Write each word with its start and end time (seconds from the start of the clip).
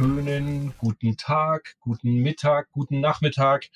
wunderschönen 0.00 0.74
guten 0.78 1.16
Tag, 1.16 1.76
guten 1.78 2.16
Mittag, 2.16 2.68
guten 2.72 3.00
Nachmittag. 3.00 3.68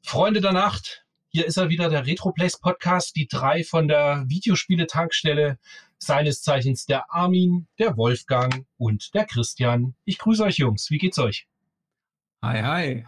Freunde 0.00 0.40
der 0.40 0.52
Nacht, 0.52 1.04
hier 1.28 1.44
ist 1.44 1.56
er 1.56 1.70
wieder, 1.70 1.88
der 1.88 2.06
Retroplace 2.06 2.60
Podcast, 2.60 3.16
die 3.16 3.26
drei 3.26 3.64
von 3.64 3.88
der 3.88 4.24
Videospiele-Tankstelle, 4.28 5.58
seines 5.98 6.42
Zeichens 6.42 6.86
der 6.86 7.12
Armin, 7.12 7.66
der 7.80 7.96
Wolfgang 7.96 8.64
und 8.76 9.12
der 9.14 9.24
Christian. 9.24 9.96
Ich 10.04 10.18
grüße 10.18 10.44
euch 10.44 10.58
Jungs, 10.58 10.88
wie 10.90 10.98
geht's 10.98 11.18
euch? 11.18 11.48
Hi, 12.44 12.62
hi. 12.62 13.06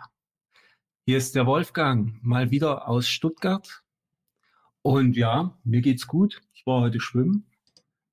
Hier 1.06 1.18
ist 1.18 1.36
der 1.36 1.46
Wolfgang, 1.46 2.20
mal 2.22 2.50
wieder 2.50 2.88
aus 2.88 3.08
Stuttgart. 3.08 3.84
Und 4.82 5.16
ja, 5.16 5.56
mir 5.62 5.80
geht's 5.80 6.08
gut. 6.08 6.40
Ich 6.54 6.66
war 6.66 6.80
heute 6.80 6.98
schwimmen. 6.98 7.46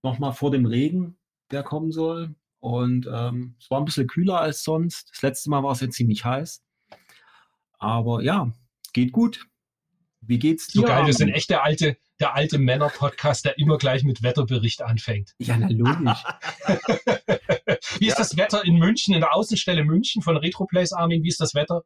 Nochmal 0.04 0.34
vor 0.34 0.52
dem 0.52 0.68
Regen, 0.68 1.18
der 1.50 1.64
kommen 1.64 1.92
soll. 1.92 2.36
Und 2.66 3.08
ähm, 3.14 3.56
es 3.60 3.70
war 3.70 3.78
ein 3.78 3.86
bisschen 3.86 4.08
kühler 4.08 4.42
als 4.42 4.64
sonst. 4.64 5.12
Das 5.12 5.22
letzte 5.22 5.52
Mal 5.52 5.62
war 5.62 5.74
es 5.74 5.82
ja 5.82 5.90
ziemlich 5.92 6.26
heiß. 6.26 6.64
Aber 7.78 8.24
ja, 8.24 8.52
geht 8.92 9.12
gut. 9.12 9.46
Wie 10.22 10.40
geht's 10.40 10.70
dir? 10.70 10.82
So 10.82 10.88
geil, 10.88 11.06
wir 11.06 11.14
sind 11.14 11.30
echt 11.30 11.52
der 11.52 11.64
alte, 11.64 11.96
der 12.20 12.34
alte 12.34 12.58
Männer-Podcast, 12.58 13.46
der 13.46 13.60
immer 13.60 13.78
gleich 13.78 14.04
mit 14.04 14.24
Wetterbericht 14.24 14.82
anfängt. 14.82 15.36
Ja, 15.38 15.58
na 15.58 15.68
logisch. 15.70 16.24
wie 18.00 18.08
ist 18.08 18.14
ja. 18.14 18.16
das 18.18 18.36
Wetter 18.36 18.66
in 18.66 18.80
München, 18.80 19.14
in 19.14 19.20
der 19.20 19.36
Außenstelle 19.36 19.84
München 19.84 20.24
von 20.24 20.36
Retroplace, 20.36 20.94
Armin? 20.94 21.22
Wie 21.22 21.30
ist 21.30 21.42
das 21.42 21.54
Wetter? 21.54 21.84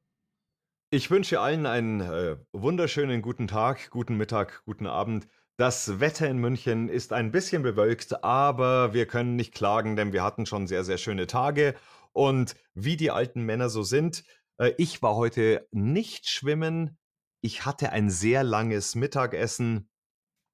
Ich 0.91 1.11
wünsche 1.11 1.41
allen 1.41 1.65
einen 1.65 1.99
äh, 1.99 2.37
wunderschönen 2.53 3.21
guten 3.21 3.49
Tag, 3.49 3.89
guten 3.89 4.15
Mittag, 4.15 4.63
guten 4.63 4.87
Abend. 4.87 5.27
Das 5.59 5.99
Wetter 5.99 6.29
in 6.29 6.37
München 6.37 6.87
ist 6.87 7.11
ein 7.11 7.33
bisschen 7.33 7.63
bewölkt, 7.63 8.23
aber 8.23 8.93
wir 8.93 9.05
können 9.07 9.35
nicht 9.35 9.53
klagen, 9.53 9.97
denn 9.97 10.13
wir 10.13 10.23
hatten 10.23 10.45
schon 10.45 10.67
sehr, 10.67 10.85
sehr 10.85 10.97
schöne 10.97 11.27
Tage. 11.27 11.75
Und 12.13 12.55
wie 12.75 12.95
die 12.95 13.11
alten 13.11 13.41
Männer 13.41 13.69
so 13.69 13.83
sind, 13.83 14.23
äh, 14.57 14.71
ich 14.77 15.01
war 15.01 15.17
heute 15.17 15.67
nicht 15.71 16.29
schwimmen. 16.29 16.97
Ich 17.41 17.65
hatte 17.65 17.91
ein 17.91 18.09
sehr 18.09 18.45
langes 18.45 18.95
Mittagessen 18.95 19.89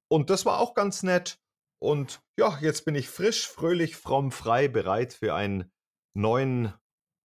und 0.08 0.28
das 0.28 0.44
war 0.44 0.58
auch 0.58 0.74
ganz 0.74 1.04
nett. 1.04 1.38
Und 1.80 2.20
ja, 2.36 2.58
jetzt 2.60 2.84
bin 2.84 2.96
ich 2.96 3.08
frisch, 3.08 3.46
fröhlich, 3.46 3.94
fromm, 3.94 4.32
frei, 4.32 4.66
bereit 4.66 5.12
für 5.12 5.36
einen 5.36 5.70
neuen 6.16 6.74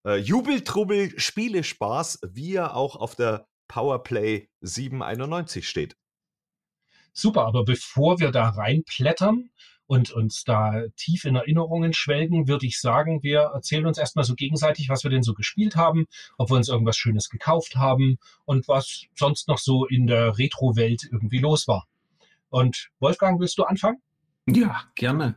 äh, 0.05 0.17
Jubeltrubbel 0.17 1.19
Spielespaß, 1.19 2.19
wie 2.27 2.53
er 2.53 2.75
auch 2.75 2.95
auf 2.95 3.15
der 3.15 3.47
Powerplay 3.67 4.51
791 4.61 5.67
steht. 5.67 5.97
Super, 7.13 7.45
aber 7.45 7.63
bevor 7.63 8.19
wir 8.19 8.31
da 8.31 8.49
reinplättern 8.49 9.49
und 9.85 10.11
uns 10.11 10.45
da 10.45 10.83
tief 10.95 11.25
in 11.25 11.35
Erinnerungen 11.35 11.91
schwelgen, 11.91 12.47
würde 12.47 12.65
ich 12.65 12.79
sagen, 12.79 13.23
wir 13.23 13.51
erzählen 13.53 13.85
uns 13.85 13.97
erstmal 13.97 14.23
so 14.23 14.35
gegenseitig, 14.35 14.87
was 14.87 15.03
wir 15.03 15.11
denn 15.11 15.23
so 15.23 15.33
gespielt 15.33 15.75
haben, 15.75 16.05
ob 16.37 16.49
wir 16.49 16.55
uns 16.55 16.69
irgendwas 16.69 16.95
Schönes 16.95 17.29
gekauft 17.29 17.75
haben 17.75 18.17
und 18.45 18.69
was 18.69 19.03
sonst 19.15 19.49
noch 19.49 19.57
so 19.57 19.85
in 19.85 20.07
der 20.07 20.37
Retro-Welt 20.37 21.09
irgendwie 21.11 21.39
los 21.39 21.67
war. 21.67 21.87
Und 22.49 22.89
Wolfgang, 22.99 23.39
willst 23.39 23.57
du 23.57 23.63
anfangen? 23.63 24.01
Ja, 24.47 24.83
gerne. 24.95 25.35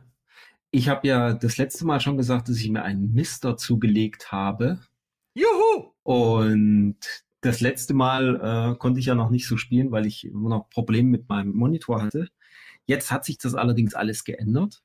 Ich 0.71 0.89
habe 0.89 1.07
ja 1.07 1.33
das 1.33 1.57
letzte 1.57 1.85
Mal 1.85 1.99
schon 1.99 2.17
gesagt, 2.17 2.49
dass 2.49 2.57
ich 2.57 2.69
mir 2.69 2.83
einen 2.83 3.13
Mister 3.13 3.57
zugelegt 3.57 4.31
habe. 4.31 4.79
Juhu! 5.33 5.91
Und 6.03 6.97
das 7.45 7.61
letzte 7.61 7.93
Mal 7.93 8.35
äh, 8.73 8.77
konnte 8.77 8.99
ich 8.99 9.05
ja 9.05 9.15
noch 9.15 9.29
nicht 9.29 9.47
so 9.47 9.57
spielen, 9.57 9.91
weil 9.91 10.05
ich 10.05 10.25
immer 10.25 10.49
noch 10.49 10.69
Probleme 10.69 11.09
mit 11.09 11.29
meinem 11.29 11.53
Monitor 11.53 12.01
hatte. 12.01 12.29
Jetzt 12.85 13.11
hat 13.11 13.25
sich 13.25 13.37
das 13.37 13.55
allerdings 13.55 13.93
alles 13.93 14.23
geändert. 14.23 14.83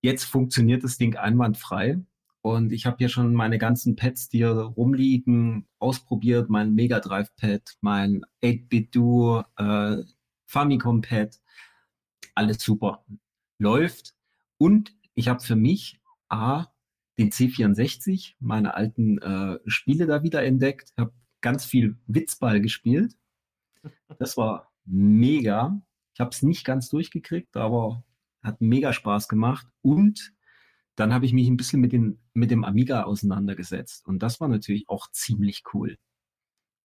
Jetzt 0.00 0.24
funktioniert 0.24 0.84
das 0.84 0.98
Ding 0.98 1.16
einwandfrei. 1.16 1.98
Und 2.42 2.72
ich 2.72 2.84
habe 2.84 3.02
ja 3.02 3.08
schon 3.08 3.32
meine 3.34 3.56
ganzen 3.56 3.96
Pads, 3.96 4.28
die 4.28 4.38
hier 4.38 4.50
rumliegen, 4.50 5.66
ausprobiert. 5.78 6.50
Mein 6.50 6.74
Mega 6.74 7.00
Drive 7.00 7.34
Pad, 7.36 7.62
mein 7.80 8.22
8-Bit 8.42 8.94
Duo, 8.94 9.44
äh, 9.56 10.02
Famicom 10.44 11.00
Pad. 11.00 11.40
Alles 12.34 12.62
super. 12.62 13.04
Läuft. 13.58 14.14
Und 14.58 14.94
ich 15.14 15.28
habe 15.28 15.40
für 15.40 15.56
mich 15.56 16.00
A, 16.28 16.66
den 17.18 17.30
C64, 17.30 18.34
meine 18.40 18.74
alten 18.74 19.18
äh, 19.18 19.58
Spiele 19.66 20.06
da 20.06 20.22
wieder 20.22 20.44
entdeckt, 20.44 20.92
habe 20.98 21.12
ganz 21.44 21.66
viel 21.66 21.98
Witzball 22.06 22.62
gespielt. 22.62 23.16
Das 24.18 24.38
war 24.38 24.72
mega. 24.86 25.78
Ich 26.14 26.20
habe 26.20 26.30
es 26.30 26.42
nicht 26.42 26.64
ganz 26.64 26.88
durchgekriegt, 26.88 27.54
aber 27.56 28.02
hat 28.42 28.62
mega 28.62 28.94
Spaß 28.94 29.28
gemacht. 29.28 29.66
Und 29.82 30.32
dann 30.96 31.12
habe 31.12 31.26
ich 31.26 31.34
mich 31.34 31.46
ein 31.46 31.58
bisschen 31.58 31.82
mit, 31.82 31.92
den, 31.92 32.18
mit 32.32 32.50
dem 32.50 32.64
Amiga 32.64 33.02
auseinandergesetzt. 33.02 34.06
Und 34.06 34.22
das 34.22 34.40
war 34.40 34.48
natürlich 34.48 34.88
auch 34.88 35.10
ziemlich 35.10 35.64
cool. 35.74 35.98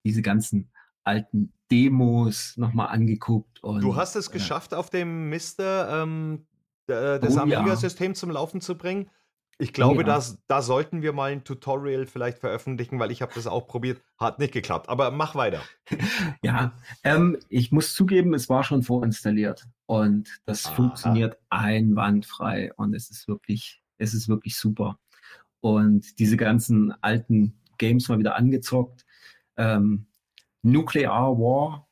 Diese 0.04 0.22
ganzen 0.22 0.72
alten 1.06 1.54
Demos 1.72 2.58
nochmal 2.58 2.90
angeguckt. 2.90 3.64
Und, 3.64 3.82
du 3.82 3.96
hast 3.96 4.18
es 4.18 4.28
äh, 4.28 4.34
geschafft, 4.34 4.74
auf 4.74 4.90
dem 4.90 5.30
Mister 5.30 6.04
ähm, 6.04 6.48
äh, 6.88 7.18
das 7.20 7.38
oh, 7.38 7.42
Amiga-System 7.42 8.12
ja. 8.12 8.16
zum 8.16 8.32
Laufen 8.32 8.60
zu 8.60 8.78
bringen. 8.78 9.10
Ich 9.62 9.74
glaube, 9.74 9.98
ja. 9.98 10.04
dass, 10.04 10.40
da 10.48 10.62
sollten 10.62 11.02
wir 11.02 11.12
mal 11.12 11.34
ein 11.34 11.44
Tutorial 11.44 12.06
vielleicht 12.06 12.40
veröffentlichen, 12.40 12.98
weil 12.98 13.12
ich 13.12 13.22
habe 13.22 13.34
das 13.36 13.46
auch 13.46 13.68
probiert, 13.68 14.02
hat 14.18 14.40
nicht 14.40 14.54
geklappt. 14.54 14.88
Aber 14.88 15.12
mach 15.12 15.36
weiter. 15.36 15.62
ja, 16.42 16.72
ähm, 17.04 17.38
ich 17.50 17.74
muss 17.74 17.94
zugeben, 17.94 18.34
es 18.34 18.48
war 18.48 18.64
schon 18.64 18.84
vorinstalliert 18.84 19.68
und 19.86 20.40
das 20.46 20.66
Aha. 20.66 20.76
funktioniert 20.76 21.38
einwandfrei 21.50 22.72
und 22.78 22.94
es 22.94 23.12
ist 23.12 23.28
wirklich, 23.28 23.84
es 23.98 24.14
ist 24.14 24.30
wirklich 24.30 24.56
super. 24.56 24.98
Und 25.60 26.20
diese 26.20 26.38
ganzen 26.38 26.94
alten 27.04 27.60
Games 27.78 28.08
mal 28.08 28.18
wieder 28.18 28.38
angezockt. 28.38 29.06
Ähm, 29.58 30.08
Nuclear 30.62 31.38
War, 31.38 31.90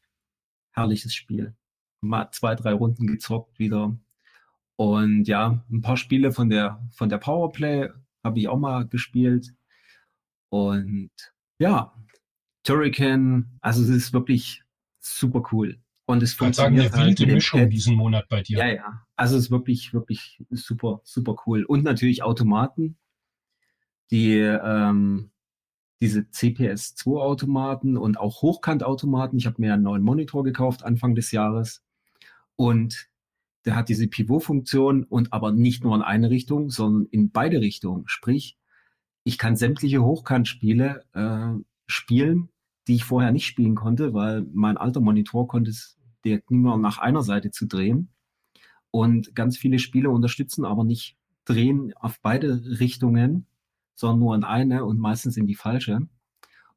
herrliches 0.72 1.14
Spiel. 1.14 1.54
Mal 2.00 2.32
zwei, 2.32 2.56
drei 2.56 2.72
Runden 2.72 3.08
gezockt 3.08 3.60
wieder 3.60 3.94
und 4.78 5.28
ja, 5.28 5.64
ein 5.72 5.82
paar 5.82 5.98
Spiele 5.98 6.32
von 6.32 6.50
der, 6.50 6.88
von 6.92 7.10
der 7.10 7.18
Powerplay 7.18 7.90
habe 8.24 8.40
ich 8.40 8.48
auch 8.48 8.60
mal 8.60 8.88
gespielt. 8.88 9.54
Und 10.50 11.12
ja, 11.60 11.94
Turrican, 12.64 13.58
also 13.62 13.82
es 13.82 13.90
ist 13.90 14.14
wirklich 14.14 14.64
super 15.00 15.44
cool. 15.52 15.80
Und 16.06 16.22
es 16.24 16.34
funktioniert. 16.34 16.92
Sagen, 16.92 16.94
eine 16.96 17.08
halt 17.08 17.20
wilde 17.20 17.34
Mischung 17.34 17.62
Pad. 17.62 17.74
diesen 17.74 17.96
Monat 17.96 18.30
bei 18.30 18.42
dir. 18.42 18.60
Ja, 18.60 18.68
ja. 18.68 19.08
Also 19.16 19.36
es 19.36 19.46
ist 19.46 19.52
wirklich, 19.52 19.94
wirklich 19.94 20.44
super, 20.52 21.02
super 21.04 21.36
cool. 21.46 21.64
Und 21.66 21.84
natürlich 21.84 22.22
Automaten, 22.22 22.98
die 24.12 24.38
ähm, 24.38 25.32
diese 26.02 26.22
CPS2-Automaten 26.22 27.98
und 27.98 28.20
auch 28.20 28.44
Hochkantautomaten. 28.44 29.40
Ich 29.40 29.48
habe 29.48 29.60
mir 29.60 29.74
einen 29.74 29.84
neuen 29.84 30.04
Monitor 30.04 30.44
gekauft 30.44 30.84
Anfang 30.84 31.16
des 31.16 31.32
Jahres. 31.32 31.84
Und 32.56 33.10
der 33.68 33.76
hat 33.76 33.90
diese 33.90 34.08
Pivot-Funktion 34.08 35.04
und 35.04 35.34
aber 35.34 35.52
nicht 35.52 35.84
nur 35.84 35.94
in 35.94 36.02
eine 36.02 36.30
Richtung, 36.30 36.70
sondern 36.70 37.06
in 37.12 37.32
beide 37.32 37.60
Richtungen. 37.60 38.06
Sprich, 38.08 38.58
ich 39.26 39.38
kann 39.38 39.58
sämtliche 39.58 40.02
Hochkantspiele 40.02 41.04
äh, 41.12 41.62
spielen, 41.86 42.48
die 42.88 42.96
ich 42.96 43.04
vorher 43.04 43.34
nicht 43.34 43.46
spielen 43.46 43.76
konnte, 43.76 44.14
weil 44.14 44.46
mein 44.54 44.78
alter 44.78 45.02
Monitor 45.02 45.50
konnte 45.50 45.72
es 45.72 45.98
der 46.24 46.42
nur 46.50 46.78
nach 46.78 46.98
einer 46.98 47.24
Seite 47.24 47.52
zu 47.52 47.68
drehen. 47.68 48.10
Und 48.90 49.36
ganz 49.36 49.58
viele 49.58 49.80
Spiele 49.80 50.10
unterstützen 50.10 50.64
aber 50.64 50.86
nicht 50.86 51.18
drehen 51.44 51.94
auf 51.98 52.22
beide 52.22 52.80
Richtungen, 52.80 53.48
sondern 53.96 54.20
nur 54.20 54.36
in 54.36 54.44
eine 54.46 54.86
und 54.86 54.98
meistens 54.98 55.36
in 55.36 55.46
die 55.46 55.56
falsche. 55.56 56.08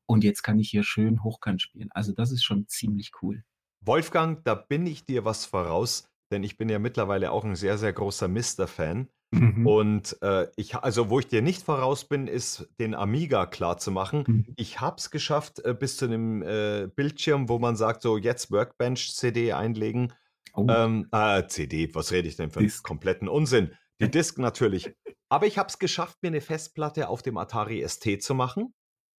Und 0.06 0.24
jetzt 0.24 0.42
kann 0.42 0.58
ich 0.58 0.70
hier 0.70 0.82
schön 0.82 1.22
hochkant 1.22 1.62
spielen. 1.62 1.90
Also 1.92 2.12
das 2.12 2.32
ist 2.32 2.42
schon 2.42 2.66
ziemlich 2.66 3.12
cool. 3.22 3.44
Wolfgang, 3.80 4.44
da 4.44 4.56
bin 4.56 4.86
ich 4.86 5.04
dir 5.04 5.24
was 5.24 5.46
voraus 5.46 6.09
denn 6.30 6.42
ich 6.42 6.56
bin 6.56 6.68
ja 6.68 6.78
mittlerweile 6.78 7.32
auch 7.32 7.44
ein 7.44 7.56
sehr, 7.56 7.78
sehr 7.78 7.92
großer 7.92 8.28
Mister-Fan. 8.28 9.08
Mhm. 9.32 9.66
Und 9.66 10.16
äh, 10.22 10.48
ich, 10.56 10.74
also 10.74 11.08
wo 11.08 11.20
ich 11.20 11.28
dir 11.28 11.40
nicht 11.40 11.62
voraus 11.62 12.04
bin, 12.04 12.26
ist 12.26 12.68
den 12.80 12.94
Amiga 12.94 13.46
klar 13.46 13.78
zu 13.78 13.90
machen. 13.92 14.24
Mhm. 14.26 14.46
Ich 14.56 14.80
habe 14.80 14.96
es 14.98 15.10
geschafft 15.10 15.64
äh, 15.64 15.74
bis 15.74 15.96
zu 15.96 16.06
einem 16.06 16.42
äh, 16.42 16.88
Bildschirm, 16.94 17.48
wo 17.48 17.58
man 17.58 17.76
sagt, 17.76 18.02
so 18.02 18.16
jetzt 18.16 18.50
Workbench-CD 18.50 19.52
einlegen. 19.52 20.12
Oh. 20.54 20.66
Ähm, 20.68 21.06
äh, 21.12 21.46
CD, 21.46 21.94
was 21.94 22.10
rede 22.10 22.26
ich 22.26 22.36
denn 22.36 22.50
für 22.50 22.58
einen 22.60 22.72
kompletten 22.82 23.28
Unsinn? 23.28 23.70
Die 24.00 24.10
Disk 24.10 24.38
natürlich. 24.38 24.92
Aber 25.28 25.46
ich 25.46 25.58
habe 25.58 25.68
es 25.68 25.78
geschafft, 25.78 26.18
mir 26.22 26.28
eine 26.28 26.40
Festplatte 26.40 27.08
auf 27.08 27.22
dem 27.22 27.36
Atari 27.36 27.86
ST 27.86 28.20
zu 28.20 28.34
machen. 28.34 28.74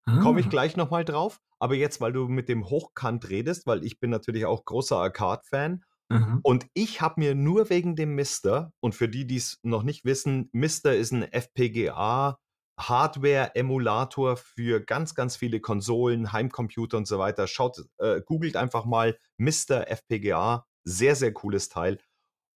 Ah. 0.07 0.19
Komme 0.23 0.41
ich 0.41 0.51
gleich 0.51 0.77
nochmal 0.77 1.05
drauf. 1.05 1.41
Aber 1.61 1.77
jetzt, 1.77 2.01
weil 2.01 2.13
du 2.13 2.27
mit 2.27 2.49
dem 2.49 2.69
Hochkant 2.69 3.29
redest, 3.29 3.67
weil 3.67 3.85
ich 3.85 4.01
bin 4.01 4.11
natürlich 4.11 4.47
auch 4.47 4.65
großer 4.65 4.97
Arcade-Fan 4.97 5.85
Mhm. 6.11 6.41
Und 6.43 6.67
ich 6.75 7.01
habe 7.01 7.21
mir 7.21 7.35
nur 7.35 7.71
wegen 7.71 7.97
dem 7.97 8.15
Mister, 8.15 8.73
und 8.81 8.95
für 8.95 9.09
die, 9.09 9.27
die 9.27 9.37
es 9.37 9.59
noch 9.63 9.83
nicht 9.83 10.05
wissen, 10.05 10.51
Mister 10.53 10.95
ist 10.95 11.13
ein 11.13 11.23
FPGA 11.23 12.39
Hardware-Emulator 12.81 14.37
für 14.37 14.81
ganz, 14.81 15.15
ganz 15.15 15.37
viele 15.37 15.61
Konsolen, 15.61 16.33
Heimcomputer 16.33 16.97
und 16.97 17.07
so 17.07 17.19
weiter. 17.19 17.47
Schaut, 17.47 17.85
äh, 17.99 18.21
googelt 18.23 18.57
einfach 18.57 18.85
mal 18.85 19.19
Mr. 19.39 19.89
FPGA. 19.89 20.67
Sehr, 20.85 21.15
sehr 21.15 21.33
cooles 21.33 21.69
Teil. 21.69 21.99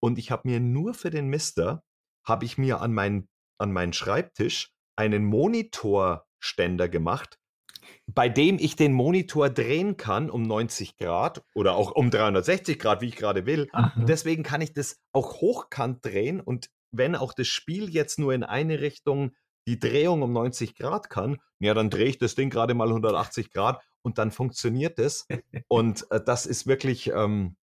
Und 0.00 0.18
ich 0.18 0.30
habe 0.30 0.48
mir 0.48 0.60
nur 0.60 0.94
für 0.94 1.10
den 1.10 1.28
Mister, 1.28 1.84
habe 2.26 2.44
ich 2.46 2.58
mir 2.58 2.80
an 2.80 2.94
meinen, 2.94 3.28
an 3.58 3.72
meinen 3.72 3.92
Schreibtisch 3.92 4.72
einen 4.96 5.24
Monitorständer 5.24 6.88
gemacht, 6.88 7.38
bei 8.06 8.28
dem 8.28 8.58
ich 8.58 8.76
den 8.76 8.92
Monitor 8.92 9.50
drehen 9.50 9.96
kann 9.96 10.30
um 10.30 10.42
90 10.42 10.96
Grad 10.96 11.42
oder 11.54 11.74
auch 11.74 11.90
um 11.92 12.10
360 12.10 12.78
Grad, 12.78 13.00
wie 13.00 13.08
ich 13.08 13.16
gerade 13.16 13.46
will. 13.46 13.68
Und 13.96 14.08
deswegen 14.08 14.42
kann 14.42 14.60
ich 14.60 14.72
das 14.72 14.98
auch 15.12 15.40
hochkant 15.40 16.04
drehen 16.04 16.40
und 16.40 16.68
wenn 16.96 17.16
auch 17.16 17.32
das 17.34 17.48
Spiel 17.48 17.90
jetzt 17.90 18.18
nur 18.18 18.32
in 18.34 18.44
eine 18.44 18.80
Richtung 18.80 19.32
die 19.66 19.78
Drehung 19.78 20.22
um 20.22 20.32
90 20.32 20.74
Grad 20.76 21.10
kann, 21.10 21.38
ja, 21.58 21.74
dann 21.74 21.90
drehe 21.90 22.06
ich 22.06 22.18
das 22.18 22.34
Ding 22.34 22.50
gerade 22.50 22.74
mal 22.74 22.88
180 22.88 23.50
Grad 23.50 23.82
und 24.02 24.18
dann 24.18 24.30
funktioniert 24.30 24.98
es. 24.98 25.26
und 25.68 26.06
äh, 26.10 26.20
das 26.24 26.46
ist 26.46 26.66
wirklich, 26.66 27.10
ähm, 27.10 27.56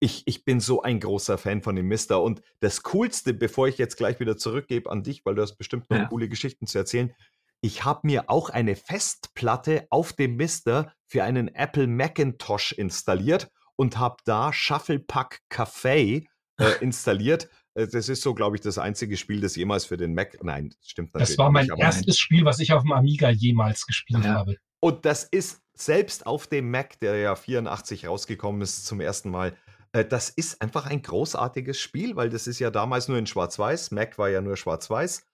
ich, 0.00 0.22
ich 0.26 0.44
bin 0.44 0.60
so 0.60 0.82
ein 0.82 1.00
großer 1.00 1.38
Fan 1.38 1.62
von 1.62 1.74
dem 1.76 1.86
Mister. 1.88 2.22
Und 2.22 2.40
das 2.60 2.82
Coolste, 2.82 3.34
bevor 3.34 3.68
ich 3.68 3.78
jetzt 3.78 3.96
gleich 3.96 4.20
wieder 4.20 4.36
zurückgebe 4.36 4.90
an 4.90 5.02
dich, 5.02 5.24
weil 5.24 5.34
du 5.34 5.42
hast 5.42 5.56
bestimmt 5.56 5.90
noch 5.90 5.98
Ja. 5.98 6.06
coole 6.06 6.28
Geschichten 6.28 6.66
zu 6.66 6.78
erzählen, 6.78 7.14
ich 7.60 7.84
habe 7.84 8.00
mir 8.06 8.30
auch 8.30 8.50
eine 8.50 8.76
Festplatte 8.76 9.86
auf 9.90 10.12
dem 10.12 10.36
Mister 10.36 10.92
für 11.06 11.24
einen 11.24 11.48
Apple 11.54 11.86
Macintosh 11.86 12.72
installiert 12.72 13.50
und 13.76 13.98
habe 13.98 14.16
da 14.24 14.52
Shuffle 14.52 14.98
Pack 15.00 15.40
Café 15.50 16.26
äh, 16.58 16.64
installiert. 16.80 17.48
Äh, 17.74 17.86
Das 17.88 18.08
ist 18.08 18.22
so, 18.22 18.34
glaube 18.34 18.56
ich, 18.56 18.62
das 18.62 18.78
einzige 18.78 19.16
Spiel, 19.16 19.40
das 19.40 19.56
jemals 19.56 19.84
für 19.86 19.96
den 19.96 20.14
Mac. 20.14 20.38
Nein, 20.42 20.70
das 20.70 20.88
stimmt 20.90 21.14
natürlich. 21.14 21.30
Das 21.36 21.38
war 21.38 21.50
mein 21.50 21.66
nicht, 21.66 21.78
erstes 21.78 22.18
Spiel, 22.18 22.44
was 22.44 22.58
ich 22.60 22.72
auf 22.72 22.82
dem 22.82 22.92
Amiga 22.92 23.30
jemals 23.30 23.86
gespielt 23.86 24.24
Ja. 24.24 24.34
habe. 24.34 24.56
Und 24.80 25.04
das 25.04 25.24
ist 25.24 25.60
selbst 25.74 26.26
auf 26.26 26.46
dem 26.46 26.70
Mac, 26.70 26.98
der 27.00 27.16
ja 27.16 27.34
84 27.34 28.06
rausgekommen 28.06 28.62
ist 28.62 28.86
zum 28.86 29.00
ersten 29.00 29.30
Mal, 29.30 29.56
äh, 29.92 30.04
das 30.04 30.28
ist 30.30 30.60
einfach 30.62 30.86
ein 30.86 31.02
großartiges 31.02 31.80
Spiel, 31.80 32.14
weil 32.16 32.30
das 32.30 32.46
ist 32.46 32.58
ja 32.58 32.70
damals 32.70 33.08
nur 33.08 33.18
in 33.18 33.26
Schwarz-Weiß. 33.26 33.90
Mac 33.90 34.18
war 34.18 34.28
ja 34.28 34.40
nur 34.40 34.56
Schwarz-Weiß. 34.56 35.24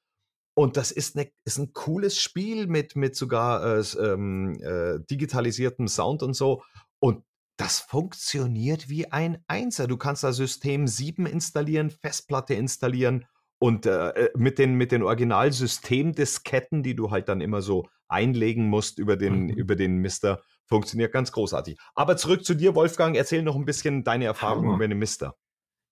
Und 0.55 0.77
das 0.77 0.93
ist, 0.93 1.17
ne, 1.17 1.31
ist 1.45 1.59
ein 1.59 1.73
cooles 1.73 2.19
Spiel 2.19 2.67
mit, 2.67 2.95
mit 2.95 3.17
sogar 3.17 3.79
äh, 3.79 3.83
ähm, 3.99 4.61
äh, 4.62 5.01
digitalisiertem 5.11 5.89
Sound 5.89 6.23
und 6.23 6.35
so. 6.35 6.62
Und 7.01 7.25
das 7.56 7.81
funktioniert 7.81 8.89
wie 8.89 9.11
ein 9.11 9.39
Einser. 9.47 9.87
Du 9.87 9.97
kannst 9.97 10.25
da 10.25 10.33
System 10.33 10.87
7 10.87 11.27
installieren, 11.27 11.91
Festplatte 11.91 12.55
installieren 12.55 13.27
und 13.59 13.87
äh, 13.87 14.11
äh, 14.11 14.31
mit 14.37 14.59
den, 14.59 14.75
mit 14.75 14.93
den 14.93 15.03
Original-Systemdisketten, 15.03 16.83
die 16.83 16.95
du 16.95 17.11
halt 17.11 17.29
dann 17.29 17.41
immer 17.41 17.62
so 17.62 17.89
einlegen 18.09 18.69
musst 18.69 18.99
über 18.99 19.17
den, 19.17 19.47
Mhm. 19.47 19.50
über 19.50 19.77
den 19.77 19.99
Mister, 19.99 20.41
funktioniert 20.67 21.12
ganz 21.12 21.33
großartig. 21.33 21.79
Aber 21.95 22.17
zurück 22.17 22.45
zu 22.45 22.55
dir, 22.55 22.75
Wolfgang, 22.75 23.17
erzähl 23.17 23.43
noch 23.43 23.57
ein 23.57 23.65
bisschen 23.65 24.05
deine 24.05 24.27
Erfahrungen 24.27 24.75
über 24.75 24.87
den 24.87 24.99
Mister. 24.99 25.35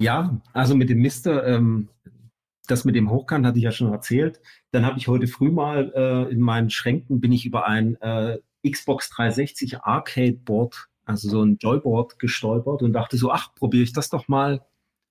Ja, 0.00 0.40
also 0.52 0.74
mit 0.74 0.90
dem 0.90 0.98
Mister, 1.00 1.46
ähm, 1.46 1.88
das 2.66 2.84
mit 2.84 2.94
dem 2.94 3.10
Hochkant 3.10 3.44
hatte 3.44 3.58
ich 3.58 3.64
ja 3.64 3.72
schon 3.72 3.92
erzählt. 3.92 4.40
Dann 4.70 4.86
habe 4.86 4.98
ich 4.98 5.08
heute 5.08 5.26
früh 5.26 5.50
mal 5.50 5.92
äh, 5.94 6.32
in 6.32 6.40
meinen 6.40 6.70
Schränken 6.70 7.20
bin 7.20 7.32
ich 7.32 7.44
über 7.44 7.66
ein 7.66 8.00
äh, 8.00 8.38
Xbox 8.68 9.10
360 9.10 9.80
Arcade 9.80 10.38
Board, 10.44 10.88
also 11.04 11.28
so 11.28 11.42
ein 11.42 11.58
Joyboard 11.58 12.18
gestolpert 12.18 12.82
und 12.82 12.92
dachte 12.92 13.16
so, 13.16 13.32
ach, 13.32 13.54
probiere 13.54 13.82
ich 13.82 13.92
das 13.92 14.10
doch 14.10 14.28
mal. 14.28 14.64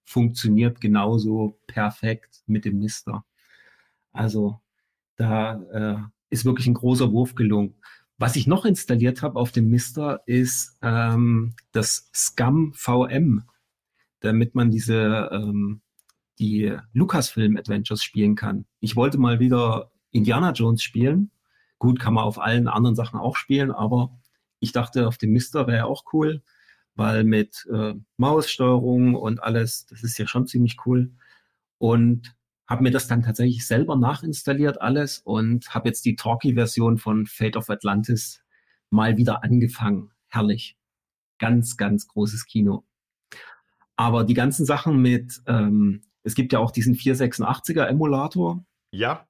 Funktioniert 0.06 0.82
genauso 0.82 1.60
perfekt 1.68 2.44
mit 2.48 2.66
dem 2.66 2.80
Mister. 2.80 3.26
Also 4.14 4.60
da 5.18 5.62
äh, 5.72 5.98
ist 6.30 6.46
wirklich 6.46 6.68
ein 6.68 6.74
großer 6.74 7.12
Wurf 7.12 7.36
gelungen. 7.36 7.76
Was 8.18 8.36
ich 8.36 8.48
noch 8.48 8.66
installiert 8.66 9.22
habe 9.22 9.40
auf 9.40 9.52
dem 9.52 9.70
Mister 9.70 10.22
ist 10.26 10.78
ähm, 10.82 11.54
das 11.72 12.10
Scum 12.14 12.74
VM 12.74 13.44
damit 14.22 14.56
man 14.56 14.72
diese 14.72 15.30
ähm, 15.32 15.82
die 16.40 16.76
Lucasfilm 16.94 17.58
Adventures 17.58 18.04
spielen 18.04 18.36
kann. 18.36 18.66
Ich 18.80 18.96
wollte 18.96 19.18
mal 19.18 19.40
wieder 19.40 19.92
Indiana 20.12 20.52
Jones 20.52 20.84
spielen. 20.84 21.32
Gut, 21.80 22.00
kann 22.00 22.14
man 22.14 22.24
auf 22.24 22.40
allen 22.40 22.68
anderen 22.68 22.96
Sachen 22.96 23.20
auch 23.20 23.36
spielen, 23.36 23.72
aber 23.72 24.20
ich 24.60 24.72
dachte, 24.72 25.08
auf 25.08 25.18
dem 25.18 25.32
Mister 25.32 25.68
wäre 25.68 25.86
auch 25.86 26.04
cool, 26.14 26.44
weil 26.96 27.24
mit 27.24 27.68
äh, 27.72 27.96
Maussteuerung 28.18 29.16
und 29.16 29.42
alles, 29.42 29.86
das 29.88 30.04
ist 30.04 30.18
ja 30.18 30.28
schon 30.28 30.48
ziemlich 30.48 30.78
cool. 30.86 31.12
Und 31.78 32.36
habe 32.68 32.84
mir 32.84 32.92
das 32.92 33.08
dann 33.08 33.24
tatsächlich 33.24 33.66
selber 33.68 33.98
nachinstalliert 33.98 34.80
alles 34.82 35.18
und 35.18 35.74
habe 35.74 35.90
jetzt 35.90 36.06
die 36.06 36.16
Talkie-Version 36.16 37.00
von 37.00 37.26
Fate 37.26 37.58
of 37.58 37.70
Atlantis 37.70 38.44
mal 38.90 39.18
wieder 39.18 39.44
angefangen. 39.44 40.12
Herrlich. 40.28 40.78
Ganz, 41.40 41.76
ganz 41.76 42.08
großes 42.08 42.46
Kino. 42.46 42.86
Aber 43.96 44.24
die 44.24 44.36
ganzen 44.36 44.66
Sachen 44.66 45.02
mit, 45.02 45.42
ähm, 45.48 46.04
es 46.24 46.36
gibt 46.36 46.54
ja 46.54 46.60
auch 46.60 46.72
diesen 46.72 46.96
486er 46.96 47.86
Emulator, 47.86 48.64
Ja, 48.92 49.26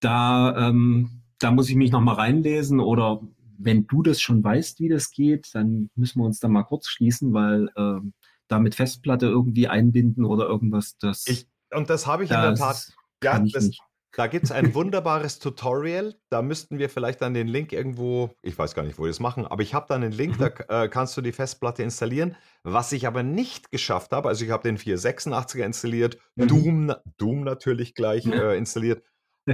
da, 0.00 0.68
ähm, 0.68 1.22
da 1.38 1.50
muss 1.50 1.68
ich 1.68 1.76
mich 1.76 1.90
noch 1.90 2.00
mal 2.00 2.14
reinlesen 2.14 2.80
oder 2.80 3.20
wenn 3.56 3.86
du 3.86 4.02
das 4.02 4.20
schon 4.20 4.42
weißt, 4.42 4.80
wie 4.80 4.88
das 4.88 5.10
geht, 5.10 5.48
dann 5.54 5.88
müssen 5.94 6.20
wir 6.20 6.26
uns 6.26 6.40
da 6.40 6.48
mal 6.48 6.64
kurz 6.64 6.88
schließen, 6.88 7.32
weil 7.32 7.70
ähm, 7.76 8.12
da 8.48 8.58
mit 8.58 8.74
Festplatte 8.74 9.26
irgendwie 9.26 9.68
einbinden 9.68 10.24
oder 10.24 10.46
irgendwas, 10.46 10.96
das, 10.98 11.24
ich, 11.26 11.48
und 11.72 11.88
das 11.88 12.06
habe 12.06 12.24
ich 12.24 12.30
in 12.30 12.40
der 12.40 12.54
Tat. 12.54 12.92
Ja, 13.22 13.38
das, 13.38 13.64
nicht. 13.64 13.80
Da 14.16 14.26
gibt 14.28 14.44
es 14.44 14.52
ein 14.52 14.74
wunderbares 14.74 15.38
Tutorial. 15.40 16.14
Da 16.30 16.40
müssten 16.42 16.78
wir 16.78 16.88
vielleicht 16.88 17.20
dann 17.20 17.34
den 17.34 17.48
Link 17.48 17.72
irgendwo, 17.72 18.30
ich 18.42 18.56
weiß 18.56 18.74
gar 18.74 18.82
nicht, 18.84 18.98
wo 18.98 19.02
wir 19.02 19.08
das 19.08 19.20
machen, 19.20 19.46
aber 19.46 19.62
ich 19.62 19.74
habe 19.74 19.86
dann 19.88 20.02
einen 20.02 20.12
Link, 20.12 20.38
Mhm. 20.38 20.54
da 20.68 20.84
äh, 20.84 20.88
kannst 20.88 21.16
du 21.16 21.20
die 21.20 21.32
Festplatte 21.32 21.82
installieren. 21.82 22.36
Was 22.62 22.92
ich 22.92 23.06
aber 23.06 23.22
nicht 23.22 23.70
geschafft 23.70 24.12
habe, 24.12 24.28
also 24.28 24.44
ich 24.44 24.50
habe 24.50 24.62
den 24.62 24.78
486er 24.78 25.64
installiert, 25.64 26.18
Mhm. 26.36 26.46
Doom, 26.46 26.94
Doom 27.18 27.44
natürlich 27.44 27.94
gleich 27.94 28.26
äh, 28.26 28.56
installiert, 28.56 29.02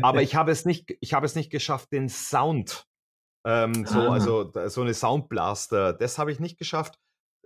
aber 0.02 0.22
ich 0.22 0.34
habe 0.34 0.52
es 0.52 0.64
nicht, 0.64 0.96
ich 1.00 1.14
habe 1.14 1.26
es 1.26 1.34
nicht 1.34 1.50
geschafft, 1.50 1.90
den 1.92 2.08
Sound, 2.08 2.86
ähm, 3.46 3.86
so, 3.86 3.98
Ah. 3.98 4.12
also 4.12 4.52
so 4.68 4.82
eine 4.82 4.92
Soundblaster, 4.94 5.94
das 5.94 6.18
habe 6.18 6.32
ich 6.32 6.40
nicht 6.40 6.58
geschafft 6.58 6.96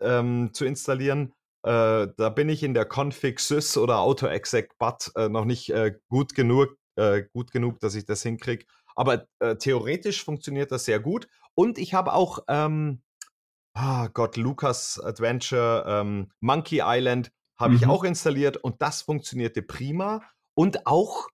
ähm, 0.00 0.50
zu 0.52 0.64
installieren. 0.64 1.32
Äh, 1.64 2.08
da 2.16 2.28
bin 2.34 2.48
ich 2.48 2.62
in 2.62 2.74
der 2.74 2.84
Config 2.86 3.38
Sys 3.40 3.78
oder 3.78 4.00
AutoExec 4.00 4.76
BAT 4.78 5.12
äh, 5.16 5.28
noch 5.28 5.44
nicht 5.46 5.70
äh, 5.70 5.94
gut 6.08 6.34
genug, 6.34 6.76
äh, 6.96 7.24
gut 7.32 7.50
genug, 7.50 7.80
dass 7.80 7.94
ich 7.94 8.04
das 8.04 8.22
hinkriege. 8.22 8.66
Aber 8.96 9.26
äh, 9.40 9.56
theoretisch 9.56 10.24
funktioniert 10.24 10.70
das 10.72 10.84
sehr 10.84 11.00
gut. 11.00 11.28
Und 11.54 11.78
ich 11.78 11.94
habe 11.94 12.12
auch, 12.12 12.40
ähm, 12.48 13.02
ah 13.74 14.08
Gott, 14.08 14.36
Lucas 14.36 15.00
Adventure, 15.00 15.84
ähm, 15.86 16.30
Monkey 16.40 16.80
Island 16.84 17.32
habe 17.58 17.74
ich 17.76 17.82
Mhm. 17.82 17.90
auch 17.90 18.04
installiert 18.04 18.56
und 18.56 18.82
das 18.82 19.02
funktionierte 19.02 19.62
prima. 19.62 20.22
Und 20.56 20.86
auch 20.86 21.28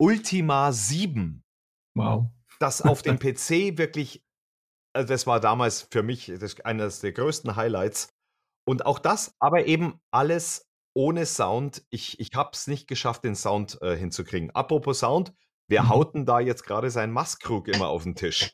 Ultima 0.00 0.72
7 0.72 1.44
Wow. 1.94 2.26
das 2.60 2.82
auf 2.82 3.02
dem 3.02 3.18
PC 3.18 3.78
wirklich, 3.78 4.24
also 4.94 5.08
das 5.08 5.26
war 5.26 5.40
damals 5.40 5.82
für 5.90 6.02
mich 6.02 6.32
das, 6.38 6.60
eines 6.60 7.00
der 7.00 7.12
größten 7.12 7.56
Highlights. 7.56 8.08
Und 8.66 8.86
auch 8.86 8.98
das, 8.98 9.34
aber 9.40 9.66
eben 9.66 10.00
alles 10.12 10.67
ohne 10.98 11.26
Sound. 11.26 11.84
Ich, 11.90 12.18
ich 12.18 12.30
habe 12.34 12.50
es 12.52 12.66
nicht 12.66 12.88
geschafft, 12.88 13.22
den 13.22 13.36
Sound 13.36 13.80
äh, 13.82 13.96
hinzukriegen. 13.96 14.50
Apropos 14.50 14.98
Sound, 14.98 15.32
wer 15.68 15.84
Mhm. 15.84 15.88
haut 15.90 16.14
denn 16.14 16.26
da 16.26 16.40
jetzt 16.40 16.64
gerade 16.64 16.90
seinen 16.90 17.12
Mastkrug 17.12 17.68
immer 17.68 17.86
auf 17.86 18.02
den 18.02 18.16
Tisch? 18.16 18.52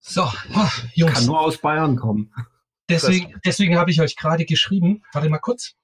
So, 0.00 0.22
Kann 0.24 0.70
Jungs, 0.94 1.26
nur 1.26 1.38
aus 1.40 1.58
Bayern 1.58 1.96
kommen. 1.96 2.32
deswegen, 2.88 3.38
deswegen 3.44 3.76
habe 3.76 3.90
ich 3.90 4.00
euch 4.00 4.16
gerade 4.16 4.46
geschrieben, 4.46 5.02
warte 5.12 5.28
mal 5.28 5.38
kurz. 5.38 5.74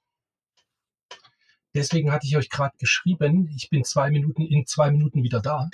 Deswegen 1.74 2.10
hatte 2.12 2.26
ich 2.26 2.36
euch 2.36 2.48
gerade 2.48 2.74
geschrieben, 2.78 3.50
ich 3.54 3.68
bin 3.68 3.84
zwei 3.84 4.10
Minuten 4.10 4.42
in 4.42 4.64
zwei 4.64 4.90
Minuten 4.90 5.22
wieder 5.22 5.40
da. 5.42 5.68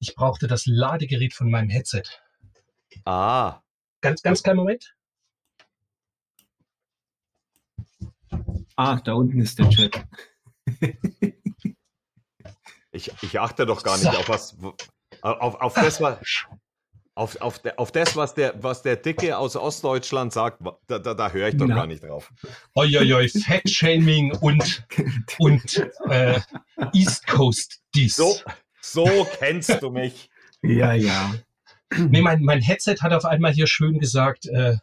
Ich 0.00 0.14
brauchte 0.16 0.48
das 0.48 0.66
Ladegerät 0.66 1.34
von 1.34 1.50
meinem 1.50 1.68
Headset. 1.70 2.02
Ah, 3.04 3.60
Ganz, 4.00 4.22
ganz 4.22 4.42
kleinen 4.42 4.58
Moment. 4.58 4.95
Ah, 8.76 9.00
da 9.02 9.14
unten 9.14 9.40
ist 9.40 9.58
der 9.58 9.70
Chat. 9.70 10.06
ich, 12.92 13.10
ich 13.22 13.40
achte 13.40 13.66
doch 13.66 13.82
gar 13.82 13.96
nicht 13.96 14.10
So. 14.12 14.18
auf 14.18 14.28
was, 14.28 14.56
auf, 15.22 15.54
auf 15.54 15.74
das, 15.74 16.00
was, 16.00 16.18
auf, 17.14 17.40
auf, 17.40 17.58
der, 17.60 17.80
auf 17.80 17.90
das, 17.92 18.16
was 18.16 18.34
der, 18.34 18.62
was 18.62 18.82
der 18.82 18.96
Dicke 18.96 19.38
aus 19.38 19.56
Ostdeutschland 19.56 20.32
sagt, 20.32 20.60
da, 20.86 20.98
da, 20.98 21.14
da 21.14 21.30
höre 21.30 21.48
ich 21.48 21.56
doch 21.56 21.66
Na. 21.66 21.76
gar 21.76 21.86
nicht 21.86 22.02
drauf. 22.02 22.30
Oi, 22.74 23.28
Fat-Shaming 23.28 24.36
und, 24.36 24.86
und 25.38 25.88
äh, 26.10 26.40
East 26.92 27.26
Coast 27.26 27.82
Diss. 27.94 28.16
So, 28.16 28.36
so 28.82 29.26
kennst 29.38 29.80
du 29.80 29.90
mich. 29.90 30.28
Ja, 30.62 30.92
ja. 30.92 31.34
Nee, 31.96 32.20
mein, 32.20 32.42
mein 32.42 32.60
Headset 32.60 32.96
hat 33.00 33.12
auf 33.12 33.24
einmal 33.24 33.52
hier 33.52 33.66
schön 33.66 33.98
gesagt, 33.98 34.46
äh, 34.46 34.76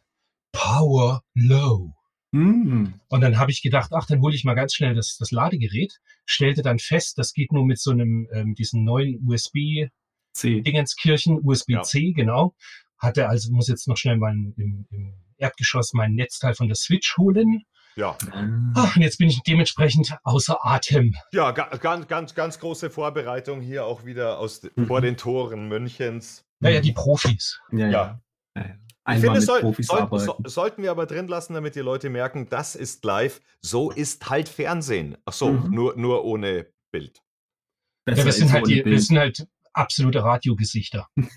Power 0.52 1.24
Low. 1.36 1.94
Mhm. 2.34 2.96
Und 3.10 3.22
dann 3.22 3.38
habe 3.38 3.52
ich 3.52 3.62
gedacht, 3.62 3.92
ach, 3.94 4.06
dann 4.08 4.22
hole 4.22 4.36
ich 4.36 4.44
mal 4.44 4.56
ganz 4.56 4.74
schnell 4.74 4.96
das, 4.96 5.18
das 5.18 5.32
Ladegerät, 5.32 6.00
stellte 6.26 6.62
dann 6.64 6.80
fest, 6.80 7.18
das 7.18 7.34
geht 7.34 7.52
nur 7.52 7.66
mit 7.66 7.80
so 7.80 7.92
einem, 7.92 8.28
ähm, 8.34 8.56
diesen 8.56 8.84
neuen 8.84 9.20
USB 9.26 9.88
C. 10.34 10.62
Dingenskirchen, 10.62 11.40
USB-C, 11.44 12.14
genau. 12.14 12.56
Hatte 12.98 13.30
also, 13.30 13.52
muss 13.52 13.68
jetzt 13.68 13.88
noch 13.88 13.98
schnell 13.98 14.18
mal 14.18 14.32
im, 14.32 14.88
im 14.90 15.14
Erdgeschoss 15.38 15.94
mein 15.94 16.14
Netzteil 16.14 16.56
von 16.56 16.68
der 16.68 16.76
Switch 16.76 17.18
holen. 17.18 17.62
Ja. 17.96 18.18
Ach, 18.74 18.96
und 18.96 19.04
jetzt 19.04 19.20
bin 19.20 19.30
ich 19.30 19.42
dementsprechend 19.46 20.16
außer 20.24 20.66
Atem. 20.66 21.14
ja 21.34 21.52
ga, 21.52 21.66
ganz, 21.78 22.08
ganz, 22.08 22.34
ganz 22.34 22.58
große 22.60 22.90
Vorbereitung 22.90 23.62
hier 23.62 23.86
auch 23.86 24.06
wieder 24.06 24.40
aus, 24.40 24.64
Mhm. 24.76 24.88
vor 24.88 25.02
den 25.02 25.18
Toren 25.18 25.68
Münchens. 25.68 26.44
Naja, 26.60 26.82
die 26.82 26.94
Profis. 26.94 27.60
Ja, 27.72 27.88
Ja. 27.90 28.22
ja. 28.56 28.66
Ich 29.06 29.08
Einmal 29.16 29.20
finde, 29.22 29.32
mit 29.32 29.40
es 29.40 29.46
soll, 29.48 29.62
Profis 29.62 29.88
soll, 29.88 30.00
arbeiten. 30.00 30.26
so, 30.26 30.38
sollten 30.46 30.82
wir 30.82 30.90
aber 30.92 31.06
drin 31.06 31.28
lassen, 31.28 31.54
damit 31.54 31.76
die 31.76 31.82
Leute 31.82 32.10
merken, 32.10 32.48
das 32.50 32.76
ist 32.76 33.04
live. 33.04 33.42
So 33.62 33.92
ist 33.92 34.30
halt 34.30 34.48
Fernsehen. 34.48 35.18
Ach 35.26 35.34
so, 35.34 35.52
Mhm. 35.52 35.72
nur, 35.72 35.96
nur 35.98 36.24
ohne 36.24 36.68
Bild. 36.92 37.22
Ja, 38.08 38.16
wir, 38.24 38.32
sind 38.32 38.52
halt 38.54 38.64
ohne 38.64 38.72
die, 38.74 38.78
wir 38.80 38.84
Bild. 38.86 39.02
sind 39.04 39.18
halt 39.20 39.48
absolute 39.74 40.24
Radiogesichter. 40.24 41.08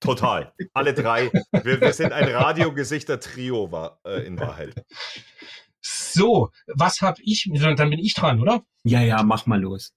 Total. 0.00 0.52
Alle 0.72 0.94
drei. 0.94 1.30
Wir, 1.62 1.80
wir 1.80 1.92
sind 1.92 2.12
ein 2.12 2.28
Radiogesichter-Trio 2.28 3.70
war, 3.70 4.00
äh, 4.06 4.26
in 4.26 4.38
Wahrheit. 4.40 4.74
So, 5.84 6.50
was 6.66 7.00
habe 7.02 7.20
ich? 7.22 7.48
Dann 7.52 7.90
bin 7.90 7.98
ich 7.98 8.14
dran, 8.14 8.40
oder? 8.40 8.62
Ja, 8.84 9.00
ja, 9.02 9.22
mach 9.22 9.46
mal 9.46 9.60
los. 9.60 9.92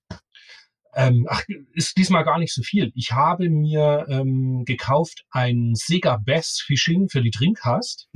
Ähm, 0.96 1.28
ach, 1.30 1.44
ist 1.74 1.98
diesmal 1.98 2.24
gar 2.24 2.40
nicht 2.40 2.54
so 2.54 2.64
viel. 2.64 2.92
Ich 2.96 3.12
habe 3.12 3.50
mir 3.50 4.06
ähm, 4.08 4.64
gekauft 4.64 5.26
ein 5.30 5.74
Sega 5.76 6.18
Bass 6.18 6.64
Fishing 6.66 7.10
für 7.10 7.22
die 7.22 7.32
Dreamcast. 7.32 8.10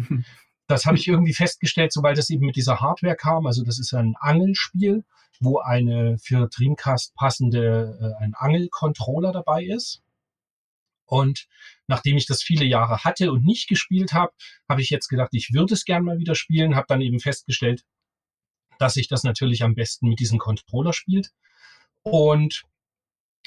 Das 0.68 0.86
habe 0.86 0.98
ich 0.98 1.08
irgendwie 1.08 1.34
festgestellt, 1.34 1.92
sobald 1.92 2.20
das 2.20 2.30
eben 2.30 2.46
mit 2.46 2.56
dieser 2.56 2.80
Hardware 2.80 3.16
kam. 3.16 3.48
Also 3.48 3.64
das 3.64 3.80
ist 3.80 3.92
ein 3.96 4.14
Angelspiel, 4.20 5.04
wo 5.40 5.58
eine 5.58 6.18
für 6.20 6.48
Dreamcast 6.48 7.16
passende 7.16 7.98
äh, 8.00 8.24
ein 8.24 8.36
Angelcontroller 8.36 9.32
dabei 9.32 9.64
ist. 9.64 10.04
Und 11.06 11.48
nachdem 11.88 12.18
ich 12.18 12.28
das 12.28 12.44
viele 12.44 12.66
Jahre 12.66 13.04
hatte 13.04 13.32
und 13.32 13.44
nicht 13.44 13.68
gespielt 13.68 14.14
habe, 14.14 14.32
habe 14.70 14.82
ich 14.82 14.92
jetzt 14.92 15.08
gedacht, 15.08 15.30
ich 15.32 15.52
würde 15.54 15.74
es 15.74 15.86
gern 15.86 16.04
mal 16.04 16.20
wieder 16.20 16.36
spielen. 16.36 16.76
Habe 16.76 16.86
dann 16.88 17.02
eben 17.02 17.20
festgestellt, 17.20 17.84
dass 18.78 18.94
sich 18.94 19.08
das 19.08 19.24
natürlich 19.24 19.64
am 19.64 19.74
besten 19.74 20.08
mit 20.08 20.20
diesem 20.20 20.38
Controller 20.38 20.94
spielt. 20.94 21.32
Und 22.04 22.64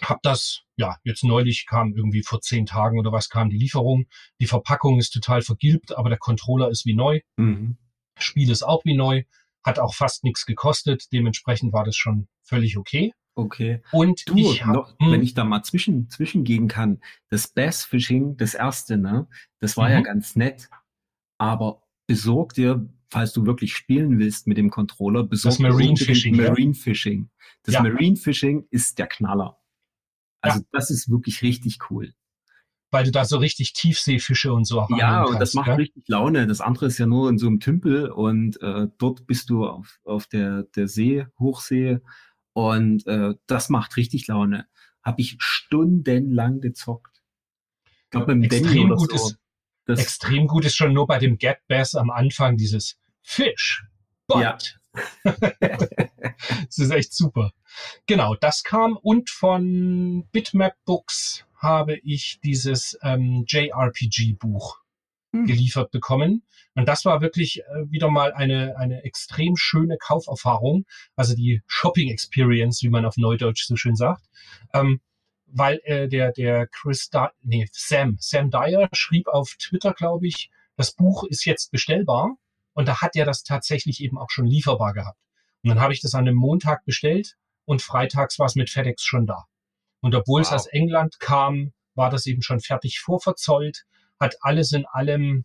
habe 0.00 0.20
das, 0.22 0.62
ja, 0.76 0.96
jetzt 1.04 1.22
neulich 1.24 1.66
kam 1.66 1.94
irgendwie 1.94 2.22
vor 2.22 2.40
zehn 2.40 2.66
Tagen 2.66 2.98
oder 2.98 3.12
was 3.12 3.28
kam 3.28 3.50
die 3.50 3.58
Lieferung. 3.58 4.06
Die 4.40 4.46
Verpackung 4.46 4.98
ist 4.98 5.10
total 5.10 5.42
vergilbt, 5.42 5.96
aber 5.96 6.08
der 6.08 6.18
Controller 6.18 6.70
ist 6.70 6.86
wie 6.86 6.94
neu. 6.94 7.20
Mhm. 7.36 7.76
Spiel 8.18 8.50
ist 8.50 8.62
auch 8.62 8.84
wie 8.84 8.96
neu. 8.96 9.24
Hat 9.64 9.78
auch 9.78 9.94
fast 9.94 10.24
nichts 10.24 10.44
gekostet. 10.46 11.12
Dementsprechend 11.12 11.72
war 11.72 11.84
das 11.84 11.96
schon 11.96 12.28
völlig 12.42 12.76
okay. 12.76 13.12
Okay. 13.34 13.80
Und 13.92 14.28
Du, 14.28 14.36
ich 14.36 14.64
hab, 14.64 14.74
noch, 14.74 14.98
hm, 14.98 15.12
wenn 15.12 15.22
ich 15.22 15.32
da 15.34 15.44
mal 15.44 15.62
zwischen, 15.62 16.10
zwischengehen 16.10 16.68
kann, 16.68 17.00
das 17.30 17.48
Bass 17.48 17.84
Fishing, 17.84 18.36
das 18.36 18.52
erste, 18.54 18.98
ne, 18.98 19.26
das 19.58 19.76
war 19.78 19.90
ja 19.90 20.00
Mhm. 20.00 20.04
ganz 20.04 20.36
nett, 20.36 20.68
aber 21.38 21.82
besorg 22.06 22.52
dir, 22.54 22.86
falls 23.12 23.32
du 23.32 23.46
wirklich 23.46 23.74
spielen 23.76 24.18
willst 24.18 24.46
mit 24.46 24.56
dem 24.58 24.70
Controller, 24.70 25.22
besorg 25.24 25.52
Das 25.52 25.58
Marine 25.60 25.96
Fishing, 25.96 26.34
ja. 26.34 26.48
Marine 26.50 26.74
Fishing. 26.74 27.30
Das 27.62 27.74
Ja. 27.74 27.82
Marine 27.82 28.16
Fishing 28.16 28.66
ist 28.70 28.98
der 28.98 29.06
Knaller. 29.06 29.58
Also 30.40 30.60
das 30.72 30.90
ist 30.90 31.08
wirklich 31.10 31.42
richtig 31.42 31.78
cool. 31.90 32.14
weil 32.90 33.04
du 33.04 33.10
da 33.10 33.24
so 33.24 33.38
richtig 33.38 33.72
Tiefseefische 33.72 34.52
und 34.52 34.66
so 34.66 34.80
auch 34.82 34.90
Ja, 34.90 35.20
angeln 35.20 35.34
und 35.34 35.40
das 35.40 35.52
kannst, 35.52 35.54
macht 35.54 35.66
gell? 35.66 35.74
richtig 35.76 36.08
Laune. 36.08 36.46
Das 36.46 36.60
andere 36.60 36.86
ist 36.86 36.98
ja 36.98 37.06
nur 37.06 37.30
in 37.30 37.38
so 37.38 37.46
einem 37.46 37.58
Tümpel 37.60 38.10
und 38.10 38.60
äh, 38.60 38.88
dort 38.98 39.26
bist 39.26 39.48
du 39.48 39.66
auf, 39.66 39.98
auf 40.04 40.26
der, 40.26 40.64
der 40.76 40.88
See, 40.88 41.26
Hochsee 41.38 42.00
und 42.54 43.06
äh, 43.06 43.34
das 43.46 43.68
macht 43.70 43.96
richtig 43.96 44.26
Laune. 44.26 44.66
Habe 45.02 45.22
ich 45.22 45.36
stundenlang 45.38 46.60
gezockt. 46.60 47.22
Ich 47.86 48.10
glaube, 48.10 48.34
mit 48.34 48.52
dem 48.52 48.62
Danny 48.64 48.66
Extrem 48.66 48.90
oder 48.90 48.96
gut 48.96 49.10
so. 49.10 49.16
ist, 49.28 49.38
Das, 49.86 49.98
extrem 50.00 50.46
gut 50.46 50.64
ist 50.66 50.76
schon 50.76 50.92
nur 50.92 51.06
bei 51.06 51.18
dem 51.18 51.38
Get 51.38 51.58
Bass 51.68 51.94
am 51.94 52.10
Anfang 52.10 52.58
dieses 52.58 52.98
Fish. 53.22 53.84
Ja. 54.28 54.58
das 55.24 56.78
ist 56.78 56.90
echt 56.90 57.14
super. 57.14 57.52
Genau, 58.06 58.34
das 58.34 58.62
kam 58.62 58.96
und 58.96 59.30
von 59.30 60.28
Bitmap 60.32 60.74
Books 60.84 61.46
habe 61.56 61.96
ich 62.02 62.40
dieses 62.42 62.98
ähm, 63.02 63.44
JRPG-Buch 63.46 64.82
Hm. 65.34 65.46
geliefert 65.46 65.90
bekommen. 65.90 66.42
Und 66.74 66.88
das 66.88 67.06
war 67.06 67.22
wirklich 67.22 67.60
äh, 67.60 67.90
wieder 67.90 68.10
mal 68.10 68.32
eine, 68.34 68.76
eine 68.76 69.02
extrem 69.04 69.56
schöne 69.56 69.96
Kauferfahrung, 69.96 70.84
also 71.16 71.34
die 71.34 71.62
Shopping 71.66 72.10
Experience, 72.10 72.82
wie 72.82 72.90
man 72.90 73.06
auf 73.06 73.16
Neudeutsch 73.16 73.64
so 73.64 73.76
schön 73.76 73.96
sagt. 73.96 74.28
Ähm, 74.74 75.00
weil 75.46 75.80
äh, 75.84 76.08
der, 76.08 76.32
der 76.32 76.66
Chris, 76.66 77.08
da 77.08 77.32
nee, 77.42 77.66
Sam, 77.72 78.16
Sam 78.20 78.50
Dyer 78.50 78.88
schrieb 78.92 79.26
auf 79.28 79.56
Twitter, 79.58 79.94
glaube 79.94 80.26
ich, 80.26 80.50
das 80.76 80.92
Buch 80.92 81.24
ist 81.24 81.46
jetzt 81.46 81.70
bestellbar. 81.70 82.36
Und 82.74 82.88
da 82.88 83.00
hat 83.00 83.16
er 83.16 83.24
das 83.24 83.42
tatsächlich 83.42 84.00
eben 84.00 84.18
auch 84.18 84.30
schon 84.30 84.46
lieferbar 84.46 84.94
gehabt. 84.94 85.18
Und 85.62 85.70
dann 85.70 85.80
habe 85.80 85.92
ich 85.92 86.00
das 86.00 86.14
an 86.14 86.26
einem 86.26 86.36
Montag 86.36 86.84
bestellt 86.84 87.36
und 87.64 87.82
freitags 87.82 88.38
war 88.38 88.46
es 88.46 88.54
mit 88.54 88.70
FedEx 88.70 89.02
schon 89.04 89.26
da. 89.26 89.46
Und 90.00 90.14
obwohl 90.14 90.40
es 90.40 90.48
Wow. 90.48 90.56
aus 90.56 90.66
England 90.66 91.20
kam, 91.20 91.72
war 91.94 92.10
das 92.10 92.26
eben 92.26 92.42
schon 92.42 92.60
fertig 92.60 92.98
vorverzollt, 93.00 93.84
hat 94.18 94.36
alles 94.40 94.72
in 94.72 94.86
allem, 94.86 95.44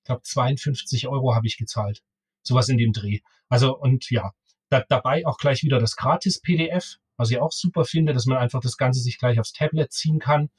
ich 0.00 0.06
glaube 0.06 0.22
52 0.22 1.08
Euro 1.08 1.34
habe 1.34 1.46
ich 1.46 1.56
gezahlt. 1.56 2.02
Sowas 2.42 2.68
in 2.68 2.78
dem 2.78 2.92
Dreh. 2.92 3.20
Also 3.48 3.76
und 3.76 4.10
ja, 4.10 4.32
da, 4.68 4.84
dabei 4.88 5.26
auch 5.26 5.38
gleich 5.38 5.62
wieder 5.62 5.78
das 5.78 5.96
Gratis-PDF, 5.96 6.96
was 7.16 7.30
ich 7.30 7.38
auch 7.38 7.52
super 7.52 7.84
finde, 7.84 8.12
dass 8.12 8.26
man 8.26 8.38
einfach 8.38 8.60
das 8.60 8.76
Ganze 8.76 9.00
sich 9.00 9.18
gleich 9.18 9.38
aufs 9.38 9.52
Tablet 9.52 9.92
ziehen 9.92 10.18
kann. 10.18 10.50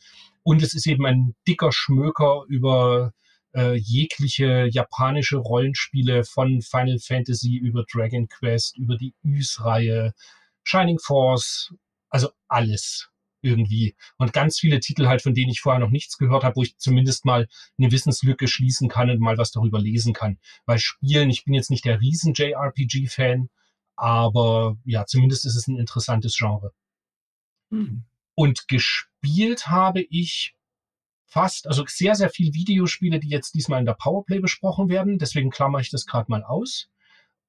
Und 0.41 0.63
es 0.63 0.73
ist 0.73 0.87
eben 0.87 1.05
ein 1.05 1.35
dicker 1.47 1.71
Schmöker 1.71 2.43
über 2.47 3.13
äh, 3.55 3.75
jegliche 3.75 4.67
japanische 4.69 5.37
Rollenspiele 5.37 6.23
von 6.23 6.61
Final 6.61 6.99
Fantasy 6.99 7.55
über 7.55 7.85
Dragon 7.91 8.27
Quest, 8.27 8.77
über 8.77 8.97
die 8.97 9.13
Ys-Reihe, 9.23 10.13
Shining 10.63 10.99
Force, 10.99 11.73
also 12.09 12.29
alles 12.47 13.09
irgendwie. 13.41 13.95
Und 14.17 14.33
ganz 14.33 14.59
viele 14.59 14.79
Titel 14.79 15.07
halt, 15.07 15.21
von 15.21 15.33
denen 15.33 15.51
ich 15.51 15.61
vorher 15.61 15.79
noch 15.79 15.91
nichts 15.91 16.17
gehört 16.17 16.43
habe, 16.43 16.55
wo 16.57 16.63
ich 16.63 16.77
zumindest 16.77 17.25
mal 17.25 17.47
eine 17.77 17.91
Wissenslücke 17.91 18.47
schließen 18.47 18.89
kann 18.89 19.09
und 19.09 19.19
mal 19.19 19.37
was 19.37 19.51
darüber 19.51 19.79
lesen 19.79 20.13
kann. 20.13 20.39
Weil 20.65 20.79
Spielen, 20.79 21.29
ich 21.29 21.45
bin 21.45 21.53
jetzt 21.53 21.69
nicht 21.69 21.85
der 21.85 22.01
riesen 22.01 22.33
JRPG-Fan, 22.33 23.49
aber 23.95 24.77
ja, 24.83 25.05
zumindest 25.05 25.45
ist 25.45 25.55
es 25.55 25.67
ein 25.67 25.77
interessantes 25.77 26.35
Genre. 26.37 26.73
Hm. 27.69 28.03
Und 28.33 28.67
gespielt 28.67 29.67
habe 29.67 30.01
ich 30.01 30.55
fast, 31.35 31.67
also 31.67 31.83
sehr, 31.85 32.15
sehr 32.15 32.29
viel 32.29 32.53
Videospiele, 32.53 33.19
die 33.19 33.27
jetzt 33.27 33.55
diesmal 33.55 33.81
in 33.81 33.85
der 33.85 33.95
Powerplay 33.95 34.39
besprochen 34.39 34.87
werden. 34.87 35.17
Deswegen 35.17 35.49
klammer 35.49 35.79
ich 35.79 35.89
das 35.89 36.05
gerade 36.05 36.31
mal 36.31 36.45
aus. 36.45 36.87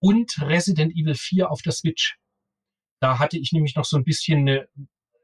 Und 0.01 0.43
Resident 0.43 0.93
Evil 0.93 1.15
4 1.15 1.53
auf 1.53 1.63
der 1.63 1.71
Switch. 1.71 2.19
Da 3.01 3.21
hatte 3.21 3.39
ich 3.39 3.53
nämlich 3.53 3.77
noch 3.77 3.85
so 3.85 3.97
ein 3.97 4.03
bisschen 4.03 4.41
eine 4.41 4.69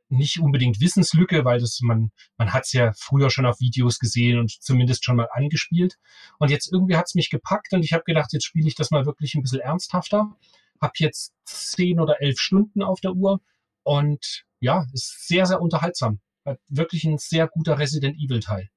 nicht 0.09 0.39
unbedingt 0.39 0.81
Wissenslücke, 0.81 1.45
weil 1.45 1.59
das 1.59 1.81
man 1.81 2.13
man 2.37 2.53
hat 2.53 2.65
es 2.67 2.73
ja 2.73 2.93
früher 2.97 3.31
schon 3.31 3.47
auf 3.47 3.59
Videos 3.59 3.99
gesehen 3.99 4.39
und 4.39 4.53
zumindest 4.63 5.05
schon 5.05 5.17
mal 5.17 5.29
angespielt. 5.33 5.99
Und 6.39 6.53
jetzt 6.53 6.73
irgendwie 6.73 6.97
hat's 6.97 7.17
mich 7.17 7.31
gepackt 7.31 7.73
und 7.73 7.85
ich 7.85 7.93
habe 7.93 8.05
gedacht, 8.05 8.33
jetzt 8.33 8.45
spiele 8.45 8.69
ich 8.69 8.77
das 8.77 8.93
mal 8.93 9.07
wirklich 9.07 9.35
ein 9.35 9.43
bisschen 9.43 9.61
ernsthafter. 9.61 10.37
Hab 10.81 11.01
jetzt 11.01 11.35
zehn 11.47 11.99
oder 11.99 12.23
elf 12.23 12.39
Stunden 12.39 12.83
auf 12.85 13.01
der 13.01 13.15
Uhr 13.15 13.41
und 13.83 14.45
ja, 14.61 14.87
ist 14.93 15.27
sehr, 15.27 15.47
sehr 15.47 15.61
unterhaltsam. 15.61 16.21
Hat 16.45 16.61
wirklich 16.69 17.05
ein 17.05 17.19
sehr 17.19 17.47
guter 17.49 17.79
Resident 17.79 18.17
Evil 18.19 18.41
Teil. 18.41 18.69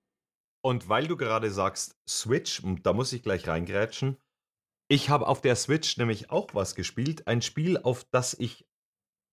Und 0.63 0.89
weil 0.89 1.07
du 1.07 1.15
gerade 1.17 1.51
sagst 1.51 1.95
Switch, 2.09 2.59
und 2.59 2.85
da 2.85 2.93
muss 2.93 3.13
ich 3.13 3.23
gleich 3.23 3.47
reingrätschen. 3.47 4.17
Ich 4.87 5.09
habe 5.09 5.27
auf 5.27 5.41
der 5.41 5.55
Switch 5.55 5.97
nämlich 5.97 6.29
auch 6.31 6.49
was 6.53 6.75
gespielt. 6.75 7.27
Ein 7.27 7.41
Spiel, 7.41 7.77
auf 7.77 8.05
das 8.11 8.33
ich 8.35 8.65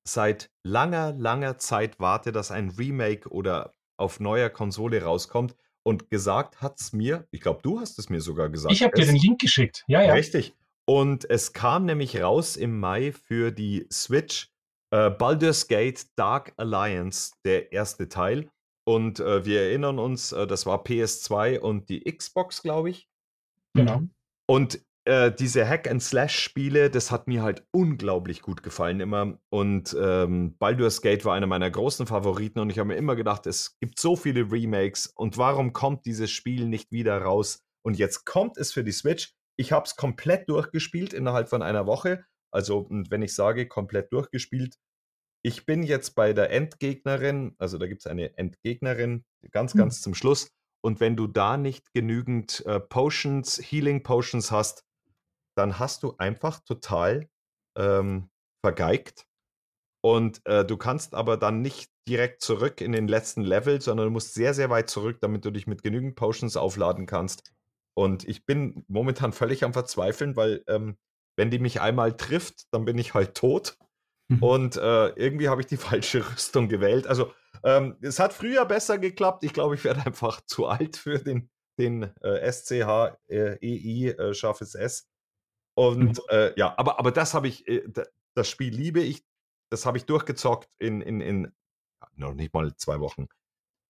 seit 0.07 0.51
langer, 0.67 1.13
langer 1.13 1.59
Zeit 1.59 2.01
warte, 2.01 2.33
dass 2.33 2.51
ein 2.51 2.71
Remake 2.71 3.29
oder 3.31 3.75
auf 3.99 4.19
neuer 4.21 4.51
Konsole 4.51 5.03
rauskommt. 5.03 5.55
Und 5.85 6.11
gesagt 6.11 6.61
hat's 6.63 6.93
mir, 6.93 7.27
ich 7.33 7.41
glaube, 7.41 7.61
du 7.63 7.81
hast 7.81 7.99
es 7.99 8.09
mir 8.09 8.21
sogar 8.21 8.49
gesagt. 8.51 8.73
Ich 8.73 8.83
habe 8.83 8.95
dir 8.95 9.03
es- 9.03 9.09
den 9.09 9.17
Link 9.17 9.41
geschickt. 9.41 9.85
Ja, 9.89 10.03
ja. 10.03 10.13
Richtig. 10.13 10.55
Und 10.87 11.29
es 11.29 11.53
kam 11.53 11.87
nämlich 11.87 12.21
raus 12.21 12.57
im 12.57 12.79
Mai 12.79 13.13
für 13.13 13.51
die 13.53 13.87
Switch 13.93 14.52
äh, 14.93 15.11
Baldur's 15.11 15.67
Gate 15.67 16.07
Dark 16.17 16.53
Alliance, 16.57 17.33
der 17.45 17.73
erste 17.73 18.09
Teil. 18.09 18.51
Und 18.85 19.21
äh, 19.21 19.45
wir 19.45 19.63
erinnern 19.63 19.99
uns, 19.99 20.33
äh, 20.33 20.47
das 20.47 20.67
war 20.67 20.85
PS2 20.85 21.59
und 21.59 21.89
die 21.89 22.05
Xbox, 22.05 22.63
glaube 22.63 22.91
ich. 22.91 23.09
Genau. 23.75 24.03
Und 24.49 24.85
äh, 25.05 25.33
diese 25.33 25.69
Hack-and-Slash-Spiele, 25.69 26.91
das 26.91 27.11
hat 27.11 27.27
mir 27.27 27.43
halt 27.43 27.65
unglaublich 27.73 28.43
gut 28.43 28.63
gefallen 28.63 29.01
immer. 29.01 29.39
Und 29.51 29.97
ähm, 29.99 30.57
Baldur's 30.59 31.01
Gate 31.01 31.25
war 31.25 31.35
einer 31.35 31.47
meiner 31.47 31.71
großen 31.71 32.07
Favoriten 32.07 32.61
und 32.61 32.71
ich 32.71 32.79
habe 32.79 32.89
mir 32.89 32.97
immer 32.97 33.17
gedacht, 33.17 33.47
es 33.47 33.79
gibt 33.81 33.99
so 33.99 34.15
viele 34.15 34.51
Remakes 34.53 35.07
und 35.07 35.39
warum 35.39 35.73
kommt 35.73 36.07
dieses 36.07 36.31
Spiel 36.31 36.67
nicht 36.67 36.93
wieder 36.93 37.19
raus? 37.23 37.61
Und 37.85 37.99
jetzt 37.99 38.27
kommt 38.27 38.59
es 38.59 38.73
für 38.73 38.85
die 38.85 38.93
Switch 38.93 39.35
ich 39.57 39.73
habe 39.73 39.85
es 39.85 39.97
komplett 39.97 40.49
durchgespielt 40.49 41.13
innerhalb 41.13 41.49
von 41.49 41.63
einer 41.63 41.87
Woche. 41.87 42.25
Also, 42.53 42.87
wenn 42.91 43.23
ich 43.23 43.35
sage, 43.35 43.67
komplett 43.67 44.13
durchgespielt, 44.13 44.77
ich 45.45 45.67
bin 45.67 45.83
jetzt 45.83 46.15
bei 46.15 46.33
der 46.33 46.51
Endgegnerin, 46.51 47.55
also 47.59 47.79
da 47.79 47.87
gibt 47.87 48.03
es 48.03 48.07
eine 48.07 48.37
Endgegnerin, 48.39 49.25
ganz, 49.51 49.73
hm. 49.73 49.79
ganz 49.79 49.97
hm. 49.97 50.03
zum 50.03 50.15
Schluss. 50.15 50.49
Und 50.85 51.01
wenn 51.01 51.17
du 51.17 51.27
da 51.27 51.57
nicht 51.57 51.93
genügend 51.95 52.65
äh, 52.67 52.81
Potions, 52.81 53.59
Healing 53.59 54.03
Potions 54.03 54.51
hast, 54.51 54.85
dann 55.57 55.79
hast 55.79 56.03
du 56.03 56.15
einfach 56.19 56.61
total 56.61 57.29
ähm, 57.77 58.31
vergeigt. 58.65 59.27
Und 60.05 60.45
äh, 60.47 60.65
du 60.65 60.77
kannst 60.77 61.15
aber 61.15 61.37
dann 61.37 61.63
nicht 61.63 61.91
direkt 62.09 62.43
zurück 62.43 62.81
in 62.81 62.93
den 62.93 63.07
letzten 63.07 63.43
Level, 63.43 63.81
sondern 63.81 64.07
du 64.07 64.11
musst 64.11 64.35
sehr, 64.35 64.55
sehr 64.55 64.71
weit 64.71 64.91
zurück, 64.91 65.19
damit 65.21 65.45
du 65.45 65.51
dich 65.53 65.69
mit 65.69 65.83
genügend 65.83 66.17
Potions 66.17 66.57
aufladen 66.57 67.07
kannst. 67.07 67.53
Und 67.95 68.27
ich 68.27 68.45
bin 68.45 68.85
momentan 68.89 69.33
völlig 69.33 69.65
am 69.65 69.73
Verzweifeln, 69.73 70.35
weil 70.35 70.65
ähm, 70.67 70.97
wenn 71.37 71.51
die 71.51 71.59
mich 71.59 71.81
einmal 71.81 72.17
trifft, 72.17 72.73
dann 72.73 72.85
bin 72.85 72.99
ich 72.99 73.15
halt 73.15 73.35
tot. 73.35 73.77
Mhm. 74.29 74.43
Und 74.43 74.77
äh, 74.77 75.09
irgendwie 75.11 75.49
habe 75.49 75.61
ich 75.61 75.67
die 75.67 75.77
falsche 75.79 76.29
Rüstung 76.31 76.69
gewählt. 76.69 77.07
Also 77.07 77.33
ähm, 77.65 77.97
es 78.01 78.19
hat 78.19 78.33
früher 78.33 78.65
besser 78.65 78.99
geklappt. 78.99 79.45
Ich 79.45 79.53
glaube, 79.53 79.75
ich 79.75 79.85
werde 79.85 80.03
einfach 80.07 80.41
zu 80.47 80.67
alt 80.67 80.97
für 80.97 81.19
den, 81.19 81.51
den 81.79 82.05
äh, 82.23 82.51
SCH 82.51 83.17
äh, 83.29 83.57
EI 83.61 84.11
äh, 84.11 84.35
scharfes 84.35 84.75
S. 84.75 85.09
Und 85.75 86.19
mhm. 86.19 86.25
Äh, 86.29 86.59
ja, 86.59 86.75
aber, 86.77 86.99
aber 86.99 87.13
das 87.13 87.35
habe 87.35 87.49
ich, 87.49 87.67
äh, 87.67 87.87
das 88.35 88.49
Spiel 88.49 88.75
liebe 88.75 89.01
ich. 89.01 89.25
Das 89.71 89.87
habe 89.87 89.97
ich 89.97 90.05
durchgezockt 90.05 90.69
in, 90.79 91.01
in, 91.01 91.23
in 91.23 91.53
noch 92.15 92.35
nicht 92.35 92.53
mal 92.53 92.75
zwei 92.77 93.01
Wochen. 93.01 93.27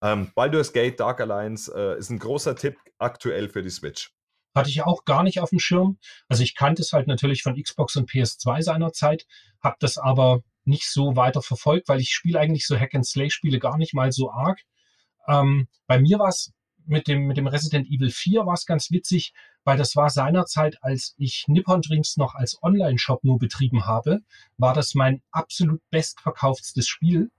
Ähm, 0.02 0.30
Baldur's 0.34 0.72
Gate 0.72 0.98
Dark 0.98 1.20
Alliance 1.20 1.72
äh, 1.74 1.98
ist 1.98 2.10
ein 2.10 2.18
großer 2.18 2.54
Tipp 2.54 2.76
aktuell 2.98 3.48
für 3.48 3.62
die 3.62 3.70
Switch. 3.70 4.14
Hatte 4.54 4.70
ich 4.70 4.82
auch 4.82 5.04
gar 5.04 5.22
nicht 5.22 5.40
auf 5.40 5.50
dem 5.50 5.58
Schirm. 5.58 5.98
Also 6.28 6.42
ich 6.42 6.54
kannte 6.54 6.82
es 6.82 6.92
halt 6.92 7.06
natürlich 7.06 7.42
von 7.42 7.60
Xbox 7.60 7.96
und 7.96 8.10
PS2 8.10 8.62
seinerzeit, 8.62 9.26
habe 9.62 9.76
das 9.80 9.98
aber 9.98 10.42
nicht 10.64 10.88
so 10.88 11.16
weiter 11.16 11.42
verfolgt, 11.42 11.88
weil 11.88 12.00
ich 12.00 12.10
spiele 12.10 12.38
eigentlich 12.38 12.66
so 12.66 12.78
Hack-and-Slay-Spiele 12.78 13.58
gar 13.58 13.78
nicht 13.78 13.94
mal 13.94 14.12
so 14.12 14.30
arg. 14.30 14.60
Ähm, 15.26 15.68
bei 15.86 15.98
mir 15.98 16.18
war 16.18 16.28
es 16.28 16.52
mit 16.86 17.08
dem, 17.08 17.26
mit 17.26 17.36
dem 17.36 17.46
Resident 17.46 17.88
Evil 17.88 18.10
4 18.10 18.46
war 18.46 18.54
es 18.54 18.66
ganz 18.66 18.90
witzig, 18.90 19.32
weil 19.64 19.76
das 19.76 19.94
war 19.94 20.10
seinerzeit, 20.10 20.78
als 20.82 21.14
ich 21.16 21.44
Nippon 21.46 21.80
Drinks 21.80 22.16
noch 22.16 22.34
als 22.34 22.60
Online-Shop 22.62 23.22
nur 23.22 23.38
betrieben 23.38 23.86
habe, 23.86 24.20
war 24.58 24.74
das 24.74 24.94
mein 24.94 25.22
absolut 25.30 25.80
bestverkauftstes 25.90 26.88
Spiel. 26.88 27.30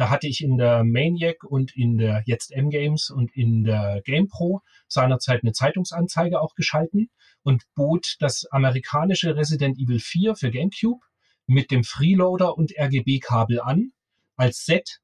Da 0.00 0.08
hatte 0.08 0.28
ich 0.28 0.42
in 0.42 0.56
der 0.56 0.82
Maniac 0.82 1.44
und 1.44 1.76
in 1.76 1.98
der 1.98 2.22
jetzt 2.24 2.52
M-Games 2.52 3.10
und 3.10 3.36
in 3.36 3.64
der 3.64 4.00
GamePro 4.06 4.62
seinerzeit 4.88 5.42
eine 5.42 5.52
Zeitungsanzeige 5.52 6.40
auch 6.40 6.54
geschalten 6.54 7.10
und 7.42 7.64
bot 7.74 8.16
das 8.18 8.46
amerikanische 8.50 9.36
Resident 9.36 9.78
Evil 9.78 10.00
4 10.00 10.36
für 10.36 10.50
GameCube 10.50 11.04
mit 11.46 11.70
dem 11.70 11.84
Freeloader 11.84 12.56
und 12.56 12.72
RGB-Kabel 12.78 13.60
an 13.60 13.92
als 14.36 14.64
Set. 14.64 15.02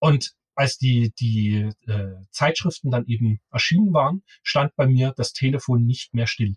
Und 0.00 0.32
als 0.56 0.76
die, 0.76 1.12
die 1.20 1.70
äh, 1.86 2.16
Zeitschriften 2.32 2.90
dann 2.90 3.06
eben 3.06 3.38
erschienen 3.52 3.94
waren, 3.94 4.24
stand 4.42 4.74
bei 4.74 4.88
mir 4.88 5.14
das 5.16 5.34
Telefon 5.34 5.86
nicht 5.86 6.14
mehr 6.14 6.26
still. 6.26 6.56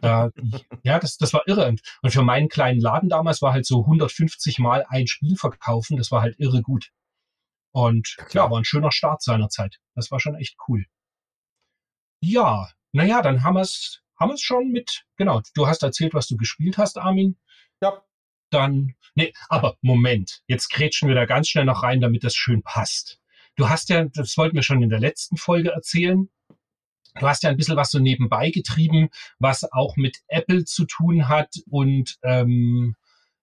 Da, 0.00 0.30
ja, 0.84 0.98
das, 0.98 1.18
das 1.18 1.34
war 1.34 1.42
irre. 1.46 1.68
Und, 1.68 1.82
und 2.00 2.12
für 2.12 2.22
meinen 2.22 2.48
kleinen 2.48 2.80
Laden 2.80 3.10
damals 3.10 3.42
war 3.42 3.52
halt 3.52 3.66
so 3.66 3.80
150 3.80 4.58
Mal 4.58 4.86
ein 4.88 5.06
Spiel 5.06 5.36
verkaufen, 5.36 5.98
das 5.98 6.10
war 6.10 6.22
halt 6.22 6.36
irre 6.38 6.62
gut. 6.62 6.90
Und 7.72 8.16
Klar. 8.16 8.46
ja, 8.46 8.50
war 8.50 8.58
ein 8.58 8.64
schöner 8.64 8.92
Start 8.92 9.22
seiner 9.22 9.48
Zeit. 9.48 9.78
Das 9.94 10.10
war 10.10 10.20
schon 10.20 10.34
echt 10.34 10.56
cool. 10.68 10.84
Ja, 12.22 12.70
naja, 12.92 13.22
dann 13.22 13.44
haben 13.44 13.54
wir 13.54 13.62
es 13.62 14.02
haben 14.20 14.30
wir's 14.30 14.42
schon 14.42 14.68
mit, 14.68 15.04
genau, 15.16 15.40
du 15.54 15.66
hast 15.66 15.82
erzählt, 15.82 16.12
was 16.12 16.28
du 16.28 16.36
gespielt 16.36 16.76
hast, 16.76 16.98
Armin. 16.98 17.38
Ja. 17.82 18.04
Dann, 18.50 18.94
nee, 19.14 19.32
aber 19.48 19.78
Moment, 19.80 20.42
jetzt 20.46 20.68
kretschen 20.68 21.08
wir 21.08 21.14
da 21.14 21.24
ganz 21.24 21.48
schnell 21.48 21.64
noch 21.64 21.82
rein, 21.82 22.00
damit 22.00 22.22
das 22.22 22.34
schön 22.34 22.62
passt. 22.62 23.18
Du 23.56 23.68
hast 23.68 23.88
ja, 23.88 24.04
das 24.04 24.36
wollten 24.36 24.56
wir 24.56 24.62
schon 24.62 24.82
in 24.82 24.90
der 24.90 25.00
letzten 25.00 25.36
Folge 25.36 25.70
erzählen, 25.70 26.28
du 27.18 27.26
hast 27.26 27.42
ja 27.42 27.50
ein 27.50 27.56
bisschen 27.56 27.76
was 27.76 27.90
so 27.90 27.98
nebenbei 27.98 28.50
getrieben, 28.50 29.08
was 29.38 29.64
auch 29.72 29.96
mit 29.96 30.18
Apple 30.28 30.64
zu 30.64 30.84
tun 30.84 31.28
hat 31.28 31.54
und 31.70 32.16
ähm, 32.22 32.96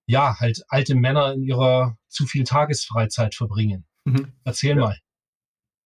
ja, 0.06 0.38
halt 0.38 0.62
alte 0.68 0.94
Männer 0.94 1.32
in 1.32 1.42
ihrer 1.42 1.98
zu 2.08 2.26
viel 2.26 2.44
Tagesfreizeit 2.44 3.34
verbringen. 3.34 3.87
Mhm. 4.08 4.32
Erzähl 4.44 4.76
ja. 4.76 4.82
mal. 4.82 4.98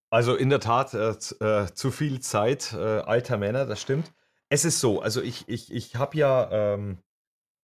Also 0.09 0.35
in 0.35 0.49
der 0.49 0.59
Tat 0.59 0.93
äh, 0.93 1.15
äh, 1.39 1.73
zu 1.73 1.91
viel 1.91 2.19
Zeit 2.19 2.73
äh, 2.73 2.77
alter 2.77 3.37
Männer, 3.37 3.65
das 3.65 3.81
stimmt. 3.81 4.13
Es 4.49 4.63
ist 4.63 4.79
so, 4.79 5.01
also 5.01 5.21
ich, 5.21 5.47
ich, 5.47 5.73
ich 5.73 5.95
habe 5.95 6.15
ja 6.17 6.51
ähm, 6.51 6.99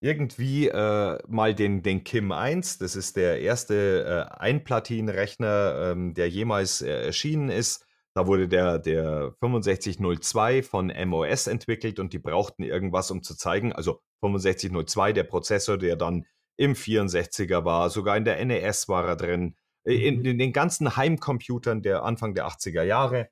irgendwie 0.01 0.67
äh, 0.67 1.19
mal 1.27 1.53
den, 1.53 1.83
den 1.83 2.03
Kim 2.03 2.31
1, 2.31 2.79
das 2.79 2.95
ist 2.95 3.17
der 3.17 3.41
erste 3.41 4.27
äh, 4.31 4.33
Einplatinenrechner, 4.35 5.91
ähm, 5.91 6.13
der 6.13 6.29
jemals 6.29 6.81
äh, 6.81 7.05
erschienen 7.05 7.49
ist. 7.49 7.85
Da 8.15 8.25
wurde 8.25 8.47
der, 8.47 8.79
der 8.79 9.35
6502 9.41 10.63
von 10.63 10.91
MOS 11.05 11.47
entwickelt 11.47 11.99
und 11.99 12.13
die 12.13 12.19
brauchten 12.19 12.63
irgendwas, 12.63 13.11
um 13.11 13.21
zu 13.21 13.35
zeigen, 13.35 13.73
also 13.73 14.01
6502, 14.21 15.13
der 15.13 15.23
Prozessor, 15.23 15.77
der 15.77 15.95
dann 15.95 16.25
im 16.57 16.73
64er 16.73 17.63
war, 17.63 17.89
sogar 17.89 18.17
in 18.17 18.25
der 18.25 18.43
NES 18.43 18.89
war 18.89 19.05
er 19.05 19.15
drin, 19.15 19.55
in, 19.83 20.19
mhm. 20.19 20.25
in 20.25 20.37
den 20.37 20.53
ganzen 20.53 20.95
Heimcomputern 20.95 21.81
der 21.81 22.03
Anfang 22.03 22.33
der 22.33 22.47
80er 22.47 22.83
Jahre. 22.83 23.29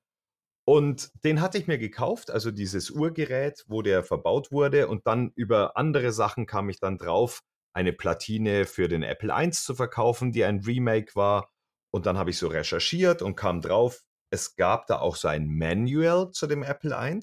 Und 0.66 1.12
den 1.24 1.40
hatte 1.40 1.58
ich 1.58 1.68
mir 1.68 1.78
gekauft, 1.78 2.30
also 2.30 2.52
dieses 2.52 2.90
Urgerät, 2.92 3.64
wo 3.68 3.82
der 3.82 4.04
verbaut 4.04 4.52
wurde. 4.52 4.90
Und 4.90 5.08
dann 5.08 5.32
über 5.36 5.78
andere 5.78 6.12
Sachen 6.12 6.46
kam 6.46 6.70
ich 6.70 6.80
dann 6.80 6.98
drauf, 6.98 7.42
eine 7.74 7.94
Platine 7.94 8.66
für 8.66 8.90
den 8.90 9.04
Apple 9.04 9.32
I 9.34 9.52
zu 9.52 9.76
verkaufen, 9.76 10.32
die 10.32 10.44
ein 10.44 10.60
Remake 10.60 11.16
war. 11.16 11.50
Und 11.94 12.06
dann 12.06 12.18
habe 12.18 12.32
ich 12.32 12.38
so 12.38 12.48
recherchiert 12.48 13.22
und 13.22 13.36
kam 13.36 13.62
drauf, 13.62 14.04
es 14.30 14.56
gab 14.56 14.88
da 14.88 15.00
auch 15.00 15.16
so 15.16 15.30
ein 15.30 15.48
Manual 15.48 16.32
zu 16.32 16.48
dem 16.48 16.64
Apple 16.64 16.92
I. 16.92 17.22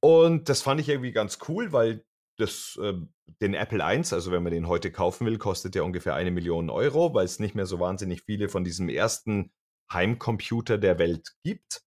Und 0.00 0.48
das 0.48 0.62
fand 0.62 0.80
ich 0.80 0.88
irgendwie 0.88 1.12
ganz 1.12 1.38
cool, 1.48 1.72
weil 1.72 2.04
das, 2.38 2.78
äh, 2.82 2.94
den 3.40 3.54
Apple 3.54 3.80
I, 3.80 3.98
also 4.12 4.30
wenn 4.30 4.42
man 4.42 4.52
den 4.52 4.68
heute 4.68 4.90
kaufen 4.90 5.26
will, 5.26 5.38
kostet 5.38 5.74
ja 5.74 5.82
ungefähr 5.82 6.14
eine 6.14 6.30
Million 6.30 6.70
Euro, 6.70 7.14
weil 7.14 7.24
es 7.24 7.38
nicht 7.40 7.54
mehr 7.54 7.66
so 7.66 7.80
wahnsinnig 7.80 8.22
viele 8.22 8.48
von 8.48 8.64
diesem 8.64 8.88
ersten 8.88 9.52
Heimcomputer 9.92 10.78
der 10.78 10.98
Welt 10.98 11.34
gibt. 11.42 11.82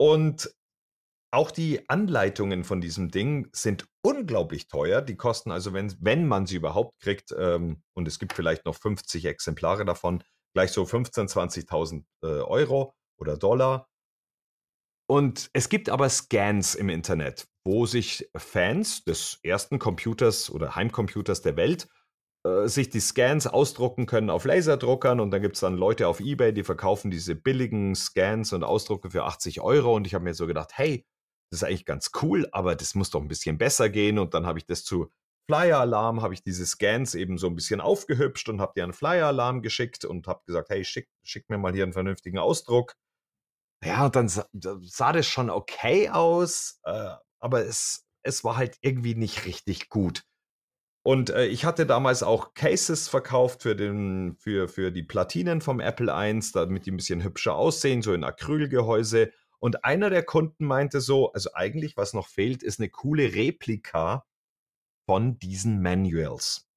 Und 0.00 0.54
auch 1.30 1.50
die 1.50 1.88
Anleitungen 1.90 2.64
von 2.64 2.80
diesem 2.80 3.10
Ding 3.10 3.48
sind 3.52 3.86
unglaublich 4.02 4.68
teuer. 4.68 5.02
Die 5.02 5.16
kosten 5.16 5.50
also, 5.50 5.74
wenn, 5.74 5.94
wenn 6.00 6.26
man 6.26 6.46
sie 6.46 6.56
überhaupt 6.56 6.98
kriegt, 7.00 7.34
ähm, 7.38 7.82
und 7.94 8.08
es 8.08 8.18
gibt 8.18 8.32
vielleicht 8.32 8.64
noch 8.64 8.74
50 8.74 9.26
Exemplare 9.26 9.84
davon, 9.84 10.24
gleich 10.54 10.72
so 10.72 10.84
15.000, 10.84 11.68
20.000 11.68 12.04
äh, 12.22 12.26
Euro 12.42 12.94
oder 13.18 13.36
Dollar. 13.36 13.88
Und 15.06 15.50
es 15.52 15.68
gibt 15.68 15.90
aber 15.90 16.08
Scans 16.08 16.74
im 16.74 16.88
Internet, 16.88 17.46
wo 17.68 17.84
sich 17.84 18.30
Fans 18.34 19.04
des 19.04 19.40
ersten 19.42 19.78
Computers 19.78 20.50
oder 20.50 20.74
Heimcomputers 20.74 21.42
der 21.42 21.56
Welt 21.56 21.86
äh, 22.46 22.66
sich 22.66 22.88
die 22.88 23.00
Scans 23.00 23.46
ausdrucken 23.46 24.06
können 24.06 24.30
auf 24.30 24.46
Laserdruckern 24.46 25.20
und 25.20 25.30
dann 25.30 25.42
gibt 25.42 25.56
es 25.56 25.60
dann 25.60 25.76
Leute 25.76 26.08
auf 26.08 26.18
Ebay, 26.18 26.54
die 26.54 26.64
verkaufen 26.64 27.10
diese 27.10 27.34
billigen 27.34 27.94
Scans 27.94 28.54
und 28.54 28.64
Ausdrucke 28.64 29.10
für 29.10 29.24
80 29.24 29.60
Euro 29.60 29.94
und 29.94 30.06
ich 30.06 30.14
habe 30.14 30.24
mir 30.24 30.32
so 30.32 30.46
gedacht, 30.46 30.70
hey, 30.74 31.04
das 31.50 31.60
ist 31.60 31.68
eigentlich 31.68 31.84
ganz 31.84 32.10
cool, 32.22 32.48
aber 32.52 32.74
das 32.74 32.94
muss 32.94 33.10
doch 33.10 33.20
ein 33.20 33.28
bisschen 33.28 33.58
besser 33.58 33.90
gehen 33.90 34.18
und 34.18 34.32
dann 34.32 34.46
habe 34.46 34.58
ich 34.58 34.64
das 34.64 34.84
zu 34.84 35.10
Flyer 35.50 35.80
Alarm, 35.80 36.22
habe 36.22 36.32
ich 36.32 36.42
diese 36.42 36.64
Scans 36.64 37.14
eben 37.14 37.36
so 37.36 37.48
ein 37.48 37.54
bisschen 37.54 37.82
aufgehübscht 37.82 38.48
und 38.48 38.62
habe 38.62 38.72
dir 38.76 38.84
einen 38.84 38.94
Flyer 38.94 39.26
Alarm 39.26 39.60
geschickt 39.60 40.06
und 40.06 40.26
habe 40.26 40.40
gesagt, 40.46 40.70
hey, 40.70 40.86
schick, 40.86 41.08
schick 41.22 41.50
mir 41.50 41.58
mal 41.58 41.74
hier 41.74 41.84
einen 41.84 41.92
vernünftigen 41.92 42.38
Ausdruck. 42.38 42.94
Ja, 43.84 44.06
und 44.06 44.16
dann 44.16 44.28
sah, 44.28 44.46
sah 44.52 45.12
das 45.12 45.26
schon 45.26 45.50
okay 45.50 46.08
aus, 46.08 46.80
äh, 46.84 47.14
aber 47.40 47.64
es, 47.64 48.06
es 48.22 48.44
war 48.44 48.56
halt 48.56 48.76
irgendwie 48.80 49.14
nicht 49.14 49.44
richtig 49.46 49.88
gut. 49.88 50.24
Und 51.02 51.30
äh, 51.30 51.46
ich 51.46 51.64
hatte 51.64 51.86
damals 51.86 52.22
auch 52.22 52.54
Cases 52.54 53.08
verkauft 53.08 53.62
für, 53.62 53.74
den, 53.74 54.36
für, 54.36 54.68
für 54.68 54.90
die 54.92 55.02
Platinen 55.02 55.60
vom 55.60 55.80
Apple 55.80 56.12
I, 56.12 56.40
damit 56.52 56.86
die 56.86 56.90
ein 56.90 56.96
bisschen 56.96 57.24
hübscher 57.24 57.54
aussehen, 57.54 58.02
so 58.02 58.12
in 58.12 58.24
Acrylgehäuse. 58.24 59.32
Und 59.58 59.84
einer 59.84 60.10
der 60.10 60.22
Kunden 60.22 60.66
meinte 60.66 61.00
so, 61.00 61.32
also 61.32 61.50
eigentlich, 61.54 61.96
was 61.96 62.12
noch 62.12 62.28
fehlt, 62.28 62.62
ist 62.62 62.78
eine 62.78 62.90
coole 62.90 63.34
Replika 63.34 64.26
von 65.06 65.38
diesen 65.38 65.80
Manuals. 65.80 66.67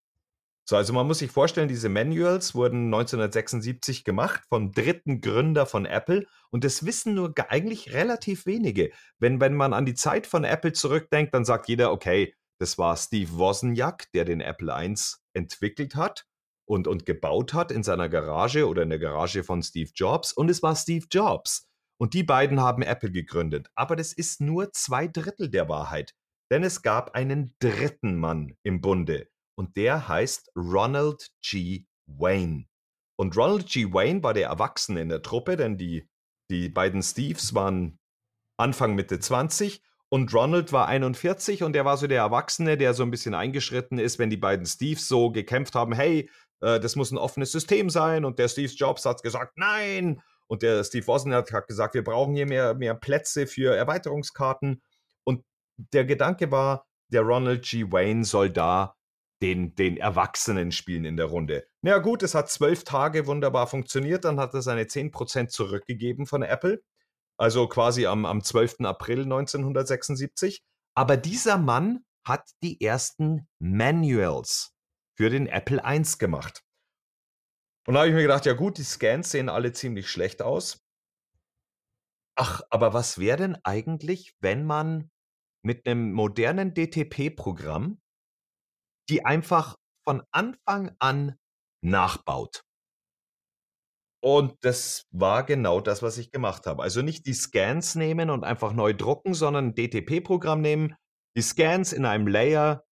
So, 0.71 0.77
also 0.77 0.93
man 0.93 1.05
muss 1.05 1.19
sich 1.19 1.31
vorstellen, 1.31 1.67
diese 1.67 1.89
Manuals 1.89 2.55
wurden 2.55 2.85
1976 2.85 4.05
gemacht 4.05 4.41
vom 4.47 4.71
dritten 4.71 5.19
Gründer 5.19 5.65
von 5.65 5.85
Apple 5.85 6.25
und 6.49 6.63
das 6.63 6.85
wissen 6.85 7.13
nur 7.13 7.33
eigentlich 7.49 7.91
relativ 7.91 8.45
wenige. 8.45 8.91
Wenn, 9.19 9.41
wenn 9.41 9.53
man 9.53 9.73
an 9.73 9.85
die 9.85 9.95
Zeit 9.95 10.27
von 10.27 10.45
Apple 10.45 10.71
zurückdenkt, 10.71 11.33
dann 11.33 11.43
sagt 11.43 11.67
jeder, 11.67 11.91
okay, 11.91 12.33
das 12.57 12.77
war 12.77 12.95
Steve 12.95 13.37
Wozniak, 13.37 14.09
der 14.13 14.23
den 14.23 14.39
Apple 14.39 14.71
I 14.73 14.95
entwickelt 15.33 15.95
hat 15.95 16.25
und, 16.63 16.87
und 16.87 17.05
gebaut 17.05 17.53
hat 17.53 17.73
in 17.73 17.83
seiner 17.83 18.07
Garage 18.07 18.65
oder 18.65 18.83
in 18.83 18.91
der 18.91 18.99
Garage 18.99 19.43
von 19.43 19.61
Steve 19.63 19.91
Jobs 19.93 20.31
und 20.31 20.49
es 20.49 20.63
war 20.63 20.77
Steve 20.77 21.05
Jobs. 21.11 21.67
Und 21.99 22.13
die 22.13 22.23
beiden 22.23 22.61
haben 22.61 22.81
Apple 22.81 23.11
gegründet. 23.11 23.67
Aber 23.75 23.97
das 23.97 24.13
ist 24.13 24.39
nur 24.39 24.71
zwei 24.71 25.09
Drittel 25.09 25.49
der 25.49 25.67
Wahrheit. 25.67 26.13
denn 26.49 26.63
es 26.63 26.81
gab 26.81 27.13
einen 27.13 27.55
dritten 27.59 28.15
Mann 28.15 28.55
im 28.63 28.79
Bunde 28.79 29.27
und 29.55 29.77
der 29.77 30.07
heißt 30.07 30.51
Ronald 30.55 31.29
G. 31.41 31.85
Wayne. 32.05 32.65
Und 33.17 33.37
Ronald 33.37 33.67
G. 33.67 33.93
Wayne 33.93 34.23
war 34.23 34.33
der 34.33 34.47
Erwachsene 34.47 35.01
in 35.01 35.09
der 35.09 35.21
Truppe, 35.21 35.55
denn 35.55 35.77
die, 35.77 36.09
die 36.49 36.69
beiden 36.69 37.03
Steves 37.03 37.53
waren 37.53 37.99
Anfang 38.57 38.95
Mitte 38.95 39.19
20 39.19 39.81
und 40.09 40.33
Ronald 40.33 40.73
war 40.73 40.87
41 40.87 41.63
und 41.63 41.75
er 41.75 41.85
war 41.85 41.97
so 41.97 42.05
der 42.05 42.19
Erwachsene, 42.19 42.77
der 42.77 42.93
so 42.93 43.03
ein 43.03 43.11
bisschen 43.11 43.33
eingeschritten 43.33 43.97
ist, 43.97 44.19
wenn 44.19 44.29
die 44.29 44.37
beiden 44.37 44.65
Steves 44.65 45.07
so 45.07 45.31
gekämpft 45.31 45.73
haben, 45.73 45.93
hey, 45.93 46.29
äh, 46.59 46.79
das 46.79 46.95
muss 46.95 47.11
ein 47.11 47.17
offenes 47.17 47.51
System 47.51 47.89
sein 47.89 48.25
und 48.25 48.39
der 48.39 48.49
Steve 48.49 48.71
Jobs 48.73 49.05
hat 49.05 49.23
gesagt, 49.23 49.57
nein. 49.57 50.21
Und 50.47 50.63
der 50.63 50.83
Steve 50.83 51.07
Wozniak 51.07 51.53
hat 51.53 51.67
gesagt, 51.67 51.93
wir 51.93 52.03
brauchen 52.03 52.35
hier 52.35 52.45
mehr, 52.45 52.73
mehr 52.73 52.93
Plätze 52.93 53.47
für 53.47 53.73
Erweiterungskarten. 53.73 54.81
Und 55.23 55.45
der 55.77 56.03
Gedanke 56.03 56.51
war, 56.51 56.85
der 57.07 57.21
Ronald 57.21 57.63
G. 57.63 57.89
Wayne 57.89 58.25
soll 58.25 58.49
da 58.49 58.95
den, 59.41 59.75
den 59.75 59.97
Erwachsenen 59.97 60.71
spielen 60.71 61.05
in 61.05 61.17
der 61.17 61.25
Runde. 61.25 61.67
Na 61.81 61.91
ja, 61.91 61.97
gut, 61.97 62.23
es 62.23 62.35
hat 62.35 62.49
zwölf 62.49 62.83
Tage 62.83 63.27
wunderbar 63.27 63.67
funktioniert, 63.67 64.25
dann 64.25 64.39
hat 64.39 64.53
er 64.53 64.61
seine 64.61 64.83
10% 64.83 65.47
zurückgegeben 65.47 66.25
von 66.25 66.43
Apple, 66.43 66.83
also 67.37 67.67
quasi 67.67 68.05
am, 68.05 68.25
am 68.25 68.43
12. 68.43 68.81
April 68.81 69.23
1976. 69.23 70.63
Aber 70.95 71.17
dieser 71.17 71.57
Mann 71.57 72.05
hat 72.25 72.49
die 72.61 72.81
ersten 72.81 73.47
Manuals 73.59 74.73
für 75.17 75.29
den 75.29 75.47
Apple 75.47 75.81
I 75.85 76.03
gemacht. 76.19 76.63
Und 77.87 77.95
da 77.95 78.01
habe 78.01 78.09
ich 78.09 78.15
mir 78.15 78.21
gedacht, 78.21 78.45
ja 78.45 78.53
gut, 78.53 78.77
die 78.77 78.83
Scans 78.83 79.31
sehen 79.31 79.49
alle 79.49 79.71
ziemlich 79.71 80.09
schlecht 80.09 80.41
aus. 80.41 80.83
Ach, 82.35 82.61
aber 82.69 82.93
was 82.93 83.17
wäre 83.17 83.37
denn 83.37 83.57
eigentlich, 83.63 84.35
wenn 84.39 84.65
man 84.65 85.09
mit 85.63 85.85
einem 85.85 86.11
modernen 86.13 86.73
DTP-Programm 86.73 88.00
die 89.11 89.25
einfach 89.25 89.75
von 90.03 90.23
Anfang 90.31 90.95
an 90.99 91.35
nachbaut? 91.83 92.63
Und 94.23 94.53
das 94.61 95.07
war 95.11 95.43
genau 95.43 95.81
das, 95.81 96.03
was 96.03 96.17
ich 96.17 96.31
gemacht 96.31 96.67
habe. 96.67 96.83
Also 96.83 97.01
nicht 97.01 97.25
die 97.25 97.33
Scans 97.33 97.95
nehmen 97.95 98.29
und 98.29 98.43
einfach 98.43 98.71
neu 98.71 98.93
drucken, 98.93 99.33
sondern 99.33 99.69
ein 99.69 99.75
DTP-Programm 99.75 100.61
nehmen, 100.61 100.95
die 101.35 101.41
Scans 101.41 101.91
in 101.91 102.05
einem 102.05 102.27
Layer 102.27 102.83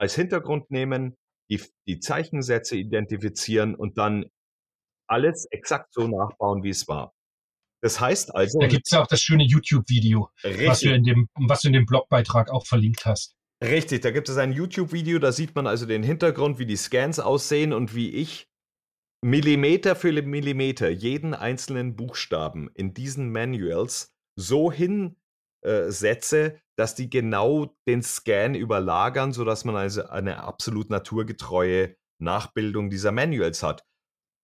als 0.00 0.14
Hintergrund 0.16 0.70
nehmen, 0.70 1.16
die, 1.50 1.62
die 1.86 2.00
Zeichensätze 2.00 2.76
identifizieren 2.76 3.76
und 3.76 3.98
dann 3.98 4.24
alles 5.08 5.46
exakt 5.50 5.92
so 5.92 6.08
nachbauen, 6.08 6.64
wie 6.64 6.70
es 6.70 6.88
war. 6.88 7.12
Das 7.82 8.00
heißt 8.00 8.34
also. 8.34 8.58
Da 8.58 8.66
gibt 8.66 8.86
es 8.86 8.92
ja 8.92 9.02
auch 9.02 9.06
das 9.06 9.20
schöne 9.20 9.44
YouTube-Video, 9.44 10.30
was, 10.42 10.80
du 10.80 10.92
in 10.92 11.04
dem, 11.04 11.28
was 11.34 11.60
du 11.60 11.68
in 11.68 11.74
dem 11.74 11.86
Blogbeitrag 11.86 12.50
auch 12.50 12.66
verlinkt 12.66 13.04
hast. 13.04 13.36
Richtig, 13.64 14.02
da 14.02 14.10
gibt 14.10 14.28
es 14.28 14.36
ein 14.36 14.52
YouTube-Video, 14.52 15.18
da 15.18 15.32
sieht 15.32 15.54
man 15.54 15.66
also 15.66 15.86
den 15.86 16.02
Hintergrund, 16.02 16.58
wie 16.58 16.66
die 16.66 16.76
Scans 16.76 17.18
aussehen 17.18 17.72
und 17.72 17.94
wie 17.94 18.10
ich 18.10 18.46
Millimeter 19.24 19.96
für 19.96 20.12
Millimeter 20.12 20.90
jeden 20.90 21.32
einzelnen 21.32 21.96
Buchstaben 21.96 22.68
in 22.74 22.92
diesen 22.92 23.32
Manuals 23.32 24.14
so 24.38 24.70
hinsetze, 24.70 26.60
dass 26.76 26.94
die 26.94 27.08
genau 27.08 27.74
den 27.88 28.02
Scan 28.02 28.54
überlagern, 28.54 29.32
sodass 29.32 29.64
man 29.64 29.76
also 29.76 30.08
eine 30.08 30.42
absolut 30.42 30.90
naturgetreue 30.90 31.96
Nachbildung 32.20 32.90
dieser 32.90 33.12
Manuals 33.12 33.62
hat. 33.62 33.86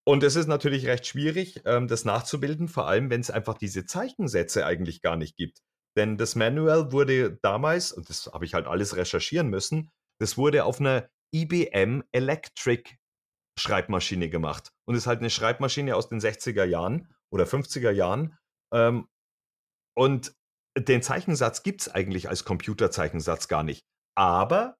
Und 0.03 0.23
es 0.23 0.35
ist 0.35 0.47
natürlich 0.47 0.87
recht 0.87 1.05
schwierig, 1.05 1.61
ähm, 1.65 1.87
das 1.87 2.05
nachzubilden, 2.05 2.67
vor 2.67 2.87
allem 2.87 3.11
wenn 3.11 3.21
es 3.21 3.29
einfach 3.29 3.59
diese 3.59 3.85
Zeichensätze 3.85 4.65
eigentlich 4.65 5.03
gar 5.03 5.15
nicht 5.15 5.35
gibt. 5.35 5.61
Denn 5.97 6.17
das 6.17 6.35
Manual 6.35 6.91
wurde 6.91 7.37
damals, 7.41 7.91
und 7.91 8.09
das 8.09 8.27
habe 8.33 8.45
ich 8.45 8.53
halt 8.53 8.67
alles 8.67 8.95
recherchieren 8.95 9.49
müssen, 9.49 9.91
das 10.19 10.37
wurde 10.37 10.65
auf 10.65 10.79
einer 10.79 11.09
IBM 11.33 12.03
Electric 12.11 12.97
Schreibmaschine 13.59 14.29
gemacht. 14.29 14.71
Und 14.85 14.95
ist 14.95 15.07
halt 15.07 15.19
eine 15.19 15.29
Schreibmaschine 15.29 15.95
aus 15.95 16.09
den 16.09 16.19
60er 16.19 16.63
Jahren 16.63 17.13
oder 17.31 17.45
50er 17.45 17.91
Jahren. 17.91 18.37
Ähm, 18.73 19.07
und 19.95 20.33
den 20.77 21.01
Zeichensatz 21.01 21.63
gibt 21.63 21.81
es 21.81 21.89
eigentlich 21.89 22.29
als 22.29 22.45
Computerzeichensatz 22.45 23.47
gar 23.47 23.63
nicht. 23.63 23.85
Aber 24.15 24.77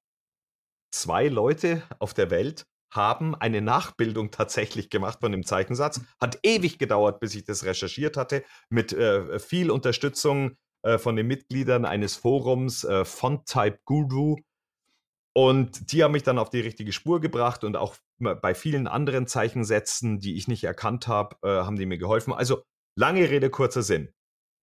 zwei 0.94 1.28
Leute 1.28 1.84
auf 2.00 2.14
der 2.14 2.30
Welt 2.30 2.66
haben 2.94 3.36
eine 3.36 3.62
Nachbildung 3.62 4.32
tatsächlich 4.32 4.90
gemacht 4.90 5.20
von 5.22 5.32
dem 5.32 5.46
Zeichensatz. 5.46 6.02
Hat 6.20 6.40
ewig 6.44 6.78
gedauert, 6.78 7.20
bis 7.20 7.36
ich 7.36 7.46
das 7.46 7.64
recherchiert 7.64 8.18
hatte, 8.18 8.44
mit 8.70 8.92
äh, 8.94 9.40
viel 9.40 9.72
Unterstützung 9.72 10.58
äh, 10.84 10.98
von 10.98 11.16
den 11.16 11.28
Mitgliedern 11.28 11.86
eines 11.86 12.16
Forums, 12.16 12.84
äh, 12.84 13.06
Font 13.06 13.46
Type 13.46 13.80
Guru. 13.86 14.38
Und 15.34 15.92
die 15.92 16.04
haben 16.04 16.12
mich 16.12 16.24
dann 16.24 16.40
auf 16.40 16.50
die 16.50 16.60
richtige 16.60 16.92
Spur 16.92 17.22
gebracht 17.22 17.64
und 17.64 17.78
auch 17.78 17.96
bei 18.20 18.54
vielen 18.54 18.88
anderen 18.88 19.28
Zeichensätzen, 19.28 20.20
die 20.20 20.36
ich 20.36 20.48
nicht 20.48 20.64
erkannt 20.64 21.08
habe, 21.08 21.38
äh, 21.44 21.64
haben 21.64 21.78
die 21.78 21.86
mir 21.86 21.98
geholfen. 21.98 22.34
Also 22.34 22.64
lange 22.98 23.30
Rede, 23.30 23.50
kurzer 23.50 23.82
Sinn. 23.82 24.14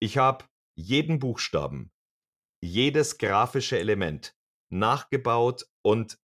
Ich 0.01 0.19
habe 0.19 0.45
jeden 0.77 1.19
Buchstaben, 1.19 1.91
jedes 2.61 3.19
grafische 3.19 3.79
Element 3.79 4.37
nachgebaut 4.71 5.67
und 5.83 6.19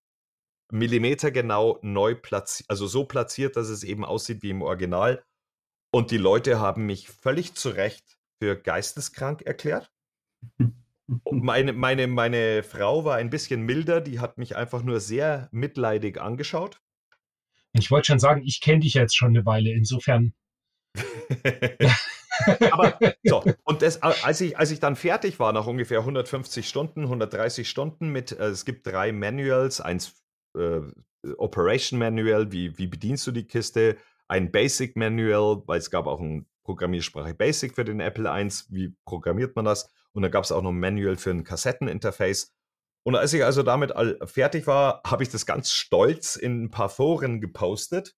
millimetergenau 0.70 1.78
neu 1.82 2.14
platziert, 2.14 2.68
also 2.68 2.86
so 2.86 3.04
platziert, 3.04 3.56
dass 3.56 3.68
es 3.68 3.82
eben 3.82 4.04
aussieht 4.04 4.42
wie 4.42 4.50
im 4.50 4.62
Original. 4.62 5.24
Und 5.92 6.10
die 6.10 6.18
Leute 6.18 6.58
haben 6.60 6.86
mich 6.86 7.08
völlig 7.08 7.54
zu 7.54 7.70
Recht 7.70 8.18
für 8.40 8.56
geisteskrank 8.56 9.42
erklärt. 9.42 9.90
meine, 11.30 11.72
meine, 11.72 12.06
meine 12.06 12.62
Frau 12.62 13.04
war 13.04 13.16
ein 13.16 13.30
bisschen 13.30 13.62
milder, 13.62 14.00
die 14.00 14.20
hat 14.20 14.38
mich 14.38 14.56
einfach 14.56 14.82
nur 14.82 15.00
sehr 15.00 15.48
mitleidig 15.52 16.20
angeschaut. 16.20 16.80
Ich 17.72 17.90
wollte 17.90 18.06
schon 18.06 18.20
sagen, 18.20 18.42
ich 18.44 18.60
kenne 18.60 18.80
dich 18.80 18.94
jetzt 18.94 19.16
schon 19.16 19.30
eine 19.30 19.44
Weile, 19.46 19.72
insofern. 19.72 20.32
Aber 22.70 22.98
so, 23.24 23.42
und 23.64 23.82
das, 23.82 24.02
als, 24.02 24.40
ich, 24.40 24.58
als 24.58 24.70
ich 24.70 24.80
dann 24.80 24.96
fertig 24.96 25.38
war, 25.38 25.52
nach 25.52 25.66
ungefähr 25.66 26.00
150 26.00 26.68
Stunden, 26.68 27.02
130 27.02 27.68
Stunden 27.68 28.10
mit, 28.10 28.32
äh, 28.32 28.46
es 28.46 28.64
gibt 28.64 28.86
drei 28.86 29.12
Manuals, 29.12 29.80
eins 29.80 30.22
äh, 30.56 30.80
Operation 31.36 31.98
Manual, 31.98 32.52
wie, 32.52 32.76
wie 32.78 32.86
bedienst 32.86 33.26
du 33.26 33.32
die 33.32 33.46
Kiste, 33.46 33.96
ein 34.28 34.50
Basic 34.50 34.96
Manual, 34.96 35.62
weil 35.66 35.78
es 35.78 35.90
gab 35.90 36.06
auch 36.06 36.20
eine 36.20 36.44
Programmiersprache 36.64 37.34
Basic 37.34 37.74
für 37.74 37.84
den 37.84 38.00
Apple 38.00 38.28
I, 38.28 38.50
wie 38.70 38.96
programmiert 39.04 39.54
man 39.56 39.64
das? 39.64 39.90
Und 40.12 40.22
dann 40.22 40.30
gab 40.30 40.44
es 40.44 40.52
auch 40.52 40.62
noch 40.62 40.70
ein 40.70 40.80
Manual 40.80 41.16
für 41.16 41.30
ein 41.30 41.44
Kassetteninterface. 41.44 42.52
Und 43.06 43.16
als 43.16 43.32
ich 43.32 43.44
also 43.44 43.62
damit 43.62 43.92
fertig 44.24 44.66
war, 44.66 45.02
habe 45.06 45.22
ich 45.22 45.28
das 45.28 45.44
ganz 45.44 45.72
stolz 45.72 46.36
in 46.36 46.64
ein 46.64 46.70
paar 46.70 46.88
Foren 46.88 47.40
gepostet 47.40 48.14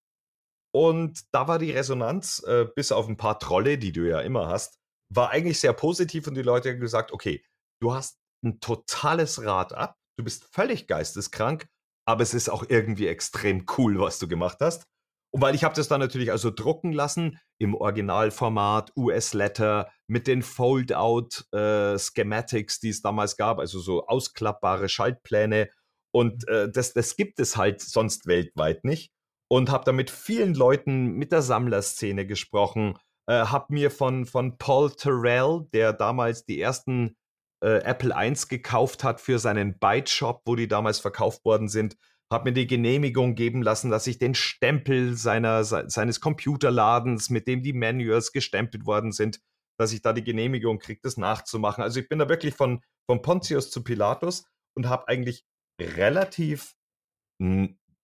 und 0.77 1.25
da 1.33 1.49
war 1.49 1.59
die 1.59 1.71
Resonanz, 1.71 2.43
äh, 2.47 2.67
bis 2.67 2.93
auf 2.93 3.09
ein 3.09 3.17
paar 3.17 3.39
Trolle, 3.39 3.79
die 3.79 3.93
du 3.93 4.07
ja 4.07 4.21
immer 4.21 4.49
hast, 4.49 4.79
war 5.09 5.31
eigentlich 5.31 5.59
sehr 5.59 5.73
positiv 5.73 6.27
und 6.27 6.35
die 6.35 6.43
Leute 6.43 6.69
haben 6.69 6.81
gesagt, 6.81 7.13
okay, 7.13 7.43
du 7.81 7.95
hast 7.95 8.19
ein 8.45 8.61
totales 8.61 9.43
Rad 9.43 9.73
ab, 9.73 9.97
du 10.19 10.25
bist 10.25 10.45
völlig 10.53 10.87
geisteskrank, 10.87 11.67
aber 12.07 12.23
es 12.23 12.35
ist 12.35 12.51
auch 12.51 12.63
irgendwie 12.69 13.07
extrem 13.07 13.65
cool, 13.79 13.99
was 13.99 14.19
du 14.19 14.29
gemacht 14.29 14.59
hast. 14.61 14.85
Und 15.33 15.43
weil 15.43 15.55
ich 15.55 15.65
habe 15.65 15.75
das 15.75 15.89
dann 15.89 16.01
natürlich 16.01 16.31
also 16.31 16.51
drucken 16.51 16.93
lassen 16.93 17.39
im 17.59 17.75
Originalformat, 17.75 18.93
US-Letter, 18.97 19.91
mit 20.07 20.27
den 20.27 20.43
Fold-out-Schematics, 20.43 22.77
äh, 22.77 22.81
die 22.83 22.89
es 22.91 23.03
damals 23.03 23.37
gab, 23.37 23.59
also 23.59 23.81
so 23.81 24.07
ausklappbare 24.07 24.89
Schaltpläne. 24.89 25.69
Und 26.13 26.49
äh, 26.49 26.71
das, 26.71 26.95
das 26.95 27.17
gibt 27.17 27.41
es 27.41 27.57
halt 27.57 27.83
sonst 27.83 28.27
weltweit 28.27 28.85
nicht 28.85 29.11
und 29.49 29.71
habe 29.71 29.85
da 29.85 29.93
mit 29.93 30.11
vielen 30.11 30.55
Leuten 30.55 31.13
mit 31.13 31.33
der 31.33 31.43
Sammlerszene 31.43 32.27
gesprochen, 32.27 32.99
äh, 33.29 33.47
habe 33.47 33.73
mir 33.73 33.91
von, 33.91 34.27
von 34.27 34.59
Paul 34.59 34.91
Terrell, 34.91 35.67
der 35.73 35.93
damals 35.93 36.45
die 36.45 36.61
ersten 36.61 37.17
äh, 37.63 37.79
Apple 37.79 38.15
I 38.17 38.35
gekauft 38.49 39.05
hat 39.05 39.21
für 39.21 39.39
seinen 39.39 39.79
Byte 39.79 40.09
Shop, 40.09 40.43
wo 40.47 40.57
die 40.57 40.69
damals 40.69 40.99
verkauft 40.99 41.45
worden 41.45 41.69
sind, 41.69 41.97
habe 42.33 42.51
mir 42.51 42.55
die 42.55 42.67
Genehmigung 42.67 43.35
geben 43.35 43.63
lassen, 43.63 43.91
dass 43.91 44.07
ich 44.07 44.19
den 44.19 44.35
Stempel 44.35 45.17
seiner, 45.17 45.65
seines 45.65 46.21
Computerladens, 46.21 47.31
mit 47.31 47.47
dem 47.47 47.63
die 47.63 47.73
Manuals 47.73 48.33
gestempelt 48.33 48.87
worden 48.87 49.13
sind, 49.13 49.41
dass 49.79 49.93
ich 49.93 50.03
da 50.03 50.13
die 50.13 50.25
Genehmigung 50.25 50.79
kriege, 50.79 51.01
das 51.03 51.17
nachzumachen. 51.17 51.83
Also 51.83 52.01
ich 52.01 52.09
bin 52.09 52.19
da 52.19 52.29
wirklich 52.29 52.55
von, 52.55 52.83
von 53.09 53.23
Pontius 53.23 53.71
zu 53.71 53.85
Pilatus 53.85 54.45
und 54.77 54.89
habe 54.89 55.09
eigentlich 55.09 55.45
relativ 55.81 56.75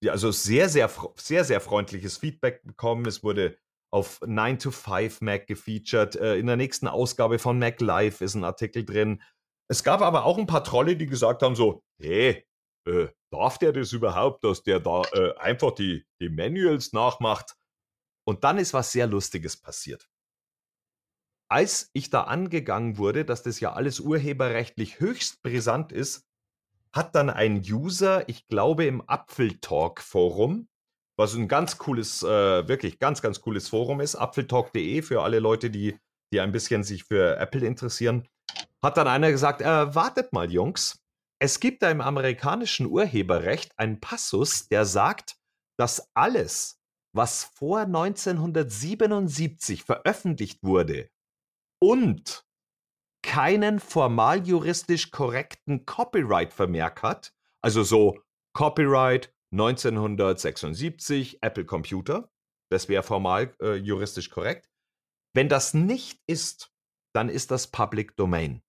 also 0.08 0.30
sehr, 0.30 0.68
sehr, 0.68 0.90
sehr, 1.16 1.44
sehr 1.44 1.60
freundliches 1.60 2.18
Feedback 2.18 2.62
bekommen. 2.64 3.06
Es 3.06 3.22
wurde 3.22 3.56
auf 3.92 4.20
9 4.24 4.58
to 4.58 4.70
5 4.70 5.20
Mac 5.20 5.46
gefeatured. 5.46 6.16
Äh, 6.16 6.36
in 6.36 6.46
der 6.46 6.56
nächsten 6.56 6.88
Ausgabe 6.88 7.38
von 7.38 7.58
Mac 7.58 7.80
Live 7.80 8.20
ist 8.20 8.34
ein 8.34 8.44
Artikel 8.44 8.84
drin. 8.84 9.22
Es 9.68 9.84
gab 9.84 10.00
aber 10.00 10.24
auch 10.24 10.38
ein 10.38 10.46
paar 10.46 10.64
Trolle, 10.64 10.96
die 10.96 11.06
gesagt 11.06 11.42
haben 11.42 11.54
so, 11.54 11.82
hey, 12.00 12.44
äh, 12.86 13.08
darf 13.30 13.58
der 13.58 13.72
das 13.72 13.92
überhaupt, 13.92 14.44
dass 14.44 14.62
der 14.62 14.80
da 14.80 15.02
äh, 15.12 15.36
einfach 15.38 15.72
die, 15.72 16.04
die 16.20 16.28
Manuals 16.28 16.92
nachmacht? 16.92 17.56
Und 18.24 18.44
dann 18.44 18.58
ist 18.58 18.74
was 18.74 18.92
sehr 18.92 19.06
Lustiges 19.06 19.56
passiert. 19.56 20.08
Als 21.50 21.90
ich 21.92 22.08
da 22.08 22.22
angegangen 22.22 22.96
wurde, 22.96 23.24
dass 23.24 23.42
das 23.42 23.60
ja 23.60 23.72
alles 23.72 24.00
urheberrechtlich 24.00 25.00
höchst 25.00 25.42
brisant 25.42 25.92
ist, 25.92 26.26
hat 26.92 27.14
dann 27.14 27.30
ein 27.30 27.62
User, 27.62 28.28
ich 28.28 28.46
glaube 28.48 28.84
im 28.84 29.06
Apfeltalk-Forum, 29.06 30.68
was 31.18 31.34
ein 31.34 31.48
ganz 31.48 31.78
cooles, 31.78 32.22
äh, 32.22 32.68
wirklich 32.68 32.98
ganz, 32.98 33.22
ganz 33.22 33.40
cooles 33.40 33.68
Forum 33.68 34.00
ist, 34.00 34.14
apfeltalk.de 34.14 35.02
für 35.02 35.22
alle 35.22 35.40
Leute, 35.40 35.70
die, 35.70 35.98
die 36.32 36.40
ein 36.40 36.52
bisschen 36.52 36.84
sich 36.84 37.04
für 37.04 37.36
Apple 37.36 37.66
interessieren, 37.66 38.28
hat 38.82 38.96
dann 38.96 39.08
einer 39.08 39.30
gesagt, 39.30 39.60
äh, 39.60 39.94
wartet 39.94 40.32
mal, 40.32 40.50
Jungs, 40.50 41.01
es 41.42 41.58
gibt 41.58 41.82
da 41.82 41.90
im 41.90 42.00
amerikanischen 42.00 42.86
Urheberrecht 42.86 43.76
einen 43.76 43.98
Passus, 43.98 44.68
der 44.68 44.84
sagt, 44.84 45.34
dass 45.76 46.08
alles, 46.14 46.80
was 47.12 47.42
vor 47.42 47.80
1977 47.80 49.82
veröffentlicht 49.82 50.62
wurde 50.62 51.10
und 51.82 52.46
keinen 53.24 53.80
formal 53.80 54.46
juristisch 54.46 55.10
korrekten 55.10 55.84
Copyright-Vermerk 55.84 57.02
hat, 57.02 57.34
also 57.60 57.82
so 57.82 58.20
Copyright 58.54 59.34
1976 59.50 61.42
Apple 61.42 61.64
Computer, 61.64 62.30
das 62.70 62.88
wäre 62.88 63.02
formal 63.02 63.52
äh, 63.60 63.74
juristisch 63.74 64.30
korrekt. 64.30 64.70
Wenn 65.34 65.48
das 65.48 65.74
nicht 65.74 66.22
ist, 66.28 66.72
dann 67.12 67.28
ist 67.28 67.50
das 67.50 67.66
Public 67.66 68.16
Domain. 68.16 68.62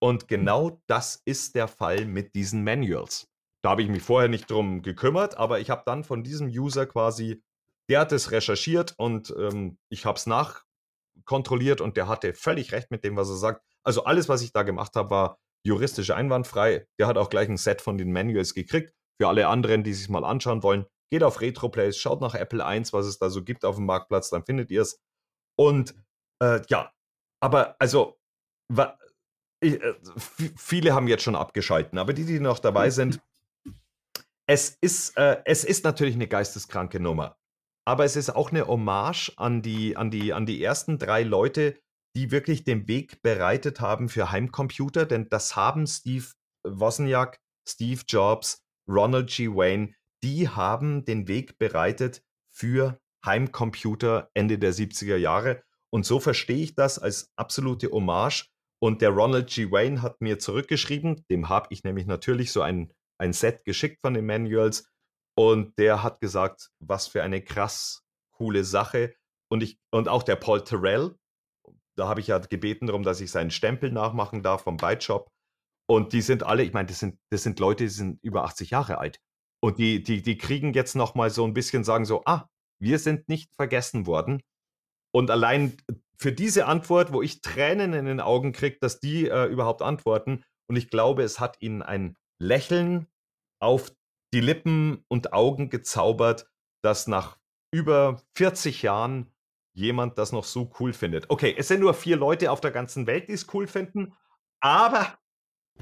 Und 0.00 0.28
genau 0.28 0.80
das 0.86 1.22
ist 1.24 1.54
der 1.54 1.68
Fall 1.68 2.04
mit 2.04 2.34
diesen 2.34 2.62
Manuals. 2.62 3.28
Da 3.62 3.70
habe 3.70 3.82
ich 3.82 3.88
mich 3.88 4.02
vorher 4.02 4.28
nicht 4.28 4.50
drum 4.50 4.82
gekümmert, 4.82 5.36
aber 5.36 5.58
ich 5.60 5.70
habe 5.70 5.82
dann 5.84 6.04
von 6.04 6.22
diesem 6.22 6.46
User 6.48 6.86
quasi, 6.86 7.42
der 7.88 8.00
hat 8.00 8.12
es 8.12 8.30
recherchiert 8.30 8.94
und 8.96 9.34
ähm, 9.36 9.78
ich 9.88 10.04
habe 10.04 10.16
es 10.16 10.26
nachkontrolliert 10.26 11.80
und 11.80 11.96
der 11.96 12.06
hatte 12.06 12.34
völlig 12.34 12.72
recht 12.72 12.90
mit 12.90 13.02
dem, 13.02 13.16
was 13.16 13.28
er 13.28 13.36
sagt. 13.36 13.64
Also 13.82 14.04
alles, 14.04 14.28
was 14.28 14.42
ich 14.42 14.52
da 14.52 14.62
gemacht 14.62 14.94
habe, 14.94 15.10
war 15.10 15.38
juristisch 15.64 16.10
einwandfrei. 16.10 16.86
Der 16.98 17.08
hat 17.08 17.18
auch 17.18 17.30
gleich 17.30 17.48
ein 17.48 17.56
Set 17.56 17.82
von 17.82 17.98
den 17.98 18.12
Manuals 18.12 18.54
gekriegt. 18.54 18.94
Für 19.20 19.28
alle 19.28 19.48
anderen, 19.48 19.82
die 19.82 19.94
sich 19.94 20.08
mal 20.08 20.24
anschauen 20.24 20.62
wollen, 20.62 20.86
geht 21.10 21.24
auf 21.24 21.40
RetroPlays, 21.40 21.98
schaut 21.98 22.20
nach 22.20 22.34
Apple 22.34 22.64
1, 22.64 22.92
was 22.92 23.06
es 23.06 23.18
da 23.18 23.30
so 23.30 23.42
gibt 23.42 23.64
auf 23.64 23.76
dem 23.76 23.86
Marktplatz, 23.86 24.30
dann 24.30 24.44
findet 24.44 24.70
ihr 24.70 24.82
es. 24.82 25.00
Und 25.56 25.94
äh, 26.40 26.60
ja, 26.68 26.92
aber 27.40 27.74
also 27.80 28.18
ich, 29.60 29.82
äh, 29.82 29.94
viele 30.56 30.94
haben 30.94 31.08
jetzt 31.08 31.22
schon 31.22 31.36
abgeschalten, 31.36 31.98
aber 31.98 32.12
die, 32.12 32.24
die 32.24 32.40
noch 32.40 32.58
dabei 32.58 32.90
sind, 32.90 33.20
es 34.46 34.78
ist, 34.80 35.16
äh, 35.18 35.42
es 35.44 35.64
ist 35.64 35.84
natürlich 35.84 36.14
eine 36.14 36.28
geisteskranke 36.28 37.00
Nummer. 37.00 37.36
Aber 37.84 38.04
es 38.04 38.16
ist 38.16 38.30
auch 38.30 38.50
eine 38.50 38.66
Hommage 38.66 39.32
an 39.36 39.62
die, 39.62 39.96
an 39.96 40.10
die, 40.10 40.32
an 40.32 40.46
die 40.46 40.62
ersten 40.62 40.98
drei 40.98 41.22
Leute, 41.22 41.78
die 42.16 42.30
wirklich 42.30 42.64
den 42.64 42.88
Weg 42.88 43.22
bereitet 43.22 43.80
haben 43.80 44.08
für 44.08 44.30
Heimcomputer, 44.30 45.06
denn 45.06 45.28
das 45.28 45.56
haben 45.56 45.86
Steve 45.86 46.26
Wozniak, 46.64 47.38
Steve 47.66 48.02
Jobs, 48.06 48.62
Ronald 48.88 49.30
G. 49.30 49.48
Wayne, 49.48 49.94
die 50.22 50.48
haben 50.48 51.04
den 51.04 51.28
Weg 51.28 51.58
bereitet 51.58 52.22
für 52.50 52.98
Heimcomputer 53.24 54.30
Ende 54.34 54.58
der 54.58 54.72
70er 54.72 55.16
Jahre. 55.16 55.62
Und 55.90 56.06
so 56.06 56.20
verstehe 56.20 56.62
ich 56.62 56.74
das 56.74 56.98
als 56.98 57.30
absolute 57.36 57.90
Hommage 57.90 58.46
und 58.80 59.02
der 59.02 59.10
Ronald 59.10 59.50
G. 59.50 59.70
Wayne 59.70 60.02
hat 60.02 60.20
mir 60.20 60.38
zurückgeschrieben, 60.38 61.24
dem 61.30 61.48
habe 61.48 61.66
ich 61.70 61.82
nämlich 61.84 62.06
natürlich 62.06 62.52
so 62.52 62.62
ein, 62.62 62.92
ein 63.18 63.32
Set 63.32 63.64
geschickt 63.64 64.00
von 64.00 64.14
den 64.14 64.26
Manuals. 64.26 64.88
Und 65.36 65.78
der 65.78 66.02
hat 66.02 66.20
gesagt, 66.20 66.70
was 66.78 67.06
für 67.06 67.22
eine 67.22 67.42
krass 67.42 68.04
coole 68.32 68.64
Sache. 68.64 69.14
Und, 69.50 69.62
ich, 69.62 69.78
und 69.90 70.08
auch 70.08 70.22
der 70.22 70.36
Paul 70.36 70.62
Terrell, 70.62 71.16
da 71.96 72.08
habe 72.08 72.20
ich 72.20 72.28
ja 72.28 72.38
gebeten 72.38 72.86
darum, 72.86 73.02
dass 73.02 73.20
ich 73.20 73.30
seinen 73.30 73.50
Stempel 73.50 73.90
nachmachen 73.90 74.42
darf 74.42 74.62
vom 74.62 74.76
Byte 74.76 75.02
Shop. 75.02 75.30
Und 75.90 76.12
die 76.12 76.22
sind 76.22 76.42
alle, 76.42 76.62
ich 76.62 76.72
meine, 76.72 76.86
das 76.86 77.00
sind, 77.00 77.18
das 77.30 77.42
sind 77.42 77.58
Leute, 77.58 77.84
die 77.84 77.90
sind 77.90 78.22
über 78.22 78.44
80 78.44 78.70
Jahre 78.70 78.98
alt. 78.98 79.18
Und 79.60 79.78
die, 79.78 80.02
die, 80.02 80.22
die 80.22 80.38
kriegen 80.38 80.72
jetzt 80.74 80.94
nochmal 80.94 81.30
so 81.30 81.44
ein 81.44 81.54
bisschen 81.54 81.82
sagen 81.82 82.04
so, 82.04 82.22
ah, 82.26 82.48
wir 82.80 82.98
sind 83.00 83.28
nicht 83.28 83.52
vergessen 83.56 84.06
worden. 84.06 84.42
Und 85.12 85.30
allein 85.30 85.76
für 86.20 86.32
diese 86.32 86.66
Antwort, 86.66 87.12
wo 87.12 87.22
ich 87.22 87.40
Tränen 87.40 87.92
in 87.92 88.06
den 88.06 88.20
Augen 88.20 88.52
kriege, 88.52 88.78
dass 88.80 89.00
die 89.00 89.28
äh, 89.28 89.44
überhaupt 89.46 89.82
antworten. 89.82 90.44
Und 90.68 90.76
ich 90.76 90.90
glaube, 90.90 91.22
es 91.22 91.40
hat 91.40 91.56
ihnen 91.60 91.82
ein 91.82 92.16
Lächeln 92.40 93.06
auf 93.60 93.92
die 94.34 94.40
Lippen 94.40 95.04
und 95.08 95.32
Augen 95.32 95.70
gezaubert, 95.70 96.50
dass 96.82 97.06
nach 97.06 97.38
über 97.72 98.22
40 98.36 98.82
Jahren 98.82 99.32
jemand 99.74 100.18
das 100.18 100.32
noch 100.32 100.44
so 100.44 100.70
cool 100.80 100.92
findet. 100.92 101.30
Okay, 101.30 101.54
es 101.56 101.68
sind 101.68 101.80
nur 101.80 101.94
vier 101.94 102.16
Leute 102.16 102.50
auf 102.50 102.60
der 102.60 102.72
ganzen 102.72 103.06
Welt, 103.06 103.28
die 103.28 103.32
es 103.32 103.46
cool 103.54 103.66
finden, 103.66 104.14
aber 104.60 105.18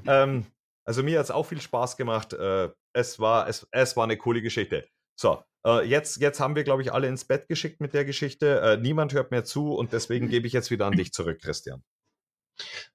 ähm, 0.07 0.47
also 0.85 1.03
mir 1.03 1.19
hat 1.19 1.25
es 1.25 1.31
auch 1.31 1.45
viel 1.45 1.61
Spaß 1.61 1.97
gemacht. 1.97 2.33
Äh, 2.35 2.71
es, 2.93 3.19
war, 3.19 3.49
es, 3.49 3.67
es 3.73 3.97
war 3.97 4.05
eine 4.05 4.17
coole 4.17 4.43
Geschichte. 4.43 4.87
So, 5.17 5.43
äh, 5.67 5.85
jetzt, 5.87 6.21
jetzt 6.21 6.39
haben 6.41 6.55
wir, 6.55 6.63
glaube 6.63 6.83
ich, 6.83 6.93
alle 6.93 7.09
ins 7.09 7.25
Bett 7.25 7.49
geschickt 7.49 7.81
mit 7.81 7.95
der 7.95 8.05
Geschichte. 8.05 8.61
Äh, 8.61 8.77
niemand 8.77 9.13
hört 9.13 9.31
mehr 9.31 9.45
zu 9.45 9.75
und 9.75 9.93
deswegen 9.93 10.29
gebe 10.29 10.47
ich 10.47 10.53
jetzt 10.53 10.71
wieder 10.71 10.87
an 10.87 10.97
dich 10.97 11.13
zurück, 11.13 11.41
Christian. 11.41 11.83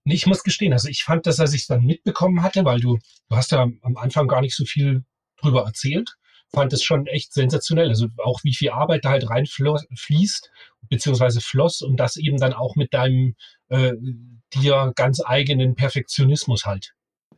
Ich 0.05 0.25
muss 0.25 0.43
gestehen, 0.43 0.73
also 0.73 0.87
ich 0.87 1.03
fand 1.03 1.27
das, 1.27 1.39
als 1.39 1.53
ich 1.53 1.61
es 1.61 1.67
dann 1.67 1.83
mitbekommen 1.83 2.41
hatte, 2.41 2.65
weil 2.65 2.79
du, 2.79 2.97
du 3.29 3.35
hast 3.35 3.51
ja 3.51 3.61
am 3.81 3.97
Anfang 3.97 4.27
gar 4.27 4.41
nicht 4.41 4.55
so 4.55 4.65
viel 4.65 5.03
drüber 5.37 5.63
erzählt, 5.65 6.15
fand 6.51 6.73
es 6.73 6.83
schon 6.83 7.07
echt 7.07 7.33
sensationell. 7.33 7.89
Also 7.89 8.07
auch 8.23 8.39
wie 8.43 8.53
viel 8.53 8.71
Arbeit 8.71 9.05
da 9.05 9.09
halt 9.09 9.29
reinfließt, 9.29 10.51
beziehungsweise 10.89 11.41
floss 11.41 11.81
und 11.81 11.97
das 11.97 12.17
eben 12.17 12.37
dann 12.37 12.53
auch 12.53 12.75
mit 12.75 12.93
deinem 12.93 13.35
äh, 13.69 13.93
dir 14.53 14.91
ganz 14.95 15.21
eigenen 15.23 15.75
Perfektionismus 15.75 16.65
halt. 16.65 16.93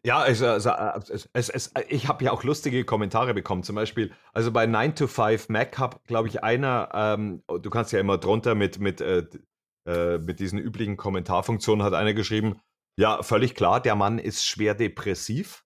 Ja, 0.05 0.19
also, 0.19 0.47
also 0.47 0.69
äh, 0.69 0.99
es, 1.33 1.49
es, 1.49 1.71
ich 1.87 2.09
habe 2.09 2.25
ja 2.25 2.31
auch 2.31 2.43
lustige 2.43 2.83
Kommentare 2.83 3.33
bekommen. 3.33 3.63
Zum 3.63 3.75
Beispiel, 3.75 4.11
also 4.33 4.51
bei 4.51 4.65
9 4.65 4.95
to 4.95 5.07
5 5.07 5.47
Mac 5.47 5.77
hat, 5.79 6.03
glaube 6.05 6.27
ich, 6.27 6.43
einer, 6.43 6.89
ähm, 6.93 7.43
du 7.47 7.69
kannst 7.69 7.93
ja 7.93 7.99
immer 7.99 8.17
drunter 8.17 8.53
mit, 8.53 8.79
mit, 8.79 8.99
äh, 8.99 9.25
äh, 9.87 10.17
mit 10.17 10.41
diesen 10.41 10.59
üblichen 10.59 10.97
Kommentarfunktionen, 10.97 11.85
hat 11.85 11.93
einer 11.93 12.13
geschrieben, 12.13 12.59
ja, 12.97 13.23
völlig 13.23 13.55
klar, 13.55 13.81
der 13.81 13.95
Mann 13.95 14.19
ist 14.19 14.45
schwer 14.45 14.75
depressiv. 14.75 15.63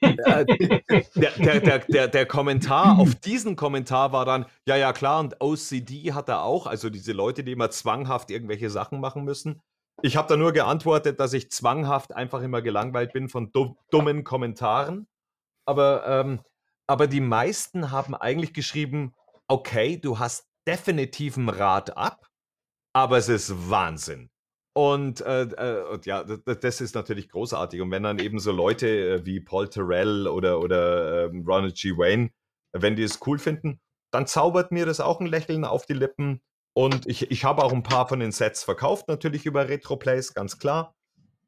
der, 0.00 0.44
der, 0.44 1.60
der, 1.60 1.78
der, 1.80 2.08
der 2.08 2.26
Kommentar 2.26 2.98
auf 2.98 3.16
diesen 3.16 3.56
Kommentar 3.56 4.12
war 4.12 4.24
dann, 4.24 4.46
ja, 4.64 4.76
ja, 4.76 4.92
klar, 4.92 5.20
und 5.20 5.40
OCD 5.40 6.12
hat 6.12 6.28
er 6.28 6.44
auch, 6.44 6.66
also 6.68 6.88
diese 6.88 7.12
Leute, 7.12 7.42
die 7.42 7.52
immer 7.52 7.70
zwanghaft 7.70 8.30
irgendwelche 8.30 8.70
Sachen 8.70 9.00
machen 9.00 9.24
müssen. 9.24 9.60
Ich 10.02 10.16
habe 10.16 10.28
da 10.28 10.36
nur 10.36 10.52
geantwortet, 10.52 11.20
dass 11.20 11.32
ich 11.32 11.50
zwanghaft 11.50 12.14
einfach 12.14 12.42
immer 12.42 12.62
gelangweilt 12.62 13.12
bin 13.12 13.28
von 13.28 13.52
dummen 13.90 14.24
Kommentaren. 14.24 15.06
Aber, 15.66 16.06
ähm, 16.06 16.40
aber 16.86 17.06
die 17.06 17.20
meisten 17.20 17.90
haben 17.90 18.14
eigentlich 18.14 18.54
geschrieben, 18.54 19.14
okay, 19.46 19.98
du 19.98 20.18
hast 20.18 20.48
definitiv 20.66 21.36
einen 21.36 21.48
Rat 21.48 21.96
ab, 21.96 22.28
aber 22.92 23.18
es 23.18 23.28
ist 23.28 23.70
Wahnsinn. 23.70 24.30
Und, 24.72 25.20
äh, 25.20 25.42
äh, 25.42 25.84
und 25.88 26.06
ja, 26.06 26.22
das 26.22 26.80
ist 26.80 26.94
natürlich 26.94 27.28
großartig. 27.28 27.80
Und 27.80 27.90
wenn 27.90 28.04
dann 28.04 28.18
eben 28.18 28.38
so 28.38 28.52
Leute 28.52 28.86
äh, 28.88 29.26
wie 29.26 29.40
Paul 29.40 29.68
Terrell 29.68 30.28
oder, 30.28 30.60
oder 30.60 31.26
ähm, 31.26 31.44
Ronald 31.46 31.76
G. 31.76 31.96
Wayne, 31.96 32.30
wenn 32.72 32.96
die 32.96 33.02
es 33.02 33.18
cool 33.26 33.38
finden, 33.38 33.80
dann 34.12 34.26
zaubert 34.26 34.70
mir 34.70 34.86
das 34.86 35.00
auch 35.00 35.20
ein 35.20 35.26
Lächeln 35.26 35.64
auf 35.64 35.86
die 35.86 35.94
Lippen. 35.94 36.40
Und 36.72 37.06
ich, 37.06 37.30
ich 37.30 37.44
habe 37.44 37.64
auch 37.64 37.72
ein 37.72 37.82
paar 37.82 38.08
von 38.08 38.20
den 38.20 38.32
Sets 38.32 38.62
verkauft, 38.62 39.08
natürlich 39.08 39.46
über 39.46 39.68
Retroplays, 39.68 40.34
ganz 40.34 40.58
klar. 40.58 40.94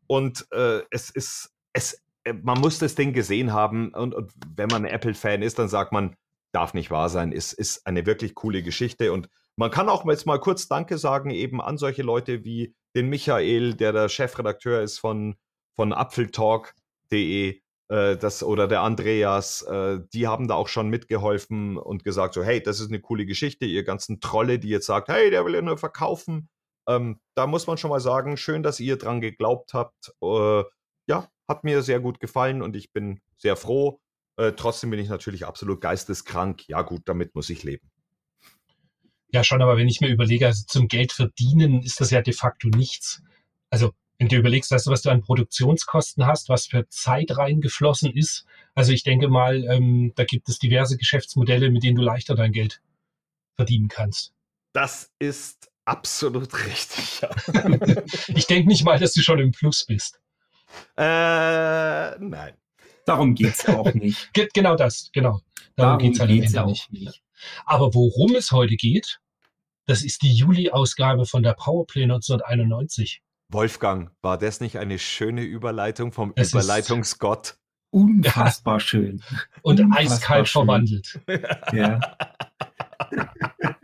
Und 0.06 0.46
äh, 0.52 0.82
es 0.90 1.10
ist, 1.10 1.50
es, 1.72 2.02
äh, 2.24 2.32
man 2.32 2.60
muss 2.60 2.78
das 2.78 2.94
Ding 2.94 3.12
gesehen 3.12 3.52
haben. 3.52 3.94
Und, 3.94 4.14
und 4.14 4.32
wenn 4.56 4.68
man 4.68 4.84
Apple-Fan 4.84 5.42
ist, 5.42 5.58
dann 5.58 5.68
sagt 5.68 5.92
man, 5.92 6.16
darf 6.52 6.74
nicht 6.74 6.90
wahr 6.90 7.08
sein, 7.08 7.32
es 7.32 7.52
ist 7.52 7.86
eine 7.86 8.04
wirklich 8.04 8.34
coole 8.34 8.62
Geschichte. 8.62 9.12
Und 9.12 9.28
man 9.56 9.70
kann 9.70 9.88
auch 9.88 10.04
jetzt 10.06 10.26
mal 10.26 10.38
kurz 10.38 10.68
Danke 10.68 10.98
sagen, 10.98 11.30
eben 11.30 11.60
an 11.60 11.78
solche 11.78 12.02
Leute 12.02 12.44
wie 12.44 12.74
den 12.94 13.08
Michael, 13.08 13.74
der 13.74 13.92
der 13.92 14.08
Chefredakteur 14.08 14.82
ist 14.82 14.98
von, 14.98 15.36
von 15.74 15.92
apfeltalk.de, 15.92 17.61
äh, 17.92 18.16
das, 18.16 18.42
oder 18.42 18.66
der 18.68 18.80
Andreas, 18.80 19.60
äh, 19.62 20.00
die 20.14 20.26
haben 20.26 20.48
da 20.48 20.54
auch 20.54 20.68
schon 20.68 20.88
mitgeholfen 20.88 21.76
und 21.76 22.04
gesagt, 22.04 22.32
so, 22.32 22.42
hey, 22.42 22.62
das 22.62 22.80
ist 22.80 22.88
eine 22.88 23.00
coole 23.00 23.26
Geschichte, 23.26 23.66
ihr 23.66 23.84
ganzen 23.84 24.18
Trolle, 24.18 24.58
die 24.58 24.70
jetzt 24.70 24.86
sagt, 24.86 25.08
hey, 25.08 25.30
der 25.30 25.44
will 25.44 25.54
ja 25.54 25.60
nur 25.60 25.76
verkaufen. 25.76 26.48
Ähm, 26.88 27.20
da 27.34 27.46
muss 27.46 27.66
man 27.66 27.76
schon 27.76 27.90
mal 27.90 28.00
sagen, 28.00 28.38
schön, 28.38 28.62
dass 28.62 28.80
ihr 28.80 28.96
dran 28.96 29.20
geglaubt 29.20 29.74
habt. 29.74 30.14
Äh, 30.22 30.64
ja, 31.06 31.28
hat 31.46 31.64
mir 31.64 31.82
sehr 31.82 32.00
gut 32.00 32.18
gefallen 32.18 32.62
und 32.62 32.76
ich 32.76 32.92
bin 32.92 33.20
sehr 33.36 33.56
froh. 33.56 34.00
Äh, 34.38 34.52
trotzdem 34.52 34.88
bin 34.88 34.98
ich 34.98 35.10
natürlich 35.10 35.44
absolut 35.44 35.82
geisteskrank. 35.82 36.66
Ja, 36.68 36.80
gut, 36.80 37.02
damit 37.04 37.34
muss 37.34 37.50
ich 37.50 37.62
leben. 37.62 37.90
Ja, 39.32 39.44
schon, 39.44 39.60
aber 39.60 39.76
wenn 39.76 39.88
ich 39.88 40.00
mir 40.00 40.08
überlege, 40.08 40.46
also 40.46 40.64
zum 40.66 40.88
Geld 40.88 41.12
verdienen 41.12 41.82
ist 41.82 42.00
das 42.00 42.10
ja 42.10 42.22
de 42.22 42.32
facto 42.32 42.68
nichts. 42.68 43.22
Also 43.68 43.92
wenn 44.22 44.28
du 44.28 44.36
überlegst, 44.36 44.70
weißt 44.70 44.86
du, 44.86 44.92
was 44.92 45.02
du 45.02 45.10
an 45.10 45.20
Produktionskosten 45.20 46.26
hast, 46.26 46.48
was 46.48 46.66
für 46.66 46.88
Zeit 46.88 47.36
reingeflossen 47.36 48.12
ist. 48.12 48.44
Also 48.72 48.92
ich 48.92 49.02
denke 49.02 49.26
mal, 49.26 49.64
ähm, 49.64 50.12
da 50.14 50.22
gibt 50.22 50.48
es 50.48 50.60
diverse 50.60 50.96
Geschäftsmodelle, 50.96 51.70
mit 51.70 51.82
denen 51.82 51.96
du 51.96 52.02
leichter 52.02 52.36
dein 52.36 52.52
Geld 52.52 52.80
verdienen 53.56 53.88
kannst. 53.88 54.32
Das 54.74 55.10
ist 55.18 55.72
absolut 55.86 56.54
richtig. 56.66 57.20
Ja. 57.20 57.30
ich 58.28 58.46
denke 58.46 58.68
nicht 58.68 58.84
mal, 58.84 58.96
dass 59.00 59.12
du 59.12 59.22
schon 59.22 59.40
im 59.40 59.50
Plus 59.50 59.84
bist. 59.86 60.20
Äh, 60.96 61.02
nein. 62.20 62.52
Darum 63.04 63.34
geht's 63.34 63.64
ja 63.66 63.76
auch 63.76 63.92
nicht. 63.92 64.32
Ge- 64.34 64.48
Genau 64.54 64.76
das, 64.76 65.10
genau. 65.12 65.40
Darum, 65.74 65.98
Darum 65.98 65.98
geht's 65.98 66.20
halt 66.20 66.30
am 66.30 66.36
geht's 66.36 66.54
Ende 66.54 66.70
ja 66.70 67.10
nicht. 67.10 67.22
Aber 67.64 67.92
worum 67.92 68.36
es 68.36 68.52
heute 68.52 68.76
geht, 68.76 69.18
das 69.86 70.02
ist 70.04 70.22
die 70.22 70.32
Juli-Ausgabe 70.32 71.26
von 71.26 71.42
der 71.42 71.54
Powerplay 71.54 72.04
1991. 72.04 73.20
Wolfgang, 73.52 74.10
war 74.22 74.38
das 74.38 74.60
nicht 74.60 74.78
eine 74.78 74.98
schöne 74.98 75.42
Überleitung 75.42 76.12
vom 76.12 76.32
Es 76.36 76.52
Überleitungsgott? 76.52 77.56
Unfassbar 77.90 78.80
schön. 78.80 79.22
Und 79.62 79.80
Unfassbar 79.80 80.00
eiskalt 80.00 80.48
schön. 80.48 80.60
verwandelt. 80.62 81.20
Ja. 81.72 82.00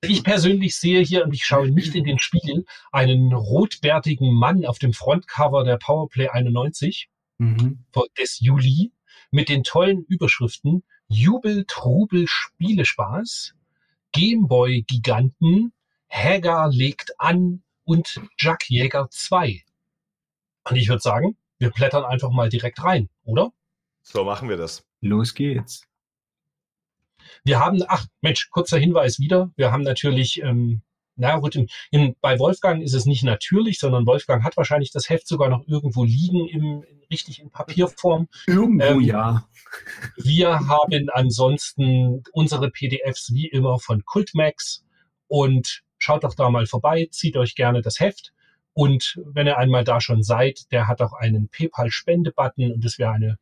Ich 0.00 0.22
persönlich 0.22 0.76
sehe 0.76 1.00
hier, 1.02 1.24
und 1.24 1.34
ich 1.34 1.44
schaue 1.44 1.68
nicht 1.70 1.94
in 1.94 2.04
den 2.04 2.18
Spiegel, 2.20 2.64
einen 2.92 3.32
rotbärtigen 3.32 4.32
Mann 4.32 4.64
auf 4.64 4.78
dem 4.78 4.92
Frontcover 4.92 5.64
der 5.64 5.76
Powerplay 5.76 6.28
91 6.28 7.08
Mhm. 7.40 7.84
des 8.18 8.40
Juli 8.40 8.92
mit 9.30 9.48
den 9.48 9.62
tollen 9.62 10.04
Überschriften 10.04 10.82
Jubel, 11.08 11.64
Trubel, 11.68 12.24
Spielespaß, 12.26 13.54
Gameboy 14.12 14.82
Giganten, 14.82 15.72
Hagar 16.10 16.70
legt 16.70 17.12
an 17.18 17.62
und 17.84 18.20
Jack 18.38 18.68
Jäger 18.68 19.08
2. 19.10 19.62
Und 20.64 20.76
ich 20.76 20.88
würde 20.88 21.02
sagen, 21.02 21.36
wir 21.58 21.70
blättern 21.70 22.04
einfach 22.04 22.30
mal 22.30 22.48
direkt 22.48 22.82
rein, 22.82 23.08
oder? 23.24 23.52
So 24.02 24.24
machen 24.24 24.48
wir 24.48 24.56
das. 24.56 24.84
Los 25.00 25.34
geht's. 25.34 25.84
Wir 27.44 27.60
haben, 27.60 27.82
ach 27.88 28.06
Mensch, 28.20 28.50
kurzer 28.50 28.78
Hinweis 28.78 29.18
wieder. 29.18 29.50
Wir 29.56 29.72
haben 29.72 29.82
natürlich, 29.82 30.42
ähm, 30.42 30.82
na 31.16 31.36
gut, 31.38 31.56
in, 31.56 31.68
in, 31.90 32.14
bei 32.20 32.38
Wolfgang 32.38 32.82
ist 32.82 32.94
es 32.94 33.06
nicht 33.06 33.24
natürlich, 33.24 33.78
sondern 33.78 34.06
Wolfgang 34.06 34.44
hat 34.44 34.56
wahrscheinlich 34.56 34.92
das 34.92 35.08
Heft 35.08 35.26
sogar 35.26 35.48
noch 35.48 35.66
irgendwo 35.66 36.04
liegen, 36.04 36.46
im, 36.48 36.82
in, 36.82 37.02
richtig 37.10 37.40
in 37.40 37.50
Papierform. 37.50 38.28
Irgendwo 38.46 38.84
Ähm, 38.84 39.00
ja. 39.00 39.48
Wir 40.16 40.68
haben 40.68 41.08
ansonsten 41.12 42.22
unsere 42.32 42.70
PDFs 42.70 43.32
wie 43.34 43.48
immer 43.48 43.78
von 43.78 44.04
Cultmax 44.04 44.84
und 45.26 45.82
schaut 46.08 46.24
doch 46.24 46.34
da 46.34 46.48
mal 46.48 46.64
vorbei, 46.66 47.06
zieht 47.10 47.36
euch 47.36 47.54
gerne 47.54 47.82
das 47.82 48.00
Heft. 48.00 48.32
Und 48.72 49.20
wenn 49.26 49.46
ihr 49.46 49.58
einmal 49.58 49.84
da 49.84 50.00
schon 50.00 50.22
seid, 50.22 50.72
der 50.72 50.88
hat 50.88 51.02
auch 51.02 51.12
einen 51.12 51.50
PayPal-Spende-Button 51.50 52.72
und 52.72 52.82
es 52.82 52.98
wäre 52.98 53.10
eine 53.10 53.38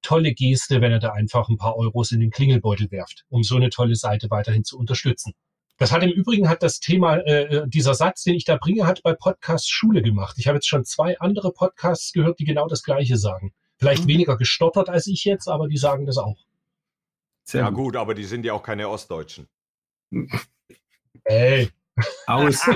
tolle 0.00 0.32
Geste, 0.32 0.80
wenn 0.80 0.92
ihr 0.92 0.98
da 0.98 1.12
einfach 1.12 1.50
ein 1.50 1.58
paar 1.58 1.76
Euros 1.76 2.12
in 2.12 2.20
den 2.20 2.30
Klingelbeutel 2.30 2.90
werft, 2.90 3.26
um 3.28 3.42
so 3.42 3.56
eine 3.56 3.68
tolle 3.68 3.96
Seite 3.96 4.30
weiterhin 4.30 4.64
zu 4.64 4.78
unterstützen. 4.78 5.34
Das 5.76 5.92
hat 5.92 6.02
im 6.04 6.10
Übrigen 6.10 6.48
hat 6.48 6.62
das 6.62 6.80
Thema, 6.80 7.16
äh, 7.18 7.68
dieser 7.68 7.92
Satz, 7.94 8.22
den 8.22 8.34
ich 8.34 8.46
da 8.46 8.56
bringe, 8.56 8.86
hat 8.86 9.02
bei 9.02 9.12
Podcast 9.12 9.70
Schule 9.70 10.00
gemacht. 10.00 10.36
Ich 10.38 10.46
habe 10.46 10.56
jetzt 10.56 10.68
schon 10.68 10.86
zwei 10.86 11.18
andere 11.20 11.52
Podcasts 11.52 12.12
gehört, 12.14 12.38
die 12.38 12.46
genau 12.46 12.66
das 12.66 12.82
Gleiche 12.82 13.18
sagen. 13.18 13.52
Vielleicht 13.76 14.04
Mhm. 14.04 14.08
weniger 14.08 14.38
gestottert 14.38 14.88
als 14.88 15.06
ich 15.06 15.22
jetzt, 15.24 15.48
aber 15.48 15.68
die 15.68 15.76
sagen 15.76 16.06
das 16.06 16.16
auch. 16.16 16.38
Sehr 17.44 17.60
Ja 17.60 17.68
gut. 17.68 17.76
gut, 17.76 17.96
aber 17.96 18.14
die 18.14 18.24
sind 18.24 18.46
ja 18.46 18.54
auch 18.54 18.62
keine 18.62 18.88
Ostdeutschen. 18.88 19.48
Ey. 21.24 21.68
Aus. 22.26 22.66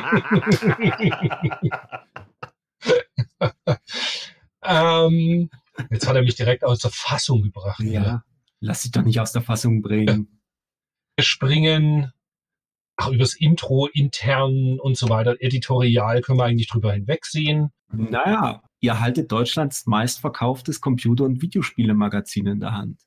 ähm, 4.62 5.50
jetzt 5.90 6.09
hat 6.09 6.16
er 6.16 6.22
mich 6.22 6.37
direkt 6.37 6.64
aus 6.64 6.78
der 6.80 6.90
Fassung 6.90 7.42
gebracht. 7.42 7.80
ja. 7.80 8.24
Lass 8.62 8.83
dich 8.83 8.90
doch 8.90 9.02
nicht 9.02 9.18
aus 9.18 9.33
der 9.33 9.40
Fassung 9.40 9.80
bringen. 9.80 10.42
Wir 11.16 11.24
springen 11.24 12.12
ach, 12.96 13.09
übers 13.09 13.35
Intro, 13.35 13.87
intern 13.87 14.78
und 14.78 14.96
so 14.96 15.09
weiter. 15.09 15.37
Editorial 15.40 16.20
können 16.20 16.38
wir 16.38 16.44
eigentlich 16.44 16.68
drüber 16.68 16.92
hinwegsehen. 16.92 17.70
Naja, 17.88 18.62
ihr 18.80 19.00
haltet 19.00 19.33
Deutschlands 19.33 19.87
meistverkauftes 19.87 20.80
Computer- 20.80 21.24
und 21.24 21.40
Videospielemagazin 21.42 22.46
in 22.46 22.61
der 22.61 22.72
Hand. 22.72 23.02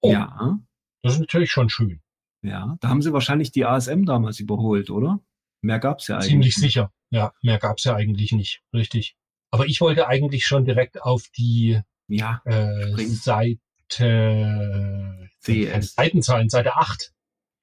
Oh. 0.00 0.12
Ja, 0.12 0.58
Das 1.02 1.14
ist 1.14 1.20
natürlich 1.20 1.50
schon 1.50 1.68
schön. 1.68 2.00
Ja. 2.46 2.76
Da 2.80 2.88
haben 2.88 3.02
sie 3.02 3.12
wahrscheinlich 3.12 3.50
die 3.50 3.64
ASM 3.64 4.04
damals 4.04 4.40
überholt, 4.40 4.90
oder? 4.90 5.20
Mehr 5.62 5.78
gab's 5.78 6.08
ja 6.08 6.16
eigentlich. 6.16 6.28
Ziemlich 6.30 6.54
sicher. 6.54 6.92
Ja, 7.10 7.32
mehr 7.42 7.58
gab's 7.58 7.84
ja 7.84 7.94
eigentlich 7.94 8.32
nicht. 8.32 8.62
Richtig. 8.72 9.16
Aber 9.50 9.66
ich 9.66 9.80
wollte 9.80 10.08
eigentlich 10.08 10.44
schon 10.44 10.64
direkt 10.64 11.02
auf 11.02 11.24
die 11.36 11.80
Ja, 12.08 12.42
äh. 12.44 12.94
Seite 13.06 13.60
CS. 15.40 15.94
Seitenzahlen, 15.94 16.48
Seite 16.48 16.76
8. 16.76 17.12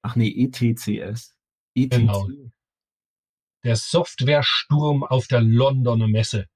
ach 0.01 0.15
nee, 0.15 0.29
ETCS. 0.29 1.35
ETC. 1.75 1.91
Genau. 1.91 2.27
Der 3.63 3.75
Softwaresturm 3.75 5.03
auf 5.03 5.27
der 5.27 5.41
Londoner 5.41 6.07
Messe. 6.07 6.47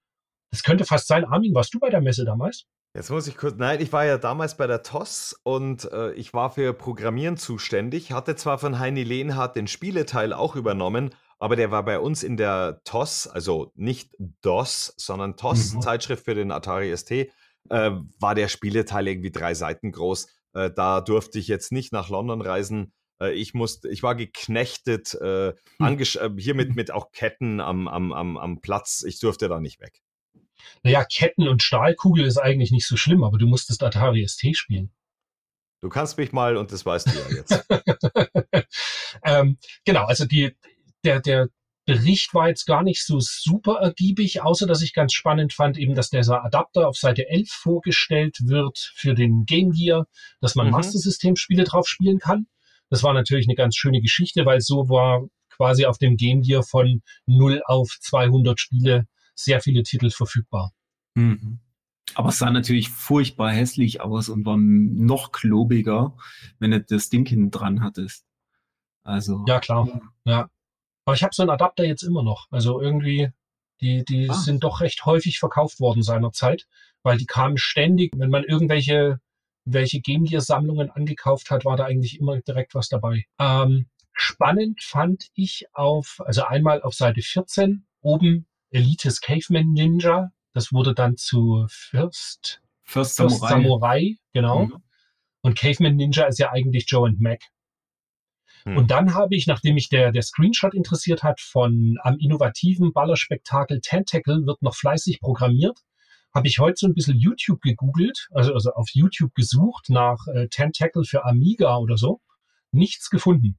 Das 0.51 0.63
könnte 0.63 0.85
fast 0.85 1.07
sein. 1.07 1.25
Armin, 1.25 1.53
warst 1.53 1.73
du 1.73 1.79
bei 1.79 1.89
der 1.89 2.01
Messe 2.01 2.25
damals? 2.25 2.65
Jetzt 2.97 3.11
muss 3.11 3.27
ich 3.27 3.37
kurz, 3.37 3.53
nein, 3.57 3.79
ich 3.79 3.93
war 3.93 4.05
ja 4.05 4.17
damals 4.17 4.57
bei 4.57 4.65
der 4.65 4.81
TOS 4.81 5.39
und 5.43 5.85
äh, 5.91 6.13
ich 6.13 6.33
war 6.33 6.49
für 6.49 6.73
Programmieren 6.73 7.37
zuständig, 7.37 8.11
hatte 8.11 8.35
zwar 8.35 8.57
von 8.57 8.79
Heini 8.79 9.03
Lehnhardt 9.03 9.55
den 9.55 9.67
Spieleteil 9.67 10.33
auch 10.33 10.55
übernommen, 10.55 11.13
aber 11.37 11.55
der 11.55 11.69
war 11.69 11.85
bei 11.85 11.99
uns 11.99 12.23
in 12.23 12.37
der 12.37 12.81
TOS, 12.85 13.27
also 13.27 13.71
nicht 13.75 14.15
DOS, 14.41 14.95
sondern 14.97 15.37
TOS, 15.37 15.75
Mhm. 15.75 15.81
Zeitschrift 15.81 16.25
für 16.25 16.33
den 16.33 16.49
Atari 16.51 16.91
ST, 16.97 17.11
äh, 17.11 17.27
war 17.69 18.33
der 18.33 18.47
Spieleteil 18.47 19.07
irgendwie 19.07 19.31
drei 19.31 19.53
Seiten 19.53 19.91
groß. 19.91 20.27
Äh, 20.53 20.71
da 20.71 20.99
durfte 21.01 21.37
ich 21.37 21.47
jetzt 21.47 21.71
nicht 21.71 21.93
nach 21.93 22.09
London 22.09 22.41
reisen. 22.41 22.93
Äh, 23.21 23.33
ich 23.33 23.53
musste, 23.53 23.89
ich 23.89 24.01
war 24.01 24.15
geknechtet, 24.15 25.15
angesch- 25.79 26.17
äh, 26.19 26.31
hier 26.41 26.55
mit, 26.55 26.69
mit 26.75 26.89
auch 26.89 27.11
Ketten 27.11 27.59
am, 27.59 27.87
am, 27.87 28.11
am, 28.11 28.37
am 28.37 28.59
Platz. 28.59 29.03
Ich 29.03 29.19
durfte 29.19 29.49
da 29.49 29.59
nicht 29.59 29.79
weg. 29.81 30.01
Naja, 30.83 31.03
Ketten 31.05 31.47
und 31.47 31.63
Stahlkugel 31.63 32.25
ist 32.25 32.37
eigentlich 32.37 32.71
nicht 32.71 32.87
so 32.87 32.97
schlimm, 32.97 33.23
aber 33.23 33.37
du 33.37 33.47
musstest 33.47 33.83
Atari 33.83 34.27
ST 34.27 34.55
spielen. 34.55 34.91
Du 35.81 35.89
kannst 35.89 36.17
mich 36.17 36.31
mal 36.31 36.57
und 36.57 36.71
das 36.71 36.85
weißt 36.85 37.07
du 37.07 37.11
ja 37.11 37.37
jetzt. 37.37 37.65
ähm, 39.23 39.57
genau, 39.85 40.05
also 40.05 40.25
die, 40.25 40.55
der, 41.03 41.21
der 41.21 41.49
Bericht 41.85 42.33
war 42.33 42.49
jetzt 42.49 42.65
gar 42.65 42.83
nicht 42.83 43.05
so 43.05 43.19
super 43.19 43.79
ergiebig, 43.79 44.41
außer 44.41 44.67
dass 44.67 44.81
ich 44.81 44.93
ganz 44.93 45.13
spannend 45.13 45.53
fand, 45.53 45.77
eben, 45.77 45.95
dass 45.95 46.09
dieser 46.09 46.43
Adapter 46.43 46.87
auf 46.87 46.97
Seite 46.97 47.29
11 47.29 47.49
vorgestellt 47.49 48.37
wird 48.43 48.91
für 48.95 49.13
den 49.13 49.45
Game 49.45 49.71
Gear, 49.71 50.05
dass 50.41 50.55
man 50.55 50.65
Mhm. 50.65 50.73
Master 50.73 50.99
System 50.99 51.37
Spiele 51.37 51.63
drauf 51.63 51.87
spielen 51.87 52.19
kann. 52.19 52.47
Das 52.89 53.03
war 53.03 53.13
natürlich 53.13 53.47
eine 53.47 53.55
ganz 53.55 53.75
schöne 53.77 54.01
Geschichte, 54.01 54.45
weil 54.45 54.59
so 54.59 54.89
war 54.89 55.27
quasi 55.49 55.85
auf 55.85 55.97
dem 55.97 56.17
Game 56.17 56.41
Gear 56.41 56.63
von 56.63 57.01
0 57.25 57.61
auf 57.65 57.89
200 58.01 58.59
Spiele 58.59 59.07
sehr 59.37 59.61
viele 59.61 59.83
Titel 59.83 60.09
verfügbar. 60.09 60.73
Mhm. 61.15 61.59
Aber 62.15 62.29
es 62.29 62.37
sah 62.39 62.49
natürlich 62.49 62.89
furchtbar 62.89 63.51
hässlich 63.51 64.01
aus 64.01 64.29
und 64.29 64.45
war 64.45 64.57
noch 64.57 65.31
klobiger, 65.31 66.15
wenn 66.59 66.71
du 66.71 66.81
das 66.81 67.09
Ding 67.09 67.27
hinten 67.27 67.51
dran 67.51 67.81
hattest. 67.81 68.25
Also. 69.03 69.43
Ja, 69.47 69.59
klar. 69.59 70.01
Ja. 70.25 70.49
Aber 71.05 71.15
ich 71.15 71.23
habe 71.23 71.33
so 71.33 71.43
einen 71.43 71.51
Adapter 71.51 71.85
jetzt 71.85 72.03
immer 72.03 72.23
noch. 72.23 72.47
Also 72.49 72.81
irgendwie, 72.81 73.29
die, 73.81 74.03
die 74.05 74.29
Ah. 74.29 74.33
sind 74.33 74.63
doch 74.63 74.81
recht 74.81 75.05
häufig 75.05 75.39
verkauft 75.39 75.79
worden 75.79 76.01
seinerzeit, 76.01 76.67
weil 77.03 77.17
die 77.17 77.25
kamen 77.25 77.57
ständig, 77.57 78.13
wenn 78.17 78.29
man 78.29 78.43
irgendwelche 78.43 79.19
welche 79.69 79.99
Game 79.99 80.23
Gear 80.23 80.41
Sammlungen 80.41 80.89
angekauft 80.89 81.51
hat, 81.51 81.65
war 81.65 81.75
da 81.75 81.83
eigentlich 81.85 82.19
immer 82.19 82.39
direkt 82.39 82.73
was 82.73 82.87
dabei. 82.87 83.25
Ähm, 83.37 83.87
spannend 84.13 84.81
fand 84.81 85.27
ich 85.33 85.65
auf, 85.73 86.21
also 86.25 86.43
einmal 86.43 86.81
auf 86.81 86.93
Seite 86.93 87.21
14, 87.21 87.85
oben 88.01 88.47
Elites 88.71 89.21
Caveman 89.21 89.71
Ninja. 89.71 90.31
Das 90.53 90.71
wurde 90.71 90.93
dann 90.93 91.17
zu 91.17 91.65
First, 91.69 92.61
First 92.83 93.17
First 93.17 93.39
Samurai. 93.39 93.49
Samurai, 93.49 94.15
genau. 94.33 94.65
Mhm. 94.65 94.83
Und 95.41 95.57
Caveman 95.57 95.95
Ninja 95.95 96.25
ist 96.25 96.39
ja 96.39 96.51
eigentlich 96.51 96.85
Joe 96.87 97.07
and 97.07 97.19
Mac. 97.19 97.41
Hm. 98.63 98.77
Und 98.77 98.91
dann 98.91 99.13
habe 99.13 99.35
ich, 99.35 99.47
nachdem 99.47 99.75
mich 99.75 99.87
der, 99.87 100.11
der 100.11 100.21
Screenshot 100.21 100.73
interessiert 100.73 101.23
hat, 101.23 101.39
von 101.39 101.97
am 102.01 102.17
innovativen 102.17 102.91
Ballerspektakel 102.91 103.79
Tentacle 103.81 104.45
wird 104.45 104.61
noch 104.61 104.75
fleißig 104.75 105.19
programmiert, 105.21 105.79
habe 106.33 106.47
ich 106.47 106.59
heute 106.59 106.75
so 106.77 106.87
ein 106.87 106.93
bisschen 106.93 107.17
YouTube 107.17 107.61
gegoogelt, 107.61 108.27
also, 108.31 108.53
also 108.53 108.71
auf 108.73 108.89
YouTube 108.91 109.33
gesucht 109.35 109.89
nach 109.89 110.17
äh, 110.33 110.47
Tentacle 110.49 111.05
für 111.05 111.25
Amiga 111.25 111.77
oder 111.77 111.97
so. 111.97 112.19
Nichts 112.71 113.09
gefunden. 113.09 113.57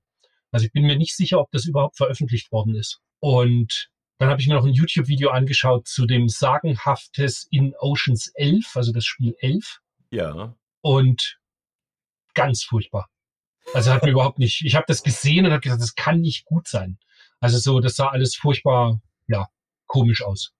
Also 0.50 0.66
ich 0.66 0.72
bin 0.72 0.84
mir 0.84 0.96
nicht 0.96 1.16
sicher, 1.16 1.40
ob 1.40 1.50
das 1.50 1.64
überhaupt 1.64 1.96
veröffentlicht 1.96 2.52
worden 2.52 2.74
ist. 2.74 3.00
Und 3.20 3.88
dann 4.18 4.30
habe 4.30 4.40
ich 4.40 4.48
mir 4.48 4.54
noch 4.54 4.66
ein 4.66 4.72
YouTube-Video 4.72 5.30
angeschaut 5.30 5.86
zu 5.86 6.04
dem 6.04 6.28
sagenhaftes 6.28 7.46
in 7.50 7.74
Oceans 7.78 8.32
11, 8.34 8.76
also 8.76 8.92
das 8.92 9.04
Spiel 9.04 9.34
11 9.38 9.80
Ja. 10.10 10.56
und 10.80 11.38
ganz 12.34 12.62
furchtbar. 12.64 13.08
Also 13.74 13.92
hat 13.92 14.02
mir 14.02 14.10
überhaupt 14.12 14.38
nicht, 14.38 14.64
ich 14.64 14.74
habe 14.74 14.86
das 14.88 15.02
gesehen 15.02 15.46
und 15.46 15.52
habe 15.52 15.60
gesagt, 15.60 15.82
das 15.82 15.94
kann 15.94 16.20
nicht 16.20 16.44
gut 16.46 16.66
sein. 16.66 16.98
Also 17.40 17.58
so, 17.58 17.80
das 17.80 17.94
sah 17.94 18.08
alles 18.08 18.34
furchtbar, 18.34 19.00
ja, 19.28 19.46
komisch 19.86 20.22
aus. 20.22 20.52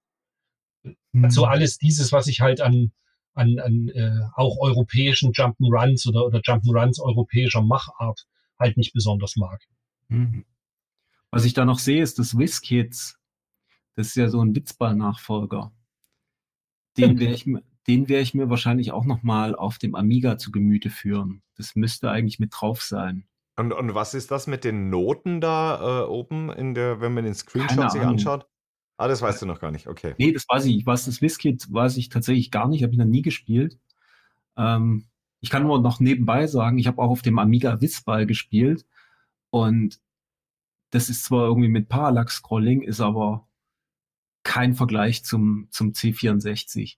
Mhm. 1.12 1.30
So 1.30 1.44
alles 1.44 1.78
dieses, 1.78 2.12
was 2.12 2.28
ich 2.28 2.40
halt 2.40 2.60
an, 2.60 2.92
an, 3.34 3.58
an 3.58 3.88
äh, 3.88 4.20
auch 4.34 4.58
europäischen 4.58 5.32
Jump'n'Runs 5.32 6.08
oder, 6.08 6.26
oder 6.26 6.38
Jump'n'Runs 6.38 7.00
europäischer 7.00 7.62
Machart 7.62 8.26
halt 8.58 8.76
nicht 8.76 8.92
besonders 8.92 9.34
mag. 9.36 9.60
Mhm. 10.08 10.44
Was 11.30 11.44
ich 11.44 11.54
da 11.54 11.64
noch 11.64 11.78
sehe, 11.78 12.02
ist 12.02 12.18
das 12.18 12.38
WizKids. 12.38 13.17
Das 13.98 14.06
ist 14.06 14.14
ja 14.14 14.28
so 14.28 14.40
ein 14.40 14.54
Witzball-Nachfolger. 14.54 15.72
den 16.96 17.18
werde 17.18 17.34
ich, 17.34 17.46
den 17.88 18.08
werde 18.08 18.22
ich 18.22 18.32
mir 18.32 18.48
wahrscheinlich 18.48 18.92
auch 18.92 19.04
nochmal 19.04 19.56
auf 19.56 19.78
dem 19.78 19.96
Amiga 19.96 20.38
zu 20.38 20.52
Gemüte 20.52 20.88
führen. 20.88 21.42
Das 21.56 21.74
müsste 21.74 22.08
eigentlich 22.08 22.38
mit 22.38 22.52
drauf 22.54 22.80
sein. 22.80 23.26
Und, 23.56 23.72
und 23.72 23.96
was 23.96 24.14
ist 24.14 24.30
das 24.30 24.46
mit 24.46 24.62
den 24.62 24.88
Noten 24.88 25.40
da 25.40 26.04
äh, 26.04 26.06
oben, 26.06 26.48
in 26.52 26.74
der, 26.74 27.00
wenn 27.00 27.12
man 27.12 27.24
den 27.24 27.34
Screenshot 27.34 27.90
sich 27.90 28.00
anschaut? 28.02 28.46
Ah, 28.98 29.08
das 29.08 29.20
weißt 29.20 29.42
du 29.42 29.46
noch 29.46 29.58
gar 29.58 29.72
nicht, 29.72 29.88
okay. 29.88 30.14
Nee, 30.16 30.30
das 30.30 30.44
weiß 30.48 30.66
ich. 30.66 30.86
Was 30.86 31.06
das 31.06 31.20
Whiskit 31.20 31.66
weiß 31.68 31.96
ich 31.96 32.08
tatsächlich 32.08 32.52
gar 32.52 32.68
nicht, 32.68 32.84
habe 32.84 32.92
ich 32.92 32.98
noch 33.00 33.04
nie 33.04 33.22
gespielt. 33.22 33.80
Ähm, 34.56 35.06
ich 35.40 35.50
kann 35.50 35.64
nur 35.64 35.80
noch 35.80 35.98
nebenbei 35.98 36.46
sagen, 36.46 36.78
ich 36.78 36.86
habe 36.86 37.02
auch 37.02 37.10
auf 37.10 37.22
dem 37.22 37.40
Amiga 37.40 37.80
Whizball 37.80 38.26
gespielt 38.26 38.86
und 39.50 40.00
das 40.90 41.08
ist 41.08 41.24
zwar 41.24 41.46
irgendwie 41.46 41.68
mit 41.68 41.88
Parallax-Scrolling, 41.88 42.82
ist 42.82 43.00
aber 43.00 43.47
kein 44.42 44.74
Vergleich 44.74 45.24
zum, 45.24 45.68
zum 45.70 45.92
C64. 45.92 46.96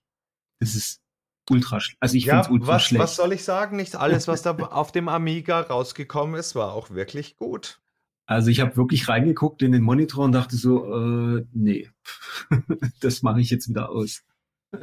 Das 0.59 0.75
ist 0.75 1.01
ultra, 1.49 1.79
also 1.99 2.15
ich 2.15 2.25
ja, 2.25 2.33
finde 2.33 2.45
es 2.45 2.51
ultra 2.51 2.73
was, 2.75 2.83
schlecht. 2.83 3.03
was 3.03 3.15
soll 3.15 3.33
ich 3.33 3.43
sagen? 3.43 3.75
Nicht 3.75 3.95
alles, 3.95 4.27
was 4.27 4.41
da 4.41 4.51
auf 4.55 4.91
dem 4.91 5.09
Amiga 5.09 5.61
rausgekommen 5.61 6.39
ist, 6.39 6.55
war 6.55 6.73
auch 6.73 6.91
wirklich 6.91 7.37
gut. 7.37 7.81
Also 8.25 8.49
ich 8.49 8.61
habe 8.61 8.77
wirklich 8.77 9.09
reingeguckt 9.09 9.61
in 9.61 9.73
den 9.73 9.81
Monitor 9.81 10.23
und 10.23 10.31
dachte 10.31 10.55
so, 10.55 10.85
äh, 10.85 11.45
nee, 11.51 11.89
das 13.01 13.23
mache 13.23 13.41
ich 13.41 13.49
jetzt 13.49 13.67
wieder 13.67 13.89
aus. 13.89 14.23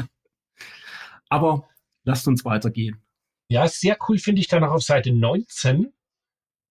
Aber 1.30 1.68
lasst 2.04 2.28
uns 2.28 2.44
weitergehen. 2.44 3.02
Ja, 3.50 3.66
sehr 3.66 3.96
cool 4.08 4.18
finde 4.18 4.40
ich 4.40 4.48
dann 4.48 4.60
noch 4.62 4.72
auf 4.72 4.82
Seite 4.82 5.12
19, 5.12 5.94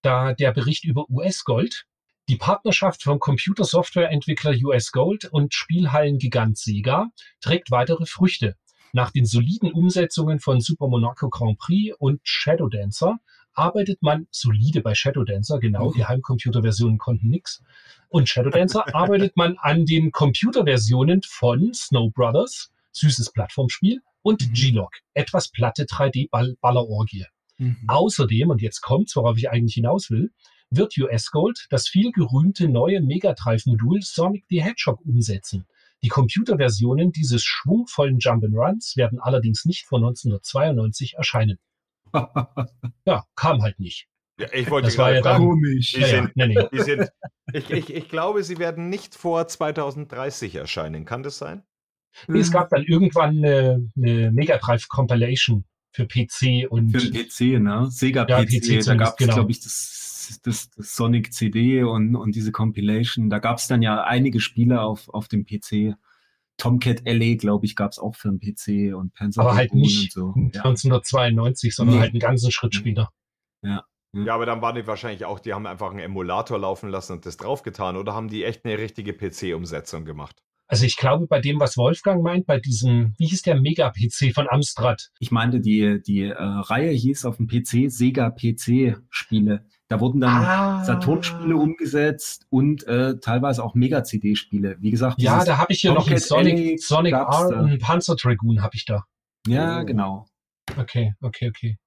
da 0.04 0.34
der 0.34 0.52
Bericht 0.52 0.86
über 0.86 1.10
US 1.10 1.44
Gold. 1.44 1.88
Die 2.30 2.36
Partnerschaft 2.36 3.04
vom 3.04 3.20
Computersoftwareentwickler 3.20 4.54
US 4.66 4.92
Gold 4.92 5.26
und 5.32 5.54
Spielhallengigant 5.54 6.58
Sega 6.58 7.08
trägt 7.40 7.72
weitere 7.72 8.06
Früchte. 8.06 8.56
Nach 8.92 9.12
den 9.12 9.26
soliden 9.26 9.72
Umsetzungen 9.72 10.42
von 10.42 10.60
Super 10.60 10.90
Monaco 10.90 11.30
Grand 11.30 11.58
Prix 11.58 11.96
und 11.98 12.20
Shadow 12.24 12.68
Dancer 12.68 13.20
arbeitet 13.54 14.04
man 14.04 14.28
solide 14.30 14.82
bei 14.82 14.94
Shadow 14.94 15.24
Dancer, 15.24 15.60
genau, 15.60 15.94
die 15.94 16.06
Heimcomputerversionen 16.06 16.98
konnten 16.98 17.30
nix. 17.30 17.64
Und 18.10 18.28
Shadow 18.28 18.50
Dancer 18.50 18.84
arbeitet 18.94 19.38
man 19.38 19.58
an 19.60 19.86
den 19.86 20.12
Computerversionen 20.12 21.22
von 21.24 21.74
Snow 21.74 22.12
Brothers, 22.14 22.72
süßes 22.92 23.32
Plattformspiel, 23.32 24.02
und 24.22 24.54
G-Log, 24.54 24.92
etwas 25.14 25.50
platte 25.50 25.86
3D-Ballerorgie. 25.86 27.26
Außerdem, 27.88 28.50
und 28.50 28.62
jetzt 28.62 28.82
kommt's, 28.82 29.16
worauf 29.16 29.38
ich 29.38 29.50
eigentlich 29.50 29.76
hinaus 29.76 30.12
will, 30.12 30.32
wird 30.70 30.98
US 30.98 31.32
Gold 31.32 31.68
das 31.70 31.88
viel 31.88 32.12
gerühmte 32.12 32.68
neue 32.68 33.02
Mega 33.02 33.34
Drive-Modul 33.34 34.02
Sonic 34.02 34.46
the 34.50 34.64
Hedgehog 34.64 35.00
umsetzen. 35.06 35.66
Die 36.04 36.10
Computerversionen 36.10 37.12
dieses 37.12 37.44
schwungvollen 37.44 38.20
Jump'n'Runs 38.20 38.98
werden 38.98 39.20
allerdings 39.20 39.66
nicht 39.66 39.86
vor 39.88 40.00
1992 40.00 41.16
erscheinen. 41.16 41.58
Ja, 43.06 43.24
kam 43.36 43.62
halt 43.62 43.80
nicht. 43.80 44.08
Ja, 44.40 44.48
ich 44.54 44.70
wollte 44.70 44.88
Das 44.88 44.98
war 44.98 45.14
ja 45.14 45.22
dann- 45.22 45.42
Komisch. 45.42 45.92
Die 45.94 46.02
Ja, 46.02 46.08
ja, 46.08 46.16
sind- 46.24 46.36
nee, 46.36 46.48
nee. 46.48 46.68
die 46.72 46.82
sind, 46.82 47.10
ich, 47.54 47.70
ich, 47.72 47.94
ich 47.94 48.10
glaube, 48.10 48.44
sie 48.44 48.60
werden 48.60 48.90
nicht 48.90 49.16
vor 49.16 49.48
2030 49.48 50.56
erscheinen. 50.56 51.06
Kann 51.06 51.24
das 51.24 51.38
sein? 51.38 51.64
Nee, 52.28 52.40
Es 52.40 52.52
gab 52.52 52.70
dann 52.70 52.84
irgendwann 52.84 53.38
eine, 53.38 53.90
eine 53.96 54.32
Mega 54.32 54.58
Drive 54.58 54.88
Compilation 54.90 55.66
für 55.92 56.06
PC 56.08 56.70
und 56.70 56.92
Für 56.92 57.10
den 57.10 57.14
PC, 57.28 57.62
ne? 57.62 57.88
Sega 57.90 58.26
Ja, 58.28 58.44
PC, 58.44 58.62
PC 58.62 58.86
da 58.86 58.96
gab 58.96 59.10
es, 59.10 59.16
genau. 59.18 59.34
glaube 59.36 59.52
ich, 59.52 59.62
das, 59.62 60.40
das, 60.44 60.70
das 60.72 60.96
Sonic 60.96 61.34
CD 61.34 61.84
und, 61.84 62.16
und 62.16 62.36
diese 62.36 62.52
Compilation. 62.52 63.30
Da 63.30 63.40
gab 63.40 63.58
es 63.58 63.68
dann 63.68 63.82
ja 63.82 64.04
einige 64.04 64.40
Spiele 64.40 64.82
auf, 64.82 65.10
auf 65.10 65.28
dem 65.28 65.46
PC. 65.46 65.96
Tomcat 66.58 67.02
LA, 67.06 67.36
glaube 67.36 67.66
ich, 67.68 67.76
gab 67.76 67.92
es 67.92 68.00
auch 68.00 68.16
für 68.16 68.30
den 68.32 68.40
PC 68.40 68.96
und 68.96 69.14
Panzer 69.14 69.42
aber 69.42 69.56
halt 69.56 69.74
nicht 69.76 70.18
und 70.18 70.34
so. 70.36 70.42
Ja. 70.58 70.64
1992, 70.64 71.76
sondern 71.76 71.96
Nee. 71.96 72.02
halt 72.02 72.12
einen 72.14 72.20
ganzen 72.20 72.52
Schritt 72.52 72.74
später. 72.74 73.12
Mhm. 73.62 74.26
Ja, 74.26 74.34
aber 74.34 74.46
dann 74.46 74.62
waren 74.62 74.76
die 74.76 74.88
wahrscheinlich 74.88 75.26
auch, 75.26 75.40
die 75.40 75.54
haben 75.54 75.68
einfach 75.68 75.92
einen 75.92 76.00
Emulator 76.00 76.58
laufen 76.58 76.90
lassen 76.90 77.14
und 77.14 77.26
das 77.26 77.38
draufgetan 77.38 77.98
oder 77.98 78.14
haben 78.14 78.30
die 78.30 78.44
echt 78.44 78.66
eine 78.66 78.78
richtige 78.78 79.14
PC-Umsetzung 79.14 80.06
gemacht? 80.06 80.42
Also 80.70 80.86
ich 80.86 80.98
glaube, 80.98 81.28
bei 81.28 81.40
dem, 81.40 81.60
was 81.60 81.78
Wolfgang 81.78 82.22
meint, 82.24 82.46
bei 82.46 82.60
diesem, 82.60 83.14
wie 83.18 83.28
hieß 83.28 83.42
der 83.44 83.60
Mega-PC 83.60 84.34
von 84.34 84.48
Amstrad? 84.50 85.12
Ich 85.20 85.32
meinte, 85.32 85.60
die, 85.62 86.02
die 86.06 86.24
äh, 86.24 86.34
Reihe 86.38 86.92
hieß 86.92 87.24
auf 87.26 87.38
dem 87.38 87.48
PC 87.48 87.90
Sega 87.90 88.30
PC-Spiele. 88.32 89.66
Da 89.88 90.00
wurden 90.02 90.20
dann 90.20 90.44
Ah. 90.44 90.84
Saturn-Spiele 90.84 91.56
umgesetzt 91.56 92.46
und 92.50 92.86
äh, 92.88 93.18
teilweise 93.20 93.64
auch 93.64 93.76
Mega-CD-Spiele. 93.76 94.76
Wie 94.82 94.92
gesagt, 94.92 95.22
Ja, 95.22 95.46
da 95.46 95.58
habe 95.58 95.72
ich 95.72 95.80
hier 95.82 95.94
noch 95.94 96.06
einen 96.08 96.18
Tomcat 96.20 96.28
Sonic, 96.28 96.58
LA 96.72 96.78
Sonic 96.80 97.14
R 97.14 97.28
da. 97.50 97.60
und 97.62 97.80
Panzer 97.80 98.16
Dragoon 98.16 98.62
habe 98.62 98.76
ich 98.76 98.84
da. 98.86 99.06
ja, 99.48 99.82
Oh. 99.82 99.86
genau. 99.86 100.26
Okay, 100.78 101.14
okay, 101.22 101.48
okay. 101.50 101.78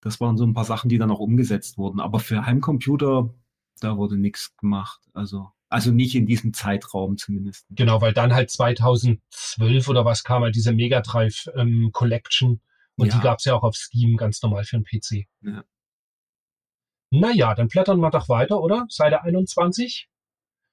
Das 0.00 0.20
waren 0.20 0.36
so 0.36 0.44
ein 0.44 0.54
paar 0.54 0.64
Sachen, 0.64 0.88
die 0.88 0.98
dann 0.98 1.10
auch 1.10 1.18
umgesetzt 1.20 1.78
wurden. 1.78 2.00
Aber 2.00 2.20
für 2.20 2.46
Heimcomputer, 2.46 3.34
da 3.80 3.96
wurde 3.96 4.16
nichts 4.16 4.56
gemacht. 4.56 5.00
Also, 5.12 5.48
also 5.72 5.90
nicht 5.90 6.14
in 6.14 6.26
diesem 6.26 6.52
Zeitraum 6.54 7.16
zumindest. 7.16 7.66
Genau, 7.70 8.00
weil 8.00 8.12
dann 8.12 8.34
halt 8.34 8.50
2012 8.50 9.88
oder 9.88 10.04
was 10.04 10.22
kam 10.24 10.42
halt 10.42 10.54
diese 10.54 10.72
Mega 10.72 11.00
Drive 11.00 11.48
ähm, 11.56 11.90
Collection 11.92 12.60
und 12.96 13.06
Ja. 13.08 13.14
die 13.16 13.20
gab's 13.22 13.44
ja 13.44 13.54
auch 13.54 13.62
auf 13.62 13.74
Steam 13.76 14.16
ganz 14.16 14.42
normal 14.42 14.64
für 14.64 14.78
den 14.78 14.84
PC. 14.84 15.26
Ja. 15.42 15.64
Naja, 17.10 17.54
dann 17.54 17.68
blättern 17.68 18.00
wir 18.00 18.10
doch 18.10 18.28
weiter, 18.28 18.60
oder? 18.60 18.86
Seite 18.88 19.22
21. 19.22 20.08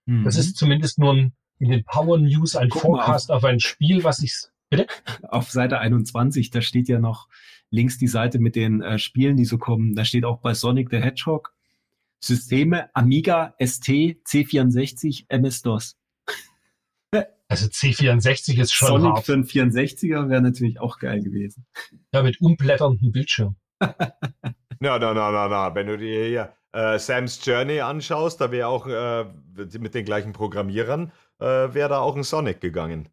Das 0.05 0.35
Mhm. 0.35 0.39
ist 0.39 0.57
zumindest 0.57 0.97
nur 0.99 1.13
ein, 1.13 1.33
in 1.59 1.69
den 1.71 1.83
Power 1.83 2.17
News 2.17 2.55
ein 2.55 2.69
Guck 2.69 2.81
Forecast 2.81 3.31
auf 3.31 3.43
ein 3.43 3.59
Spiel, 3.59 4.03
was 4.03 4.23
ich. 4.23 4.33
Bitte? 4.69 4.87
auf 5.29 5.49
Seite 5.51 5.79
21, 5.79 6.49
da 6.51 6.61
steht 6.61 6.87
ja 6.87 6.99
noch 6.99 7.27
links 7.71 7.97
die 7.97 8.07
Seite 8.07 8.39
mit 8.39 8.55
den 8.55 8.81
äh, 8.81 8.97
Spielen, 8.99 9.35
die 9.37 9.45
so 9.45 9.57
kommen. 9.57 9.95
Da 9.95 10.05
steht 10.05 10.25
auch 10.25 10.39
bei 10.39 10.53
Sonic 10.53 10.89
the 10.91 10.97
Hedgehog 10.97 11.53
Systeme 12.19 12.93
Amiga, 12.95 13.55
ST, 13.59 13.87
C64, 14.25 15.25
MS-DOS. 15.29 15.97
Also 17.49 17.65
C64 17.65 18.61
ist 18.61 18.73
schon 18.73 18.87
Sonic 19.01 19.15
hart. 19.15 19.25
für 19.25 19.33
einen 19.33 19.43
64er 19.43 20.29
wäre 20.29 20.41
natürlich 20.41 20.79
auch 20.79 20.99
geil 20.99 21.23
gewesen. 21.23 21.65
Ja, 22.13 22.21
mit 22.21 22.39
umblätterndem 22.39 23.11
Bildschirm. 23.11 23.55
Na, 24.81 24.97
na, 24.97 25.13
na, 25.13 25.29
na, 25.31 25.47
na. 25.49 25.75
Wenn 25.75 25.87
du 25.87 25.97
dir 25.97 26.25
hier 26.25 26.53
äh, 26.71 26.97
Sam's 26.99 27.43
Journey 27.43 27.81
anschaust, 27.81 28.39
da 28.39 28.49
wäre 28.49 28.69
auch 28.69 28.87
äh, 28.87 29.25
mit 29.77 29.93
den 29.93 30.05
gleichen 30.05 30.31
Programmierern, 30.31 31.11
äh, 31.39 31.45
wäre 31.73 31.89
da 31.89 31.99
auch 31.99 32.15
ein 32.15 32.23
Sonic 32.23 32.61
gegangen. 32.61 33.09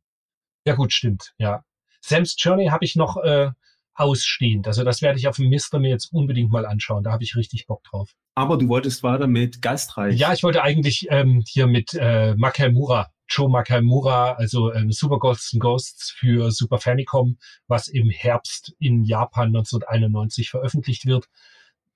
Ja, 0.64 0.76
gut, 0.76 0.92
stimmt, 0.92 1.34
ja. 1.38 1.64
Sam's 2.00 2.36
Journey 2.38 2.66
habe 2.66 2.84
ich 2.84 2.94
noch 2.94 3.16
äh, 3.16 3.50
ausstehend. 3.96 4.66
Also 4.66 4.84
das 4.84 5.02
werde 5.02 5.18
ich 5.18 5.28
auf 5.28 5.36
dem 5.36 5.48
Mister 5.48 5.78
mir 5.78 5.90
jetzt 5.90 6.12
unbedingt 6.12 6.50
mal 6.50 6.66
anschauen. 6.66 7.02
Da 7.04 7.12
habe 7.12 7.24
ich 7.24 7.36
richtig 7.36 7.66
Bock 7.66 7.82
drauf. 7.84 8.10
Aber 8.34 8.56
du 8.58 8.68
wolltest 8.68 9.02
weiter 9.02 9.26
mit 9.26 9.62
Geistreich. 9.62 10.18
Ja, 10.18 10.32
ich 10.32 10.42
wollte 10.42 10.62
eigentlich 10.62 11.06
ähm, 11.10 11.42
hier 11.46 11.66
mit 11.66 11.94
äh, 11.94 12.34
Makamura, 12.36 13.08
Joe 13.28 13.48
Makamura, 13.50 14.32
also 14.32 14.72
ähm, 14.72 14.92
Super 14.92 15.18
Ghosts 15.18 15.52
and 15.54 15.62
Ghosts 15.62 16.10
für 16.10 16.50
Super 16.50 16.78
Famicom, 16.78 17.38
was 17.66 17.88
im 17.88 18.10
Herbst 18.10 18.74
in 18.78 19.04
Japan 19.04 19.48
1991 19.48 20.50
veröffentlicht 20.50 21.06
wird. 21.06 21.26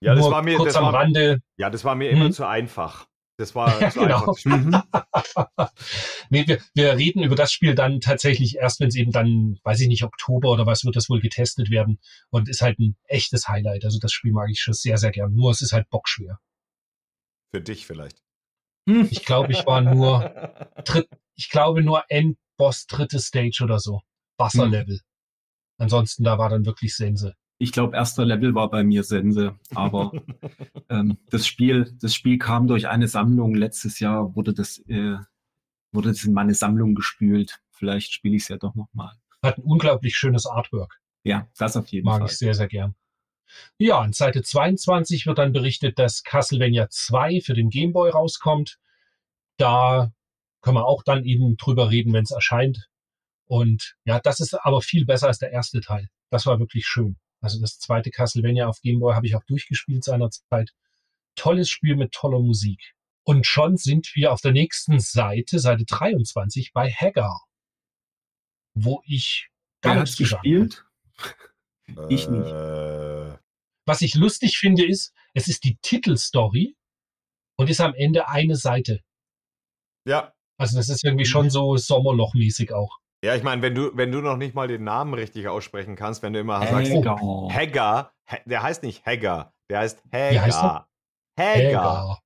Ja, 0.00 0.14
das 0.14 0.22
Nur 0.24 0.32
war 0.32 0.42
mir, 0.42 0.56
kurz 0.56 0.68
das 0.68 0.76
am 0.76 0.84
war, 0.84 0.94
Rande. 0.94 1.40
ja, 1.58 1.68
das 1.68 1.84
war 1.84 1.94
mir 1.94 2.08
immer 2.08 2.26
Mhm. 2.28 2.32
zu 2.32 2.46
einfach. 2.48 3.06
Das 3.40 3.54
war 3.54 3.80
Ja, 3.80 3.90
zu 3.90 4.00
genau. 4.00 4.34
Mhm. 4.44 4.82
nee, 6.28 6.46
wir, 6.46 6.60
wir 6.74 6.96
reden 6.96 7.22
über 7.22 7.34
das 7.34 7.52
Spiel 7.52 7.74
dann 7.74 8.00
tatsächlich 8.00 8.56
erst, 8.56 8.80
wenn 8.80 8.88
es 8.88 8.96
eben 8.96 9.12
dann, 9.12 9.58
weiß 9.64 9.80
ich 9.80 9.88
nicht, 9.88 10.04
Oktober 10.04 10.50
oder 10.50 10.66
was 10.66 10.84
wird 10.84 10.94
das 10.94 11.08
wohl 11.08 11.20
getestet 11.20 11.70
werden 11.70 12.00
und 12.28 12.50
ist 12.50 12.60
halt 12.60 12.78
ein 12.78 12.96
echtes 13.04 13.48
Highlight. 13.48 13.84
Also 13.84 13.98
das 13.98 14.12
Spiel 14.12 14.32
mag 14.32 14.50
ich 14.50 14.60
schon 14.60 14.74
sehr, 14.74 14.98
sehr 14.98 15.10
gern. 15.10 15.34
Nur 15.34 15.50
es 15.52 15.62
ist 15.62 15.72
halt 15.72 15.88
bockschwer. 15.88 16.38
Für 17.50 17.62
dich 17.62 17.86
vielleicht. 17.86 18.22
Ich 18.86 19.24
glaube, 19.24 19.52
ich 19.52 19.64
war 19.66 19.80
nur 19.80 20.74
dritt, 20.84 21.08
ich 21.34 21.48
glaube 21.48 21.82
nur 21.82 22.04
Endboss 22.08 22.86
dritte 22.86 23.20
Stage 23.20 23.60
oder 23.62 23.78
so. 23.78 24.02
Wasserlevel. 24.36 25.00
Ansonsten, 25.78 26.24
da 26.24 26.36
war 26.36 26.50
dann 26.50 26.66
wirklich 26.66 26.94
Sense. 26.94 27.34
Ich 27.62 27.72
glaube, 27.72 27.94
erster 27.94 28.24
Level 28.24 28.54
war 28.54 28.70
bei 28.70 28.82
mir 28.82 29.04
Sense, 29.04 29.54
aber 29.74 30.12
ähm, 30.88 31.18
das 31.28 31.46
Spiel, 31.46 31.94
das 32.00 32.14
Spiel 32.14 32.38
kam 32.38 32.66
durch 32.66 32.88
eine 32.88 33.06
Sammlung. 33.06 33.54
Letztes 33.54 34.00
Jahr 34.00 34.34
wurde 34.34 34.54
das, 34.54 34.78
äh, 34.88 35.18
wurde 35.92 36.08
das 36.08 36.24
in 36.24 36.32
meine 36.32 36.54
Sammlung 36.54 36.94
gespült. 36.94 37.60
Vielleicht 37.70 38.14
spiele 38.14 38.36
ich 38.36 38.44
es 38.44 38.48
ja 38.48 38.56
doch 38.56 38.74
nochmal. 38.74 39.12
Hat 39.42 39.58
ein 39.58 39.64
unglaublich 39.64 40.16
schönes 40.16 40.46
Artwork. 40.46 41.00
Ja, 41.22 41.50
das 41.58 41.76
auf 41.76 41.88
jeden 41.88 42.06
Mag 42.06 42.20
Fall. 42.20 42.30
ich 42.30 42.38
sehr, 42.38 42.54
sehr 42.54 42.66
gern. 42.66 42.94
Ja, 43.76 44.00
an 44.00 44.14
Seite 44.14 44.40
22 44.40 45.26
wird 45.26 45.36
dann 45.36 45.52
berichtet, 45.52 45.98
dass 45.98 46.22
Castlevania 46.22 46.88
2 46.88 47.42
für 47.42 47.52
den 47.52 47.68
Gameboy 47.68 48.08
rauskommt. 48.08 48.78
Da 49.58 50.12
können 50.62 50.78
wir 50.78 50.86
auch 50.86 51.02
dann 51.02 51.24
eben 51.24 51.58
drüber 51.58 51.90
reden, 51.90 52.14
wenn 52.14 52.24
es 52.24 52.30
erscheint. 52.30 52.88
Und 53.44 53.96
ja, 54.06 54.18
das 54.18 54.40
ist 54.40 54.54
aber 54.54 54.80
viel 54.80 55.04
besser 55.04 55.26
als 55.26 55.40
der 55.40 55.52
erste 55.52 55.82
Teil. 55.82 56.08
Das 56.30 56.46
war 56.46 56.58
wirklich 56.58 56.86
schön. 56.86 57.18
Also 57.40 57.60
das 57.60 57.78
zweite 57.78 58.10
Castlevania 58.10 58.68
auf 58.68 58.80
Gameboy 58.80 59.14
habe 59.14 59.26
ich 59.26 59.34
auch 59.34 59.44
durchgespielt 59.44 60.04
seinerzeit. 60.04 60.72
Tolles 61.36 61.70
Spiel 61.70 61.96
mit 61.96 62.12
toller 62.12 62.40
Musik. 62.40 62.94
Und 63.24 63.46
schon 63.46 63.76
sind 63.76 64.10
wir 64.14 64.32
auf 64.32 64.40
der 64.40 64.52
nächsten 64.52 64.98
Seite, 64.98 65.58
Seite 65.58 65.84
23, 65.84 66.72
bei 66.72 66.90
Hagar. 66.90 67.46
Wo 68.74 69.02
ich 69.06 69.48
Gar 69.80 70.06
sagen. 70.06 70.16
gespielt? 70.18 70.84
Ich 72.08 72.28
nicht. 72.28 72.46
Äh, 72.46 73.36
Was 73.86 74.00
ich 74.02 74.14
lustig 74.14 74.58
finde, 74.58 74.86
ist, 74.86 75.12
es 75.34 75.48
ist 75.48 75.64
die 75.64 75.76
Titelstory 75.76 76.76
und 77.56 77.70
ist 77.70 77.80
am 77.80 77.94
Ende 77.94 78.28
eine 78.28 78.56
Seite. 78.56 79.00
ja. 80.04 80.32
Also 80.56 80.76
das 80.76 80.90
ist 80.90 81.04
irgendwie 81.04 81.24
schon 81.24 81.48
so 81.48 81.78
Sommerlochmäßig 81.78 82.74
auch. 82.74 82.99
Ja, 83.22 83.34
ich 83.34 83.42
meine, 83.42 83.60
wenn 83.60 83.74
du, 83.74 83.90
wenn 83.96 84.10
du 84.12 84.20
noch 84.22 84.36
nicht 84.38 84.54
mal 84.54 84.66
den 84.66 84.84
Namen 84.84 85.12
richtig 85.12 85.46
aussprechen 85.46 85.94
kannst, 85.94 86.22
wenn 86.22 86.32
du 86.32 86.40
immer 86.40 86.66
sagst, 86.66 86.90
Hagar. 86.92 87.20
Haggar, 87.52 88.12
He- 88.26 88.38
der 88.46 88.62
heißt 88.62 88.82
nicht 88.82 89.04
Haggar, 89.04 89.52
der 89.68 89.80
heißt. 89.80 90.02
Haggar. 90.12 90.88
Hagar. 91.38 92.20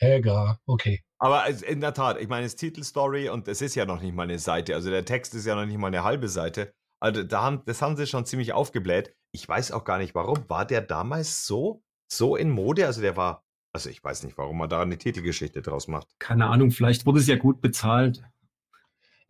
Hagar, 0.00 0.58
okay. 0.66 1.02
Aber 1.18 1.46
es- 1.46 1.60
in 1.60 1.82
der 1.82 1.92
Tat, 1.92 2.18
ich 2.18 2.28
meine, 2.28 2.46
es 2.46 2.54
ist 2.54 2.60
Titelstory 2.60 3.28
und 3.28 3.48
es 3.48 3.60
ist 3.60 3.74
ja 3.74 3.84
noch 3.84 4.00
nicht 4.00 4.14
mal 4.14 4.22
eine 4.22 4.38
Seite. 4.38 4.74
Also 4.74 4.88
der 4.88 5.04
Text 5.04 5.34
ist 5.34 5.44
ja 5.44 5.54
noch 5.54 5.66
nicht 5.66 5.76
mal 5.76 5.88
eine 5.88 6.04
halbe 6.04 6.28
Seite. 6.28 6.72
Also 7.02 7.22
da 7.22 7.42
haben, 7.42 7.62
das 7.66 7.82
haben 7.82 7.96
sie 7.96 8.06
schon 8.06 8.24
ziemlich 8.24 8.54
aufgebläht. 8.54 9.14
Ich 9.32 9.46
weiß 9.46 9.72
auch 9.72 9.84
gar 9.84 9.98
nicht 9.98 10.14
warum. 10.14 10.48
War 10.48 10.64
der 10.64 10.80
damals 10.80 11.46
so, 11.46 11.82
so 12.10 12.36
in 12.36 12.48
Mode? 12.50 12.86
Also 12.86 13.02
der 13.02 13.16
war, 13.18 13.44
also 13.74 13.90
ich 13.90 14.02
weiß 14.02 14.22
nicht, 14.24 14.38
warum 14.38 14.56
man 14.56 14.70
da 14.70 14.80
eine 14.80 14.96
Titelgeschichte 14.96 15.60
draus 15.60 15.86
macht. 15.86 16.08
Keine 16.18 16.46
Ahnung, 16.46 16.70
vielleicht 16.70 17.04
wurde 17.04 17.20
es 17.20 17.26
ja 17.26 17.36
gut 17.36 17.60
bezahlt. 17.60 18.22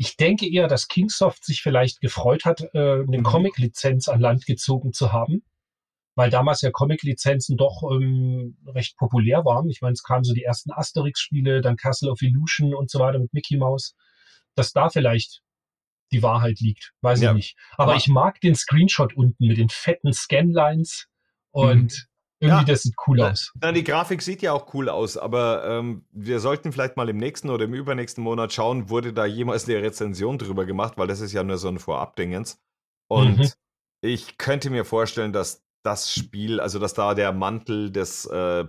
Ich 0.02 0.16
denke 0.16 0.50
eher, 0.50 0.66
dass 0.66 0.88
Kingsoft 0.88 1.44
sich 1.44 1.60
vielleicht 1.60 2.00
gefreut 2.00 2.46
hat, 2.46 2.62
äh, 2.72 3.02
eine 3.02 3.18
Mhm. 3.18 3.22
Comic-Lizenz 3.22 4.08
an 4.08 4.18
Land 4.18 4.46
gezogen 4.46 4.94
zu 4.94 5.12
haben, 5.12 5.42
weil 6.14 6.30
damals 6.30 6.62
ja 6.62 6.70
Comic-Lizenzen 6.70 7.58
doch 7.58 7.82
ähm, 7.92 8.56
recht 8.66 8.96
populär 8.96 9.44
waren. 9.44 9.68
Ich 9.68 9.82
meine, 9.82 9.92
es 9.92 10.02
kamen 10.02 10.24
so 10.24 10.32
die 10.32 10.42
ersten 10.42 10.72
Asterix-Spiele, 10.72 11.60
dann 11.60 11.76
Castle 11.76 12.10
of 12.10 12.22
Illusion 12.22 12.74
und 12.74 12.90
so 12.90 12.98
weiter 12.98 13.18
mit 13.18 13.34
Mickey 13.34 13.58
Mouse, 13.58 13.94
dass 14.54 14.72
da 14.72 14.88
vielleicht 14.88 15.42
die 16.12 16.22
Wahrheit 16.22 16.60
liegt, 16.60 16.92
weiß 17.02 17.20
Ja. 17.20 17.32
ich 17.32 17.36
nicht. 17.36 17.56
Aber 17.72 17.92
Aber- 17.92 17.96
ich 17.96 18.08
mag 18.08 18.40
den 18.40 18.54
Screenshot 18.54 19.14
unten 19.14 19.46
mit 19.48 19.58
den 19.58 19.68
fetten 19.68 20.14
Scanlines 20.14 21.08
und 21.50 22.06
irgendwie 22.40 22.60
Ja. 22.60 22.64
das 22.64 22.82
sieht 22.82 22.94
cool 23.06 23.20
aus. 23.22 23.52
Na, 23.60 23.70
die 23.72 23.84
Grafik 23.84 24.22
sieht 24.22 24.42
ja 24.42 24.52
auch 24.52 24.72
cool 24.74 24.88
aus, 24.88 25.16
aber 25.16 25.64
ähm, 25.66 26.04
wir 26.10 26.40
sollten 26.40 26.72
vielleicht 26.72 26.96
mal 26.96 27.08
im 27.08 27.18
nächsten 27.18 27.50
oder 27.50 27.64
im 27.66 27.74
übernächsten 27.74 28.24
Monat 28.24 28.52
schauen, 28.52 28.88
wurde 28.88 29.12
da 29.12 29.26
jemals 29.26 29.68
eine 29.68 29.82
Rezension 29.82 30.38
drüber 30.38 30.64
gemacht, 30.64 30.94
weil 30.96 31.06
das 31.06 31.20
ist 31.20 31.32
ja 31.32 31.42
nur 31.44 31.58
so 31.58 31.68
ein 31.68 31.78
Vorabdingens. 31.78 32.60
Und 33.08 33.38
Mhm. 33.38 33.48
ich 34.02 34.38
könnte 34.38 34.70
mir 34.70 34.84
vorstellen, 34.84 35.32
dass 35.32 35.62
das 35.82 36.12
Spiel, 36.12 36.60
also 36.60 36.78
dass 36.78 36.94
da 36.94 37.14
der 37.14 37.32
Mantel 37.32 37.90
des 37.90 38.24
äh, 38.26 38.64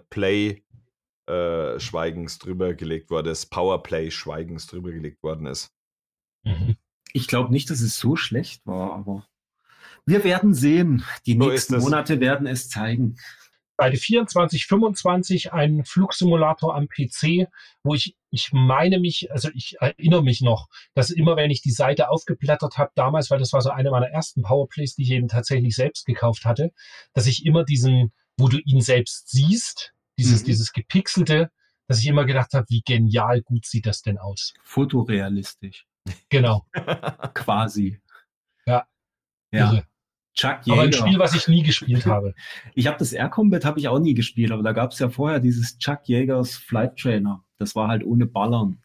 Play-Schweigens 1.28 2.39
drüber 2.39 2.74
gelegt 2.74 3.09
wurde, 3.09 3.30
des 3.30 3.45
Powerplay-Schweigens 3.45 4.67
drüber 4.67 4.91
gelegt 4.91 5.22
worden 5.24 5.45
ist. 5.45 5.72
Mhm. 6.43 6.76
Ich 7.13 7.28
glaube 7.28 7.51
nicht, 7.51 7.69
dass 7.69 7.82
es 7.82 7.97
so 7.99 8.15
schlecht 8.15 8.65
war, 8.65 8.93
aber 8.93 9.28
wir 10.05 10.24
werden 10.24 10.53
sehen. 10.53 11.03
Die 11.26 11.38
So 11.38 11.49
nächsten. 11.49 11.78
Monate 11.80 12.19
werden 12.19 12.47
es 12.47 12.69
zeigen. 12.69 13.17
Seite 13.82 13.98
24, 13.98 14.68
25 14.68 15.54
ein 15.54 15.84
Flugsimulator 15.84 16.76
am 16.76 16.88
PC, 16.88 17.48
wo 17.84 17.96
ich, 17.96 18.16
ich 18.30 18.50
meine 18.54 19.00
mich, 19.00 19.32
also 19.32 19.50
ich 19.56 19.76
erinnere 19.80 20.22
mich 20.24 20.42
noch, 20.42 20.68
dass 20.94 21.10
immer 21.10 21.36
wenn 21.36 21.50
ich 21.50 21.64
die 21.64 21.72
Seite 21.72 22.10
aufgeblättert 22.12 22.78
habe 22.78 22.92
damals, 22.94 23.32
weil 23.32 23.40
das 23.40 23.54
war 23.54 23.62
so 23.62 23.72
eine 23.72 23.90
meiner 23.90 24.10
ersten 24.10 24.44
Powerplays, 24.44 24.96
die 24.96 25.02
ich 25.04 25.12
eben 25.12 25.28
tatsächlich 25.28 25.76
selbst 25.76 26.06
gekauft 26.06 26.46
hatte, 26.46 26.72
dass 27.14 27.26
ich 27.26 27.44
immer 27.44 27.64
diesen, 27.64 28.12
wo 28.38 28.48
du 28.48 28.60
ihn 28.60 28.82
selbst 28.82 29.30
siehst, 29.32 29.94
dieses, 30.20 30.42
Mhm. 30.44 30.46
dieses 30.46 30.74
gepixelte, 30.74 31.50
dass 31.88 31.98
ich 32.00 32.06
immer 32.08 32.26
gedacht 32.26 32.54
habe, 32.54 32.68
wie 32.70 32.82
genial 32.86 33.42
gut 33.42 33.66
sieht 33.66 33.88
das 33.88 34.04
denn 34.04 34.20
aus. 34.20 34.54
Fotorealistisch, 34.64 35.88
Genau. 36.30 36.68
quasi. 37.34 38.00
Ja. 38.68 38.86
Ja. 39.52 39.72
Irre. 39.74 39.88
Chuck 40.34 40.60
Aber 40.70 40.82
ein 40.82 40.92
Yeager. 40.92 40.98
Spiel, 40.98 41.20
was 41.20 41.36
ich 41.36 41.48
nie 41.48 41.64
gespielt 41.64 42.06
habe. 42.06 42.34
Ich 42.74 42.88
habe 42.88 42.98
das 42.98 43.14
Air 43.14 43.30
Combat 43.30 43.66
habe 43.66 43.80
ich 43.80 43.88
auch 43.88 44.00
nie 44.00 44.14
gespielt, 44.14 44.52
aber 44.52 44.64
da 44.64 44.72
gab 44.72 44.92
es 44.92 45.00
ja 45.00 45.10
vorher 45.10 45.40
dieses 45.40 45.78
Chuck 45.78 46.02
Jägers 46.06 46.56
Flight 46.56 46.98
Trainer. 46.98 47.44
Das 47.58 47.76
war 47.76 47.90
halt 47.90 48.04
ohne 48.04 48.26
Ballern. 48.26 48.82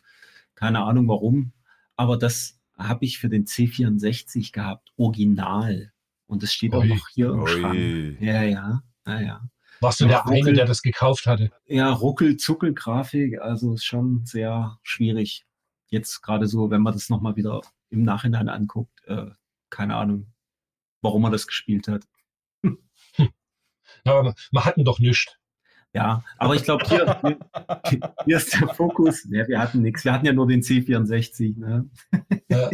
Keine 0.55 0.83
Ahnung 0.83 1.09
warum, 1.09 1.53
aber 1.97 2.17
das 2.17 2.59
habe 2.79 3.05
ich 3.05 3.19
für 3.19 3.29
den 3.29 3.45
C64 3.45 4.53
gehabt, 4.53 4.91
original. 4.97 5.93
Und 6.27 6.43
das 6.43 6.53
steht 6.53 6.75
auch 6.75 6.83
Ui. 6.83 6.89
noch 6.89 7.09
hier 7.09 7.31
im 7.31 7.43
Ui. 7.43 7.49
Schrank. 7.49 8.21
Ja, 8.21 8.43
ja, 8.43 8.83
ja, 9.07 9.21
ja. 9.21 9.49
Warst 9.81 10.01
du 10.01 10.07
der 10.07 10.27
eine, 10.27 10.39
Ruckel. 10.39 10.55
der 10.55 10.65
das 10.67 10.83
gekauft 10.83 11.27
hatte? 11.27 11.51
Ja, 11.67 11.93
Ruckel-Zuckel-Grafik, 11.93 13.41
also 13.41 13.75
ist 13.75 13.85
schon 13.85 14.25
sehr 14.25 14.79
schwierig. 14.83 15.45
Jetzt 15.89 16.23
gerade 16.23 16.47
so, 16.47 16.71
wenn 16.71 16.83
man 16.83 16.95
das 16.95 17.11
nochmal 17.11 17.37
wieder 17.37 17.61
im 17.91 18.03
Nachhinein 18.03 18.49
anguckt, 18.49 19.05
äh, 19.07 19.27
keine 19.71 19.97
Ahnung, 19.97 20.33
warum 21.03 21.23
man 21.23 21.33
das 21.33 21.47
gespielt 21.47 21.89
hat. 21.89 22.05
Ja, 24.05 24.35
man 24.53 24.65
hatten 24.65 24.85
doch 24.85 24.99
nichts. 24.99 25.37
Ja, 25.93 26.23
aber 26.37 26.55
ich 26.55 26.63
glaube, 26.63 26.85
hier, 26.87 27.41
hier, 28.25 28.37
ist 28.37 28.61
der 28.61 28.69
Fokus. 28.69 29.27
Ja, 29.31 29.49
wir 29.49 29.59
hatten 29.59 29.81
nichts. 29.81 30.05
Wir 30.05 30.13
hatten 30.13 30.27
ja 30.27 30.33
nur 30.33 30.47
den 30.47 30.61
C64. 30.61 31.59
Ne? 31.59 31.89
Ja. 32.49 32.71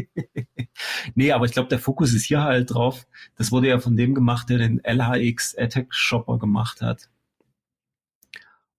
nee, 1.15 1.31
aber 1.31 1.45
ich 1.45 1.53
glaube, 1.53 1.69
der 1.69 1.79
Fokus 1.79 2.15
ist 2.15 2.25
hier 2.25 2.43
halt 2.43 2.75
drauf. 2.75 3.07
Das 3.37 3.53
wurde 3.53 3.69
ja 3.69 3.79
von 3.79 3.97
dem 3.97 4.15
gemacht, 4.15 4.51
der 4.51 4.59
den 4.59 4.81
LHX 4.85 5.57
Attack 5.57 5.95
Shopper 5.95 6.39
gemacht 6.39 6.83
hat. 6.83 7.09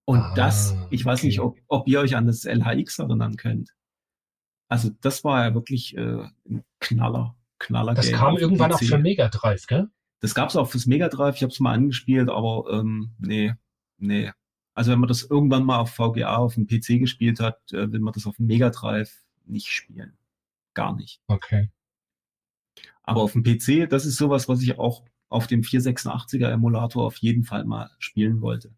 Und 0.06 0.20
Ah, 0.20 0.34
das, 0.36 0.76
ich 0.90 1.06
weiß 1.06 1.20
okay. 1.20 1.28
nicht, 1.28 1.40
ob, 1.40 1.58
ob 1.68 1.88
ihr 1.88 2.02
euch 2.02 2.18
an 2.18 2.28
das 2.28 2.44
LHX 2.44 3.00
erinnern 3.00 3.38
könnt. 3.38 3.74
Also 4.68 4.90
das 5.02 5.24
war 5.24 5.46
ja 5.46 5.54
wirklich 5.54 5.96
äh, 5.96 6.28
ein 6.50 6.66
Knaller. 6.80 7.36
Knaller 7.64 7.94
Das 7.94 8.08
Game 8.08 8.18
kam 8.18 8.38
irgendwann 8.38 8.72
auch 8.72 8.80
PC. 8.80 8.88
für 8.88 8.98
Mega 9.00 9.30
Drive, 9.30 9.68
gell? 9.68 9.90
Das 10.20 10.36
gab's 10.36 10.56
auch 10.56 10.70
fürs 10.70 10.86
Mega 10.86 11.10
Drive. 11.10 11.36
Ich 11.36 11.44
habe 11.44 11.52
es 11.52 11.60
mal 11.60 11.74
angespielt, 11.74 12.30
aber 12.30 12.66
ähm, 12.72 13.12
nee, 13.20 13.54
nee. 13.98 14.32
Also 14.74 14.92
wenn 14.92 15.00
man 15.00 15.08
das 15.08 15.24
irgendwann 15.24 15.66
mal 15.66 15.80
auf 15.80 15.92
VGA 15.94 16.38
auf 16.38 16.56
dem 16.56 16.68
PC 16.68 17.00
gespielt 17.00 17.40
hat, 17.40 17.60
äh, 17.72 17.92
will 17.92 18.00
man 18.00 18.14
das 18.14 18.26
auf 18.26 18.38
dem 18.38 18.48
Mega 18.48 18.70
Drive 18.70 19.24
nicht 19.46 19.68
spielen. 19.68 20.18
Gar 20.74 20.96
nicht. 20.96 21.22
Okay. 21.28 21.70
Aber 23.04 23.22
auf 23.22 23.34
dem 23.34 23.44
PC, 23.44 23.90
das 23.90 24.06
ist 24.06 24.18
sowas, 24.18 24.48
was 24.48 24.62
ich 24.62 24.80
auch 24.80 25.04
auf 25.30 25.48
dem 25.48 25.62
486er 25.62 26.50
Emulator 26.50 27.06
auf 27.06 27.18
jeden 27.18 27.44
Fall 27.44 27.66
mal 27.66 27.92
spielen 28.00 28.42
wollte. 28.42 28.74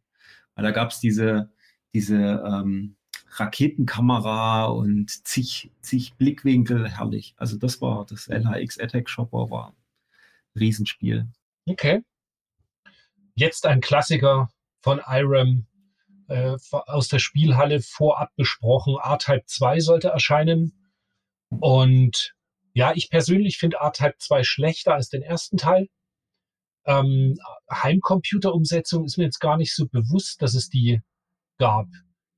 Weil 0.56 0.64
da 0.64 0.72
gab's 0.72 1.00
diese, 1.00 1.52
diese 1.94 2.18
ähm, 2.18 2.96
Raketenkamera 3.30 4.66
und 4.66 5.10
zig, 5.26 5.72
zig 5.82 6.14
Blickwinkel, 6.16 6.90
herrlich. 6.90 7.34
Also 7.38 7.58
das 7.58 7.82
war 7.82 8.06
das 8.06 8.28
LHX 8.28 8.80
Attack 8.80 9.10
Shopper 9.10 9.50
war 9.50 9.70
ein 9.70 10.60
Riesenspiel. 10.60 11.28
Okay. 11.66 12.02
Jetzt 13.36 13.66
ein 13.66 13.82
Klassiker 13.82 14.50
von 14.82 15.02
IRAM 15.06 15.68
äh, 16.28 16.56
aus 16.72 17.08
der 17.08 17.20
Spielhalle 17.20 17.82
vorab 17.82 18.30
besprochen. 18.36 18.98
R-Type 19.04 19.46
2 19.46 19.80
sollte 19.80 20.10
erscheinen. 20.10 20.74
Und 21.50 22.34
ja, 22.74 22.94
ich 22.94 23.10
persönlich 23.10 23.58
finde 23.58 23.78
R-Type 23.78 24.16
2 24.20 24.44
schlechter 24.44 24.94
als 24.94 25.10
den 25.10 25.22
ersten 25.22 25.58
Teil. 25.58 25.88
Ähm, 26.86 27.38
Heimcomputer-Umsetzung 27.72 29.06
ist 29.06 29.18
mir 29.18 29.26
jetzt 29.26 29.40
gar 29.40 29.58
nicht 29.58 29.76
so 29.76 29.88
bewusst, 29.88 30.42
dass 30.42 30.54
es 30.54 30.70
die 30.70 31.02
gab. 31.58 31.88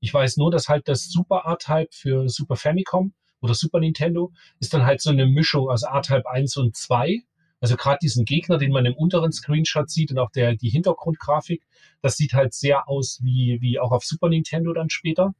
Ich 0.00 0.14
weiß 0.14 0.36
nur, 0.36 0.50
dass 0.50 0.68
halt 0.68 0.88
das 0.88 1.10
Super 1.10 1.42
R-Type 1.44 1.88
für 1.90 2.28
Super 2.28 2.56
Famicom 2.56 3.12
oder 3.40 3.54
Super 3.54 3.80
Nintendo 3.80 4.32
ist 4.60 4.74
dann 4.74 4.84
halt 4.84 5.00
so 5.00 5.10
eine 5.10 5.26
Mischung 5.26 5.68
aus 5.68 5.82
R-Type 5.82 6.28
1 6.28 6.56
und 6.56 6.76
2. 6.76 7.22
Also 7.60 7.76
gerade 7.76 7.98
diesen 8.00 8.24
Gegner, 8.24 8.58
den 8.58 8.70
man 8.70 8.86
im 8.86 8.94
unteren 8.94 9.32
Screenshot 9.32 9.90
sieht 9.90 10.12
und 10.12 10.18
auch 10.18 10.30
der, 10.30 10.54
die 10.54 10.70
Hintergrundgrafik, 10.70 11.64
das 12.02 12.16
sieht 12.16 12.32
halt 12.32 12.54
sehr 12.54 12.88
aus 12.88 13.18
wie, 13.22 13.58
wie 13.60 13.80
auch 13.80 13.90
auf 13.90 14.04
Super 14.04 14.28
Nintendo 14.28 14.72
dann 14.72 14.90
später. 14.90 15.34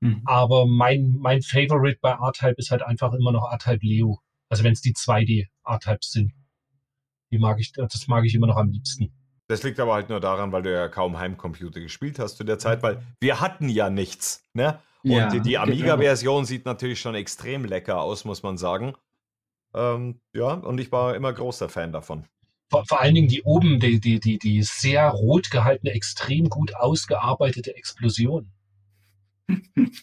Mhm. 0.00 0.22
Aber 0.26 0.66
mein, 0.66 1.16
mein 1.18 1.40
Favorite 1.40 1.98
bei 2.02 2.10
R-Type 2.10 2.56
ist 2.58 2.70
halt 2.70 2.82
einfach 2.82 3.14
immer 3.14 3.32
noch 3.32 3.50
R-Type 3.50 3.86
Leo. 3.86 4.20
Also 4.48 4.64
wenn 4.64 4.72
es 4.72 4.82
die 4.82 4.92
2D 4.92 5.46
R-Types 5.64 6.12
sind. 6.12 6.32
Die 7.30 7.38
mag 7.38 7.58
ich, 7.58 7.72
das 7.72 8.06
mag 8.06 8.24
ich 8.24 8.34
immer 8.34 8.46
noch 8.46 8.56
am 8.56 8.70
liebsten. 8.70 9.12
Das 9.48 9.62
liegt 9.62 9.78
aber 9.78 9.94
halt 9.94 10.08
nur 10.08 10.20
daran, 10.20 10.50
weil 10.52 10.62
du 10.62 10.72
ja 10.72 10.88
kaum 10.88 11.18
Heimcomputer 11.18 11.80
gespielt 11.80 12.18
hast 12.18 12.36
zu 12.36 12.44
der 12.44 12.58
Zeit, 12.58 12.82
weil 12.82 13.00
wir 13.20 13.40
hatten 13.40 13.68
ja 13.68 13.90
nichts. 13.90 14.44
Ne? 14.54 14.80
Und 15.04 15.12
Ja, 15.12 15.28
die, 15.28 15.40
die 15.40 15.50
genau. 15.50 15.62
Amiga-Version 15.62 16.44
sieht 16.44 16.64
natürlich 16.64 17.00
schon 17.00 17.14
extrem 17.14 17.64
lecker 17.64 18.00
aus, 18.00 18.24
muss 18.24 18.42
man 18.42 18.58
sagen. 18.58 18.94
Ähm, 19.74 20.20
ja, 20.34 20.54
und 20.54 20.80
ich 20.80 20.90
war 20.90 21.14
immer 21.14 21.32
großer 21.32 21.68
Fan 21.68 21.92
davon. 21.92 22.24
Vor, 22.70 22.84
vor 22.88 23.00
allen 23.00 23.14
Dingen 23.14 23.28
die 23.28 23.42
oben, 23.42 23.78
die, 23.78 24.00
die, 24.00 24.18
die, 24.18 24.38
die 24.38 24.62
sehr 24.62 25.08
rot 25.10 25.50
gehaltene, 25.50 25.92
extrem 25.92 26.48
gut 26.48 26.74
ausgearbeitete 26.74 27.76
Explosion. 27.76 28.50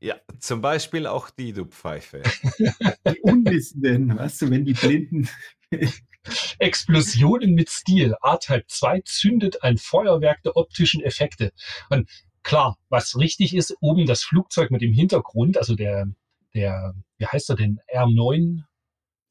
Ja, 0.00 0.16
zum 0.40 0.60
Beispiel 0.60 1.06
auch 1.06 1.30
die, 1.30 1.52
du 1.52 1.64
Pfeife. 1.64 2.22
Die 3.06 3.20
Unwissenden, 3.20 4.18
weißt 4.18 4.42
du, 4.42 4.50
wenn 4.50 4.64
die 4.64 4.72
Blinden. 4.72 5.28
Explosionen 6.58 7.54
mit 7.54 7.68
Stil. 7.70 8.14
R-Type 8.22 8.64
2 8.66 9.02
zündet 9.04 9.62
ein 9.62 9.76
Feuerwerk 9.78 10.42
der 10.42 10.56
optischen 10.56 11.02
Effekte. 11.02 11.52
Und 11.90 12.08
klar, 12.42 12.76
was 12.88 13.16
richtig 13.18 13.54
ist, 13.54 13.76
oben 13.80 14.06
das 14.06 14.22
Flugzeug 14.22 14.70
mit 14.70 14.82
dem 14.82 14.92
Hintergrund, 14.92 15.56
also 15.58 15.74
der, 15.74 16.06
der, 16.54 16.94
wie 17.18 17.26
heißt 17.26 17.50
er 17.50 17.56
denn, 17.56 17.80
R9, 17.92 18.62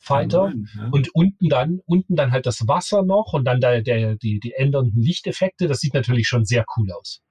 Fighter. 0.04 0.48
Nein, 0.50 0.68
ja. 0.76 0.89
Und 0.92 1.14
unten 1.14 1.48
dann, 1.48 1.80
unten 1.86 2.16
dann 2.16 2.32
halt 2.32 2.48
das 2.48 2.68
Wasser 2.68 3.04
noch 3.04 3.34
und 3.34 3.46
dann 3.46 3.62
der, 3.62 3.82
der, 3.84 4.16
die, 4.16 4.39
die 4.39 4.54
ändernden 4.54 5.00
Lichteffekte. 5.00 5.68
Das 5.68 5.80
sieht 5.80 5.94
natürlich 5.94 6.28
schon 6.28 6.44
sehr 6.44 6.66
cool 6.76 6.92
aus. 6.92 7.22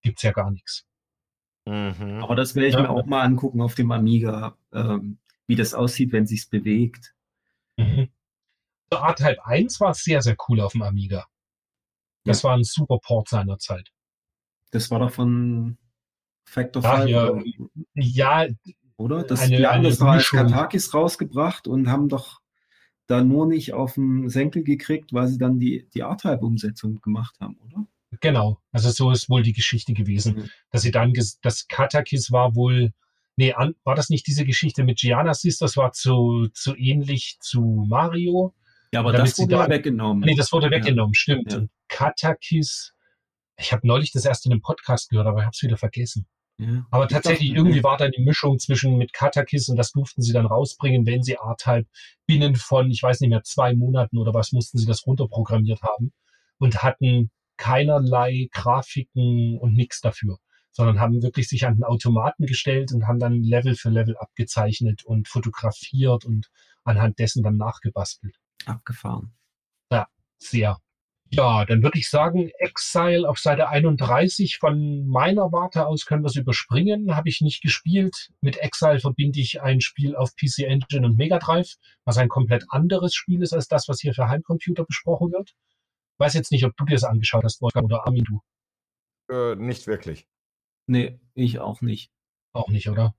Gibt's 0.00 0.22
ja 0.22 0.30
gar 0.30 0.52
nichts. 0.52 0.84
Mhm. 1.66 2.22
Aber 2.22 2.36
das 2.36 2.54
werde 2.54 2.68
ich 2.68 2.74
Ja. 2.74 2.82
mir 2.82 2.90
auch 2.90 3.06
mal 3.06 3.22
angucken 3.22 3.60
auf 3.60 3.74
dem 3.74 3.90
Amiga, 3.90 4.56
ähm, 4.72 5.18
wie 5.48 5.56
das 5.56 5.74
aussieht, 5.74 6.12
wenn 6.12 6.26
sich's 6.26 6.46
bewegt. 6.46 7.14
Mhm. 7.76 8.08
So 8.94 9.00
R-Type 9.04 9.44
1 9.46 9.80
war 9.80 9.94
sehr, 9.94 10.22
sehr 10.22 10.36
cool 10.48 10.60
auf 10.60 10.72
dem 10.72 10.82
Amiga. 10.82 11.26
Das 12.24 12.42
war 12.44 12.54
ein 12.56 12.64
super 12.64 12.98
Port 13.02 13.28
seiner 13.28 13.58
Zeit. 13.58 13.90
Das 14.70 14.90
war 14.90 14.98
doch 15.00 15.10
von 15.10 15.76
Factor 16.44 16.82
Ja, 16.82 16.96
5, 16.96 17.06
hier, 17.06 17.32
oder- 17.34 17.44
Ja, 17.94 18.46
oder? 18.96 19.22
Das, 19.24 19.40
eine- 19.40 19.56
die 19.58 19.66
haben 19.66 19.82
das 19.82 20.00
als. 20.00 20.30
Katakis 20.30 20.94
rausgebracht 20.94 21.66
und 21.68 21.88
haben 21.88 22.08
doch 22.08 22.40
da 23.06 23.22
nur 23.22 23.46
nicht 23.46 23.74
auf 23.74 23.94
den 23.94 24.28
Senkel 24.30 24.62
gekriegt, 24.64 25.12
weil 25.12 25.28
sie 25.28 25.36
dann 25.38 25.58
die, 25.58 25.86
die 25.92 26.00
R-Type-Umsetzung 26.00 27.00
gemacht 27.02 27.36
haben, 27.40 27.56
oder? 27.58 27.86
genau. 28.20 28.58
Also 28.72 28.90
so 28.90 29.10
ist 29.10 29.28
wohl 29.28 29.42
die 29.42 29.52
Geschichte 29.52 29.92
gewesen. 29.92 30.36
Mhm. 30.36 30.50
Dass 30.70 30.82
sie 30.82 30.92
dann, 30.92 31.12
das 31.42 31.66
Katakis 31.68 32.30
war 32.32 32.54
wohl, 32.54 32.92
nee, 33.36 33.52
an, 33.52 33.74
war 33.84 33.96
das 33.96 34.08
nicht 34.08 34.26
diese 34.28 34.44
Geschichte 34.46 34.84
mit 34.84 34.98
Gianasys? 35.00 35.58
Das 35.58 35.76
war 35.76 35.92
zu, 35.92 36.46
zu 36.54 36.74
ähnlich 36.76 37.36
zu 37.40 37.84
Mario. 37.88 38.54
Ja, 38.94 39.00
aber 39.00 39.12
das 39.12 39.36
wurde 39.38 39.56
ja 39.56 39.68
weggenommen. 39.68 40.22
Nee, 40.24 40.36
das 40.36 40.52
wurde 40.52 40.70
weggenommen, 40.70 41.14
stimmt. 41.14 41.52
Ja. 41.52 41.58
Und 41.58 41.70
Katakis, 41.88 42.94
ich 43.58 43.72
habe 43.72 43.84
neulich 43.86 44.12
das 44.12 44.24
erst 44.24 44.46
in 44.46 44.52
einem 44.52 44.62
Podcast 44.62 45.10
gehört, 45.10 45.26
aber 45.26 45.38
ich 45.38 45.44
habe 45.44 45.52
es 45.52 45.62
wieder 45.62 45.76
vergessen. 45.76 46.26
Ja. 46.58 46.86
Aber 46.92 47.06
Ich 47.06 47.10
tatsächlich, 47.10 47.50
dachte, 47.50 47.58
irgendwie 47.58 47.82
war 47.82 47.96
da 47.96 48.08
die 48.08 48.22
Mischung 48.22 48.60
zwischen 48.60 48.96
mit 48.96 49.12
Katakis 49.12 49.68
und 49.68 49.76
das 49.76 49.90
durften 49.90 50.22
sie 50.22 50.32
dann 50.32 50.46
rausbringen, 50.46 51.06
wenn 51.06 51.24
sie 51.24 51.32
R-Type 51.32 51.88
binnen 52.26 52.54
von, 52.54 52.88
ich 52.88 53.02
weiß 53.02 53.20
nicht 53.20 53.30
mehr, 53.30 53.42
zwei 53.42 53.74
Monaten 53.74 54.16
oder 54.18 54.32
was 54.32 54.52
mussten 54.52 54.78
sie 54.78 54.86
das 54.86 55.04
runterprogrammiert 55.04 55.82
haben 55.82 56.12
und 56.58 56.84
hatten 56.84 57.32
keinerlei 57.56 58.46
Grafiken 58.52 59.58
und 59.58 59.74
nichts 59.74 60.00
dafür, 60.02 60.38
sondern 60.70 61.00
haben 61.00 61.20
wirklich 61.20 61.48
sich 61.48 61.66
an 61.66 61.74
den 61.74 61.84
Automaten 61.84 62.46
gestellt 62.46 62.92
und 62.92 63.08
haben 63.08 63.18
dann 63.18 63.42
Level 63.42 63.74
für 63.74 63.90
Level 63.90 64.16
abgezeichnet 64.16 65.04
und 65.04 65.26
fotografiert 65.26 66.24
und 66.24 66.48
anhand 66.84 67.18
dessen 67.18 67.42
dann 67.42 67.56
nachgebastelt. 67.56 68.36
Abgefahren. 68.68 69.32
Sehr. 70.44 70.78
Ja, 71.30 71.64
dann 71.64 71.82
würde 71.82 71.98
ich 71.98 72.10
sagen, 72.10 72.50
Exile 72.58 73.28
auf 73.28 73.38
Seite 73.38 73.68
31 73.68 74.58
von 74.58 75.06
meiner 75.06 75.50
Warte 75.52 75.86
aus 75.86 76.04
können 76.04 76.22
wir 76.22 76.28
es 76.28 76.36
überspringen. 76.36 77.16
Habe 77.16 77.28
ich 77.28 77.40
nicht 77.40 77.62
gespielt. 77.62 78.30
Mit 78.40 78.58
Exile 78.58 79.00
verbinde 79.00 79.40
ich 79.40 79.62
ein 79.62 79.80
Spiel 79.80 80.14
auf 80.14 80.36
PC 80.36 80.60
Engine 80.60 81.06
und 81.06 81.16
Mega 81.16 81.38
Drive, 81.38 81.76
was 82.04 82.18
ein 82.18 82.28
komplett 82.28 82.66
anderes 82.68 83.14
Spiel 83.14 83.42
ist 83.42 83.52
als 83.52 83.68
das, 83.68 83.88
was 83.88 84.00
hier 84.00 84.14
für 84.14 84.28
Heimcomputer 84.28 84.84
besprochen 84.84 85.32
wird. 85.32 85.54
Weiß 86.18 86.34
jetzt 86.34 86.52
nicht, 86.52 86.64
ob 86.64 86.76
du 86.76 86.84
dir 86.84 86.94
das 86.94 87.04
angeschaut 87.04 87.42
hast, 87.42 87.60
Wolfgang, 87.62 87.86
oder 87.86 88.06
Armin, 88.06 88.24
du 88.24 88.40
Äh, 89.32 89.56
nicht 89.56 89.86
wirklich. 89.86 90.28
Nee, 90.86 91.18
ich 91.34 91.58
auch 91.58 91.80
nicht. 91.80 92.12
auch 92.52 92.68
nicht, 92.68 92.88
oder? 92.88 93.16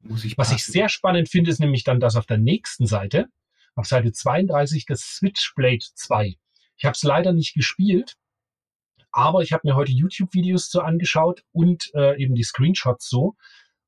Muss 0.00 0.24
ich 0.24 0.36
Was 0.36 0.52
ich 0.52 0.64
sehr 0.64 0.88
spannend 0.88 1.28
finde, 1.30 1.50
ist 1.50 1.60
nämlich 1.60 1.84
dann 1.84 1.98
das 1.98 2.16
auf 2.16 2.26
der 2.26 2.38
nächsten 2.38 2.86
Seite, 2.86 3.28
auf 3.74 3.86
Seite 3.86 4.12
32, 4.12 4.86
das 4.86 5.00
Switchblade 5.00 5.84
2. 5.94 6.36
Ich 6.76 6.84
habe 6.84 6.94
es 6.94 7.02
leider 7.02 7.32
nicht 7.32 7.54
gespielt, 7.54 8.16
aber 9.12 9.42
ich 9.42 9.52
habe 9.52 9.66
mir 9.68 9.76
heute 9.76 9.92
YouTube-Videos 9.92 10.68
zu 10.68 10.80
angeschaut 10.80 11.42
und 11.52 11.90
äh, 11.94 12.20
eben 12.20 12.34
die 12.34 12.42
Screenshots 12.42 13.08
so. 13.08 13.34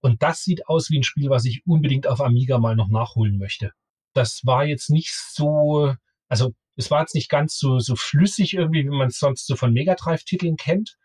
Und 0.00 0.22
das 0.22 0.42
sieht 0.42 0.68
aus 0.68 0.90
wie 0.90 0.98
ein 0.98 1.02
Spiel, 1.02 1.30
was 1.30 1.44
ich 1.44 1.62
unbedingt 1.66 2.06
auf 2.06 2.20
Amiga 2.20 2.58
mal 2.58 2.76
noch 2.76 2.88
nachholen 2.88 3.38
möchte. 3.38 3.72
Das 4.12 4.42
war 4.44 4.64
jetzt 4.64 4.88
nicht 4.88 5.12
so, 5.12 5.94
also 6.28 6.54
es 6.76 6.90
war 6.90 7.00
jetzt 7.00 7.14
nicht 7.14 7.28
ganz 7.28 7.58
so, 7.58 7.78
so 7.80 7.96
flüssig 7.96 8.54
irgendwie, 8.54 8.84
wie 8.84 8.96
man 8.96 9.08
es 9.08 9.18
sonst 9.18 9.46
so 9.46 9.56
von 9.56 9.72
Mega 9.72 9.94
Drive-Titeln 9.94 10.56
kennt. 10.56 10.96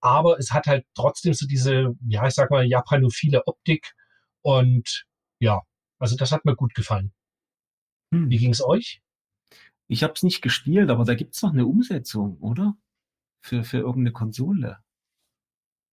Aber 0.00 0.38
es 0.38 0.52
hat 0.52 0.66
halt 0.66 0.86
trotzdem 0.94 1.34
so 1.34 1.46
diese, 1.46 1.94
ja, 2.06 2.26
ich 2.26 2.34
sag 2.34 2.50
mal, 2.50 2.66
japanophile 2.66 3.46
Optik. 3.46 3.94
Und 4.42 5.04
ja, 5.38 5.60
also 5.98 6.16
das 6.16 6.32
hat 6.32 6.44
mir 6.44 6.56
gut 6.56 6.74
gefallen. 6.74 7.12
Hm. 8.12 8.30
Wie 8.30 8.38
ging's 8.38 8.62
euch? 8.62 9.02
Ich 9.88 10.02
habe 10.02 10.12
es 10.14 10.22
nicht 10.22 10.40
gespielt, 10.42 10.90
aber 10.90 11.04
da 11.04 11.14
gibt's 11.14 11.42
noch 11.42 11.52
eine 11.52 11.66
Umsetzung, 11.66 12.38
oder? 12.38 12.76
Für, 13.42 13.64
für 13.64 13.78
irgendeine 13.78 14.12
Konsole. 14.12 14.78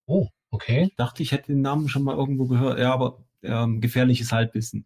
Oh, 0.06 0.28
okay. 0.52 0.88
Ich 0.90 0.96
dachte, 0.96 1.24
ich 1.24 1.32
hätte 1.32 1.48
den 1.54 1.62
Namen 1.62 1.90
schon 1.90 2.04
mal 2.04 2.16
irgendwo 2.16 2.46
gehört. 2.48 2.80
Ja, 2.80 2.94
aber 2.94 3.24
ähm, 3.42 3.82
gefährliches 3.82 4.32
Halbwissen. 4.32 4.86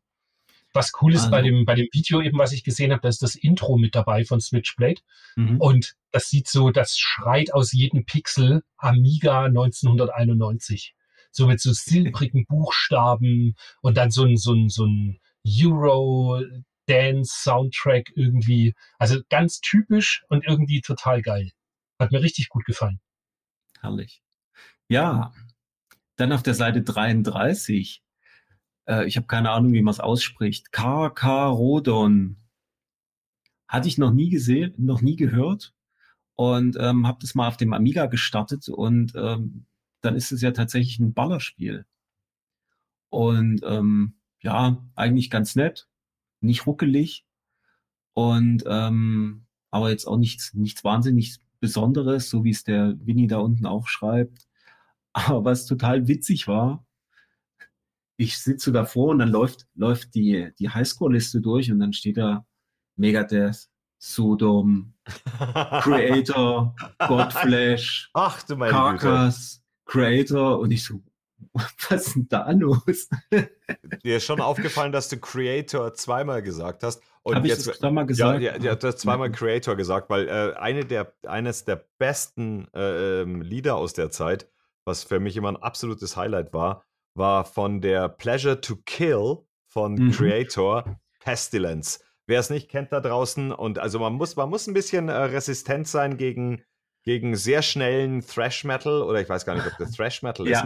Was 0.74 0.94
cool 1.02 1.14
ist 1.14 1.30
bei 1.30 1.38
Also- 1.38 1.50
dem, 1.50 1.66
bei 1.66 1.76
dem 1.76 1.88
Video 1.92 2.22
eben, 2.22 2.38
was 2.38 2.54
ich 2.54 2.64
gesehen 2.64 2.92
habe, 2.92 3.02
da 3.02 3.10
ist 3.10 3.22
das 3.22 3.36
Intro 3.36 3.78
mit 3.78 3.94
dabei 3.96 4.24
von 4.24 4.40
Switchblade. 4.40 5.02
Mhm. 5.36 5.60
Und 5.60 5.96
das 6.12 6.30
sieht 6.30 6.48
so, 6.48 6.72
das 6.72 6.98
schreit 6.98 7.54
aus 7.54 7.74
jedem 7.74 8.06
Pixel 8.06 8.64
Amiga 8.78 9.46
1991. 9.46 10.96
So 11.32 11.48
mit 11.48 11.60
so 11.60 11.72
silbrigen 11.74 12.46
Buchstaben 12.46 13.56
und 13.82 13.98
dann 13.98 14.12
so 14.12 14.24
ein, 14.24 14.38
so 14.38 14.54
ein, 14.54 14.70
so 14.70 14.86
ein 14.86 15.20
Euro-Dance-Soundtrack 16.92 18.12
irgendwie. 18.16 18.74
Also 18.98 19.20
ganz 19.30 19.62
typisch 19.62 20.24
und 20.30 20.46
irgendwie 20.46 20.82
total 20.82 21.22
geil. 21.22 21.52
Hat 22.00 22.12
mir 22.12 22.22
richtig 22.22 22.50
gut 22.50 22.66
gefallen. 22.66 23.00
Herrlich. 23.80 24.22
Ja, 24.88 25.34
dann 26.16 26.32
auf 26.32 26.44
der 26.44 26.54
Seite 26.54 26.82
33. 26.82 28.04
Äh, 28.88 29.06
ich 29.08 29.18
habe 29.18 29.28
keine 29.28 29.52
Ahnung, 29.52 29.74
wie 29.74 29.82
man 29.82 29.92
es 29.92 30.00
ausspricht. 30.00 30.72
KK 30.72 31.48
Rodon. 31.48 32.38
Hatte 33.68 33.88
ich 33.88 33.98
noch 33.98 34.12
nie 34.12 34.30
gesehen, 34.30 34.74
noch 34.78 35.02
nie 35.02 35.16
gehört. 35.16 35.74
Und 36.36 36.76
ähm, 36.80 37.08
habe 37.08 37.20
das 37.22 37.36
mal 37.36 37.48
auf 37.48 37.58
dem 37.58 37.74
Amiga 37.74 38.08
gestartet 38.08 38.68
und 38.68 39.14
ähm, 39.16 39.68
dann 40.02 40.16
ist 40.16 40.32
es 40.32 40.42
ja 40.42 40.52
tatsächlich 40.52 40.98
ein 40.98 41.14
Ballerspiel. 41.14 41.86
Und 43.10 43.62
ähm, 43.64 44.16
ja, 44.40 44.84
eigentlich 44.96 45.30
ganz 45.30 45.56
nett, 45.56 45.91
nicht 46.42 46.66
ruckelig 46.68 47.26
und 48.14 48.64
ähm, 48.68 49.46
aber 49.72 49.90
jetzt 49.90 50.06
auch 50.06 50.18
nichts, 50.18 50.54
nichts 50.54 50.84
wahnsinnig 50.84 51.40
Besonderes, 51.62 52.30
so 52.30 52.44
wie 52.44 52.50
es 52.50 52.64
der 52.64 52.96
Winnie 53.00 53.28
da 53.28 53.38
unten 53.38 53.66
auch 53.66 53.88
schreibt. 53.88 54.48
Aber 55.14 55.46
was 55.46 55.66
total 55.66 56.08
witzig 56.08 56.48
war, 56.48 56.86
ich 58.18 58.38
sitze 58.38 58.72
davor 58.72 59.10
und 59.10 59.20
dann 59.20 59.30
läuft, 59.30 59.68
läuft 59.76 60.16
die, 60.16 60.52
die 60.60 60.70
Highscore-Liste 60.70 61.42
durch 61.42 61.72
und 61.72 61.80
dann 61.80 61.94
steht 61.94 62.18
da 62.18 62.46
Megadeth, 62.96 63.70
Sodom, 63.98 64.94
Creator, 65.82 66.76
Godflash, 67.08 68.10
Ach 68.14 68.46
Güte. 68.46 68.70
Carcass, 68.72 69.64
Creator 69.86 70.60
und 70.60 70.72
ich 70.72 70.84
so, 70.84 71.02
was 71.54 72.08
ist 72.08 72.16
denn 72.16 72.28
da 72.30 72.52
los? 72.52 73.10
Dir 74.04 74.18
ist 74.18 74.26
schon 74.26 74.42
aufgefallen, 74.42 74.92
dass 74.92 75.10
du 75.10 75.18
Creator 75.18 75.94
zweimal 75.94 76.42
gesagt 76.42 76.84
hast. 76.84 77.02
Und 77.24 77.38
ich 77.46 77.50
jetzt, 77.50 77.68
das 77.68 77.80
da 77.80 77.92
mal 77.92 78.02
ja, 78.02 78.06
gesagt? 78.08 78.42
ja, 78.42 78.58
ja, 78.58 78.76
du 78.76 78.88
hast 78.88 79.00
zweimal 79.00 79.32
Creator 79.32 79.76
gesagt, 79.76 80.10
weil 80.10 80.28
äh, 80.28 80.56
eine 80.58 80.86
der, 80.86 81.14
eines 81.28 81.66
der 81.66 81.86
besten 81.98 82.68
äh, 82.74 83.22
ähm, 83.22 83.42
Lieder 83.42 83.76
aus 83.76 83.94
der 83.94 84.10
Zeit, 84.10 84.50
was 84.86 85.04
für 85.04 85.20
mich 85.20 85.38
immer 85.38 85.50
ein 85.50 85.58
absolutes 85.58 86.18
Highlight 86.18 86.54
war, 86.54 86.84
war 87.14 87.46
von 87.46 87.82
der 87.82 88.10
Pleasure 88.10 88.60
to 88.62 88.78
Kill 88.86 89.40
von 89.68 89.94
Mhm. 89.94 90.12
Creator 90.12 91.00
Pestilence. 91.20 92.04
Wer 92.28 92.40
es 92.40 92.50
nicht 92.50 92.70
kennt 92.70 92.92
da 92.92 93.00
draußen 93.00 93.52
und 93.52 93.80
also 93.80 94.00
man 94.00 94.14
muss, 94.14 94.36
man 94.36 94.50
muss 94.50 94.68
ein 94.68 94.74
bisschen 94.74 95.10
äh, 95.10 95.14
resistent 95.14 95.88
sein 95.88 96.18
gegen, 96.18 96.64
gegen 97.04 97.36
sehr 97.36 97.62
schnellen 97.62 98.22
Thrash 98.22 98.64
Metal 98.64 99.02
oder 99.02 99.22
ich 99.22 99.30
weiß 99.30 99.46
gar 99.46 99.56
nicht, 99.56 99.68
ob 99.68 99.78
das 99.78 99.92
Thrash 99.96 100.22
Metal 100.24 100.48
ist. 100.48 100.64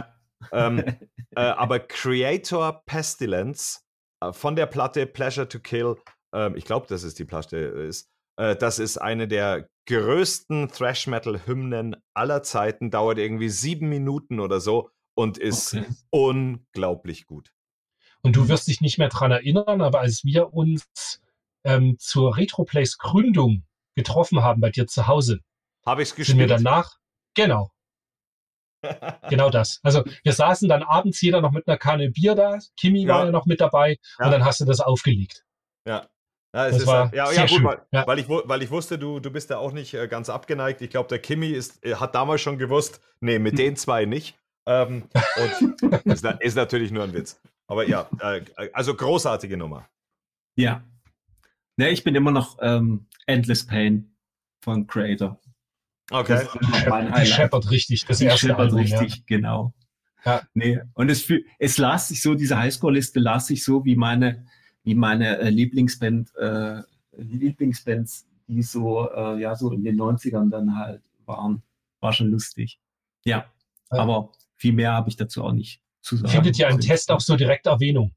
Ähm, 0.52 0.78
äh, 1.36 1.40
aber 1.40 1.80
Creator 1.80 2.82
Pestilence 2.86 3.84
äh, 4.22 4.32
von 4.32 4.56
der 4.56 4.66
Platte 4.66 5.06
Pleasure 5.06 5.48
to 5.48 5.58
Kill, 5.60 5.96
ähm, 6.34 6.56
ich 6.56 6.64
glaube, 6.64 6.86
dass 6.86 7.02
es 7.02 7.14
die 7.14 7.24
Platte 7.24 7.56
ist, 7.56 8.08
äh, 8.38 8.56
das 8.56 8.78
ist 8.78 8.98
eine 8.98 9.28
der 9.28 9.68
größten 9.88 10.68
Thrash 10.68 11.06
Metal 11.06 11.46
Hymnen 11.46 11.96
aller 12.14 12.42
Zeiten, 12.42 12.90
dauert 12.90 13.18
irgendwie 13.18 13.48
sieben 13.48 13.88
Minuten 13.88 14.40
oder 14.40 14.60
so 14.60 14.90
und 15.14 15.38
ist 15.38 15.74
Okay. 15.74 15.86
unglaublich 16.10 17.26
gut. 17.26 17.50
Und 18.22 18.34
du 18.36 18.48
wirst 18.48 18.66
dich 18.66 18.80
nicht 18.80 18.98
mehr 18.98 19.08
dran 19.08 19.30
erinnern, 19.30 19.80
aber 19.80 20.00
als 20.00 20.24
wir 20.24 20.52
uns 20.52 21.20
ähm, 21.64 21.96
zur 21.98 22.36
Retroplays 22.36 22.98
Gründung 22.98 23.64
getroffen 23.94 24.42
haben 24.42 24.60
bei 24.60 24.70
dir 24.70 24.86
zu 24.86 25.06
Hause, 25.06 25.40
Habe 25.86 26.02
ich 26.02 26.08
es 26.10 26.14
sind 26.16 26.38
wir 26.38 26.46
gespielt? 26.46 26.50
danach, 26.50 26.96
genau, 27.34 27.70
genau 29.28 29.50
das. 29.50 29.80
Also 29.82 30.04
wir 30.22 30.32
saßen 30.32 30.68
dann 30.68 30.82
abends 30.82 31.20
jeder 31.20 31.40
noch 31.40 31.52
mit 31.52 31.66
einer 31.68 31.76
Kanne 31.78 32.10
Bier 32.10 32.34
da, 32.34 32.58
Kimi 32.76 33.06
war 33.08 33.20
Ja. 33.20 33.24
ja 33.26 33.30
noch 33.32 33.46
mit 33.46 33.60
dabei 33.60 33.98
Ja. 34.18 34.26
und 34.26 34.32
dann 34.32 34.44
hast 34.44 34.60
du 34.60 34.64
das 34.64 34.80
aufgelegt. 34.80 35.44
Ja. 35.86 36.06
Ja, 36.54 36.66
es 36.68 36.72
Das 36.72 36.82
ist, 36.82 36.86
war 36.86 37.12
äh, 37.12 37.16
ja, 37.16 37.26
sehr 37.26 37.36
ja, 37.36 37.42
gut, 37.42 37.50
schön. 37.50 37.64
weil, 37.64 37.78
Ja. 37.92 38.06
weil, 38.06 38.18
ich, 38.18 38.28
weil 38.28 38.62
ich 38.62 38.70
wusste, 38.70 38.98
du, 38.98 39.20
du 39.20 39.30
bist 39.30 39.50
da 39.50 39.58
auch 39.58 39.72
nicht 39.72 39.92
äh, 39.94 40.08
ganz 40.08 40.30
abgeneigt. 40.30 40.80
Ich 40.80 40.90
glaube, 40.90 41.08
der 41.08 41.18
Kimi 41.18 41.48
ist, 41.48 41.84
äh, 41.84 41.96
hat 41.96 42.14
damals 42.14 42.40
schon 42.40 42.56
gewusst, 42.58 43.00
nee, 43.20 43.38
mit 43.38 43.58
den 43.58 43.76
zwei 43.76 44.06
nicht. 44.06 44.38
Ähm, 44.66 45.08
und 45.36 45.82
ist, 46.06 46.24
ist 46.24 46.54
natürlich 46.56 46.90
nur 46.92 47.04
ein 47.04 47.12
Witz. 47.12 47.40
Aber 47.68 47.86
ja, 47.86 48.08
äh, 48.20 48.42
also 48.72 48.94
großartige 48.94 49.56
Nummer. 49.56 49.88
Ja. 50.56 50.82
Ne, 51.76 51.90
ich 51.90 52.04
bin 52.04 52.14
immer 52.14 52.30
noch 52.30 52.56
ähm, 52.62 53.06
Endless 53.26 53.66
Pain 53.66 54.16
von 54.62 54.86
Creator. 54.86 55.38
Okay. 56.10 56.46
Das 56.88 57.28
scheppert 57.28 57.70
richtig, 57.70 58.04
das 58.06 58.18
Die 58.18 58.24
erste 58.26 58.46
scheppert 58.46 58.60
Album, 58.72 58.78
richtig, 58.78 59.26
genau. 59.26 59.72
Ja. 60.24 60.42
Nee, 60.54 60.80
und 60.94 61.08
es, 61.10 61.30
es 61.58 61.78
las 61.78 62.08
sich 62.08 62.22
so, 62.22 62.34
diese 62.34 62.58
Highscore-Liste 62.58 63.20
las 63.20 63.46
sich 63.48 63.62
so 63.64 63.84
wie 63.84 63.96
meine, 63.96 64.46
wie 64.84 64.94
meine 64.94 65.38
äh, 65.38 65.50
Lieblingsband, 65.50 66.34
äh, 66.36 66.82
Lieblingsbands, 67.16 68.26
die 68.48 68.62
so, 68.62 69.08
äh, 69.10 69.40
ja, 69.40 69.54
so 69.56 69.72
in 69.72 69.82
den 69.82 69.96
90ern 69.96 70.50
dann 70.50 70.76
halt 70.76 71.02
waren. 71.24 71.62
War 72.00 72.12
schon 72.12 72.30
lustig. 72.30 72.78
Ja, 73.24 73.46
Ja. 73.92 73.98
aber 73.98 74.32
viel 74.54 74.72
mehr 74.72 74.92
habe 74.92 75.08
ich 75.08 75.16
dazu 75.16 75.42
auch 75.44 75.52
nicht 75.52 75.80
zu 76.02 76.16
Ja. 76.16 76.20
sagen. 76.22 76.32
Findet 76.32 76.56
ja 76.58 76.68
im 76.68 76.80
Test 76.80 77.10
auch 77.10 77.20
so 77.20 77.36
direkt 77.36 77.66
Erwähnung. 77.66 78.12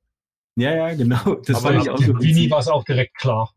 Ja, 0.55 0.75
ja, 0.75 0.93
genau. 0.93 1.35
Das 1.45 1.57
Aber 1.63 1.73
fand 1.73 1.83
ich 1.83 1.89
auch 1.89 1.97
so 1.97 2.19
Vini 2.19 2.49
war 2.51 2.59
es 2.59 2.67
auch 2.67 2.83
direkt 2.83 3.15
klar. 3.17 3.51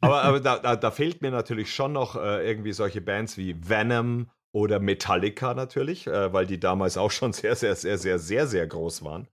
Aber, 0.00 0.22
aber 0.22 0.40
da, 0.40 0.58
da, 0.58 0.76
da 0.76 0.90
fehlt 0.90 1.22
mir 1.22 1.30
natürlich 1.30 1.74
schon 1.74 1.92
noch 1.92 2.16
äh, 2.16 2.46
irgendwie 2.48 2.72
solche 2.72 3.00
Bands 3.00 3.36
wie 3.36 3.56
Venom 3.68 4.30
oder 4.52 4.80
Metallica 4.80 5.54
natürlich, 5.54 6.06
äh, 6.06 6.32
weil 6.32 6.46
die 6.46 6.60
damals 6.60 6.96
auch 6.96 7.10
schon 7.10 7.32
sehr, 7.32 7.56
sehr, 7.56 7.74
sehr, 7.76 7.98
sehr, 7.98 8.18
sehr, 8.18 8.46
sehr 8.46 8.66
groß 8.66 9.02
waren. 9.04 9.28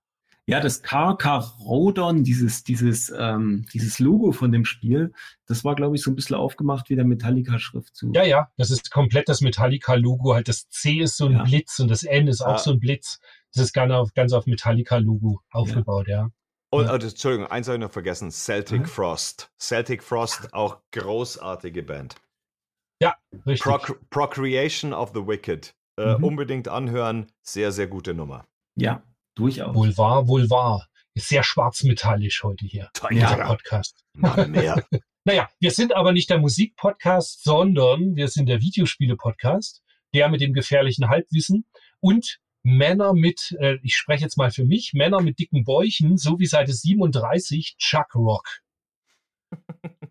Ja, 0.50 0.62
das 0.62 0.82
KK 0.82 1.40
Rodon, 1.60 2.24
dieses, 2.24 2.64
dieses, 2.64 3.10
ähm, 3.18 3.66
dieses 3.74 4.00
Logo 4.00 4.32
von 4.32 4.54
dem 4.54 4.64
Spiel, 4.64 5.12
das 5.46 5.66
war, 5.66 5.76
glaube 5.76 5.98
ich, 5.98 6.02
so 6.02 6.10
ein 6.10 6.16
bisschen 6.16 6.38
aufgemacht 6.38 6.90
wie 6.90 6.96
der 6.96 7.04
Metallica-Schriftzug. 7.04 8.16
Ja, 8.16 8.24
ja, 8.24 8.50
das 8.56 8.72
ist 8.72 8.90
komplett 8.90 9.28
das 9.28 9.42
Metallica-Logo. 9.42 10.34
Halt 10.34 10.48
das 10.48 10.70
C 10.70 11.00
ist 11.02 11.18
so 11.18 11.26
ein 11.26 11.34
Ja. 11.34 11.44
Blitz 11.44 11.80
und 11.80 11.90
das 11.92 12.04
N 12.04 12.30
ist 12.30 12.40
auch 12.42 12.52
Ja. 12.52 12.58
so 12.60 12.72
ein 12.72 12.80
Blitz. 12.80 13.20
Das 13.54 13.62
ist 13.66 13.74
ganz 13.74 13.92
auf, 13.92 14.14
ganz 14.14 14.32
auf 14.32 14.46
Metallica-Logo 14.46 15.42
aufgebaut, 15.52 16.08
ja. 16.08 16.30
Und, 16.70 16.86
Ja. 16.86 16.96
äh, 16.96 17.02
Entschuldigung, 17.04 17.48
eins 17.48 17.68
habe 17.68 17.78
ich 17.78 17.82
noch 17.82 17.92
vergessen: 17.92 18.30
Celtic 18.32 18.82
Mhm. 18.82 18.86
Frost. 18.86 19.52
Celtic 19.60 20.04
Frost, 20.04 20.54
auch 20.54 20.82
großartige 20.92 21.84
Band. 21.84 22.16
Richtig. 23.46 23.62
Proc 23.62 24.00
Procreation 24.10 24.92
of 24.94 25.12
the 25.14 25.26
Wicked. 25.26 25.76
Äh, 26.00 26.16
Mhm. 26.18 26.24
Unbedingt 26.24 26.68
anhören. 26.68 27.32
Sehr, 27.42 27.72
sehr 27.72 27.88
gute 27.88 28.14
Nummer. 28.14 28.46
Ja, 28.76 29.04
durchaus. 29.36 29.76
Wohl 29.76 29.96
wahr, 29.98 30.28
wohl 30.28 30.50
wahr. 30.50 30.88
Ist 31.14 31.30
sehr 31.30 31.44
schwarzmetallisch 31.44 32.44
heute 32.44 32.66
hier, 32.66 32.90
Ja. 33.12 33.36
der 33.36 33.46
Podcast. 33.46 34.04
Mann, 34.14 34.52
mehr. 34.52 34.84
Naja, 35.26 35.50
wir 35.60 35.72
sind 35.72 35.94
aber 35.94 36.14
nicht 36.14 36.30
der 36.30 36.38
Musikpodcast, 36.40 37.44
sondern 37.44 38.16
wir 38.16 38.30
sind 38.30 38.48
der 38.48 38.62
Videospiele-Podcast, 38.62 39.82
der 40.14 40.30
mit 40.30 40.40
dem 40.40 40.54
gefährlichen 40.54 41.10
Halbwissen 41.10 41.66
und 42.00 42.40
Männer 42.64 43.14
mit, 43.14 43.56
äh, 43.60 43.78
ich 43.84 43.96
spreche 43.96 44.24
jetzt 44.24 44.38
mal 44.38 44.52
für 44.52 44.66
mich, 44.66 44.92
Männer 44.94 45.22
mit 45.22 45.40
dicken 45.40 45.64
Bäuchen, 45.64 46.18
so 46.18 46.40
wie 46.40 46.46
Seite 46.46 46.74
37, 46.74 47.76
Chuck 47.78 48.16
Rock. 48.16 48.62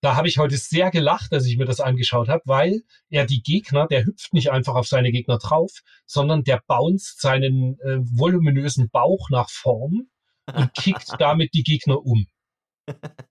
Da 0.00 0.14
habe 0.14 0.28
ich 0.28 0.38
heute 0.38 0.56
sehr 0.56 0.92
gelacht, 0.92 1.32
als 1.32 1.46
ich 1.46 1.56
mir 1.56 1.64
das 1.64 1.80
angeschaut 1.80 2.28
habe, 2.28 2.42
weil 2.46 2.82
er 3.10 3.26
die 3.26 3.42
Gegner, 3.42 3.88
der 3.88 4.04
hüpft 4.04 4.32
nicht 4.32 4.52
einfach 4.52 4.76
auf 4.76 4.86
seine 4.86 5.10
Gegner 5.10 5.38
drauf, 5.38 5.72
sondern 6.06 6.44
der 6.44 6.62
bounced 6.68 7.20
seinen 7.20 7.80
äh, 7.80 7.98
voluminösen 7.98 8.90
Bauch 8.90 9.28
nach 9.30 9.50
vorn 9.50 10.08
und 10.54 10.72
kickt 10.74 11.08
damit 11.18 11.52
die 11.52 11.64
Gegner 11.64 12.00
um. 12.00 12.28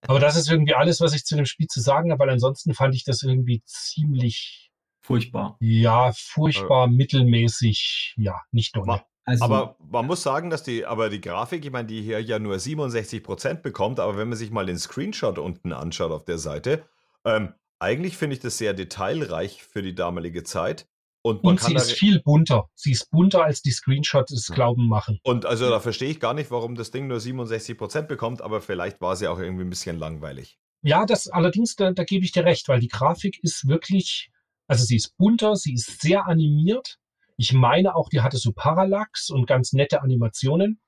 Aber 0.01 0.19
das 0.19 0.35
ist 0.35 0.49
irgendwie 0.49 0.73
alles, 0.73 0.99
was 0.99 1.13
ich 1.13 1.23
zu 1.23 1.35
dem 1.35 1.45
Spiel 1.45 1.67
zu 1.67 1.79
sagen 1.79 2.11
habe, 2.11 2.19
weil 2.19 2.29
ansonsten 2.29 2.73
fand 2.73 2.95
ich 2.95 3.05
das 3.05 3.23
irgendwie 3.23 3.63
ziemlich, 3.65 4.69
Furchtbar. 5.07 5.55
ja, 5.61 6.11
furchtbar, 6.13 6.87
mittelmäßig, 6.87 8.13
ja, 8.17 8.41
nicht 8.51 8.75
doll. 8.75 8.85
Ma- 8.85 9.05
Also, 9.25 9.43
Aber 9.43 9.75
man 9.91 10.05
muss 10.05 10.23
sagen, 10.23 10.49
dass 10.49 10.63
die, 10.63 10.85
aber 10.85 11.09
die 11.09 11.19
Grafik, 11.21 11.65
ich 11.65 11.71
meine, 11.71 11.87
die 11.87 12.01
hier 12.01 12.21
ja 12.21 12.39
nur 12.39 12.59
67% 12.59 13.61
bekommt, 13.61 13.99
aber 13.99 14.17
wenn 14.17 14.29
man 14.29 14.37
sich 14.37 14.51
mal 14.51 14.65
den 14.65 14.77
Screenshot 14.77 15.37
unten 15.37 15.73
anschaut 15.73 16.11
auf 16.11 16.23
der 16.25 16.37
Seite, 16.37 16.85
ähm, 17.25 17.53
eigentlich 17.79 18.17
finde 18.17 18.35
ich 18.35 18.39
das 18.41 18.57
sehr 18.57 18.73
detailreich 18.73 19.63
für 19.63 19.81
die 19.81 19.93
damalige 19.95 20.43
Zeit. 20.43 20.87
Und 21.23 21.43
man 21.43 21.53
Und 21.55 21.61
sie 21.61 21.75
ist 21.75 21.91
viel 21.91 22.21
bunter. 22.21 22.69
Sie 22.73 22.91
ist 22.91 23.11
bunter, 23.11 23.43
als 23.43 23.61
die 23.61 23.71
Screenshots 23.71 24.31
es 24.31 24.47
glauben 24.47 24.87
machen. 24.87 25.19
und 25.23 25.45
also 25.45 25.69
da 25.69 25.79
verstehe 25.81 26.09
ich 26.09 26.19
gar 26.21 26.33
nicht, 26.33 26.49
warum 26.51 26.75
das 26.75 26.91
Ding 26.91 27.07
nur 27.07 27.19
67% 27.19 28.03
bekommt, 28.07 28.41
aber 28.41 28.61
vielleicht 28.61 29.01
war 29.01 29.15
sie 29.17 29.27
auch 29.27 29.39
irgendwie 29.39 29.63
ein 29.65 29.69
bisschen 29.69 29.97
langweilig. 29.99 30.57
Ja, 30.83 31.05
das 31.05 31.27
allerdings, 31.27 31.75
da, 31.75 31.91
da 31.91 32.03
gebe 32.05 32.23
ich 32.23 32.31
dir 32.31 32.45
recht, 32.45 32.69
weil 32.69 32.79
die 32.79 32.87
Grafik 32.87 33.39
ist 33.43 33.67
wirklich, 33.67 34.29
also 34.67 34.83
sie 34.83 34.97
ist 34.97 35.17
bunter, 35.17 35.55
sie 35.55 35.73
ist 35.73 36.01
sehr 36.01 36.27
animiert. 36.27 36.97
Ich 37.37 37.53
meine 37.53 37.95
auch, 37.95 38.09
die 38.09 38.21
hatte 38.21 38.37
so 38.37 38.51
Parallax 38.51 39.29
und 39.29 39.47
ganz 39.47 39.73
nette 39.73 40.01
Animationen. 40.01 40.79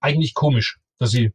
Eigentlich 0.00 0.34
komisch, 0.34 0.78
dass 0.98 1.10
sie, 1.10 1.32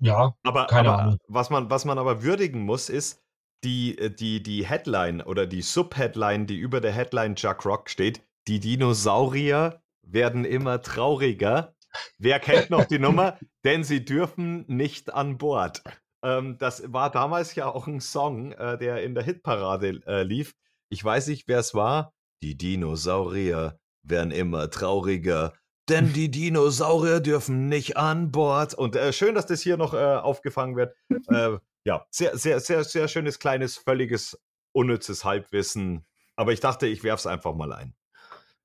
ja, 0.00 0.34
Aber, 0.42 0.66
Keine 0.66 0.90
aber 0.90 1.02
Ahnung. 1.02 1.18
Was, 1.28 1.50
man, 1.50 1.70
was 1.70 1.84
man 1.84 1.98
aber 1.98 2.22
würdigen 2.22 2.62
muss, 2.62 2.88
ist, 2.88 3.22
die, 3.64 3.98
äh, 3.98 4.10
die, 4.10 4.42
die 4.42 4.66
Headline 4.66 5.22
oder 5.22 5.46
die 5.46 5.62
Subheadline, 5.62 6.46
die 6.46 6.58
über 6.58 6.80
der 6.80 6.92
Headline 6.92 7.34
Chuck 7.34 7.64
Rock 7.64 7.90
steht, 7.90 8.22
die 8.46 8.60
Dinosaurier 8.60 9.82
werden 10.02 10.44
immer 10.44 10.80
trauriger. 10.82 11.74
Wer 12.18 12.38
kennt 12.38 12.70
noch 12.70 12.84
die 12.84 12.98
Nummer? 12.98 13.38
Denn 13.64 13.82
sie 13.82 14.04
dürfen 14.04 14.64
nicht 14.68 15.12
an 15.12 15.38
Bord. 15.38 15.82
Ähm, 16.22 16.56
das 16.58 16.92
war 16.92 17.10
damals 17.10 17.54
ja 17.54 17.66
auch 17.66 17.86
ein 17.86 18.00
Song, 18.00 18.52
äh, 18.52 18.78
der 18.78 19.02
in 19.02 19.14
der 19.14 19.24
Hitparade 19.24 20.00
äh, 20.06 20.22
lief. 20.22 20.54
Ich 20.90 21.04
weiß 21.04 21.28
nicht, 21.28 21.48
wer 21.48 21.58
es 21.58 21.74
war. 21.74 22.14
Die 22.42 22.56
Dinosaurier 22.56 23.78
werden 24.02 24.30
immer 24.30 24.70
trauriger. 24.70 25.52
Denn 25.88 26.12
die 26.12 26.30
Dinosaurier 26.30 27.20
dürfen 27.20 27.68
nicht 27.68 27.96
an 27.96 28.30
Bord. 28.30 28.74
Und 28.74 28.94
äh, 28.94 29.12
schön, 29.12 29.34
dass 29.34 29.46
das 29.46 29.62
hier 29.62 29.76
noch 29.76 29.94
äh, 29.94 29.96
aufgefangen 29.96 30.76
wird. 30.76 30.94
äh, 31.28 31.58
ja, 31.84 32.06
sehr, 32.10 32.36
sehr, 32.36 32.60
sehr, 32.60 32.84
sehr 32.84 33.08
schönes, 33.08 33.38
kleines, 33.38 33.76
völliges, 33.78 34.38
unnützes 34.72 35.24
Halbwissen. 35.24 36.06
Aber 36.36 36.52
ich 36.52 36.60
dachte, 36.60 36.86
ich 36.86 37.02
werf's 37.02 37.26
einfach 37.26 37.54
mal 37.54 37.72
ein. 37.72 37.94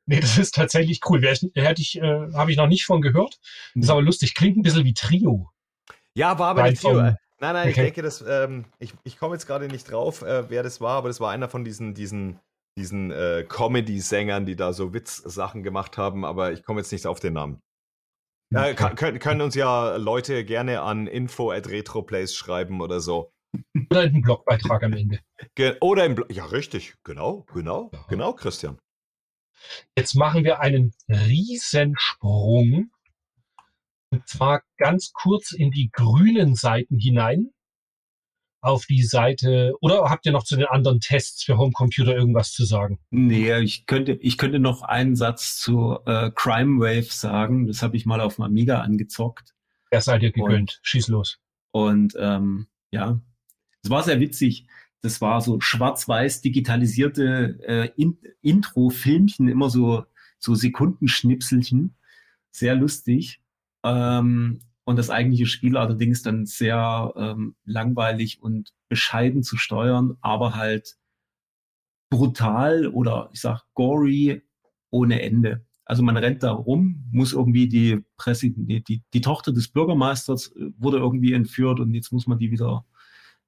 nee, 0.06 0.20
das 0.20 0.38
ist 0.38 0.56
tatsächlich 0.56 1.00
cool. 1.10 1.22
Hätte 1.24 1.82
ich, 1.82 1.98
äh, 1.98 2.28
habe 2.34 2.52
ich 2.52 2.58
noch 2.58 2.68
nicht 2.68 2.86
von 2.86 3.02
gehört. 3.02 3.40
Ist 3.74 3.90
aber 3.90 4.02
lustig, 4.02 4.36
klingt 4.36 4.58
ein 4.58 4.62
bisschen 4.62 4.84
wie 4.84 4.94
Trio. 4.94 5.50
Ja, 6.14 6.38
war 6.38 6.50
aber 6.50 6.64
Rein 6.64 6.72
nicht 6.72 6.82
Trio. 6.82 7.16
Nein, 7.44 7.56
nein, 7.56 7.70
ich 7.72 7.76
Okay. 7.76 7.84
denke, 7.88 8.02
dass, 8.02 8.24
ähm, 8.26 8.64
ich, 8.80 8.94
ich 9.04 9.18
komme 9.18 9.36
jetzt 9.36 9.48
gerade 9.48 9.68
nicht 9.68 9.92
drauf, 9.92 10.22
äh, 10.22 10.50
wer 10.50 10.64
das 10.64 10.80
war, 10.80 10.96
aber 10.96 11.10
das 11.10 11.20
war 11.20 11.30
einer 11.30 11.50
von 11.50 11.66
diesen, 11.66 11.94
diesen, 11.94 12.40
diesen 12.80 13.12
äh, 13.12 13.46
Comedy-Sängern, 13.46 14.46
die 14.46 14.56
da 14.56 14.72
so 14.72 14.94
Witzsachen 14.94 15.62
gemacht 15.62 15.98
haben, 15.98 16.24
aber 16.24 16.54
ich 16.54 16.64
komme 16.64 16.80
jetzt 16.80 16.94
nicht 16.94 17.06
auf 17.06 17.20
den 17.20 17.34
Namen. 17.34 17.60
Äh, 18.56 18.76
kann, 18.76 18.96
können, 18.96 19.20
können 19.20 19.42
uns 19.42 19.56
ja 19.56 19.98
Leute 19.98 20.46
gerne 20.46 20.84
an 20.84 21.06
info 21.06 21.52
at 21.52 21.68
retroplays 21.68 22.34
schreiben 22.34 22.80
oder 22.80 23.02
so. 23.02 23.34
Oder 23.90 24.00
einen 24.02 24.22
Blogbeitrag 24.22 24.82
am 24.82 24.94
Ende. 24.94 25.20
Ge 25.56 25.76
oder 25.82 26.06
im 26.06 26.16
Blo 26.16 26.26
Ja, 26.30 26.46
richtig. 26.46 26.96
Genau, 27.04 27.46
genau, 27.54 27.90
Ja. 27.92 28.06
genau, 28.08 28.32
Christian. 28.32 28.80
Jetzt 29.98 30.16
machen 30.16 30.46
wir 30.46 30.62
einen 30.62 30.94
Riesensprung. 31.10 32.90
Und 34.14 34.28
zwar 34.28 34.62
ganz 34.78 35.12
kurz 35.12 35.54
in 35.54 35.72
die 35.72 35.90
grünen 35.92 36.54
Seiten 36.54 37.00
hinein. 37.00 37.50
Auf 38.62 38.86
die 38.86 39.02
Seite, 39.02 39.74
oder 39.82 40.04
habt 40.10 40.28
ihr 40.28 40.32
noch 40.32 40.44
zu 40.44 40.56
den 40.56 40.68
anderen 40.68 41.00
Tests 41.00 41.44
für 41.44 41.58
Homecomputer 41.58 42.16
irgendwas 42.16 42.52
zu 42.52 42.64
sagen? 42.64 43.00
nee, 43.10 43.60
ich 43.60 43.88
könnte, 43.88 44.14
ich 44.14 44.38
könnte 44.38 44.60
noch 44.60 44.84
einen 44.84 45.16
Satz 45.16 45.58
zu 45.58 45.98
äh, 46.06 46.30
Crime 46.34 46.80
Wave 46.80 47.12
sagen. 47.12 47.66
Das 47.66 47.82
habe 47.82 47.98
ich 47.98 48.06
mal 48.06 48.22
auf 48.22 48.36
dem 48.36 48.46
Amiga 48.46 48.82
angezockt. 48.82 49.54
Wer 49.90 50.02
seid 50.02 50.22
ihr 50.22 50.32
gegönnt? 50.32 50.80
Schieß 50.84 51.08
los. 51.08 51.40
Und 51.72 52.14
ähm, 52.20 52.68
ja, 52.92 53.20
es 53.82 53.90
war 53.90 54.04
sehr 54.04 54.20
witzig. 54.20 54.68
Das 55.02 55.22
war 55.22 55.42
so 55.42 55.60
schwarz-weiß 55.60 56.42
digitalisierte 56.42 57.60
äh, 57.64 57.90
in 57.98 58.18
Intro-Filmchen, 58.42 59.50
immer 59.50 59.72
so, 59.72 60.06
so 60.38 60.54
Sekundenschnipselchen. 60.54 61.96
Sehr 62.52 62.76
lustig. 62.76 63.43
Ähm, 63.84 64.62
und 64.86 64.98
das 64.98 65.10
eigentliche 65.10 65.46
Spiel 65.46 65.78
allerdings 65.78 66.24
dann 66.24 66.46
sehr 66.46 67.14
ähm, 67.16 67.56
langweilig 67.66 68.42
und 68.42 68.74
bescheiden 68.90 69.44
zu 69.44 69.58
steuern, 69.58 70.18
aber 70.22 70.56
halt 70.56 70.96
brutal 72.10 72.88
oder 72.88 73.30
ich 73.34 73.42
sag 73.42 73.64
gory 73.74 74.44
ohne 74.90 75.22
Ende. 75.22 75.66
Also 75.86 76.04
man 76.04 76.18
rennt 76.18 76.44
da 76.44 76.52
rum, 76.52 77.04
muss 77.12 77.34
irgendwie 77.34 77.68
die 77.68 78.04
Presse, 78.18 78.52
die, 78.52 78.84
die, 78.84 79.04
die 79.14 79.22
Tochter 79.22 79.52
des 79.52 79.70
Bürgermeisters 79.70 80.52
äh, 80.56 80.72
wurde 80.78 80.98
irgendwie 80.98 81.34
entführt 81.34 81.80
und 81.80 81.94
jetzt 81.94 82.12
muss 82.12 82.28
man 82.28 82.38
die 82.38 82.52
wieder, 82.52 82.86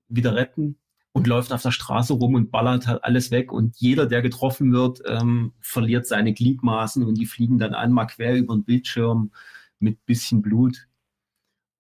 wieder 0.08 0.36
retten 0.36 0.78
und 1.12 1.28
läuft 1.28 1.54
auf 1.54 1.62
der 1.62 1.72
Straße 1.72 2.14
rum 2.14 2.36
und 2.36 2.52
ballert 2.52 2.88
halt 2.88 3.04
alles 3.04 3.32
weg 3.32 3.54
und 3.54 3.78
jeder, 3.78 4.06
der 4.06 4.22
getroffen 4.22 4.74
wird, 4.74 5.02
ähm, 5.06 5.54
verliert 5.62 6.08
seine 6.08 6.34
Gliedmaßen 6.34 7.04
und 7.04 7.16
die 7.16 7.26
fliegen 7.26 7.58
dann 7.58 7.74
einmal 7.74 8.08
quer 8.08 8.36
über 8.36 8.54
den 8.54 8.66
Bildschirm 8.66 9.32
mit 9.80 10.06
bisschen 10.06 10.42
Blut. 10.42 10.88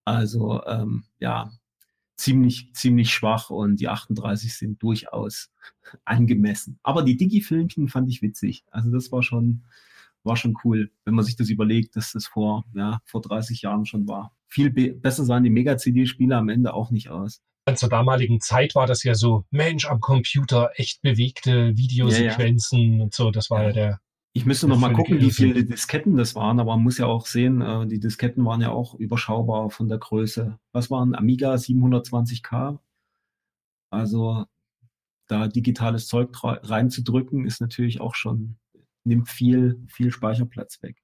Also 0.05 0.63
ähm, 0.65 1.05
ja, 1.19 1.51
ziemlich, 2.17 2.71
ziemlich 2.73 3.11
schwach 3.11 3.49
und 3.49 3.79
die 3.79 3.89
38 3.89 4.55
sind 4.55 4.81
durchaus 4.81 5.51
angemessen. 6.05 6.79
Aber 6.83 7.03
die 7.03 7.17
Digi-Filmchen 7.17 7.87
fand 7.87 8.09
ich 8.09 8.21
witzig. 8.21 8.63
Also 8.71 8.91
das 8.91 9.11
war 9.11 9.23
schon, 9.23 9.63
war 10.23 10.37
schon 10.37 10.55
cool, 10.63 10.91
wenn 11.03 11.15
man 11.15 11.25
sich 11.25 11.35
das 11.35 11.49
überlegt, 11.49 11.95
dass 11.95 12.13
das 12.13 12.25
vor, 12.27 12.65
ja, 12.73 13.01
vor 13.05 13.21
30 13.21 13.61
Jahren 13.61 13.85
schon 13.85 14.07
war. 14.07 14.35
Viel 14.47 14.71
be 14.71 14.93
besser 14.93 15.25
sahen 15.25 15.43
die 15.43 15.49
Mega-CD-Spiele 15.49 16.35
am 16.35 16.49
Ende 16.49 16.73
auch 16.73 16.91
nicht 16.91 17.09
aus. 17.09 17.41
zur 17.75 17.89
damaligen 17.89 18.39
Zeit 18.39 18.75
war 18.75 18.87
das 18.87 19.03
ja 19.03 19.15
so, 19.15 19.45
Mensch, 19.49 19.85
am 19.85 19.99
Computer, 19.99 20.71
echt 20.75 21.01
bewegte 21.01 21.75
Videosequenzen 21.75 22.79
ja, 22.79 22.97
ja. 22.97 23.03
und 23.03 23.13
so. 23.13 23.31
Das 23.31 23.49
war 23.49 23.61
ja, 23.63 23.67
ja 23.67 23.73
der. 23.73 23.99
Ich 24.37 24.45
müsste 24.45 24.67
noch 24.67 24.77
mal 24.77 24.91
gucken, 24.91 25.21
wie 25.21 25.31
viele 25.31 25.63
Disketten 25.63 26.17
das 26.17 26.35
waren, 26.35 26.59
aber 26.59 26.75
man 26.75 26.83
muss 26.83 26.97
ja 26.97 27.05
auch 27.05 27.25
sehen, 27.25 27.61
äh, 27.61 27.87
die 27.87 28.01
Disketten 28.01 28.43
waren 28.43 28.59
ja 28.59 28.69
auch 28.69 28.93
überschaubar 28.95 29.69
von 29.69 29.87
der 29.87 29.97
Größe. 29.97 30.59
Was 30.73 30.91
waren 30.91 31.15
Amiga 31.15 31.53
720K? 31.53 32.77
Also 33.91 34.45
da 35.27 35.47
digitales 35.47 36.07
Zeug 36.07 36.31
reinzudrücken, 36.43 37.45
ist 37.45 37.61
natürlich 37.61 38.01
auch 38.01 38.13
schon, 38.13 38.57
nimmt 39.05 39.29
viel, 39.29 39.81
viel 39.87 40.11
Speicherplatz 40.11 40.83
weg. 40.83 41.01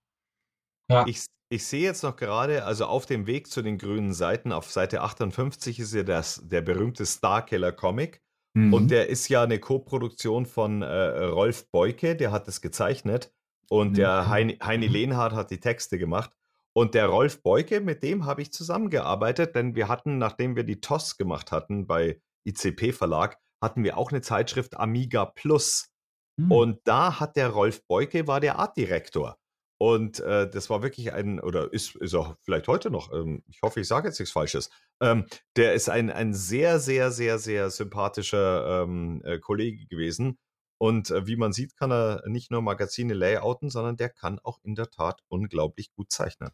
Ja. 0.90 1.08
Ich, 1.08 1.24
ich 1.48 1.66
sehe 1.66 1.84
jetzt 1.84 2.04
noch 2.04 2.18
gerade, 2.18 2.66
also 2.66 2.86
auf 2.86 3.06
dem 3.06 3.28
Weg 3.28 3.48
zu 3.48 3.62
den 3.62 3.78
grünen 3.78 4.12
Seiten, 4.12 4.52
auf 4.52 4.70
Seite 4.70 5.04
58 5.04 5.80
ist 5.80 5.94
ja 5.94 6.04
das, 6.04 6.46
der 6.50 6.62
berühmte 6.62 7.06
Starkiller 7.06 7.72
Comic. 7.72 8.22
Mhm. 8.54 8.74
Und 8.74 8.92
der 8.92 9.10
ist 9.10 9.30
ja 9.30 9.44
eine 9.44 9.60
Co-Produktion 9.60 10.46
von 10.46 10.82
äh, 10.82 10.86
Rolf 10.86 11.70
Beuke, 11.72 12.16
der 12.16 12.32
hat 12.32 12.48
es 12.48 12.62
gezeichnet. 12.62 13.34
Und 13.70 13.92
mhm. 13.92 13.96
der 13.96 14.30
Heini, 14.30 14.58
Heini 14.62 14.88
mhm. 14.88 14.94
Lehnhardt 14.94 15.34
hat 15.34 15.52
die 15.52 15.60
Texte 15.60 15.98
gemacht. 15.98 16.32
Und 16.74 16.94
der 16.94 17.08
Rolf 17.08 17.42
Beuke, 17.42 17.82
mit 17.82 18.04
dem 18.04 18.26
habe 18.26 18.42
ich 18.42 18.54
zusammengearbeitet, 18.54 19.56
denn 19.56 19.76
wir 19.76 19.88
hatten, 19.88 20.18
nachdem 20.18 20.56
wir 20.56 20.64
die 20.64 20.80
TOS 20.80 21.18
gemacht 21.18 21.52
hatten 21.52 21.86
bei 21.86 22.22
ICP 22.46 22.94
Verlag, 22.94 23.38
hatten 23.62 23.84
wir 23.84 23.98
auch 23.98 24.12
eine 24.12 24.22
Zeitschrift 24.22 24.78
Amiga 24.78 25.26
Plus. 25.26 25.90
Mhm. 26.38 26.52
Und 26.52 26.80
da 26.86 27.20
hat 27.20 27.36
der 27.36 27.50
Rolf 27.50 27.86
Beuke, 27.88 28.28
war 28.28 28.40
der 28.40 28.58
Artdirektor. 28.60 29.38
Und 29.82 30.20
äh, 30.20 30.48
das 30.48 30.70
war 30.70 30.84
wirklich 30.84 31.12
ein, 31.12 31.40
oder 31.40 31.74
ist, 31.74 31.96
ist 31.96 32.14
auch 32.14 32.36
vielleicht 32.42 32.68
heute 32.68 32.92
noch, 32.92 33.12
ähm, 33.12 33.44
ich 33.48 33.64
hoffe, 33.64 33.80
ich 33.80 33.88
sage 33.88 34.10
jetzt 34.10 34.20
nichts 34.20 34.32
Falsches. 34.32 34.70
Ähm, 35.02 35.26
der 35.56 35.74
ist 35.74 35.90
ein, 35.90 36.12
ein 36.12 36.36
sehr, 36.36 36.80
sehr, 36.80 37.10
sehr, 37.10 37.40
sehr 37.40 37.72
sympathischer 37.72 38.84
ähm, 38.84 39.24
äh, 39.26 39.40
Kollege 39.40 39.88
gewesen. 39.88 40.38
Und 40.78 41.10
äh, 41.10 41.26
wie 41.26 41.36
man 41.36 41.52
sieht, 41.52 41.76
kann 41.78 41.92
er 41.92 42.22
nicht 42.28 42.52
nur 42.52 42.62
Magazine 42.62 43.16
layouten, 43.16 43.72
sondern 43.72 43.98
der 43.98 44.10
kann 44.10 44.38
auch 44.44 44.60
in 44.62 44.76
der 44.76 44.92
Tat 44.92 45.24
unglaublich 45.30 45.92
gut 45.94 46.12
zeichnen. 46.12 46.52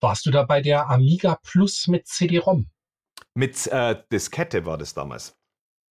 Warst 0.00 0.26
du 0.26 0.32
da 0.32 0.42
bei 0.42 0.60
der 0.60 0.90
Amiga 0.90 1.38
Plus 1.44 1.86
mit 1.86 2.08
CD-ROM? 2.08 2.68
Mit 3.34 3.68
äh, 3.68 4.02
Diskette 4.10 4.66
war 4.66 4.76
das 4.76 4.92
damals. 4.92 5.38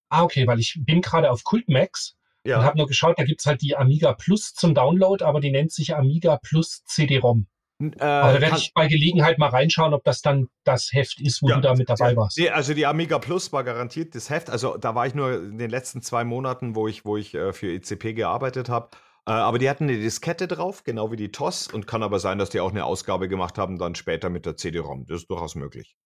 Ah, 0.10 0.24
okay, 0.24 0.46
weil 0.46 0.60
ich 0.60 0.78
bin 0.86 1.00
gerade 1.00 1.32
auf 1.32 1.46
Cultmax 1.46 2.18
ja. 2.46 2.60
Und 2.60 2.66
habe 2.66 2.78
nur 2.78 2.88
geschaut, 2.88 3.20
da 3.20 3.24
gibt 3.24 3.42
es 3.42 3.46
halt 3.46 3.62
die 3.62 3.76
Amiga 3.76 4.14
Plus 4.14 4.54
zum 4.54 4.74
Download, 4.74 5.24
aber 5.24 5.40
die 5.40 5.52
nennt 5.52 5.72
sich 5.72 5.96
Amiga 5.96 6.38
Plus 6.42 6.84
CD-ROM. 6.86 7.48
Äh, 7.82 7.90
da 7.98 8.42
werde 8.42 8.58
ich 8.58 8.74
bei 8.74 8.88
Gelegenheit 8.88 9.40
mal 9.40 9.50
reinschauen, 9.50 9.94
ob 9.94 10.04
das 10.04 10.22
dann 10.22 10.50
das 10.64 10.92
Heft 10.92 11.20
ist, 11.20 11.42
wo 11.42 11.50
ja, 11.50 11.56
du 11.56 11.62
da 11.62 11.74
mit 11.74 11.90
dabei 11.90 12.16
warst. 12.16 12.38
Nee, 12.38 12.50
also 12.50 12.74
die 12.74 12.86
Amiga 12.86 13.18
Plus 13.20 13.52
war 13.52 13.64
garantiert 13.64 14.14
das 14.14 14.30
Heft. 14.30 14.50
Also 14.50 14.78
da 14.78 14.94
war 14.94 15.08
ich 15.08 15.16
nur 15.16 15.34
in 15.34 15.58
den 15.58 15.70
letzten 15.70 16.02
zwei 16.02 16.24
Monaten, 16.24 16.76
wo 16.76 16.88
ich, 16.88 17.06
wo 17.06 17.18
ich 17.18 17.34
äh, 17.34 17.54
für 17.54 17.74
ECP 17.74 18.14
gearbeitet 18.14 18.70
habe. 18.70 18.90
Äh, 19.26 19.32
aber 19.32 19.58
die 19.58 19.70
hatten 19.70 19.86
eine 19.86 19.98
Diskette 19.98 20.48
drauf, 20.48 20.84
genau 20.84 21.12
wie 21.12 21.16
die 21.16 21.32
TOS. 21.32 21.68
Und 21.68 21.88
kann 21.88 22.04
aber 22.04 22.20
sein, 22.20 22.38
dass 22.38 22.50
die 22.50 22.60
auch 22.60 22.72
eine 22.72 22.86
Ausgabe 22.86 23.28
gemacht 23.28 23.58
haben, 23.58 23.78
dann 23.78 23.96
später 23.96 24.30
mit 24.30 24.46
der 24.46 24.58
CD-ROM. 24.58 25.06
Das 25.08 25.22
ist 25.22 25.30
durchaus 25.30 25.56
möglich. 25.56 25.98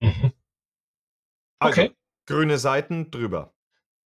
Mhm. 0.00 0.32
Also, 1.60 1.82
okay. 1.82 1.96
grüne 2.26 2.58
Seiten 2.58 3.10
drüber. 3.10 3.54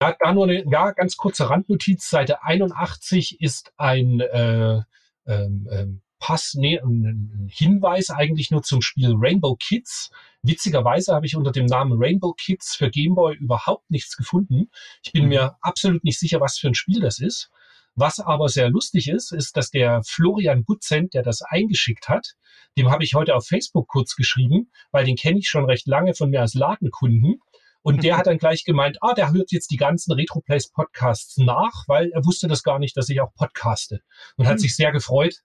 Ja, 0.03 0.15
da 0.19 0.33
nur 0.33 0.45
eine 0.45 0.65
ja, 0.71 0.91
ganz 0.93 1.17
kurze 1.17 1.49
Randnotiz. 1.49 2.11
Seite 2.11 2.43
81 2.43 3.41
ist 3.41 3.73
ein 3.79 4.21
äh, 4.21 4.83
ähm, 5.27 5.69
ähm, 5.71 6.03
Pass, 6.19 6.55
nee, 6.55 6.79
ein 6.79 7.49
Hinweis 7.51 8.11
eigentlich 8.11 8.51
nur 8.51 8.63
zum 8.63 8.81
Spiel 8.83 9.15
Rainbow 9.17 9.57
Kids. 9.57 10.11
Witzigerweise 10.43 11.15
habe 11.15 11.27
ich 11.27 11.37
unter 11.37 11.53
dem 11.53 11.67
Namen 11.67 12.03
Rainbow 12.03 12.33
Kids 12.33 12.75
für 12.75 12.91
Gameboy 12.91 13.37
überhaupt 13.37 13.91
nichts 13.91 14.17
gefunden. 14.17 14.71
Ich 15.03 15.13
bin 15.13 15.25
mhm. 15.25 15.29
mir 15.29 15.57
absolut 15.61 16.05
nicht 16.05 16.19
sicher, 16.19 16.41
was 16.41 16.59
für 16.59 16.69
ein 16.69 16.75
Spiel 16.75 17.01
das 17.01 17.19
ist. 17.19 17.51
Was 17.95 18.21
aber 18.21 18.49
sehr 18.49 18.69
lustig 18.69 19.09
ist, 19.09 19.33
ist, 19.33 19.57
dass 19.57 19.71
der 19.71 20.03
Florian 20.05 20.65
Gutzent, 20.65 21.15
der 21.15 21.23
das 21.23 21.41
eingeschickt 21.41 22.09
hat, 22.09 22.35
dem 22.77 22.91
habe 22.91 23.05
ich 23.05 23.15
heute 23.15 23.35
auf 23.35 23.47
Facebook 23.47 23.89
kurz 23.89 24.17
geschrieben, 24.17 24.71
weil 24.91 25.07
den 25.07 25.17
kenne 25.17 25.39
ich 25.39 25.49
schon 25.49 25.65
recht 25.65 25.87
lange 25.87 26.15
von 26.15 26.29
mir 26.29 26.43
als 26.43 26.53
Ladenkunden. 26.53 27.41
Und 27.87 28.03
der 28.03 28.17
hat 28.17 28.27
dann 28.27 28.39
gleich 28.39 28.65
gemeint, 28.65 28.99
ah, 29.01 29.15
der 29.15 29.33
hört 29.33 29.53
jetzt 29.53 29.71
die 29.71 29.77
ganzen 29.77 30.11
Retroplays 30.11 30.73
Podcasts 30.73 31.37
nach, 31.37 31.85
weil 31.87 32.11
er 32.11 32.25
wusste 32.25 32.49
das 32.49 32.65
gar 32.65 32.81
nicht, 32.81 32.97
dass 32.97 33.09
ich 33.09 33.21
auch 33.21 33.33
podcaste. 33.35 34.01
Und 34.37 34.49
hat 34.49 34.55
mhm. 34.55 34.59
sich 34.59 34.75
sehr 34.75 34.91
gefreut, 34.91 35.37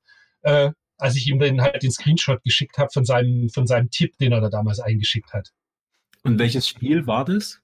äh, 0.41 0.71
als 0.97 1.15
ich 1.15 1.27
ihm 1.27 1.37
dann 1.37 1.61
halt 1.61 1.83
den 1.83 1.91
Screenshot 1.91 2.41
geschickt 2.43 2.79
habe 2.79 2.89
von 2.91 3.05
seinem, 3.05 3.49
von 3.49 3.67
seinem 3.67 3.91
Tipp, 3.91 4.17
den 4.17 4.31
er 4.31 4.41
da 4.41 4.49
damals 4.49 4.79
eingeschickt 4.79 5.33
hat. 5.33 5.53
Und 6.23 6.39
welches 6.39 6.67
Spiel 6.67 7.05
war 7.05 7.25
das? 7.25 7.61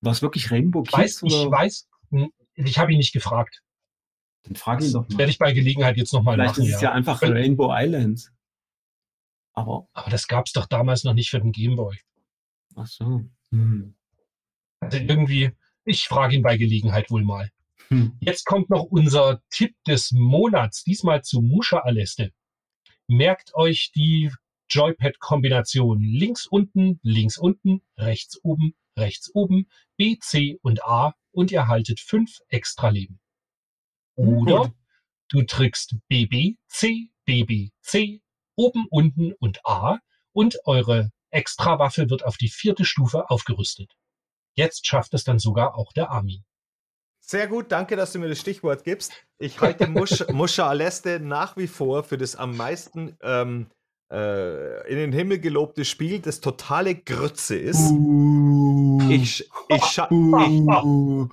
War 0.00 0.12
es 0.12 0.22
wirklich 0.22 0.50
Rainbow 0.50 0.84
Kids? 0.84 0.96
Weiß, 0.96 1.22
oder? 1.24 1.44
Ich 1.44 1.50
weiß, 1.50 1.88
hm, 2.08 2.32
ich 2.54 2.78
habe 2.78 2.92
ihn 2.92 2.98
nicht 2.98 3.12
gefragt. 3.12 3.62
Dann 4.44 4.56
frage 4.56 4.86
ihn 4.86 4.92
doch 4.94 5.06
mal. 5.06 5.18
Werde 5.18 5.32
ich 5.32 5.38
bei 5.38 5.52
Gelegenheit 5.52 5.98
jetzt 5.98 6.14
nochmal 6.14 6.38
machen. 6.38 6.54
Vielleicht 6.54 6.70
ist 6.70 6.76
es 6.76 6.80
ja, 6.80 6.88
ja 6.88 6.94
einfach 6.94 7.20
Rainbow 7.20 7.74
Islands. 7.76 8.32
Aber, 9.52 9.86
aber 9.92 10.10
das 10.10 10.28
gab 10.28 10.46
es 10.46 10.54
doch 10.54 10.64
damals 10.64 11.04
noch 11.04 11.12
nicht 11.12 11.28
für 11.28 11.40
den 11.40 11.52
Gameboy. 11.52 11.98
Ach 12.74 12.86
so. 12.86 13.28
Hm. 13.50 13.94
Also 14.80 14.98
irgendwie, 14.98 15.50
ich 15.84 16.06
frage 16.06 16.36
ihn 16.36 16.42
bei 16.42 16.56
Gelegenheit 16.56 17.10
wohl 17.10 17.24
mal. 17.24 17.50
Hm. 17.88 18.16
Jetzt 18.20 18.44
kommt 18.44 18.70
noch 18.70 18.84
unser 18.84 19.42
Tipp 19.50 19.74
des 19.86 20.12
Monats, 20.12 20.84
diesmal 20.84 21.22
zu 21.22 21.40
Muscha 21.40 21.78
Aleste. 21.78 22.32
Merkt 23.06 23.54
euch 23.54 23.92
die 23.94 24.30
Joypad-Kombination 24.68 26.02
links 26.02 26.46
unten, 26.46 27.00
links 27.02 27.38
unten, 27.38 27.82
rechts 27.96 28.38
oben, 28.42 28.74
rechts 28.98 29.34
oben, 29.34 29.68
B, 29.96 30.18
C 30.18 30.58
und 30.62 30.84
A 30.84 31.14
und 31.32 31.50
ihr 31.50 31.68
haltet 31.68 32.00
fünf 32.00 32.38
extra 32.48 32.90
Leben. 32.90 33.20
Oder 34.16 34.64
Gut. 34.64 34.72
du 35.28 35.42
trickst 35.42 35.96
BB, 36.08 36.58
C, 36.66 37.10
BB, 37.24 37.70
C, 37.80 38.20
oben, 38.56 38.86
unten 38.90 39.32
und 39.34 39.64
A 39.64 39.98
und 40.32 40.58
eure 40.64 41.10
Extrawaffe 41.30 42.10
wird 42.10 42.24
auf 42.24 42.36
die 42.36 42.48
vierte 42.48 42.84
Stufe 42.84 43.30
aufgerüstet. 43.30 43.94
Jetzt 44.58 44.88
schafft 44.88 45.14
es 45.14 45.22
dann 45.22 45.38
sogar 45.38 45.78
auch 45.78 45.92
der 45.92 46.10
Armin. 46.10 46.42
Sehr 47.20 47.46
gut, 47.46 47.70
danke, 47.70 47.94
dass 47.94 48.12
du 48.12 48.18
mir 48.18 48.28
das 48.28 48.40
Stichwort 48.40 48.82
gibst. 48.82 49.12
Ich 49.38 49.60
halte 49.60 49.86
Musch, 49.86 50.24
Muscha 50.32 50.66
Aleste 50.66 51.20
nach 51.20 51.56
wie 51.56 51.68
vor 51.68 52.02
für 52.02 52.18
das 52.18 52.34
am 52.34 52.56
meisten 52.56 53.16
ähm, 53.22 53.68
äh, 54.10 54.90
in 54.90 54.96
den 54.96 55.12
Himmel 55.12 55.38
gelobte 55.38 55.84
Spiel, 55.84 56.18
das 56.18 56.40
totale 56.40 56.96
Grütze 56.96 57.54
ist. 57.54 57.92
Ich, 59.08 59.48
ich, 59.68 59.84
scha 59.84 60.08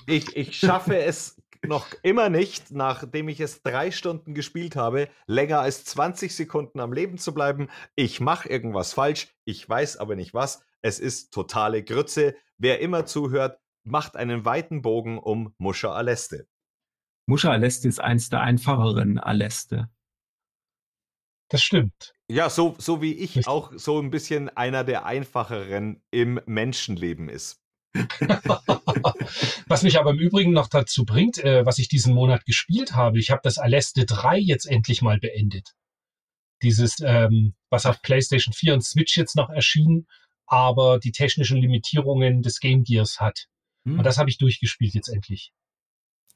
ich, 0.05 0.35
ich, 0.35 0.59
schaffe 0.59 0.99
es 0.99 1.41
noch 1.65 1.87
immer 2.03 2.29
nicht, 2.29 2.73
nachdem 2.73 3.27
ich 3.27 3.39
es 3.39 3.63
drei 3.63 3.89
Stunden 3.89 4.35
gespielt 4.35 4.75
habe, 4.75 5.09
länger 5.25 5.61
als 5.61 5.83
20 5.85 6.35
Sekunden 6.35 6.79
am 6.79 6.93
Leben 6.93 7.17
zu 7.17 7.33
bleiben. 7.33 7.69
Ich 7.95 8.19
mache 8.19 8.49
irgendwas 8.49 8.93
falsch, 8.93 9.33
ich 9.45 9.67
weiß 9.67 9.97
aber 9.97 10.15
nicht 10.15 10.35
was. 10.35 10.61
Es 10.83 10.99
ist 10.99 11.33
totale 11.33 11.81
Grütze. 11.81 12.35
Wer 12.57 12.79
immer 12.79 13.05
zuhört, 13.05 13.59
macht 13.83 14.15
einen 14.15 14.45
weiten 14.45 14.81
Bogen 14.81 15.19
um 15.19 15.53
Muscha 15.57 15.93
Aleste. 15.93 16.47
Muscha 17.27 17.51
Aleste 17.51 17.87
ist 17.87 17.99
eins 17.99 18.29
der 18.29 18.41
einfacheren 18.41 19.19
Aleste. 19.19 19.89
Das 21.49 21.61
stimmt. 21.61 22.13
Ja, 22.27 22.49
so, 22.49 22.75
so 22.79 23.01
wie 23.01 23.13
ich 23.13 23.47
auch 23.47 23.71
so 23.75 23.99
ein 23.99 24.09
bisschen 24.09 24.49
einer 24.49 24.83
der 24.83 25.05
einfacheren 25.05 26.01
im 26.11 26.39
Menschenleben 26.45 27.29
ist. 27.29 27.61
was 29.67 29.83
mich 29.83 29.99
aber 29.99 30.11
im 30.11 30.19
Übrigen 30.19 30.51
noch 30.51 30.67
dazu 30.67 31.05
bringt, 31.05 31.37
äh, 31.37 31.65
was 31.65 31.77
ich 31.77 31.87
diesen 31.87 32.13
Monat 32.13 32.45
gespielt 32.45 32.93
habe, 32.93 33.19
ich 33.19 33.31
habe 33.31 33.41
das 33.43 33.57
Aleste 33.57 34.05
3 34.05 34.37
jetzt 34.37 34.65
endlich 34.65 35.01
mal 35.01 35.17
beendet. 35.19 35.75
Dieses, 36.61 36.99
ähm, 37.01 37.53
was 37.69 37.85
auf 37.85 38.01
PlayStation 38.01 38.53
4 38.53 38.73
und 38.73 38.83
Switch 38.83 39.15
jetzt 39.15 39.35
noch 39.35 39.49
erschien 39.49 40.07
aber 40.47 40.99
die 40.99 41.11
technischen 41.11 41.57
Limitierungen 41.57 42.41
des 42.41 42.59
Game 42.59 42.83
Gears 42.83 43.19
hat. 43.19 43.47
Hm. 43.85 43.99
Und 43.99 44.03
das 44.05 44.17
habe 44.17 44.29
ich 44.29 44.37
durchgespielt 44.37 44.93
jetzt 44.93 45.09
endlich. 45.09 45.51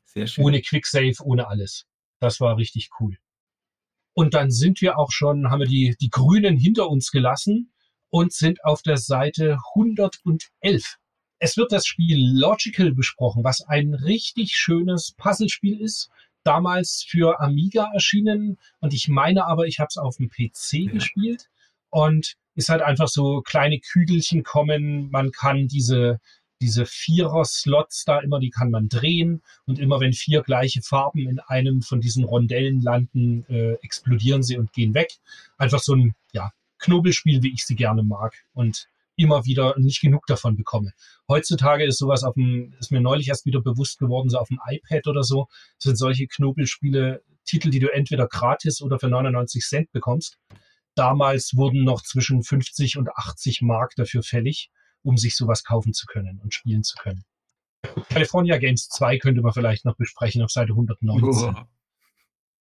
Sehr 0.05 0.28
schön. 0.28 0.45
Ohne 0.45 0.62
Quicksave, 0.62 1.16
ohne 1.24 1.47
alles. 1.47 1.86
Das 2.20 2.39
war 2.39 2.57
richtig 2.57 2.89
cool. 2.99 3.18
Und 4.14 4.34
dann 4.34 4.51
sind 4.51 4.82
wir 4.82 4.97
auch 4.97 5.12
schon, 5.12 5.49
haben 5.49 5.60
wir 5.60 5.68
die, 5.68 5.95
die 6.01 6.10
Grünen 6.10 6.57
hinter 6.57 6.89
uns 6.89 7.12
gelassen 7.12 7.72
und 8.10 8.34
sind 8.34 8.64
auf 8.66 8.82
der 8.82 8.97
Seite 8.97 9.60
111. 9.76 10.97
Es 11.38 11.55
wird 11.55 11.72
das 11.72 11.86
Spiel 11.86 12.18
Logical 12.38 12.91
besprochen, 12.93 13.43
was 13.43 13.62
ein 13.62 13.93
richtig 13.93 14.55
schönes 14.55 15.14
Puzzlespiel 15.16 15.80
ist. 15.80 16.10
Damals 16.43 17.05
für 17.07 17.39
Amiga 17.39 17.89
erschienen 17.93 18.57
und 18.80 18.93
ich 18.93 19.07
meine 19.07 19.45
aber, 19.45 19.68
ich 19.68 19.80
habe 19.80 19.88
es 19.89 19.97
auf 19.97 20.18
dem 20.18 20.30
PC 20.30 20.74
ja. 20.74 20.91
gespielt. 20.91 21.49
Und 21.89 22.35
ist 22.55 22.69
halt 22.69 22.81
einfach 22.81 23.07
so 23.07 23.41
kleine 23.41 23.79
Kügelchen 23.79 24.43
kommen. 24.43 25.09
Man 25.11 25.31
kann 25.31 25.67
diese, 25.67 26.19
diese 26.61 26.85
Vierer-Slots 26.85 28.03
da 28.05 28.19
immer, 28.19 28.39
die 28.39 28.49
kann 28.49 28.69
man 28.69 28.89
drehen. 28.89 29.41
Und 29.65 29.79
immer 29.79 29.99
wenn 29.99 30.13
vier 30.13 30.41
gleiche 30.41 30.81
Farben 30.81 31.27
in 31.27 31.39
einem 31.39 31.81
von 31.81 32.01
diesen 32.01 32.25
Rondellen 32.25 32.81
landen, 32.81 33.45
äh, 33.49 33.73
explodieren 33.81 34.43
sie 34.43 34.57
und 34.57 34.73
gehen 34.73 34.93
weg. 34.93 35.13
Einfach 35.57 35.79
so 35.79 35.95
ein, 35.95 36.15
ja, 36.33 36.51
Knobelspiel, 36.79 37.43
wie 37.43 37.53
ich 37.53 37.65
sie 37.65 37.75
gerne 37.75 38.03
mag. 38.03 38.33
Und 38.53 38.87
immer 39.15 39.45
wieder 39.45 39.75
nicht 39.77 40.01
genug 40.01 40.25
davon 40.27 40.55
bekomme. 40.55 40.93
Heutzutage 41.27 41.85
ist 41.85 41.97
sowas 41.97 42.23
auf 42.23 42.35
dem, 42.35 42.73
ist 42.79 42.91
mir 42.91 43.01
neulich 43.01 43.27
erst 43.27 43.45
wieder 43.45 43.61
bewusst 43.61 43.99
geworden, 43.99 44.29
so 44.29 44.37
auf 44.37 44.47
dem 44.47 44.59
iPad 44.65 45.07
oder 45.07 45.23
so, 45.23 45.47
sind 45.77 45.97
solche 45.97 46.25
Knobelspiele 46.27 47.21
Titel, 47.45 47.69
die 47.69 47.79
du 47.79 47.91
entweder 47.91 48.27
gratis 48.27 48.81
oder 48.81 48.97
für 48.97 49.09
99 49.09 49.61
Cent 49.63 49.91
bekommst. 49.91 50.37
Damals 50.99 51.55
wurden 51.55 51.85
noch 51.85 52.01
zwischen 52.01 52.43
50 52.43 52.97
und 52.97 53.07
80 53.15 53.61
Mark 53.61 53.93
dafür 53.95 54.21
fällig, 54.21 54.69
um 55.01 55.15
sich 55.15 55.37
sowas 55.37 55.63
kaufen 55.63 55.93
zu 55.93 56.05
können 56.07 56.41
und 56.43 56.53
spielen 56.53 56.83
zu 56.83 56.97
können. 57.01 57.23
California 58.09 58.57
Games 58.57 58.89
2 58.89 59.17
könnte 59.19 59.41
man 59.41 59.53
vielleicht 59.53 59.85
noch 59.85 59.95
besprechen 59.95 60.43
auf 60.43 60.51
Seite 60.51 60.73
119. 60.73 61.55
Oh. 61.55 61.61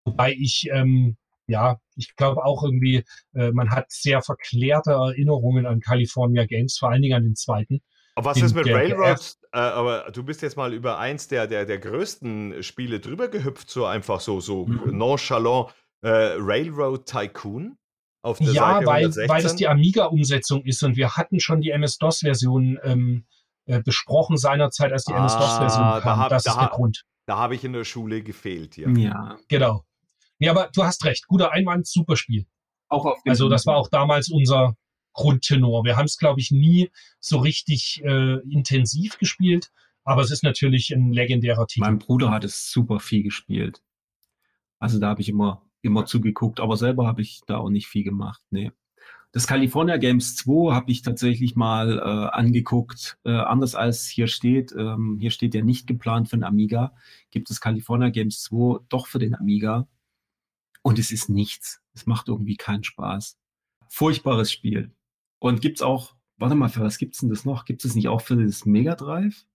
Wobei 0.05 0.33
ich, 0.33 0.69
ähm, 0.73 1.17
ja, 1.47 1.79
ich 1.95 2.17
glaube 2.17 2.45
auch 2.45 2.65
irgendwie, 2.65 3.05
äh, 3.35 3.53
man 3.53 3.71
hat 3.71 3.93
sehr 3.93 4.21
verklärte 4.21 4.91
Erinnerungen 4.91 5.65
an 5.65 5.79
California 5.79 6.45
Games, 6.45 6.77
vor 6.77 6.91
allen 6.91 7.03
Dingen 7.03 7.15
an 7.15 7.23
den 7.23 7.37
zweiten. 7.37 7.83
Aber 8.17 8.31
was 8.31 8.43
ist 8.43 8.57
mit 8.57 8.67
Railroad? 8.67 9.37
Äh, 9.53 9.59
aber 9.59 10.11
du 10.11 10.25
bist 10.25 10.43
jetzt 10.43 10.57
mal 10.57 10.75
über 10.75 10.99
eins 10.99 11.29
der, 11.29 11.47
der, 11.47 11.67
der 11.67 11.79
größten 11.79 12.65
Spiele 12.65 12.99
drüber 12.99 13.29
gehüpft, 13.29 13.71
so 13.71 13.87
einfach 13.87 14.21
so, 14.21 14.41
so 14.41 14.67
mhm. 14.67 14.99
nonchalant. 14.99 15.73
Äh, 16.03 16.35
Railroad 16.39 17.07
Tycoon? 17.07 17.79
Auf 18.25 18.39
der 18.39 18.53
ja, 18.53 18.75
Seite 18.75 18.87
weil, 18.87 19.29
weil 19.29 19.43
das 19.43 19.55
die 19.55 19.69
Amiga-Umsetzung 19.69 20.65
ist 20.65 20.83
und 20.83 20.97
wir 20.97 21.15
hatten 21.17 21.41
schon 21.41 21.61
die 21.61 21.71
MS-DOS-Version 21.71 22.79
ähm, 22.83 23.27
äh, 23.67 23.83
besprochen 23.83 24.39
seinerzeit, 24.39 24.93
als 24.93 25.05
die 25.05 25.13
ah, 25.13 25.25
MS-DOS-Version 25.25 25.85
kam. 25.85 26.03
Da 26.03 26.17
hab, 26.17 26.31
das 26.31 26.45
da 26.45 26.53
ist 26.53 26.61
der 26.61 26.69
Grund. 26.69 27.05
Da 27.27 27.37
habe 27.37 27.55
ich 27.55 27.65
in 27.65 27.75
der 27.75 27.85
Schule 27.85 28.23
gefehlt, 28.23 28.79
ja. 28.79 28.89
Ja, 28.89 29.37
genau. 29.49 29.85
Nee, 30.39 30.49
aber 30.49 30.71
du 30.75 30.85
hast 30.85 31.05
recht. 31.05 31.27
Guter 31.27 31.53
Einwand, 31.53 31.87
super 31.87 32.17
Spiel. 32.17 32.47
Auch 32.89 33.05
auf 33.05 33.19
also 33.27 33.51
das 33.51 33.67
war 33.67 33.77
auch 33.77 33.89
damals 33.91 34.31
unser 34.31 34.75
Grundtenor. 35.13 35.85
Wir 35.85 35.99
haben 35.99 36.07
es, 36.07 36.17
glaube 36.17 36.41
ich, 36.41 36.51
nie 36.51 36.91
so 37.21 37.39
richtig 37.39 38.03
äh, 38.05 38.39
intensiv 38.51 39.19
gespielt, 39.19 39.71
aber 40.05 40.23
es 40.23 40.31
ist 40.31 40.45
natürlich 40.45 40.93
ein 40.93 41.13
legendärer 41.13 41.67
Titel. 41.67 41.85
Mein 41.85 41.99
Bruder 41.99 42.31
hat 42.31 42.45
es 42.45 42.71
super 42.71 43.01
viel 43.01 43.23
gespielt. 43.23 43.83
Also 44.79 44.99
da 44.99 45.09
habe 45.09 45.21
ich 45.21 45.29
immer, 45.29 45.61
immer 45.85 46.07
zugeguckt, 46.07 46.61
aber 46.61 46.77
selber 46.77 47.07
habe 47.07 47.23
ich 47.23 47.43
da 47.47 47.59
auch 47.59 47.71
nicht 47.71 47.87
viel 47.87 48.05
gemacht. 48.05 48.43
Nee. 48.51 48.73
Das 49.33 49.49
California 49.49 49.97
Games 49.97 50.37
2 50.37 50.73
habe 50.73 50.93
ich 50.93 51.03
tatsächlich 51.03 51.57
mal 51.57 51.99
äh, 51.99 52.37
angeguckt. 52.37 53.19
Äh, 53.25 53.33
anders 53.33 53.75
als 53.75 54.07
hier 54.07 54.29
steht, 54.29 54.73
ähm, 54.79 55.19
hier 55.19 55.33
steht 55.33 55.55
ja 55.55 55.63
nicht 55.63 55.89
geplant 55.89 56.29
für 56.29 56.37
den 56.37 56.45
Amiga, 56.45 56.95
gibt 57.33 57.51
es 57.51 57.61
California 57.61 58.11
Games 58.11 58.43
2 58.45 58.85
doch 58.89 59.09
für 59.09 59.19
den 59.19 59.35
Amiga. 59.35 59.89
Und 60.83 61.01
es 61.01 61.11
ist 61.11 61.29
nichts. 61.31 61.81
Es 61.95 62.07
macht 62.07 62.29
irgendwie 62.29 62.57
keinen 62.57 62.85
Spaß. 62.85 63.37
Furchtbares 63.89 64.53
Spiel. 64.53 64.93
Und 65.41 65.61
gibt's 65.61 65.83
auch, 65.83 66.15
warte 66.37 66.55
mal, 66.55 66.69
für 66.69 66.83
was 66.83 66.99
gibt's 66.99 67.19
denn 67.19 67.31
das 67.31 67.45
noch? 67.45 67.65
Gibt 67.65 67.85
es 67.85 67.97
nicht 67.97 68.07
auch 68.07 68.21
für 68.21 68.37
das 68.37 68.67
Mega 68.67 68.95
Drive? 68.95 69.47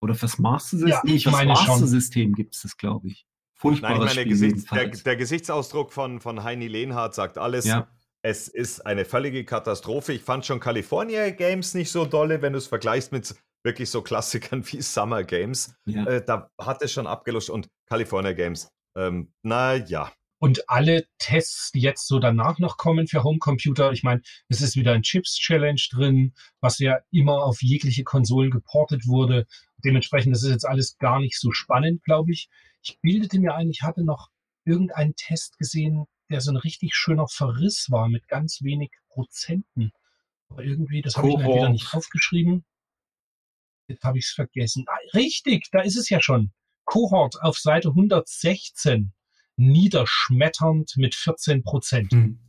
Oder 0.00 0.14
fürs 0.14 0.38
Master 0.38 0.78
System? 0.78 0.88
Ja, 0.88 1.02
nee, 1.04 1.18
fürs 1.18 1.44
Master 1.44 1.86
System 1.86 2.34
gibt 2.34 2.54
es 2.54 2.62
das, 2.62 2.78
glaube 2.78 3.08
ich. 3.08 3.26
Furchtbares 3.62 3.98
Nein, 3.98 4.08
ich 4.08 4.16
meine, 4.16 4.28
Gesichts, 4.28 4.64
der, 4.64 4.88
der, 4.88 5.16
Gesichtsausdruck 5.16 5.92
von, 5.92 6.20
von 6.20 6.42
Heini 6.42 6.66
Lehnhardt 6.66 7.14
sagt 7.14 7.38
alles. 7.38 7.64
Ja. 7.64 7.86
Es 8.20 8.48
ist 8.48 8.84
eine 8.84 9.04
völlige 9.04 9.44
Katastrophe. 9.44 10.12
Ich 10.12 10.22
fand 10.22 10.44
schon 10.44 10.58
California 10.58 11.30
Games 11.30 11.72
nicht 11.74 11.92
so 11.92 12.04
dolle, 12.04 12.42
wenn 12.42 12.54
du 12.54 12.58
es 12.58 12.66
vergleichst 12.66 13.12
mit 13.12 13.36
wirklich 13.62 13.88
so 13.88 14.02
Klassikern 14.02 14.64
wie 14.72 14.82
Summer 14.82 15.22
Games. 15.22 15.76
Ja. 15.86 16.04
Äh, 16.06 16.24
da 16.24 16.50
hat 16.58 16.82
es 16.82 16.92
schon 16.92 17.06
abgelöscht 17.06 17.50
und 17.50 17.68
California 17.88 18.32
Games. 18.32 18.68
Ähm, 18.96 19.32
na 19.42 19.76
ja. 19.76 20.12
Und 20.40 20.68
alle 20.68 21.04
Tests, 21.18 21.70
die 21.70 21.82
jetzt 21.82 22.08
so 22.08 22.18
danach 22.18 22.58
noch 22.58 22.76
kommen 22.76 23.06
für 23.06 23.22
Homecomputer, 23.22 23.92
ich 23.92 24.02
meine, 24.02 24.22
es 24.48 24.60
ist 24.60 24.74
wieder 24.74 24.92
ein 24.92 25.02
Chips-Challenge 25.02 25.80
drin, 25.92 26.34
was 26.60 26.80
ja 26.80 26.98
immer 27.12 27.44
auf 27.44 27.62
jegliche 27.62 28.02
Konsolen 28.02 28.50
geportet 28.50 29.06
wurde. 29.06 29.46
Dementsprechend, 29.84 30.34
das 30.34 30.42
ist 30.42 30.50
jetzt 30.50 30.66
alles 30.66 30.98
gar 30.98 31.20
nicht 31.20 31.38
so 31.38 31.52
spannend, 31.52 32.02
glaube 32.02 32.32
ich. 32.32 32.48
Ich 32.82 32.98
bildete 33.00 33.38
mir 33.38 33.54
ein, 33.54 33.70
ich 33.70 33.82
hatte 33.82 34.04
noch 34.04 34.30
irgendeinen 34.64 35.14
Test 35.14 35.58
gesehen, 35.58 36.06
der 36.30 36.40
so 36.40 36.50
ein 36.50 36.56
richtig 36.56 36.94
schöner 36.94 37.28
Verriss 37.28 37.90
war 37.90 38.08
mit 38.08 38.26
ganz 38.28 38.62
wenig 38.62 38.90
Prozenten. 39.08 39.92
Aber 40.48 40.64
irgendwie, 40.64 41.02
das 41.02 41.16
habe 41.16 41.30
ich 41.30 41.36
mir 41.36 41.54
wieder 41.54 41.68
nicht 41.68 41.94
aufgeschrieben. 41.94 42.64
Jetzt 43.88 44.04
habe 44.04 44.18
ich 44.18 44.26
es 44.26 44.32
vergessen. 44.32 44.84
Ah, 44.88 44.96
richtig, 45.14 45.68
da 45.70 45.80
ist 45.80 45.96
es 45.96 46.08
ja 46.08 46.20
schon. 46.20 46.52
Cohort 46.84 47.40
auf 47.42 47.58
Seite 47.58 47.88
116 47.88 49.12
niederschmetternd 49.56 50.96
mit 50.96 51.14
14 51.14 51.62
Prozent. 51.62 52.12
Mhm. 52.12 52.40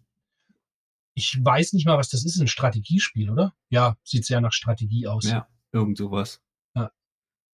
Ich 1.16 1.38
weiß 1.40 1.74
nicht 1.74 1.86
mal, 1.86 1.98
was 1.98 2.10
das 2.10 2.26
ist, 2.26 2.40
ein 2.40 2.48
Strategiespiel, 2.48 3.30
oder? 3.30 3.54
Ja, 3.70 3.98
sieht 4.04 4.26
sehr 4.26 4.42
nach 4.42 4.54
Strategie 4.54 5.08
aus. 5.08 5.26
Ja, 5.30 5.48
irgend 5.72 5.98
sowas. 5.98 6.42
Ja. 6.76 6.92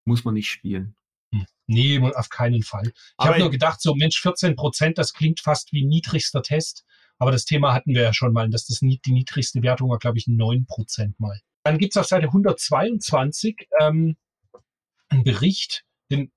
Muss 0.05 0.23
man 0.23 0.35
nicht 0.35 0.49
spielen. 0.49 0.95
Nee, 1.71 1.99
auf 1.99 2.29
keinen 2.29 2.63
Fall. 2.63 2.91
Ich 3.19 3.25
habe 3.27 3.37
nur 3.37 3.51
gedacht, 3.51 3.79
so 3.79 3.93
Mensch, 3.93 4.19
14 4.19 4.55
Prozent, 4.55 4.97
das 4.97 5.13
klingt 5.13 5.39
fast 5.39 5.71
wie 5.71 5.85
niedrigster 5.85 6.41
Test. 6.41 6.83
Aber 7.19 7.31
das 7.31 7.45
Thema 7.45 7.75
hatten 7.75 7.93
wir 7.93 8.01
ja 8.01 8.11
schon 8.11 8.33
mal, 8.33 8.49
dass 8.49 8.65
das 8.65 8.79
die 8.79 9.11
niedrigste 9.11 9.61
Wertung 9.61 9.91
war, 9.91 9.99
glaube 9.99 10.17
ich, 10.17 10.25
9 10.25 10.65
Prozent 10.65 11.19
mal. 11.19 11.39
Dann 11.63 11.77
gibt 11.77 11.95
es 11.95 12.01
auf 12.01 12.07
Seite 12.07 12.25
122 12.27 13.67
ähm, 13.79 14.17
einen 15.09 15.23
Bericht, 15.23 15.83
den 16.09 16.31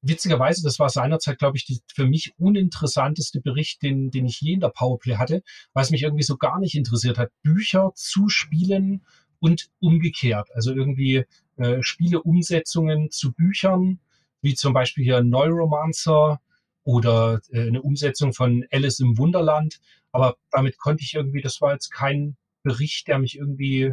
witzigerweise, 0.00 0.64
das 0.64 0.80
war 0.80 0.88
seinerzeit, 0.88 1.38
glaube 1.38 1.56
ich, 1.58 1.64
die 1.64 1.80
für 1.94 2.06
mich 2.06 2.32
uninteressanteste 2.36 3.40
Bericht, 3.40 3.82
den, 3.82 4.10
den 4.10 4.26
ich 4.26 4.40
je 4.40 4.54
in 4.54 4.60
der 4.60 4.70
Powerplay 4.70 5.14
hatte, 5.14 5.44
weil 5.74 5.84
es 5.84 5.90
mich 5.90 6.02
irgendwie 6.02 6.24
so 6.24 6.36
gar 6.36 6.58
nicht 6.58 6.74
interessiert 6.74 7.18
hat. 7.18 7.30
Bücher 7.44 7.92
zu 7.94 8.28
Spielen 8.28 9.04
und 9.38 9.68
umgekehrt. 9.78 10.48
Also 10.54 10.74
irgendwie 10.74 11.24
äh, 11.56 11.82
Spieleumsetzungen 11.82 13.12
zu 13.12 13.32
Büchern, 13.32 14.00
wie 14.42 14.54
zum 14.54 14.72
Beispiel 14.72 15.04
hier 15.04 15.22
Neuromancer 15.22 16.40
oder 16.84 17.40
äh, 17.50 17.68
eine 17.68 17.82
Umsetzung 17.82 18.32
von 18.32 18.66
Alice 18.70 19.00
im 19.00 19.16
Wunderland. 19.18 19.80
Aber 20.10 20.36
damit 20.50 20.78
konnte 20.78 21.02
ich 21.02 21.14
irgendwie, 21.14 21.40
das 21.40 21.60
war 21.60 21.72
jetzt 21.72 21.90
kein 21.90 22.36
Bericht, 22.62 23.08
der 23.08 23.18
mich 23.18 23.36
irgendwie 23.36 23.92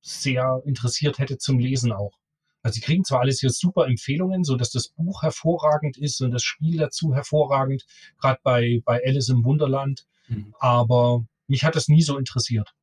sehr 0.00 0.62
interessiert 0.64 1.18
hätte 1.18 1.38
zum 1.38 1.58
Lesen 1.58 1.92
auch. 1.92 2.18
Also 2.62 2.76
sie 2.76 2.80
kriegen 2.80 3.04
zwar 3.04 3.20
alles 3.20 3.40
hier 3.40 3.50
super 3.50 3.86
Empfehlungen, 3.86 4.44
so 4.44 4.56
dass 4.56 4.70
das 4.70 4.88
Buch 4.88 5.22
hervorragend 5.22 5.98
ist 5.98 6.20
und 6.22 6.30
das 6.30 6.42
Spiel 6.42 6.78
dazu 6.78 7.14
hervorragend, 7.14 7.84
gerade 8.18 8.40
bei, 8.42 8.80
bei 8.84 9.02
Alice 9.04 9.28
im 9.28 9.44
Wunderland, 9.44 10.06
mhm. 10.28 10.54
aber 10.58 11.26
mich 11.46 11.64
hat 11.64 11.76
das 11.76 11.88
nie 11.88 12.02
so 12.02 12.16
interessiert. 12.16 12.74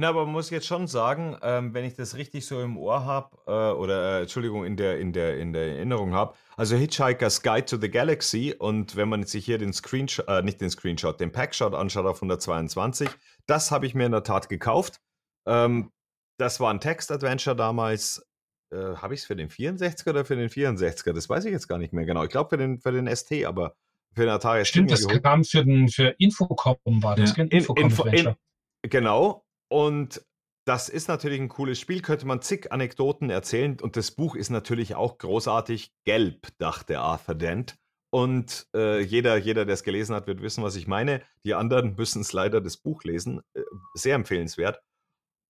Na, 0.00 0.10
aber 0.10 0.26
man 0.26 0.32
muss 0.32 0.50
jetzt 0.50 0.68
schon 0.68 0.86
sagen, 0.86 1.36
ähm, 1.42 1.74
wenn 1.74 1.84
ich 1.84 1.94
das 1.94 2.14
richtig 2.14 2.46
so 2.46 2.62
im 2.62 2.76
Ohr 2.76 3.04
habe, 3.04 3.36
äh, 3.48 3.76
oder 3.76 4.18
äh, 4.18 4.22
Entschuldigung, 4.22 4.64
in 4.64 4.76
der, 4.76 5.00
in 5.00 5.12
der, 5.12 5.38
in 5.38 5.52
der 5.52 5.72
Erinnerung 5.74 6.14
habe, 6.14 6.34
also 6.56 6.76
Hitchhiker's 6.76 7.42
Guide 7.42 7.64
to 7.64 7.78
the 7.78 7.90
Galaxy 7.90 8.54
und 8.56 8.94
wenn 8.94 9.08
man 9.08 9.24
sich 9.24 9.44
hier 9.44 9.58
den 9.58 9.72
Screenshot, 9.72 10.28
äh, 10.28 10.42
nicht 10.42 10.60
den 10.60 10.70
Screenshot, 10.70 11.18
den 11.18 11.32
Packshot 11.32 11.74
anschaut 11.74 12.06
auf 12.06 12.18
122, 12.18 13.08
das 13.48 13.72
habe 13.72 13.86
ich 13.86 13.96
mir 13.96 14.06
in 14.06 14.12
der 14.12 14.22
Tat 14.22 14.48
gekauft. 14.48 15.00
Ähm, 15.48 15.90
das 16.38 16.60
war 16.60 16.72
ein 16.72 16.78
Text-Adventure 16.78 17.56
damals, 17.56 18.24
äh, 18.72 18.76
habe 18.76 19.14
ich 19.14 19.20
es 19.22 19.26
für 19.26 19.34
den 19.34 19.48
64er 19.48 20.10
oder 20.10 20.24
für 20.24 20.36
den 20.36 20.48
64er? 20.48 21.12
Das 21.12 21.28
weiß 21.28 21.44
ich 21.46 21.50
jetzt 21.50 21.66
gar 21.66 21.78
nicht 21.78 21.92
mehr 21.92 22.04
genau. 22.04 22.22
Ich 22.22 22.30
glaube 22.30 22.50
für 22.50 22.56
den, 22.56 22.78
für 22.78 22.92
den 22.92 23.08
ST, 23.08 23.44
aber 23.44 23.74
für 24.14 24.20
den 24.20 24.30
Atari 24.30 24.64
ST. 24.64 24.68
Stimmt, 24.68 24.92
das 24.92 25.08
kam 25.08 25.42
für, 25.42 25.64
den, 25.64 25.88
für 25.88 26.14
Infocom, 26.18 27.02
war 27.02 27.16
das. 27.16 27.36
Ja. 27.36 27.42
Infocom 27.42 27.82
Info, 27.82 28.04
in, 28.04 28.36
genau. 28.82 29.44
Und 29.68 30.22
das 30.64 30.88
ist 30.88 31.08
natürlich 31.08 31.40
ein 31.40 31.48
cooles 31.48 31.80
Spiel, 31.80 32.02
könnte 32.02 32.26
man 32.26 32.42
zig 32.42 32.72
Anekdoten 32.72 33.30
erzählen. 33.30 33.78
Und 33.80 33.96
das 33.96 34.10
Buch 34.10 34.36
ist 34.36 34.50
natürlich 34.50 34.94
auch 34.94 35.18
großartig 35.18 35.92
gelb, 36.04 36.48
dachte 36.58 37.00
Arthur 37.00 37.34
Dent. 37.34 37.76
Und 38.10 38.66
äh, 38.74 39.00
jeder, 39.00 39.36
jeder, 39.36 39.64
der 39.64 39.74
es 39.74 39.82
gelesen 39.82 40.14
hat, 40.14 40.26
wird 40.26 40.40
wissen, 40.40 40.64
was 40.64 40.76
ich 40.76 40.86
meine. 40.86 41.22
Die 41.44 41.54
anderen 41.54 41.94
müssen 41.96 42.22
es 42.22 42.32
leider 42.32 42.60
das 42.60 42.78
Buch 42.78 43.04
lesen. 43.04 43.40
Äh, 43.54 43.62
sehr 43.94 44.14
empfehlenswert. 44.14 44.80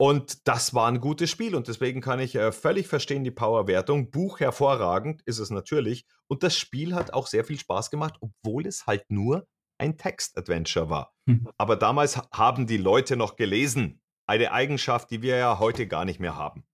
Und 0.01 0.47
das 0.47 0.75
war 0.75 0.87
ein 0.87 1.01
gutes 1.01 1.29
Spiel 1.29 1.57
und 1.57 1.67
deswegen 1.67 2.01
kann 2.01 2.21
ich 2.21 2.37
äh, 2.37 2.53
völlig 2.53 2.87
verstehen 2.87 3.25
die 3.25 3.33
Powerwertung. 3.33 4.13
Buch 4.13 4.39
hervorragend 4.39 5.23
ist 5.25 5.41
es 5.41 5.51
natürlich. 5.51 6.07
Und 6.29 6.45
das 6.45 6.57
Spiel 6.57 6.95
hat 6.95 7.13
auch 7.13 7.27
sehr 7.27 7.45
viel 7.45 7.59
Spaß 7.59 7.91
gemacht, 7.91 8.15
obwohl 8.21 8.67
es 8.67 8.87
halt 8.87 9.11
nur 9.11 9.49
ein 9.77 9.97
Text-Adventure 9.97 10.89
war. 10.91 11.13
Mhm. 11.27 11.49
Aber 11.57 11.75
damals 11.75 12.17
haben 12.33 12.69
die 12.69 12.77
Leute 12.77 13.17
noch 13.17 13.35
gelesen. 13.35 14.01
Eine 14.29 14.53
Eigenschaft, 14.53 15.11
die 15.11 15.23
wir 15.23 15.37
ja 15.37 15.59
heute 15.59 15.89
gar 15.89 16.05
nicht 16.05 16.21
mehr 16.21 16.37
haben. 16.37 16.65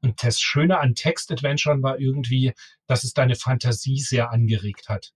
Und 0.00 0.22
das 0.22 0.40
Schöne 0.40 0.78
an 0.78 0.94
Text-Adventuren 0.94 1.82
war 1.82 1.98
irgendwie, 1.98 2.52
dass 2.86 3.04
es 3.04 3.12
deine 3.12 3.34
Fantasie 3.34 3.98
sehr 3.98 4.30
angeregt 4.30 4.88
hat. 4.88 5.12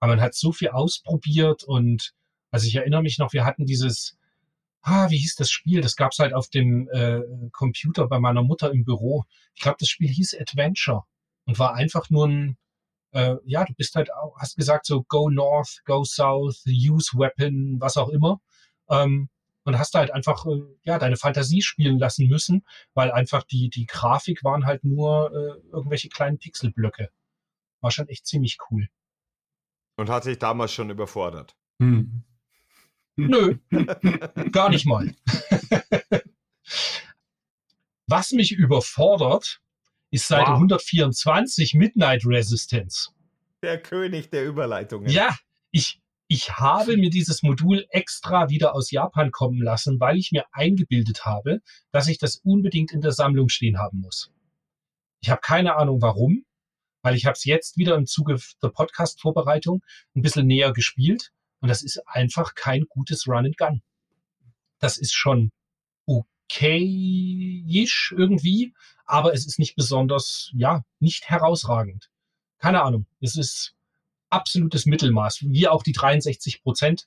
Aber 0.00 0.12
man 0.12 0.20
hat 0.20 0.34
so 0.34 0.52
viel 0.52 0.68
ausprobiert 0.68 1.64
und 1.64 2.12
also 2.50 2.66
ich 2.66 2.74
erinnere 2.74 3.02
mich 3.02 3.18
noch, 3.18 3.32
wir 3.32 3.44
hatten 3.44 3.64
dieses 3.64 4.18
ah, 4.82 5.08
wie 5.10 5.18
hieß 5.18 5.36
das 5.36 5.50
Spiel? 5.50 5.80
Das 5.80 5.96
gab's 5.96 6.18
halt 6.18 6.34
auf 6.34 6.48
dem 6.48 6.88
äh, 6.90 7.20
Computer 7.52 8.06
bei 8.08 8.18
meiner 8.18 8.42
Mutter 8.42 8.70
im 8.70 8.84
Büro. 8.84 9.24
Ich 9.54 9.62
glaube, 9.62 9.76
das 9.80 9.88
Spiel 9.88 10.08
hieß 10.08 10.36
Adventure 10.38 11.04
und 11.46 11.58
war 11.58 11.74
einfach 11.74 12.10
nur 12.10 12.28
ein, 12.28 12.58
äh, 13.12 13.36
ja, 13.44 13.64
du 13.64 13.74
bist 13.74 13.94
halt 13.94 14.12
auch, 14.12 14.36
hast 14.38 14.56
gesagt 14.56 14.86
so 14.86 15.04
go 15.04 15.30
north, 15.30 15.82
go 15.84 16.04
south, 16.04 16.62
use 16.66 17.16
weapon, 17.16 17.80
was 17.80 17.96
auch 17.96 18.08
immer. 18.08 18.40
Ähm, 18.90 19.28
und 19.64 19.78
hast 19.78 19.94
da 19.94 20.00
halt 20.00 20.10
einfach 20.12 20.46
äh, 20.46 20.62
ja 20.82 20.98
deine 20.98 21.16
Fantasie 21.16 21.62
spielen 21.62 21.98
lassen 21.98 22.28
müssen, 22.28 22.64
weil 22.94 23.10
einfach 23.12 23.42
die 23.44 23.70
die 23.70 23.86
Grafik 23.86 24.44
waren 24.44 24.66
halt 24.66 24.84
nur 24.84 25.30
äh, 25.32 25.68
irgendwelche 25.72 26.08
kleinen 26.08 26.38
Pixelblöcke. 26.38 27.10
War 27.80 27.90
schon 27.90 28.08
echt 28.08 28.26
ziemlich 28.26 28.58
cool. 28.70 28.88
Und 29.96 30.08
hat 30.08 30.24
sich 30.24 30.38
damals 30.38 30.72
schon 30.72 30.90
überfordert. 30.90 31.54
Hm. 31.80 32.24
Nö, 33.16 33.56
gar 34.52 34.70
nicht 34.70 34.86
mal. 34.86 35.14
Was 38.06 38.32
mich 38.32 38.52
überfordert, 38.52 39.60
ist 40.10 40.28
Seite 40.28 40.50
Wow. 40.50 40.56
124 40.56 41.74
Midnight 41.74 42.26
Resistance. 42.26 43.10
Der 43.62 43.80
König 43.80 44.30
der 44.30 44.46
Überleitungen. 44.46 45.08
Ja, 45.08 45.36
ich, 45.70 46.01
ich 46.32 46.56
habe 46.56 46.96
mir 46.96 47.10
dieses 47.10 47.42
Modul 47.42 47.84
extra 47.90 48.48
wieder 48.48 48.74
aus 48.74 48.90
Japan 48.90 49.32
kommen 49.32 49.60
lassen, 49.60 50.00
weil 50.00 50.16
ich 50.16 50.32
mir 50.32 50.46
eingebildet 50.52 51.26
habe, 51.26 51.60
dass 51.90 52.08
ich 52.08 52.16
das 52.16 52.36
unbedingt 52.36 52.90
in 52.90 53.02
der 53.02 53.12
Sammlung 53.12 53.50
stehen 53.50 53.76
haben 53.76 54.00
muss. 54.00 54.30
Ich 55.20 55.28
habe 55.28 55.42
keine 55.42 55.76
Ahnung 55.76 56.00
warum, 56.00 56.46
weil 57.02 57.16
ich 57.16 57.26
habe 57.26 57.34
es 57.34 57.44
jetzt 57.44 57.76
wieder 57.76 57.96
im 57.96 58.06
Zuge 58.06 58.40
der 58.62 58.70
Podcast-Vorbereitung 58.70 59.84
ein 60.16 60.22
bisschen 60.22 60.46
näher 60.46 60.72
gespielt 60.72 61.32
und 61.60 61.68
das 61.68 61.82
ist 61.82 62.00
einfach 62.06 62.54
kein 62.54 62.84
gutes 62.88 63.28
Run 63.28 63.44
and 63.44 63.58
Gun. 63.58 63.82
Das 64.78 64.96
ist 64.96 65.12
schon 65.12 65.52
okayisch 66.06 68.14
irgendwie, 68.16 68.72
aber 69.04 69.34
es 69.34 69.46
ist 69.46 69.58
nicht 69.58 69.76
besonders, 69.76 70.50
ja, 70.54 70.82
nicht 70.98 71.28
herausragend. 71.28 72.08
Keine 72.56 72.80
Ahnung. 72.80 73.04
Es 73.20 73.36
ist 73.36 73.74
absolutes 74.32 74.86
Mittelmaß, 74.86 75.42
wie 75.48 75.68
auch 75.68 75.82
die 75.82 75.92
63 75.92 76.62
Prozent. 76.62 77.06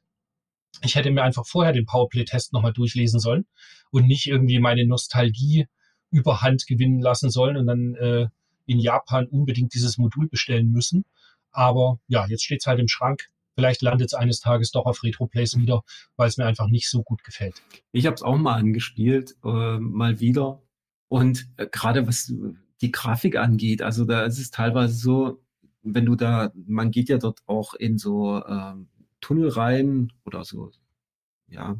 Ich 0.83 0.95
hätte 0.95 1.11
mir 1.11 1.23
einfach 1.23 1.45
vorher 1.45 1.73
den 1.73 1.85
Powerplay-Test 1.85 2.53
nochmal 2.53 2.73
durchlesen 2.73 3.19
sollen 3.19 3.45
und 3.91 4.07
nicht 4.07 4.27
irgendwie 4.27 4.59
meine 4.59 4.85
Nostalgie 4.85 5.67
überhand 6.11 6.67
gewinnen 6.67 6.99
lassen 6.99 7.29
sollen 7.29 7.57
und 7.57 7.67
dann 7.67 7.95
äh, 7.95 8.27
in 8.65 8.79
Japan 8.79 9.27
unbedingt 9.27 9.73
dieses 9.73 9.97
Modul 9.97 10.27
bestellen 10.27 10.69
müssen. 10.69 11.05
Aber 11.51 11.99
ja, 12.07 12.25
jetzt 12.27 12.43
steht's 12.43 12.67
halt 12.67 12.79
im 12.79 12.87
Schrank. 12.87 13.29
Vielleicht 13.55 13.81
landet 13.81 14.07
es 14.07 14.13
eines 14.13 14.41
Tages 14.41 14.71
doch 14.71 14.85
auf 14.85 15.01
Retroplays 15.03 15.57
wieder, 15.57 15.83
weil 16.17 16.27
es 16.27 16.37
mir 16.37 16.45
einfach 16.45 16.67
nicht 16.67 16.89
so 16.89 17.03
gut 17.03 17.23
gefällt. 17.23 17.61
Ich 17.93 18.05
habe 18.05 18.15
es 18.15 18.21
auch 18.21 18.35
mal 18.35 18.55
angespielt, 18.55 19.35
äh, 19.45 19.79
mal 19.79 20.19
wieder. 20.19 20.61
Und 21.07 21.47
äh, 21.55 21.67
gerade 21.71 22.05
was 22.07 22.33
die 22.81 22.91
Grafik 22.91 23.37
angeht, 23.37 23.81
also 23.81 24.03
da 24.03 24.25
ist 24.25 24.39
es 24.39 24.51
teilweise 24.51 24.93
so, 24.93 25.44
wenn 25.85 26.05
du 26.05 26.15
da, 26.15 26.51
man 26.55 26.91
geht 26.91 27.09
ja 27.09 27.17
dort 27.17 27.39
auch 27.45 27.73
in 27.73 27.97
so 27.97 28.43
ähm, 28.45 28.89
Tunnel 29.21 29.49
rein 29.49 30.11
oder 30.25 30.43
so, 30.43 30.71
ja. 31.47 31.79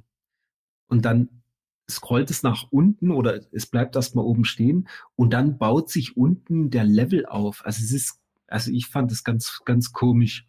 Und 0.87 1.03
dann 1.03 1.41
scrollt 1.89 2.31
es 2.31 2.43
nach 2.43 2.67
unten 2.71 3.11
oder 3.11 3.41
es 3.51 3.65
bleibt 3.67 3.95
erstmal 3.95 4.25
oben 4.25 4.45
stehen 4.45 4.87
und 5.15 5.33
dann 5.33 5.57
baut 5.57 5.89
sich 5.89 6.17
unten 6.17 6.69
der 6.69 6.83
Level 6.83 7.25
auf. 7.25 7.65
Also 7.65 7.83
es 7.83 7.91
ist, 7.91 8.21
also 8.47 8.71
ich 8.71 8.87
fand 8.87 9.11
es 9.11 9.23
ganz, 9.23 9.61
ganz 9.65 9.91
komisch, 9.91 10.47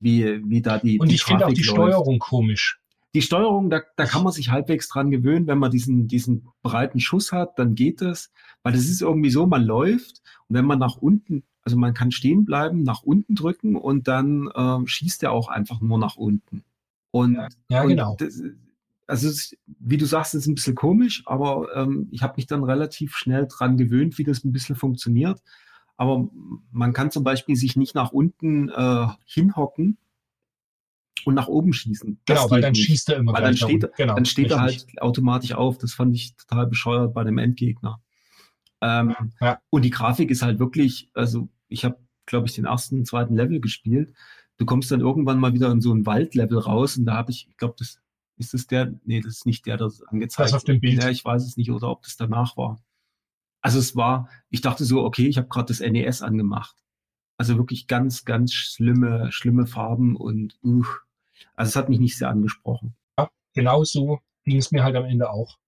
wie, 0.00 0.42
wie 0.48 0.62
da 0.62 0.78
die, 0.78 0.98
Und 0.98 1.10
die 1.10 1.16
ich 1.16 1.24
finde 1.24 1.46
auch 1.46 1.52
die 1.52 1.62
läuft 1.62 1.76
Steuerung 1.76 2.18
komisch. 2.18 2.80
die 3.14 3.22
Steuerung, 3.22 3.70
da, 3.70 3.82
da 3.96 4.06
kann 4.06 4.22
man 4.22 4.32
sich 4.32 4.50
halbwegs 4.50 4.88
dran 4.88 5.10
gewöhnen, 5.10 5.46
wenn 5.46 5.58
man 5.58 5.70
diesen, 5.70 6.08
diesen 6.08 6.48
breiten 6.62 7.00
Schuss 7.00 7.32
hat, 7.32 7.58
dann 7.58 7.74
geht 7.74 8.00
das. 8.00 8.32
Weil 8.62 8.72
das 8.72 8.84
ist 8.84 9.02
irgendwie 9.02 9.30
so, 9.30 9.46
man 9.46 9.64
läuft 9.64 10.22
und 10.48 10.56
wenn 10.56 10.66
man 10.66 10.78
nach 10.78 10.96
unten, 10.96 11.44
also 11.62 11.76
man 11.76 11.94
kann 11.94 12.10
stehen 12.10 12.44
bleiben, 12.44 12.82
nach 12.82 13.02
unten 13.02 13.34
drücken 13.34 13.76
und 13.76 14.08
dann 14.08 14.48
ähm, 14.54 14.86
schießt 14.86 15.22
er 15.22 15.32
auch 15.32 15.48
einfach 15.48 15.80
nur 15.80 15.98
nach 15.98 16.16
unten. 16.16 16.64
Und, 17.10 17.38
Ja, 17.68 17.82
und 17.82 17.88
genau. 17.88 18.16
Das, 18.18 18.42
also 19.06 19.28
es, 19.28 19.56
wie 19.66 19.96
du 19.96 20.06
sagst, 20.06 20.34
es 20.34 20.42
ist 20.42 20.46
ein 20.46 20.54
bisschen 20.54 20.76
komisch, 20.76 21.22
aber 21.26 21.68
ähm, 21.74 22.08
ich 22.12 22.22
habe 22.22 22.34
mich 22.36 22.46
dann 22.46 22.62
relativ 22.62 23.16
schnell 23.16 23.46
dran 23.48 23.76
gewöhnt, 23.76 24.18
wie 24.18 24.24
das 24.24 24.44
ein 24.44 24.52
bisschen 24.52 24.76
funktioniert. 24.76 25.42
Aber 25.96 26.28
man 26.70 26.92
kann 26.92 27.10
zum 27.10 27.24
Beispiel 27.24 27.56
sich 27.56 27.76
nicht 27.76 27.94
nach 27.94 28.12
unten 28.12 28.70
äh, 28.70 29.06
hinhocken 29.26 29.98
und 31.26 31.34
nach 31.34 31.48
oben 31.48 31.72
schießen. 31.72 32.20
Das 32.24 32.38
Genau, 32.38 32.50
weil 32.50 32.62
dann 32.62 32.72
nicht. 32.72 32.84
schießt 32.84 33.10
er 33.10 33.16
immer 33.16 33.32
Weil 33.34 33.42
dann 33.42 33.56
steht, 33.56 33.90
genau, 33.96 34.14
dann 34.14 34.24
steht 34.24 34.50
er 34.50 34.60
halt 34.60 34.86
automatisch 35.02 35.52
auf. 35.52 35.76
Das 35.76 35.92
fand 35.92 36.14
ich 36.14 36.36
total 36.36 36.66
bescheuert 36.66 37.12
bei 37.12 37.24
dem 37.24 37.36
Endgegner. 37.36 38.00
Ähm, 38.80 39.14
Ja. 39.40 39.60
Und 39.70 39.84
die 39.84 39.90
Grafik 39.90 40.30
ist 40.30 40.42
halt 40.42 40.58
wirklich, 40.58 41.10
also 41.14 41.48
ich 41.68 41.84
habe, 41.84 41.98
glaube 42.26 42.46
ich, 42.46 42.54
den 42.54 42.64
ersten, 42.64 43.04
zweiten 43.04 43.36
Level 43.36 43.60
gespielt. 43.60 44.14
Du 44.56 44.66
kommst 44.66 44.90
dann 44.90 45.00
irgendwann 45.00 45.38
mal 45.38 45.54
wieder 45.54 45.70
in 45.70 45.80
so 45.80 45.92
ein 45.92 46.06
Waldlevel 46.06 46.58
raus 46.58 46.96
und 46.96 47.06
da 47.06 47.14
habe 47.14 47.30
ich, 47.30 47.48
ich 47.48 47.56
glaube, 47.56 47.74
das 47.78 48.00
ist 48.36 48.54
das 48.54 48.66
der, 48.66 48.94
nee, 49.04 49.20
das 49.20 49.34
ist 49.38 49.46
nicht 49.46 49.66
der, 49.66 49.76
das 49.76 50.02
angezeigt 50.02 50.48
Das 50.48 50.54
auf 50.54 50.64
dem 50.64 50.80
Bild. 50.80 51.02
Ja, 51.02 51.10
ich 51.10 51.24
weiß 51.24 51.44
es 51.44 51.56
nicht, 51.56 51.70
oder 51.70 51.90
ob 51.90 52.02
das 52.02 52.16
danach 52.16 52.56
war. 52.56 52.82
Also 53.62 53.78
es 53.78 53.94
war, 53.94 54.28
ich 54.48 54.62
dachte 54.62 54.84
so, 54.84 55.04
okay, 55.04 55.26
ich 55.26 55.36
habe 55.36 55.48
gerade 55.48 55.66
das 55.66 55.80
NES 55.80 56.22
angemacht. 56.22 56.76
Also 57.36 57.56
wirklich 57.56 57.86
ganz, 57.86 58.24
ganz 58.24 58.52
schlimme, 58.52 59.30
schlimme 59.32 59.66
Farben 59.66 60.16
und 60.16 60.58
uh, 60.62 60.84
also 61.56 61.70
es 61.70 61.76
hat 61.76 61.88
mich 61.88 62.00
nicht 62.00 62.16
sehr 62.16 62.30
angesprochen. 62.30 62.94
Genau 63.54 63.84
so 63.84 64.20
ging 64.44 64.56
es 64.56 64.70
mir 64.70 64.84
halt 64.84 64.96
am 64.96 65.04
Ende 65.04 65.30
auch. 65.30 65.58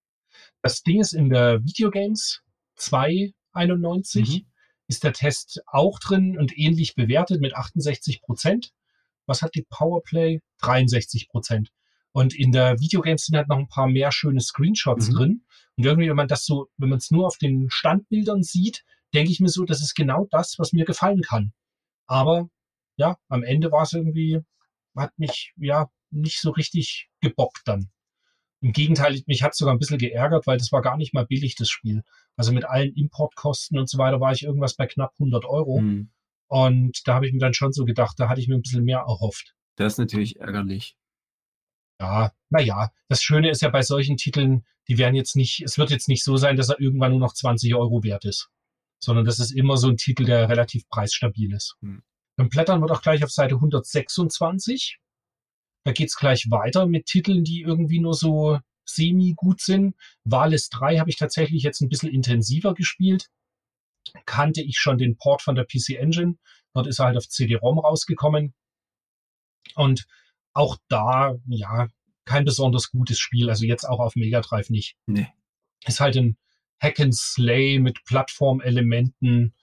Das 0.61 0.81
Ding 0.83 0.99
ist 0.99 1.13
in 1.13 1.29
der 1.29 1.63
Videogames 1.63 2.41
291 2.75 4.29
Mhm. 4.29 4.45
ist 4.87 5.03
der 5.03 5.13
Test 5.13 5.61
auch 5.67 5.99
drin 5.99 6.37
und 6.37 6.57
ähnlich 6.57 6.95
bewertet 6.95 7.41
mit 7.41 7.55
68 7.55 8.21
Prozent. 8.21 8.71
Was 9.25 9.41
hat 9.41 9.55
die 9.55 9.65
Powerplay? 9.69 10.41
63 10.59 11.29
Prozent. 11.29 11.69
Und 12.11 12.35
in 12.35 12.51
der 12.51 12.79
Videogames 12.79 13.25
sind 13.25 13.37
halt 13.37 13.47
noch 13.47 13.57
ein 13.57 13.67
paar 13.69 13.87
mehr 13.87 14.11
schöne 14.11 14.41
Screenshots 14.41 15.09
Mhm. 15.09 15.13
drin. 15.15 15.45
Und 15.77 15.85
irgendwie, 15.85 16.09
wenn 16.09 16.15
man 16.15 16.27
das 16.27 16.45
so, 16.45 16.67
wenn 16.77 16.89
man 16.89 16.99
es 16.99 17.09
nur 17.09 17.25
auf 17.25 17.37
den 17.37 17.69
Standbildern 17.69 18.43
sieht, 18.43 18.83
denke 19.13 19.31
ich 19.31 19.39
mir 19.39 19.49
so, 19.49 19.63
das 19.65 19.81
ist 19.81 19.95
genau 19.95 20.27
das, 20.29 20.55
was 20.59 20.73
mir 20.73 20.85
gefallen 20.85 21.21
kann. 21.21 21.53
Aber 22.05 22.49
ja, 22.97 23.17
am 23.29 23.43
Ende 23.43 23.71
war 23.71 23.83
es 23.83 23.93
irgendwie, 23.93 24.39
hat 24.95 25.17
mich 25.17 25.53
ja 25.57 25.89
nicht 26.11 26.39
so 26.39 26.51
richtig 26.51 27.09
gebockt 27.21 27.61
dann. 27.65 27.89
Im 28.63 28.71
Gegenteil, 28.71 29.21
mich 29.27 29.43
hat 29.43 29.53
sogar 29.55 29.75
ein 29.75 29.77
bisschen 29.77 29.97
geärgert, 29.97 30.47
weil 30.47 30.57
das 30.57 30.71
war 30.71 30.81
gar 30.81 30.95
nicht 30.95 31.13
mal 31.13 31.25
billig, 31.25 31.55
das 31.55 31.67
Spiel. 31.67 32.01
Also 32.37 32.53
mit 32.53 32.63
allen 32.63 32.93
Importkosten 32.93 33.77
und 33.77 33.89
so 33.89 33.97
weiter 33.97 34.21
war 34.21 34.31
ich 34.31 34.43
irgendwas 34.43 34.75
bei 34.75 34.87
knapp 34.87 35.11
100 35.19 35.43
Euro. 35.43 35.79
Hm. 35.79 36.11
Und 36.47 37.05
da 37.05 37.15
habe 37.15 37.27
ich 37.27 37.33
mir 37.33 37.39
dann 37.39 37.53
schon 37.53 37.73
so 37.73 37.83
gedacht, 37.83 38.15
da 38.17 38.29
hatte 38.29 38.39
ich 38.39 38.47
mir 38.47 38.55
ein 38.55 38.61
bisschen 38.61 38.85
mehr 38.85 38.99
erhofft. 38.99 39.53
Das 39.75 39.93
ist 39.93 39.97
natürlich 39.99 40.39
ärgerlich. 40.39 40.95
Ja, 41.99 42.31
naja, 42.49 42.91
das 43.09 43.21
Schöne 43.21 43.49
ist 43.49 43.61
ja 43.61 43.67
bei 43.67 43.81
solchen 43.81 44.15
Titeln, 44.15 44.65
die 44.87 44.97
werden 44.97 45.15
jetzt 45.15 45.35
nicht, 45.35 45.61
es 45.65 45.77
wird 45.77 45.91
jetzt 45.91 46.07
nicht 46.07 46.23
so 46.23 46.37
sein, 46.37 46.55
dass 46.55 46.69
er 46.69 46.79
irgendwann 46.79 47.11
nur 47.11 47.19
noch 47.19 47.33
20 47.33 47.75
Euro 47.75 48.01
wert 48.01 48.23
ist, 48.23 48.49
sondern 48.99 49.25
das 49.25 49.39
ist 49.39 49.51
immer 49.51 49.75
so 49.75 49.89
ein 49.89 49.97
Titel, 49.97 50.23
der 50.23 50.47
relativ 50.47 50.87
preisstabil 50.87 51.53
ist. 51.53 51.75
Hm. 51.81 52.01
Dann 52.37 52.47
blättern 52.47 52.79
wir 52.79 52.87
doch 52.87 53.01
gleich 53.01 53.25
auf 53.25 53.31
Seite 53.31 53.55
126. 53.55 54.99
Da 55.83 55.91
geht's 55.91 56.15
gleich 56.15 56.49
weiter 56.49 56.87
mit 56.87 57.05
Titeln, 57.05 57.43
die 57.43 57.61
irgendwie 57.61 57.99
nur 57.99 58.13
so 58.13 58.59
semi-gut 58.85 59.61
sind. 59.61 59.95
Wales 60.23 60.69
3 60.69 60.99
habe 60.99 61.09
ich 61.09 61.17
tatsächlich 61.17 61.63
jetzt 61.63 61.81
ein 61.81 61.89
bisschen 61.89 62.09
intensiver 62.09 62.73
gespielt. 62.73 63.29
Kannte 64.25 64.61
ich 64.61 64.77
schon 64.77 64.97
den 64.97 65.17
Port 65.17 65.41
von 65.41 65.55
der 65.55 65.65
PC 65.65 65.97
Engine. 65.97 66.37
Dort 66.73 66.87
ist 66.87 66.99
er 66.99 67.05
halt 67.05 67.17
auf 67.17 67.27
CD-ROM 67.27 67.79
rausgekommen. 67.79 68.53
Und 69.75 70.05
auch 70.53 70.77
da, 70.87 71.35
ja, 71.47 71.87
kein 72.25 72.45
besonders 72.45 72.91
gutes 72.91 73.19
Spiel. 73.19 73.49
Also 73.49 73.65
jetzt 73.65 73.85
auch 73.85 73.99
auf 73.99 74.15
Mega 74.15 74.41
Drive 74.41 74.69
nicht. 74.69 74.95
Nee. 75.05 75.27
Ist 75.85 75.99
halt 75.99 76.15
ein 76.17 76.37
Hack 76.81 76.99
and 76.99 77.15
Slay 77.15 77.79
mit 77.79 78.03
Plattformelementen 78.05 79.53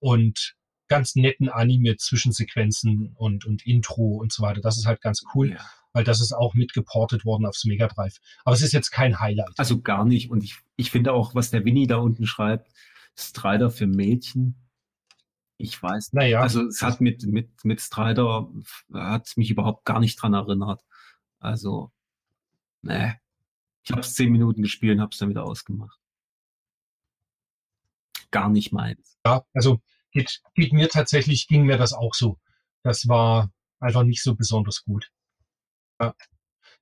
und 0.00 0.56
ganz 0.88 1.14
netten 1.14 1.48
Anime-Zwischensequenzen 1.48 3.12
und, 3.16 3.44
und 3.44 3.66
Intro 3.66 4.16
und 4.16 4.32
so 4.32 4.42
weiter. 4.42 4.60
Das 4.60 4.76
ist 4.78 4.86
halt 4.86 5.00
ganz 5.00 5.22
cool, 5.34 5.50
Ja. 5.52 5.60
weil 5.92 6.04
das 6.04 6.20
ist 6.20 6.32
auch 6.32 6.54
mitgeportet 6.54 7.24
worden 7.24 7.46
aufs 7.46 7.64
Mega 7.64 7.86
Drive. 7.88 8.18
Aber 8.44 8.54
es 8.54 8.62
ist 8.62 8.72
jetzt 8.72 8.90
kein 8.90 9.20
Highlight. 9.20 9.58
Also 9.58 9.80
gar 9.80 10.04
nicht. 10.04 10.30
Und 10.30 10.42
ich, 10.44 10.56
ich 10.76 10.90
finde 10.90 11.12
auch, 11.12 11.34
was 11.34 11.50
der 11.50 11.64
Winnie 11.64 11.86
da 11.86 11.96
unten 11.96 12.26
schreibt, 12.26 12.70
Strider 13.16 13.70
für 13.70 13.86
Mädchen. 13.86 14.54
Ich 15.56 15.82
weiß 15.82 16.12
nicht. 16.12 16.20
naja, 16.20 16.40
Also 16.40 16.66
es 16.66 16.82
hat 16.82 17.00
mit, 17.00 17.24
mit, 17.24 17.50
mit 17.64 17.80
Strider 17.80 18.48
hat 18.94 19.32
mich 19.36 19.50
überhaupt 19.50 19.84
gar 19.84 19.98
nicht 20.00 20.16
dran 20.22 20.34
erinnert. 20.34 20.82
Also, 21.40 21.90
ne. 22.82 23.18
Ich 23.82 23.90
habe 23.90 24.02
es 24.02 24.14
zehn 24.14 24.30
Minuten 24.30 24.62
gespielt 24.62 24.96
und 24.96 25.00
habe 25.02 25.10
es 25.12 25.18
dann 25.18 25.30
wieder 25.30 25.44
ausgemacht. 25.44 25.98
Gar 28.30 28.50
nicht 28.50 28.72
meins. 28.72 29.18
ja, 29.24 29.42
also 29.54 29.80
geht, 30.12 30.40
geht 30.54 30.72
mir 30.72 30.88
tatsächlich, 30.88 31.46
ging 31.48 31.64
mir 31.64 31.76
das 31.76 31.92
auch 31.92 32.14
so. 32.14 32.38
Das 32.82 33.08
war 33.08 33.50
einfach 33.80 34.04
nicht 34.04 34.22
so 34.22 34.34
besonders 34.34 34.84
gut. 34.84 35.10
Ja. 36.00 36.14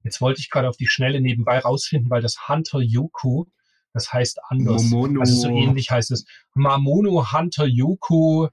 Jetzt 0.02 0.20
wollte 0.20 0.40
ich 0.40 0.50
gerade 0.50 0.68
auf 0.68 0.76
die 0.76 0.86
Schnelle 0.86 1.20
nebenbei 1.20 1.58
rausfinden, 1.58 2.10
weil 2.10 2.22
das 2.22 2.48
Hunter 2.48 2.80
Yoko, 2.80 3.48
das 3.92 4.12
heißt 4.12 4.38
anders. 4.48 4.84
Momono. 4.84 5.20
Also 5.20 5.34
so 5.34 5.48
ähnlich 5.48 5.90
heißt 5.90 6.10
es. 6.12 6.24
Mamono 6.54 7.32
Hunter 7.32 7.66
Yoko. 7.66 8.50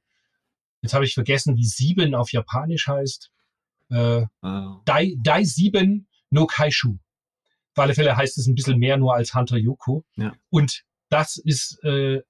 Jetzt 0.82 0.94
habe 0.94 1.06
ich 1.06 1.14
vergessen, 1.14 1.56
wie 1.56 1.66
sieben 1.66 2.16
auf 2.16 2.32
Japanisch 2.32 2.88
heißt. 2.88 3.30
Äh, 3.92 4.22
Äh, 4.22 4.28
Dai, 4.86 5.14
Dai 5.20 5.44
7 5.44 6.08
no 6.32 6.48
Kaishu. 6.48 6.98
Auf 7.76 7.80
alle 7.84 7.94
Fälle 7.94 8.16
heißt 8.16 8.38
es 8.38 8.48
ein 8.48 8.56
bisschen 8.56 8.80
mehr 8.80 8.98
nur 8.98 9.16
als 9.16 9.34
Hunter 9.34 9.58
Yoko. 9.58 10.04
Ja. 10.16 10.34
Und 10.50 10.84
das 11.10 11.38
ist 11.38 11.84
äh, 11.84 12.22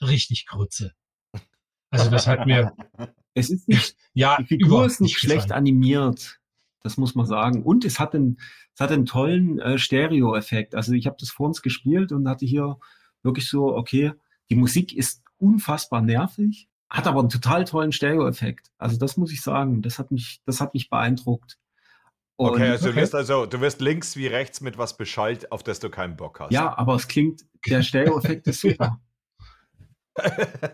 richtig 0.00 0.46
Grütze. 0.46 0.92
Also 1.92 2.10
das 2.10 2.26
hat 2.26 2.46
mir 2.46 2.72
Es 3.34 3.50
ist 3.50 3.68
nicht, 3.68 3.96
ja 4.14 4.36
die 4.38 4.46
Figur 4.46 4.84
ist 4.84 5.00
nicht 5.00 5.18
schlecht 5.18 5.44
gefallen. 5.44 5.58
animiert. 5.58 6.38
Das 6.82 6.96
muss 6.96 7.14
man 7.14 7.26
sagen. 7.26 7.62
Und 7.62 7.84
es 7.84 8.00
hat 8.00 8.14
einen, 8.14 8.38
es 8.74 8.80
hat 8.80 8.90
einen 8.90 9.06
tollen 9.06 9.60
äh, 9.60 9.78
Stereo-Effekt. 9.78 10.74
Also 10.74 10.92
ich 10.92 11.06
habe 11.06 11.16
das 11.18 11.30
vor 11.30 11.46
uns 11.46 11.62
gespielt 11.62 12.10
und 12.12 12.28
hatte 12.28 12.44
hier 12.44 12.78
wirklich 13.22 13.48
so, 13.48 13.76
okay, 13.76 14.12
die 14.50 14.56
Musik 14.56 14.92
ist 14.92 15.22
unfassbar 15.38 16.02
nervig, 16.02 16.68
hat 16.90 17.06
aber 17.06 17.20
einen 17.20 17.28
total 17.28 17.64
tollen 17.64 17.92
Stereo-Effekt. 17.92 18.70
Also 18.78 18.98
das 18.98 19.16
muss 19.16 19.32
ich 19.32 19.42
sagen. 19.42 19.80
Das 19.82 19.98
hat 19.98 20.10
mich, 20.10 20.40
das 20.44 20.60
hat 20.60 20.74
mich 20.74 20.90
beeindruckt. 20.90 21.58
Und, 22.36 22.50
Okay, 22.50 22.70
also 22.70 22.90
du 22.90 22.96
wirst 22.96 23.14
also, 23.14 23.46
du 23.46 23.60
wirst 23.60 23.80
links 23.80 24.16
wie 24.16 24.26
rechts 24.26 24.60
mit 24.60 24.76
was 24.76 24.96
beschallt, 24.96 25.52
auf 25.52 25.62
das 25.62 25.78
du 25.78 25.90
keinen 25.90 26.16
Bock 26.16 26.40
hast. 26.40 26.52
ja, 26.52 26.76
aber 26.76 26.96
es 26.96 27.06
klingt, 27.06 27.42
der 27.68 27.82
Stereo-Effekt 27.82 28.46
ist 28.48 28.60
super. 28.60 29.00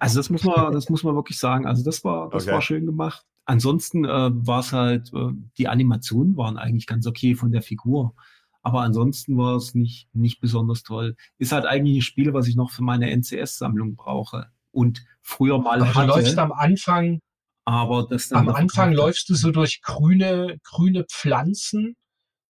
Also 0.00 0.18
das 0.18 0.30
muss 0.30 0.44
man, 0.44 0.72
das 0.72 0.88
muss 0.88 1.04
man 1.04 1.14
wirklich 1.14 1.38
sagen. 1.38 1.66
Also 1.66 1.84
das 1.84 2.04
war, 2.04 2.30
das 2.30 2.44
Okay. 2.44 2.52
war 2.52 2.62
schön 2.62 2.86
gemacht. 2.86 3.24
Ansonsten 3.44 4.04
äh, 4.04 4.30
war 4.32 4.60
es 4.60 4.72
halt, 4.72 5.12
äh, 5.14 5.30
die 5.56 5.68
Animationen 5.68 6.36
waren 6.36 6.58
eigentlich 6.58 6.86
ganz 6.86 7.06
okay 7.06 7.34
von 7.34 7.50
der 7.50 7.62
Figur. 7.62 8.14
Aber 8.62 8.82
ansonsten 8.82 9.36
war 9.38 9.56
es 9.56 9.74
nicht, 9.74 10.08
nicht 10.14 10.40
besonders 10.40 10.82
toll. 10.82 11.16
Ist 11.38 11.52
halt 11.52 11.64
eigentlich 11.64 11.98
ein 11.98 12.02
Spiel, 12.02 12.34
was 12.34 12.48
ich 12.48 12.56
noch 12.56 12.70
für 12.70 12.82
meine 12.82 13.10
NCS-Sammlung 13.10 13.96
brauche. 13.96 14.50
Und 14.72 15.04
früher 15.22 15.58
mal 15.58 15.80
Aber 15.80 15.92
du 15.92 16.06
läufst 16.08 16.32
hatte, 16.32 16.42
am 16.42 16.52
Anfang, 16.52 17.20
aber 17.64 18.06
das 18.08 18.28
dann 18.28 18.48
am 18.48 18.54
Anfang 18.54 18.92
läufst 18.92 19.28
du 19.30 19.34
so 19.34 19.50
durch 19.50 19.80
grüne, 19.82 20.58
grüne 20.64 21.04
Pflanzen 21.04 21.96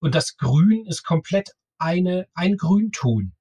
und 0.00 0.14
das 0.14 0.36
Grün 0.36 0.84
ist 0.86 1.04
komplett 1.04 1.50
eine, 1.78 2.26
ein 2.34 2.56
Grünton. 2.56 3.32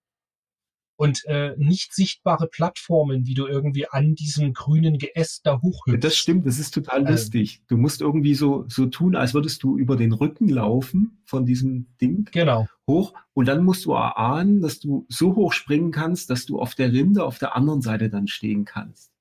Und 0.98 1.24
äh, 1.26 1.54
nicht 1.58 1.94
sichtbare 1.94 2.48
Plattformen, 2.48 3.28
wie 3.28 3.36
du 3.36 3.46
irgendwie 3.46 3.88
an 3.88 4.16
diesem 4.16 4.54
grünen 4.54 4.98
Geäst 4.98 5.46
da 5.46 5.62
hochhüpfst. 5.62 6.04
Das 6.04 6.18
stimmt, 6.18 6.48
das 6.48 6.58
ist 6.58 6.74
total 6.74 7.02
Ähm. 7.02 7.08
lustig. 7.12 7.62
Du 7.68 7.78
musst 7.78 8.02
irgendwie 8.02 8.34
so, 8.34 8.66
so 8.68 8.88
tun, 8.88 9.16
als 9.16 9.34
würdest 9.36 9.62
du 9.62 9.78
über 9.78 9.96
den 9.96 10.12
Rücken 10.12 10.50
laufen 10.50 11.22
von 11.26 11.46
diesem 11.46 11.96
Ding 12.02 12.28
Genau. 12.32 12.68
hoch 12.90 13.14
und 13.34 13.48
dann 13.48 13.64
musst 13.64 13.86
du 13.86 13.92
erahnen, 13.94 14.60
dass 14.60 14.80
du 14.80 15.06
so 15.08 15.36
hoch 15.36 15.54
springen 15.54 15.92
kannst, 15.92 16.32
dass 16.32 16.46
du 16.48 16.60
auf 16.60 16.74
der 16.74 16.92
Rinde 16.92 17.24
auf 17.24 17.38
der 17.38 17.56
anderen 17.56 17.82
Seite 17.82 18.10
dann 18.10 18.28
stehen 18.28 18.66
kannst. 18.66 19.12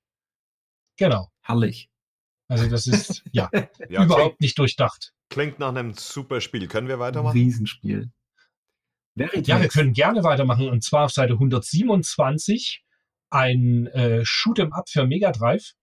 Genau. 0.97 1.29
Herrlich. 1.41 1.89
Also 2.47 2.67
das 2.69 2.87
ist 2.87 3.23
ja, 3.31 3.49
Ja, 3.89 4.03
überhaupt 4.03 4.41
nicht 4.41 4.57
durchdacht. 4.57 5.13
Klingt, 5.29 5.57
klingt 5.57 5.59
nach 5.59 5.69
einem 5.69 5.93
super 5.93 6.41
Spiel. 6.41 6.67
Können 6.67 6.87
wir 6.87 6.97
weitermachen? 6.97 7.37
Riesenspiel. 7.37 8.09
Veritas. 9.17 9.47
Ja, 9.47 9.61
wir 9.61 9.67
können 9.67 9.93
gerne 9.93 10.23
weitermachen. 10.23 10.69
Und 10.69 10.83
zwar 10.83 11.05
auf 11.05 11.11
Seite 11.11 11.33
127 11.33 12.83
ein 13.29 13.87
äh, 13.87 14.21
Shoot'em 14.23 14.71
Up 14.71 14.89
für 14.89 15.05
Mega 15.05 15.31
Drive, 15.31 15.73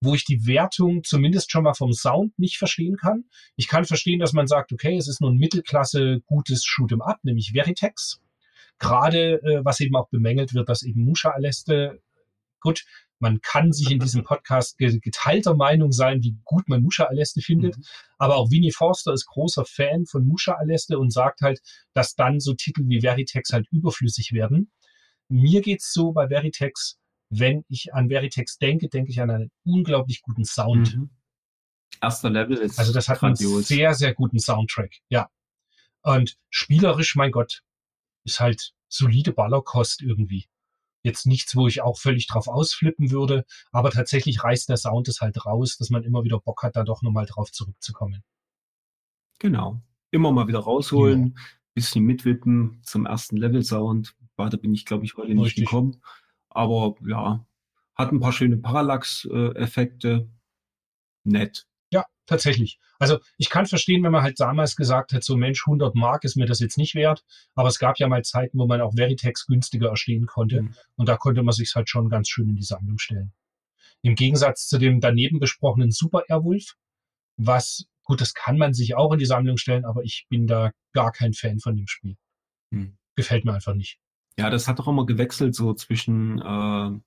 wo 0.00 0.14
ich 0.14 0.24
die 0.24 0.46
Wertung 0.46 1.02
zumindest 1.02 1.50
schon 1.50 1.64
mal 1.64 1.74
vom 1.74 1.92
Sound 1.92 2.38
nicht 2.38 2.56
verstehen 2.56 2.96
kann. 2.96 3.24
Ich 3.56 3.68
kann 3.68 3.84
verstehen, 3.84 4.20
dass 4.20 4.32
man 4.32 4.46
sagt, 4.46 4.72
okay, 4.72 4.96
es 4.96 5.08
ist 5.08 5.20
nur 5.20 5.30
ein 5.30 5.38
Mittelklasse 5.38 6.20
gutes 6.26 6.64
Shoot'em 6.64 7.02
Up, 7.02 7.18
nämlich 7.22 7.52
Veritex. 7.52 8.20
Gerade 8.78 9.42
äh, 9.42 9.64
was 9.64 9.80
eben 9.80 9.96
auch 9.96 10.08
bemängelt 10.08 10.54
wird, 10.54 10.68
dass 10.68 10.82
eben 10.82 11.04
Musha 11.04 11.30
Aleste, 11.30 12.00
gut, 12.60 12.84
man 13.24 13.40
kann 13.40 13.72
sich 13.72 13.90
in 13.90 13.98
diesem 14.00 14.22
Podcast 14.22 14.76
ge 14.76 14.98
geteilter 15.00 15.54
Meinung 15.54 15.92
sein, 15.92 16.22
wie 16.22 16.36
gut 16.44 16.68
man 16.68 16.82
Musha 16.82 17.04
Aleste 17.04 17.40
findet. 17.40 17.78
Mhm. 17.78 17.84
Aber 18.18 18.36
auch 18.36 18.50
Winnie 18.50 18.70
Forster 18.70 19.14
ist 19.14 19.24
großer 19.24 19.64
Fan 19.64 20.04
von 20.04 20.26
Musha 20.26 20.52
Aleste 20.52 20.98
und 20.98 21.10
sagt 21.10 21.40
halt, 21.40 21.62
dass 21.94 22.14
dann 22.16 22.38
so 22.38 22.52
Titel 22.52 22.82
wie 22.86 23.00
Veritex 23.00 23.54
halt 23.54 23.66
überflüssig 23.72 24.32
werden. 24.32 24.70
Mir 25.28 25.62
geht's 25.62 25.90
so 25.94 26.12
bei 26.12 26.28
Veritex, 26.28 26.98
wenn 27.30 27.64
ich 27.68 27.94
an 27.94 28.10
Veritex 28.10 28.58
denke, 28.58 28.90
denke 28.90 29.10
ich 29.10 29.22
an 29.22 29.30
einen 29.30 29.50
unglaublich 29.64 30.20
guten 30.20 30.44
Sound. 30.44 30.94
Mhm. 30.94 31.10
Erster 32.02 32.28
Level 32.28 32.58
ist 32.58 32.78
Also 32.78 32.92
das 32.92 33.08
hat 33.08 33.22
einen 33.22 33.34
grandios. 33.36 33.68
sehr, 33.68 33.94
sehr 33.94 34.12
guten 34.12 34.38
Soundtrack, 34.38 34.96
ja. 35.08 35.30
Und 36.02 36.36
spielerisch, 36.50 37.16
mein 37.16 37.30
Gott, 37.30 37.62
ist 38.26 38.40
halt 38.40 38.74
solide 38.88 39.32
Ballerkost 39.32 40.02
irgendwie. 40.02 40.46
Jetzt 41.04 41.26
nichts, 41.26 41.54
wo 41.54 41.68
ich 41.68 41.82
auch 41.82 41.98
völlig 41.98 42.26
drauf 42.26 42.48
ausflippen 42.48 43.10
würde, 43.10 43.44
aber 43.72 43.90
tatsächlich 43.90 44.42
reißt 44.42 44.70
der 44.70 44.78
Sound 44.78 45.06
es 45.08 45.20
halt 45.20 45.44
raus, 45.44 45.76
dass 45.76 45.90
man 45.90 46.02
immer 46.02 46.24
wieder 46.24 46.40
Bock 46.40 46.62
hat, 46.62 46.76
da 46.76 46.82
doch 46.82 47.02
nochmal 47.02 47.26
drauf 47.26 47.52
zurückzukommen. 47.52 48.24
Genau. 49.38 49.82
Immer 50.10 50.32
mal 50.32 50.48
wieder 50.48 50.60
rausholen, 50.60 51.38
bisschen 51.74 52.04
mitwippen 52.04 52.80
zum 52.84 53.04
ersten 53.04 53.36
Level-Sound. 53.36 54.16
Weiter 54.36 54.56
bin 54.56 54.72
ich, 54.72 54.86
glaube 54.86 55.04
ich, 55.04 55.16
heute 55.16 55.34
nicht 55.34 55.44
Richtig. 55.44 55.66
gekommen. 55.66 56.00
Aber 56.48 56.94
ja, 57.06 57.44
hat 57.94 58.10
ein 58.10 58.20
paar 58.20 58.32
schöne 58.32 58.56
Parallax-Effekte. 58.56 60.30
Nett. 61.24 61.66
Ja, 61.94 62.06
tatsächlich. 62.26 62.80
Also 62.98 63.20
ich 63.38 63.50
kann 63.50 63.66
verstehen, 63.66 64.02
wenn 64.02 64.10
man 64.10 64.24
halt 64.24 64.40
damals 64.40 64.74
gesagt 64.74 65.12
hat, 65.12 65.22
so 65.22 65.36
Mensch, 65.36 65.62
100 65.64 65.94
Mark 65.94 66.24
ist 66.24 66.36
mir 66.36 66.44
das 66.44 66.58
jetzt 66.58 66.76
nicht 66.76 66.96
wert. 66.96 67.22
Aber 67.54 67.68
es 67.68 67.78
gab 67.78 68.00
ja 68.00 68.08
mal 68.08 68.24
Zeiten, 68.24 68.58
wo 68.58 68.66
man 68.66 68.80
auch 68.80 68.94
Veritex 68.96 69.46
günstiger 69.46 69.90
erstehen 69.90 70.26
konnte. 70.26 70.62
Mhm. 70.62 70.74
Und 70.96 71.08
da 71.08 71.16
konnte 71.16 71.44
man 71.44 71.54
sich 71.54 71.72
halt 71.76 71.88
schon 71.88 72.08
ganz 72.08 72.28
schön 72.28 72.48
in 72.48 72.56
die 72.56 72.64
Sammlung 72.64 72.98
stellen. 72.98 73.32
Im 74.02 74.16
Gegensatz 74.16 74.66
zu 74.66 74.78
dem 74.78 75.00
daneben 75.00 75.38
besprochenen 75.38 75.92
Super 75.92 76.24
Airwolf, 76.26 76.74
was, 77.36 77.84
gut, 78.02 78.20
das 78.20 78.34
kann 78.34 78.58
man 78.58 78.74
sich 78.74 78.96
auch 78.96 79.12
in 79.12 79.20
die 79.20 79.26
Sammlung 79.26 79.56
stellen, 79.56 79.84
aber 79.84 80.02
ich 80.02 80.26
bin 80.28 80.48
da 80.48 80.72
gar 80.92 81.12
kein 81.12 81.32
Fan 81.32 81.60
von 81.60 81.76
dem 81.76 81.86
Spiel. 81.86 82.16
Hm. 82.72 82.98
Gefällt 83.14 83.44
mir 83.44 83.54
einfach 83.54 83.74
nicht. 83.74 84.00
Ja, 84.36 84.50
das 84.50 84.66
hat 84.66 84.80
doch 84.80 84.88
immer 84.88 85.06
gewechselt, 85.06 85.54
so 85.54 85.74
zwischen 85.74 86.40
äh, 86.40 86.98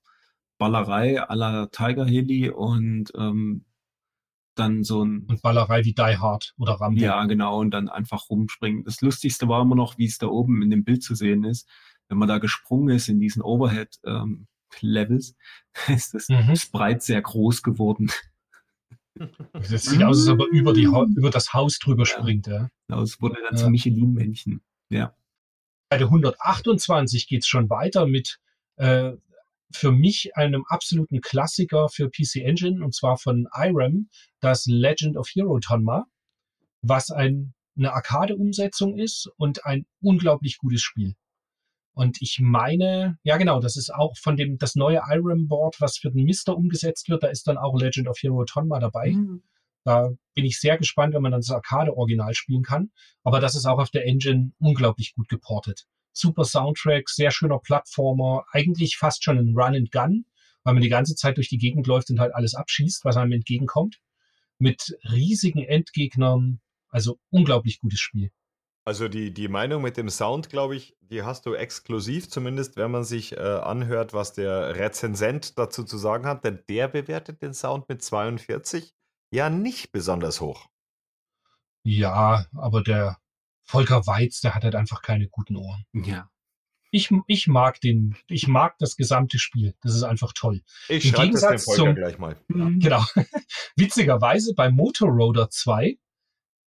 Ballerei 0.56 1.22
à 1.22 1.34
la 1.34 1.66
Tiger 1.66 2.06
Heli 2.06 2.48
und 2.48 3.12
ähm, 3.14 3.66
dann 4.58 4.84
so 4.84 5.04
ein 5.04 5.24
Und 5.28 5.42
Ballerei 5.42 5.84
wie 5.84 5.92
Die 5.94 6.16
Hard 6.18 6.54
oder 6.58 6.74
Rambo. 6.74 7.00
Ja, 7.00 7.24
genau, 7.26 7.58
und 7.60 7.70
dann 7.72 7.88
einfach 7.88 8.28
rumspringen. 8.30 8.84
Das 8.84 9.00
Lustigste 9.00 9.48
war 9.48 9.62
immer 9.62 9.74
noch, 9.76 9.98
wie 9.98 10.06
es 10.06 10.18
da 10.18 10.26
oben 10.28 10.62
in 10.62 10.70
dem 10.70 10.84
Bild 10.84 11.02
zu 11.02 11.14
sehen 11.14 11.44
ist. 11.44 11.68
Wenn 12.08 12.18
man 12.18 12.28
da 12.28 12.38
gesprungen 12.38 12.94
ist 12.96 13.08
in 13.08 13.20
diesen 13.20 13.42
Overhead-Levels, 13.42 15.34
ist 15.88 16.14
das 16.14 16.28
Mhm. 16.28 16.56
Sprite 16.56 17.00
sehr 17.00 17.22
groß 17.22 17.62
geworden. 17.62 18.10
Das 19.52 19.82
sieht 19.84 20.02
aus, 20.02 20.18
als 20.20 20.28
ob 20.28 20.40
er 20.40 20.46
über, 20.46 20.72
die, 20.72 20.86
Mm. 20.86 21.14
über 21.16 21.30
das 21.30 21.52
Haus 21.52 21.78
drüber 21.80 22.06
springt. 22.06 22.46
Ja. 22.46 22.68
Genau, 22.86 23.02
Es 23.02 23.20
wurde 23.20 23.34
dann 23.42 23.56
Ja. 23.56 23.64
zum 23.64 23.72
Michelin-Männchen. 23.72 24.60
Ja. 24.90 25.14
Bei 25.90 25.98
der 25.98 26.08
128 26.08 27.26
geht's 27.28 27.48
schon 27.48 27.68
weiter 27.68 28.06
mit 28.06 28.38
äh, 28.76 29.14
für 29.70 29.92
mich 29.92 30.36
einem 30.36 30.64
absoluten 30.68 31.20
Klassiker 31.20 31.88
für 31.88 32.08
PC 32.08 32.36
Engine 32.36 32.84
und 32.84 32.94
zwar 32.94 33.18
von 33.18 33.48
IRAM, 33.54 34.08
das 34.40 34.66
Legend 34.66 35.16
of 35.16 35.28
Hero 35.28 35.58
Tonma, 35.60 36.06
was 36.82 37.10
ein, 37.10 37.54
eine 37.76 37.92
Arcade-Umsetzung 37.92 38.98
ist 38.98 39.30
und 39.36 39.66
ein 39.66 39.86
unglaublich 40.00 40.58
gutes 40.58 40.82
Spiel. 40.82 41.14
Und 41.92 42.22
ich 42.22 42.38
meine, 42.40 43.18
ja 43.24 43.36
genau, 43.38 43.60
das 43.60 43.76
ist 43.76 43.92
auch 43.92 44.16
von 44.16 44.36
dem, 44.36 44.56
das 44.56 44.76
neue 44.76 45.02
IRAM-Board, 45.08 45.80
was 45.80 45.98
für 45.98 46.10
den 46.10 46.24
Mister 46.24 46.56
umgesetzt 46.56 47.08
wird, 47.08 47.24
da 47.24 47.26
ist 47.26 47.48
dann 47.48 47.58
auch 47.58 47.76
Legend 47.78 48.08
of 48.08 48.18
Hero 48.20 48.44
Tonma 48.44 48.78
dabei. 48.78 49.10
Da 49.84 50.10
bin 50.34 50.44
ich 50.44 50.60
sehr 50.60 50.78
gespannt, 50.78 51.14
wenn 51.14 51.22
man 51.22 51.32
dann 51.32 51.40
das 51.40 51.50
Arcade-Original 51.50 52.34
spielen 52.34 52.62
kann. 52.62 52.90
Aber 53.24 53.40
das 53.40 53.54
ist 53.54 53.66
auch 53.66 53.78
auf 53.78 53.90
der 53.90 54.06
Engine 54.06 54.52
unglaublich 54.58 55.14
gut 55.14 55.28
geportet. 55.28 55.86
Super 56.18 56.44
Soundtrack, 56.44 57.08
sehr 57.08 57.30
schöner 57.30 57.58
Plattformer, 57.58 58.44
eigentlich 58.52 58.96
fast 58.96 59.24
schon 59.24 59.38
ein 59.38 59.56
Run 59.56 59.76
and 59.76 59.92
Gun, 59.92 60.24
weil 60.64 60.74
man 60.74 60.82
die 60.82 60.88
ganze 60.88 61.14
Zeit 61.14 61.36
durch 61.36 61.48
die 61.48 61.58
Gegend 61.58 61.86
läuft 61.86 62.10
und 62.10 62.20
halt 62.20 62.34
alles 62.34 62.54
abschießt, 62.54 63.04
was 63.04 63.16
einem 63.16 63.32
entgegenkommt. 63.32 64.00
Mit 64.58 64.98
riesigen 65.10 65.62
Endgegnern, 65.62 66.60
also 66.88 67.18
unglaublich 67.30 67.80
gutes 67.80 68.00
Spiel. 68.00 68.30
Also 68.84 69.06
die, 69.06 69.34
die 69.34 69.48
Meinung 69.48 69.82
mit 69.82 69.98
dem 69.98 70.08
Sound, 70.08 70.48
glaube 70.48 70.74
ich, 70.74 70.96
die 71.00 71.22
hast 71.22 71.44
du 71.44 71.52
exklusiv, 71.52 72.30
zumindest 72.30 72.76
wenn 72.76 72.90
man 72.90 73.04
sich 73.04 73.36
äh, 73.36 73.38
anhört, 73.38 74.14
was 74.14 74.32
der 74.32 74.76
Rezensent 74.76 75.58
dazu 75.58 75.84
zu 75.84 75.98
sagen 75.98 76.24
hat, 76.24 76.42
denn 76.42 76.60
der 76.70 76.88
bewertet 76.88 77.42
den 77.42 77.52
Sound 77.52 77.88
mit 77.88 78.02
42 78.02 78.94
ja 79.30 79.50
nicht 79.50 79.92
besonders 79.92 80.40
hoch. 80.40 80.68
Ja, 81.82 82.46
aber 82.56 82.82
der 82.82 83.18
Volker 83.68 84.06
Weiz, 84.06 84.40
der 84.40 84.54
hat 84.54 84.64
halt 84.64 84.74
einfach 84.74 85.02
keine 85.02 85.28
guten 85.28 85.56
Ohren. 85.56 85.84
Ja. 85.92 86.30
Ich, 86.90 87.10
ich 87.26 87.46
mag 87.48 87.80
den, 87.82 88.16
ich 88.28 88.48
mag 88.48 88.78
das 88.78 88.96
gesamte 88.96 89.38
Spiel. 89.38 89.74
Das 89.82 89.94
ist 89.94 90.04
einfach 90.04 90.32
toll. 90.32 90.62
Ich 90.88 91.04
Im 91.04 91.10
das 91.12 91.20
dem 91.20 91.24
Gegensatz 91.26 91.64
Volker 91.64 91.84
zum- 91.84 91.94
gleich 91.94 92.18
mal. 92.18 92.36
Genau. 92.48 93.04
Witzigerweise 93.76 94.54
bei 94.54 94.70
Motorroader 94.70 95.50
2, 95.50 95.98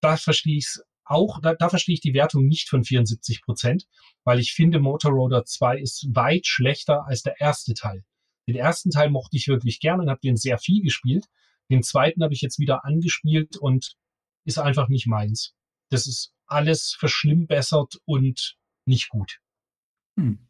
da 0.01 0.17
verstehe 0.17 0.57
ich 0.57 0.65
es 0.65 0.83
auch, 1.05 1.39
da, 1.41 1.55
da 1.55 1.69
verstehe 1.69 1.93
ich 1.93 2.01
die 2.01 2.13
Wertung 2.13 2.45
nicht 2.47 2.69
von 2.69 2.83
74 2.83 3.41
Prozent, 3.41 3.87
weil 4.25 4.39
ich 4.39 4.53
finde, 4.53 4.79
Motorroader 4.79 5.45
2 5.45 5.79
ist 5.79 6.07
weit 6.13 6.45
schlechter 6.45 7.05
als 7.05 7.23
der 7.23 7.39
erste 7.39 7.73
Teil. 7.73 8.03
Den 8.47 8.55
ersten 8.57 8.91
Teil 8.91 9.09
mochte 9.09 9.37
ich 9.37 9.47
wirklich 9.47 9.79
gerne 9.79 10.03
und 10.03 10.09
habe 10.09 10.19
den 10.21 10.35
sehr 10.35 10.57
viel 10.57 10.83
gespielt. 10.83 11.25
Den 11.71 11.81
zweiten 11.81 12.23
habe 12.23 12.33
ich 12.33 12.41
jetzt 12.41 12.59
wieder 12.59 12.83
angespielt 12.83 13.57
und 13.57 13.95
ist 14.45 14.59
einfach 14.59 14.89
nicht 14.89 15.07
meins. 15.07 15.53
Das 15.89 16.07
ist 16.07 16.33
alles 16.45 16.95
verschlimmbessert 16.97 17.95
und 18.05 18.57
nicht 18.85 19.09
gut. 19.09 19.39
Hm. 20.17 20.49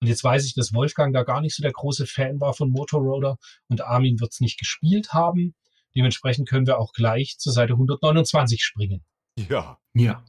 Und 0.00 0.08
jetzt 0.08 0.22
weiß 0.22 0.44
ich, 0.44 0.54
dass 0.54 0.74
Wolfgang 0.74 1.14
da 1.14 1.22
gar 1.22 1.40
nicht 1.40 1.56
so 1.56 1.62
der 1.62 1.72
große 1.72 2.06
Fan 2.06 2.40
war 2.40 2.52
von 2.54 2.70
Motorola 2.70 3.36
und 3.68 3.80
Armin 3.80 4.20
wird 4.20 4.32
es 4.32 4.40
nicht 4.40 4.58
gespielt 4.58 5.12
haben. 5.12 5.54
Dementsprechend 5.96 6.48
können 6.48 6.66
wir 6.66 6.78
auch 6.78 6.92
gleich 6.92 7.38
zur 7.38 7.52
Seite 7.52 7.74
129 7.74 8.62
springen. 8.62 9.04
Ja. 9.36 9.78
Ja. 9.94 10.24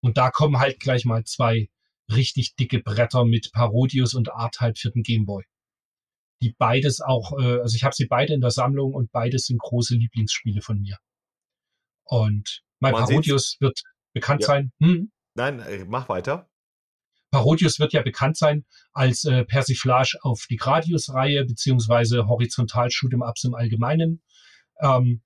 Und 0.00 0.16
da 0.16 0.30
kommen 0.30 0.58
halt 0.58 0.80
gleich 0.80 1.04
mal 1.04 1.24
zwei 1.24 1.68
richtig 2.10 2.54
dicke 2.56 2.80
Bretter 2.80 3.24
mit 3.24 3.50
Parodius 3.52 4.14
und 4.14 4.28
R-Type 4.28 4.74
für 4.76 4.90
den 4.90 5.02
Gameboy. 5.02 5.44
Die 6.40 6.54
beides 6.58 7.00
auch, 7.00 7.38
äh, 7.38 7.60
also 7.60 7.76
ich 7.76 7.84
habe 7.84 7.94
sie 7.94 8.06
beide 8.06 8.34
in 8.34 8.40
der 8.40 8.50
Sammlung 8.50 8.94
und 8.94 9.12
beides 9.12 9.46
sind 9.46 9.60
große 9.60 9.94
Lieblingsspiele 9.94 10.60
von 10.60 10.80
mir. 10.80 10.98
Und 12.04 12.62
mein 12.82 12.92
Man 12.92 13.04
Parodius 13.04 13.56
wird 13.60 13.80
bekannt 14.12 14.42
Ja. 14.42 14.46
sein. 14.48 14.72
Hm, 14.80 15.10
Nein, 15.34 15.60
äh, 15.60 15.84
mach 15.86 16.08
weiter. 16.08 16.50
Parodius 17.30 17.78
wird 17.78 17.94
ja 17.94 18.02
bekannt 18.02 18.36
sein 18.36 18.66
als 18.92 19.24
äh, 19.24 19.44
Persiflage 19.46 20.18
auf 20.20 20.44
die 20.50 20.56
Gradius-Reihe 20.56 21.46
beziehungsweise 21.46 22.26
Horizontal 22.26 22.88
Shoot'em 22.88 23.26
Ups 23.26 23.44
im 23.44 23.54
Allgemeinen. 23.54 24.20
Ähm, 24.82 25.22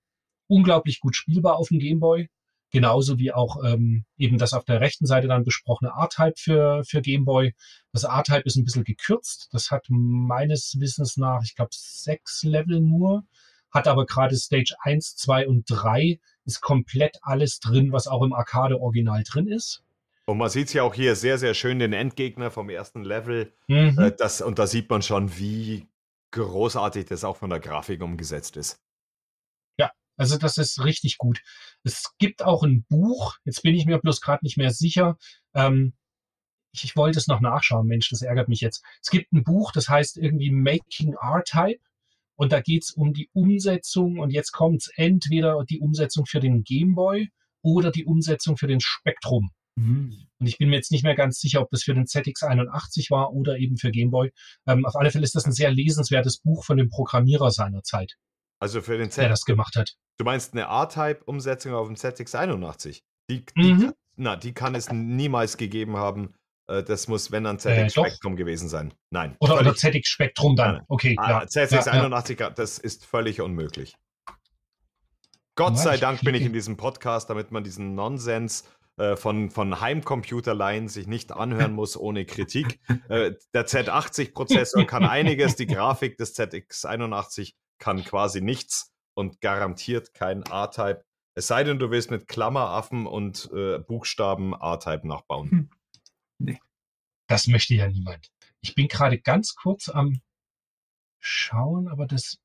unglaublich 0.47 1.01
gut 1.01 1.15
spielbar 1.17 1.57
auf 1.57 1.67
dem 1.67 1.79
Gameboy. 1.79 2.29
Genauso 2.71 3.17
wie 3.17 3.31
auch 3.33 3.61
ähm, 3.65 4.05
eben 4.17 4.37
das 4.37 4.53
auf 4.53 4.63
der 4.65 4.79
rechten 4.79 5.05
Seite 5.05 5.27
dann 5.27 5.43
besprochene 5.43 5.91
R-Type 5.97 6.33
für, 6.37 6.83
für 6.85 7.01
Gameboy. 7.01 7.53
Das 7.91 8.03
R-Type 8.03 8.43
ist 8.45 8.55
ein 8.55 8.63
bisschen 8.65 8.83
gekürzt. 8.83 9.49
Das 9.51 9.71
hat 9.71 9.85
meines 9.89 10.75
Wissens 10.79 11.17
nach, 11.17 11.43
ich 11.43 11.55
glaube, 11.55 11.71
sechs 11.73 12.43
Level 12.43 12.79
nur. 12.81 13.23
Hat 13.71 13.87
aber 13.87 14.05
gerade 14.05 14.35
Stage 14.37 14.75
1, 14.81 15.15
2 15.15 15.47
und 15.47 15.65
3 15.69 16.19
ist 16.47 16.61
komplett 16.61 17.17
alles 17.21 17.59
drin, 17.59 17.91
was 17.91 18.07
auch 18.07 18.23
im 18.23 18.33
Arcade-Original 18.33 19.23
drin 19.23 19.47
ist. 19.47 19.83
Und 20.25 20.39
man 20.39 20.49
sieht 20.49 20.67
es 20.67 20.73
ja 20.73 20.83
auch 20.83 20.95
hier 20.95 21.15
sehr, 21.15 21.37
sehr 21.37 21.53
schön, 21.53 21.79
den 21.79 21.93
Endgegner 21.93 22.49
vom 22.49 22.69
ersten 22.69 23.03
Level. 23.03 23.53
Mhm. 23.67 23.97
Äh, 23.99 24.11
das, 24.17 24.41
und 24.41 24.57
da 24.57 24.65
sieht 24.65 24.89
man 24.89 25.01
schon, 25.01 25.37
wie 25.37 25.87
großartig 26.31 27.05
das 27.05 27.23
auch 27.23 27.37
von 27.37 27.49
der 27.49 27.59
Grafik 27.59 28.01
umgesetzt 28.01 28.57
ist. 28.57 28.81
Also 30.17 30.37
das 30.37 30.57
ist 30.57 30.83
richtig 30.83 31.17
gut. 31.17 31.41
Es 31.83 32.15
gibt 32.17 32.43
auch 32.43 32.63
ein 32.63 32.83
Buch, 32.89 33.35
jetzt 33.45 33.61
bin 33.61 33.75
ich 33.75 33.85
mir 33.85 33.99
bloß 33.99 34.19
gerade 34.19 34.43
nicht 34.43 34.57
mehr 34.57 34.71
sicher. 34.71 35.17
Ähm, 35.53 35.93
ich, 36.73 36.83
ich 36.83 36.95
wollte 36.95 37.19
es 37.19 37.27
noch 37.27 37.39
nachschauen, 37.39 37.87
Mensch, 37.87 38.09
das 38.09 38.23
ärgert 38.23 38.49
mich 38.49 38.61
jetzt. 38.61 38.83
Es 39.01 39.09
gibt 39.09 39.31
ein 39.31 39.43
Buch, 39.43 39.71
das 39.71 39.87
heißt 39.87 40.17
irgendwie 40.17 40.51
Making 40.51 41.13
R-Type 41.13 41.79
und 42.37 42.51
da 42.53 42.61
geht's 42.61 42.91
um 42.91 43.13
die 43.13 43.29
Umsetzung 43.33 44.19
und 44.19 44.31
jetzt 44.31 44.51
kommt's 44.53 44.89
entweder 44.95 45.63
die 45.69 45.79
Umsetzung 45.79 46.25
für 46.25 46.39
den 46.39 46.63
Gameboy 46.63 47.29
oder 47.61 47.91
die 47.91 48.05
Umsetzung 48.05 48.55
für 48.57 48.67
den 48.67 48.79
Spektrum. 48.79 49.49
Mhm. 49.75 50.27
Und 50.39 50.47
ich 50.47 50.57
bin 50.57 50.69
mir 50.69 50.75
jetzt 50.77 50.91
nicht 50.91 51.03
mehr 51.03 51.15
ganz 51.15 51.39
sicher, 51.39 51.61
ob 51.61 51.69
das 51.71 51.83
für 51.83 51.93
den 51.93 52.05
ZX81 52.05 53.09
war 53.11 53.33
oder 53.33 53.57
eben 53.57 53.77
für 53.77 53.91
Gameboy. 53.91 54.31
Ähm, 54.67 54.85
auf 54.85 54.95
alle 54.95 55.11
Fälle 55.11 55.23
ist 55.23 55.35
das 55.35 55.45
ein 55.45 55.51
sehr 55.51 55.71
lesenswertes 55.71 56.39
Buch 56.39 56.63
von 56.63 56.77
dem 56.77 56.89
Programmierer 56.89 57.51
seiner 57.51 57.83
Zeit, 57.83 58.13
Also 58.59 58.81
für 58.81 58.93
den 58.93 59.01
der 59.01 59.09
Z. 59.11 59.29
das 59.31 59.43
gemacht 59.45 59.75
hat. 59.75 59.95
Du 60.17 60.25
meinst 60.25 60.53
eine 60.53 60.63
R-Type-Umsetzung 60.63 61.73
auf 61.73 61.87
dem 61.87 61.95
ZX81? 61.95 63.01
Die, 63.29 63.43
die, 63.57 63.73
Mhm. 63.73 63.79
kann, 63.81 63.93
na, 64.15 64.35
die 64.35 64.53
kann 64.53 64.73
es 64.75 64.91
niemals 64.91 65.57
gegeben 65.57 65.97
haben. 65.97 66.33
Äh, 66.67 66.83
Das 66.83 67.07
muss, 67.07 67.31
wenn 67.31 67.43
dann 67.43 67.55
Äh, 67.57 67.59
ZX 67.59 67.93
doch. 67.93 68.05
Spectrum 68.05 68.35
gewesen 68.35 68.69
sein. 68.69 68.93
Nein. 69.09 69.35
Oder, 69.39 69.59
oder 69.59 69.75
ZX 69.75 70.07
Spektrum 70.07 70.55
dann. 70.55 70.81
Okay, 70.87 71.15
Ah, 71.17 71.29
ja. 71.29 71.39
ZX81, 71.43 72.49
das 72.51 72.77
ist 72.77 73.05
völlig 73.05 73.41
unmöglich. 73.41 73.95
Gott 75.55 75.73
Ja, 75.75 75.81
sei 75.81 75.95
ich 75.95 76.01
Dank 76.01 76.21
bin 76.21 76.35
ich 76.35 76.43
in 76.43 76.53
diesem 76.53 76.77
Podcast, 76.77 77.29
damit 77.29 77.51
man 77.51 77.63
diesen 77.63 77.95
Nonsens 77.95 78.63
äh, 78.97 79.15
von, 79.15 79.49
von 79.49 79.81
Heimcomputerleihen 79.81 80.87
sich 80.87 81.07
nicht 81.07 81.31
anhören 81.31 81.73
muss 81.73 81.97
ohne 81.97 82.25
Kritik. 82.25 82.79
Äh, 83.09 83.33
der 83.53 83.65
Z80-Prozessor 83.67 84.85
kann 84.85 85.05
einiges, 85.05 85.55
die 85.55 85.65
Grafik 85.67 86.17
des 86.17 86.37
ZX81 86.37 87.53
kann 87.79 88.03
quasi 88.03 88.41
nichts 88.41 88.91
und 89.13 89.39
garantiert 89.41 90.13
kein 90.13 90.41
R-Type. 90.43 91.03
Es 91.35 91.47
sei 91.47 91.63
denn, 91.63 91.79
du 91.79 91.89
willst 91.91 92.11
mit 92.11 92.27
Klammeraffen 92.27 93.05
und 93.07 93.49
äh, 93.53 93.79
Buchstaben 93.79 94.53
R-Type 94.53 95.07
nachbauen. 95.07 95.69
Das 97.27 97.47
möchte 97.47 97.75
ja 97.75 97.87
niemand. 97.87 98.31
Ich 98.61 98.75
bin 98.75 98.87
gerade 98.87 99.19
ganz 99.19 99.55
kurz 99.55 99.89
am 99.89 100.21
Schauen, 101.19 101.87
aber 101.87 102.07
das. 102.07 102.39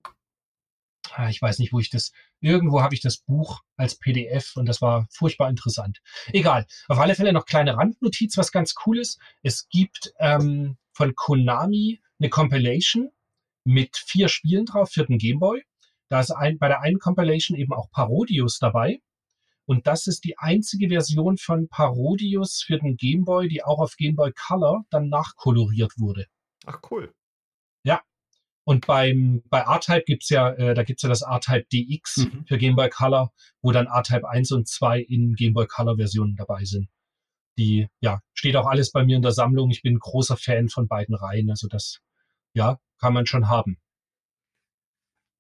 Ah, 1.11 1.29
ich 1.29 1.43
weiß 1.43 1.59
nicht, 1.59 1.73
wo 1.73 1.79
ich 1.79 1.91
das. 1.91 2.13
Irgendwo 2.41 2.81
habe 2.81 2.95
ich 2.95 3.01
das 3.01 3.19
Buch 3.19 3.61
als 3.77 3.99
PDF 3.99 4.57
und 4.57 4.67
das 4.67 4.81
war 4.81 5.07
furchtbar 5.11 5.51
interessant. 5.51 6.01
Egal. 6.33 6.67
Auf 6.89 6.99
alle 6.99 7.15
Fälle 7.15 7.33
noch 7.33 7.47
kleine 7.47 7.77
Randnotiz, 7.77 8.37
was 8.37 8.51
ganz 8.51 8.75
cool 8.87 8.99
ist. 8.99 9.21
Es 9.43 9.69
gibt 9.69 10.13
ähm, 10.19 10.79
von 10.93 11.15
Konami 11.15 12.01
eine 12.19 12.31
Compilation 12.31 13.11
mit 13.65 13.97
vier 13.97 14.29
Spielen 14.29 14.67
drauf 14.67 14.91
für 14.91 15.05
den 15.05 15.19
Gameboy. 15.19 15.63
Da 16.09 16.21
ist 16.21 16.31
ein, 16.31 16.59
bei 16.59 16.69
der 16.69 16.81
einen 16.81 16.99
Compilation 16.99 17.57
eben 17.57 17.73
auch 17.73 17.91
Parodius 17.91 18.59
dabei. 18.59 19.01
Und 19.67 19.87
das 19.87 20.07
ist 20.07 20.25
die 20.25 20.39
einzige 20.39 20.89
Version 20.89 21.37
von 21.37 21.69
Parodius 21.69 22.63
für 22.67 22.79
den 22.79 22.97
Gameboy, 22.97 23.49
die 23.49 23.63
auch 23.63 23.79
auf 23.79 23.97
Gameboy 23.97 24.33
Color 24.33 24.85
dann 24.91 25.09
nachkoloriert 25.09 25.93
wurde. 25.99 26.27
Ach 26.67 26.81
cool. 26.91 27.13
Und 28.65 28.87
beim, 28.87 29.43
bei 29.51 29.61
R-Type 29.61 30.05
gibt's 30.07 30.29
ja, 30.29 30.51
äh, 30.53 30.75
da 30.75 30.85
gibt's 30.85 31.03
ja 31.03 31.09
das 31.09 31.23
R-Type 31.23 31.67
DX 31.73 32.17
Mhm. 32.19 32.47
für 32.47 32.59
Game 32.59 32.77
Boy 32.77 32.89
Color, 32.91 33.33
wo 33.61 33.73
dann 33.73 33.87
R-Type 33.87 34.29
1 34.29 34.53
und 34.53 34.69
2 34.69 35.01
in 35.01 35.35
Game 35.35 35.53
Boy 35.53 35.67
Color 35.67 35.97
Versionen 35.97 36.37
dabei 36.37 36.65
sind. 36.65 36.89
Die, 37.59 37.89
ja, 38.01 38.21
steht 38.35 38.57
auch 38.57 38.67
alles 38.67 38.93
bei 38.93 39.05
mir 39.05 39.17
in 39.17 39.23
der 39.23 39.33
Sammlung. 39.33 39.71
Ich 39.71 39.83
bin 39.83 39.95
ein 39.95 39.99
großer 39.99 40.37
Fan 40.37 40.69
von 40.69 40.87
beiden 40.87 41.15
Reihen. 41.15 41.51
Also 41.51 41.67
das, 41.67 41.99
ja, 42.55 42.79
kann 42.99 43.13
man 43.13 43.27
schon 43.27 43.49
haben. 43.49 43.79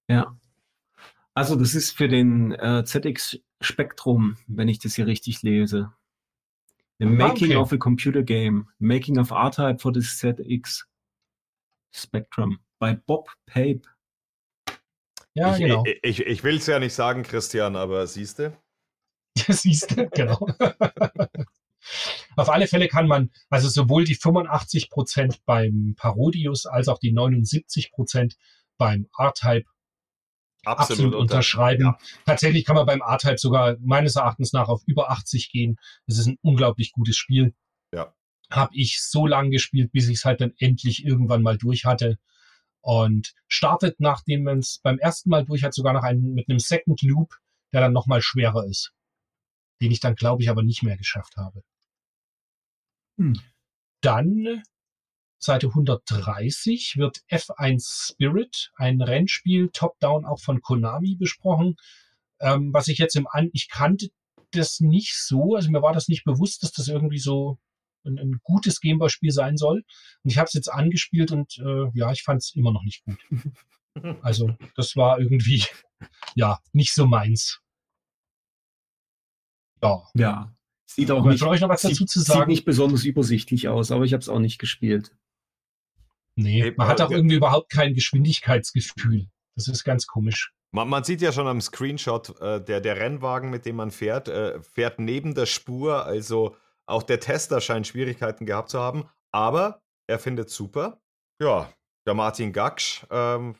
Ja. 0.09 0.37
Also 1.35 1.57
das 1.57 1.75
ist 1.75 1.97
für 1.97 2.09
den 2.09 2.53
äh, 2.53 2.85
ZX 2.85 3.39
Spectrum, 3.61 4.37
wenn 4.47 4.69
ich 4.69 4.79
das 4.79 4.95
hier 4.95 5.07
richtig 5.07 5.43
lese. 5.43 5.93
The 6.99 7.07
Making 7.07 7.49
okay. 7.49 7.57
of 7.57 7.73
a 7.73 7.77
Computer 7.79 8.23
Game. 8.23 8.69
Making 8.79 9.19
of 9.19 9.31
R-Type 9.31 9.81
for 9.81 9.93
the 9.95 10.01
ZX 10.01 10.87
Spectrum. 11.91 12.61
Bei 12.79 12.95
Bob 12.95 13.31
Pape. 13.47 13.83
Ja, 15.35 15.55
ich 15.55 15.61
genau. 15.63 15.85
ich, 15.87 16.21
ich, 16.21 16.27
ich 16.27 16.45
will 16.45 16.57
es 16.57 16.67
ja 16.67 16.79
nicht 16.79 16.93
sagen, 16.93 17.23
Christian, 17.23 17.77
aber 17.77 18.07
siehst 18.07 18.39
du? 18.39 18.57
Siehst 19.49 19.97
du, 19.97 20.09
genau. 20.11 20.47
Auf 22.37 22.49
alle 22.49 22.67
Fälle 22.67 22.89
kann 22.89 23.09
man 23.09 23.31
also 23.49 23.69
sowohl 23.69 24.05
die 24.05 24.15
85 24.15 24.91
Prozent 24.91 25.41
beim 25.47 25.95
Parodius 25.97 26.67
als 26.67 26.89
auch 26.89 26.99
die 26.99 27.13
79 27.13 27.93
Prozent 27.93 28.37
beim 28.77 29.09
R-Type 29.19 29.65
absolut, 30.65 31.07
unter- 31.07 31.19
unterschreiben. 31.19 31.85
Ja. 31.85 31.99
Tatsächlich 32.25 32.65
kann 32.65 32.77
man 32.77 32.87
beim 32.87 33.01
R-Type 33.01 33.39
sogar 33.39 33.77
meines 33.81 34.17
Erachtens 34.17 34.53
nach 34.53 34.69
auf 34.69 34.83
über 34.87 35.11
80 35.11 35.51
gehen. 35.51 35.77
Es 36.07 36.19
ist 36.19 36.27
ein 36.27 36.39
unglaublich 36.43 36.93
gutes 36.93 37.17
Spiel. 37.17 37.55
Ja. 37.95 38.15
Habe 38.51 38.75
ich 38.75 39.03
so 39.03 39.27
lange 39.27 39.51
gespielt, 39.51 39.93
bis 39.93 40.09
ich 40.09 40.19
es 40.19 40.25
halt 40.25 40.41
dann 40.41 40.53
endlich 40.59 41.05
irgendwann 41.05 41.43
mal 41.43 41.59
durch 41.59 41.85
hatte. 41.85 42.19
Und 42.81 43.35
startet, 43.47 44.01
nachdem 44.01 44.43
man 44.45 44.59
es 44.59 44.81
beim 44.83 44.99
ersten 44.99 45.31
Mal 45.31 45.45
durch 45.45 45.63
hat, 45.63 45.73
sogar 45.75 45.93
noch 45.93 46.03
einen, 46.03 46.35
mit 46.35 46.49
einem 46.49 46.59
Second 46.59 47.01
Loop, 47.03 47.39
der 47.73 47.81
dann 47.81 47.93
nochmal 47.93 48.23
schwerer 48.23 48.67
ist. 48.67 48.93
Den 49.81 49.93
ich 49.93 50.01
dann, 50.01 50.15
glaube 50.15 50.43
ich, 50.43 50.51
aber 50.51 50.63
nicht 50.63 50.83
mehr 50.83 50.97
geschafft 50.97 51.37
habe. 51.37 51.63
Hm. 53.19 53.41
Dann 54.01 54.63
Seite 55.43 55.69
130 55.69 56.97
wird 56.97 57.23
F1 57.31 58.13
Spirit, 58.13 58.71
ein 58.77 59.01
Rennspiel, 59.01 59.71
Top-Down 59.73 60.25
auch 60.25 60.41
von 60.41 60.61
Konami 60.61 61.17
besprochen. 61.17 61.77
Ähm, 62.41 62.73
was 62.73 62.89
ich 62.89 62.99
jetzt 62.99 63.17
im 63.17 63.27
An, 63.27 63.51
ich 63.53 63.69
kannte 63.69 64.09
das 64.53 64.81
nicht 64.81 65.17
so, 65.17 65.57
also 65.57 65.71
mir 65.71 65.83
war 65.83 65.93
das 65.93 66.09
nicht 66.09 66.25
bewusst, 66.25 66.63
dass 66.63 66.73
das 66.73 66.89
irgendwie 66.89 67.19
so 67.19 67.59
ein, 68.05 68.19
ein 68.19 68.41
gutes 68.43 68.81
Gameboy-Spiel 68.81 69.33
sein 69.33 69.57
soll. 69.57 69.85
Und 70.23 70.31
ich 70.31 70.39
habe 70.39 70.47
es 70.47 70.55
jetzt 70.55 70.73
angespielt 70.73 71.33
und 71.33 71.59
äh, 71.59 71.91
ja, 71.95 72.13
ich 72.13 72.23
fand 72.23 72.43
es 72.43 72.55
immer 72.55 72.73
noch 72.73 72.83
nicht 72.85 73.05
gut. 73.05 73.19
Also 74.23 74.57
das 74.75 74.97
war 74.97 75.21
irgendwie 75.21 75.67
ja 76.35 76.61
nicht 76.73 76.95
so 76.95 77.05
meins. 77.05 77.61
Ja. 79.83 80.03
Ja. 80.15 80.57
Sieht 80.87 81.11
auch 81.11 81.23
nicht, 81.27 81.43
euch 81.43 81.61
noch 81.61 81.69
was 81.69 81.83
dazu 81.83 81.97
sieht, 81.97 82.09
zu 82.09 82.21
sieht 82.21 82.29
sagen? 82.29 82.51
nicht 82.51 82.65
besonders 82.65 83.05
übersichtlich 83.05 83.69
aus, 83.69 83.91
aber 83.91 84.05
ich 84.05 84.15
habe 84.15 84.23
es 84.23 84.31
auch 84.31 84.39
nicht 84.39 84.59
gespielt. 84.59 85.15
Nee, 86.37 86.63
Nee, 86.63 86.75
man 86.77 86.89
hat 86.89 87.01
auch 87.01 87.11
irgendwie 87.11 87.37
überhaupt 87.37 87.71
kein 87.71 87.95
Geschwindigkeitsgefühl. 87.95 89.27
Das 89.55 89.69
ist 89.69 89.85
ganz 89.85 90.07
komisch. 90.07 90.53
Man, 90.71 90.89
man 90.89 91.05
sieht 91.05 91.21
ja 91.21 91.33
schon 91.33 91.47
am 91.47 91.61
Screenshot, 91.61 92.41
äh, 92.41 92.63
der, 92.65 92.81
der 92.81 92.97
Rennwagen, 92.97 93.51
mit 93.51 93.67
dem 93.67 93.77
man 93.77 93.91
fährt, 93.91 94.29
äh, 94.29 94.61
fährt 94.63 94.99
neben 94.99 95.35
der 95.35 95.47
Spur. 95.47 96.07
Also 96.07 96.57
auch 96.87 97.03
der 97.03 97.21
Tester 97.21 97.61
scheint 97.61 97.87
Schwierigkeiten 97.87 98.47
gehabt 98.47 98.71
zu 98.71 98.81
haben. 98.81 99.09
Aber 99.31 99.83
er 100.07 100.19
findet 100.19 100.51
super. 100.51 101.01
Ja, 101.41 101.71
der 102.07 102.15
Martin 102.15 102.53
Gaksch, 102.53 103.05
ähm, 103.11 103.57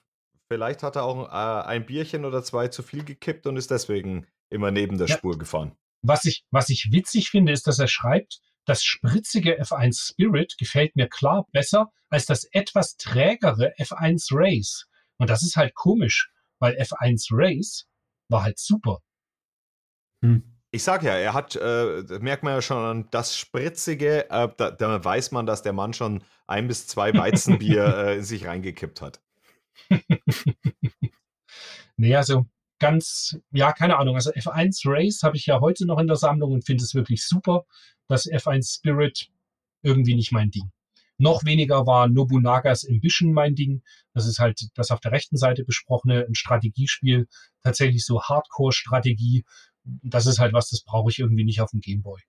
vielleicht 0.51 0.83
hat 0.83 0.97
er 0.97 1.05
auch 1.05 1.29
äh, 1.29 1.67
ein 1.67 1.87
Bierchen 1.87 2.25
oder 2.25 2.43
zwei 2.43 2.69
zu 2.69 2.83
viel 2.83 3.05
gekippt 3.05 3.47
und 3.47 3.57
ist 3.57 3.71
deswegen 3.71 4.27
immer 4.51 4.71
neben 4.71 4.99
der 4.99 5.09
Ja. 5.09 5.17
Spur 5.17 5.39
gefahren. 5.39 5.77
Was 6.03 6.25
ich, 6.25 6.45
was 6.51 6.69
ich 6.69 6.89
witzig 6.93 7.31
finde, 7.31 7.53
ist, 7.53 7.67
dass 7.67 7.79
er 7.79 7.87
schreibt, 7.87 8.41
das 8.65 8.85
spritzige 8.85 9.61
F1 9.61 10.13
Spirit 10.13 10.57
gefällt 10.59 10.97
mir 10.97 11.09
klar 11.09 11.47
besser 11.53 11.93
als 12.09 12.27
das 12.27 12.45
etwas 12.53 12.97
trägere 12.97 13.73
F1 13.79 14.29
Race. 14.33 14.87
Und 15.19 15.31
das 15.31 15.43
ist 15.43 15.57
halt 15.57 15.75
komisch, 15.75 16.31
weil 16.59 16.75
F1 16.75 17.29
Race 17.33 17.87
war 18.29 18.45
halt 18.45 18.59
super. 18.59 18.99
Hm. 20.23 20.49
Ich 20.75 20.85
sag 20.85 21.03
ja, 21.03 21.15
er 21.15 21.35
hat, 21.35 21.55
äh, 21.55 22.03
merkt 22.21 22.45
man 22.45 22.55
ja 22.55 22.63
schon 22.63 22.79
an 22.79 23.09
das 23.11 23.37
Spritzige, 23.37 24.31
äh, 24.31 24.49
da, 24.57 24.71
da, 24.71 25.05
weiß 25.05 25.31
man, 25.33 25.45
dass 25.45 25.61
der 25.61 25.75
Mann 25.75 25.93
schon 25.93 26.25
ein 26.47 26.67
bis 26.67 26.87
zwei 26.87 27.13
Weizenbier 27.13 27.85
äh, 28.09 28.17
in 28.17 28.25
sich 28.25 28.47
reingekippt 28.47 29.03
hat. 29.03 29.21
nee, 31.99 32.17
also 32.17 32.47
ganz, 32.83 33.39
ja, 33.53 33.73
keine 33.73 33.97
Ahnung. 33.97 34.17
Also 34.17 34.33
F1 34.33 34.83
Race 34.87 35.23
habe 35.23 35.37
ich 35.37 35.47
ja 35.47 35.61
heute 35.61 35.87
noch 35.87 36.01
in 36.01 36.09
der 36.09 36.17
Sammlung 36.17 36.51
und 36.51 36.67
finde 36.67 36.83
es 36.83 36.95
wirklich 36.97 37.25
super. 37.25 37.65
Das 38.09 38.27
F1 38.27 38.79
Spirit 38.79 39.29
irgendwie 39.83 40.17
nicht 40.17 40.33
mein 40.33 40.51
Ding. 40.51 40.73
Noch 41.17 41.45
weniger 41.45 41.87
war 41.87 42.09
Nobunagas 42.09 42.85
Ambition 42.85 43.33
mein 43.33 43.55
Ding. 43.55 43.83
Das 44.15 44.27
ist 44.27 44.41
halt 44.41 44.69
das 44.75 44.91
auf 44.91 44.99
der 44.99 45.13
rechten 45.13 45.37
Seite 45.37 45.65
besprochene 45.65 46.27
ein 46.27 46.35
Strategiespiel. 46.35 47.29
Tatsächlich 47.63 48.05
so 48.05 48.21
Hardcore-Strategie. 48.21 49.45
Das 49.85 50.27
ist 50.27 50.41
halt 50.41 50.53
was, 50.53 50.69
das 50.69 50.83
brauche 50.83 51.09
ich 51.09 51.21
irgendwie 51.21 51.45
nicht 51.45 51.61
auf 51.61 51.71
dem 51.71 51.81
Gameboy. 51.81 52.21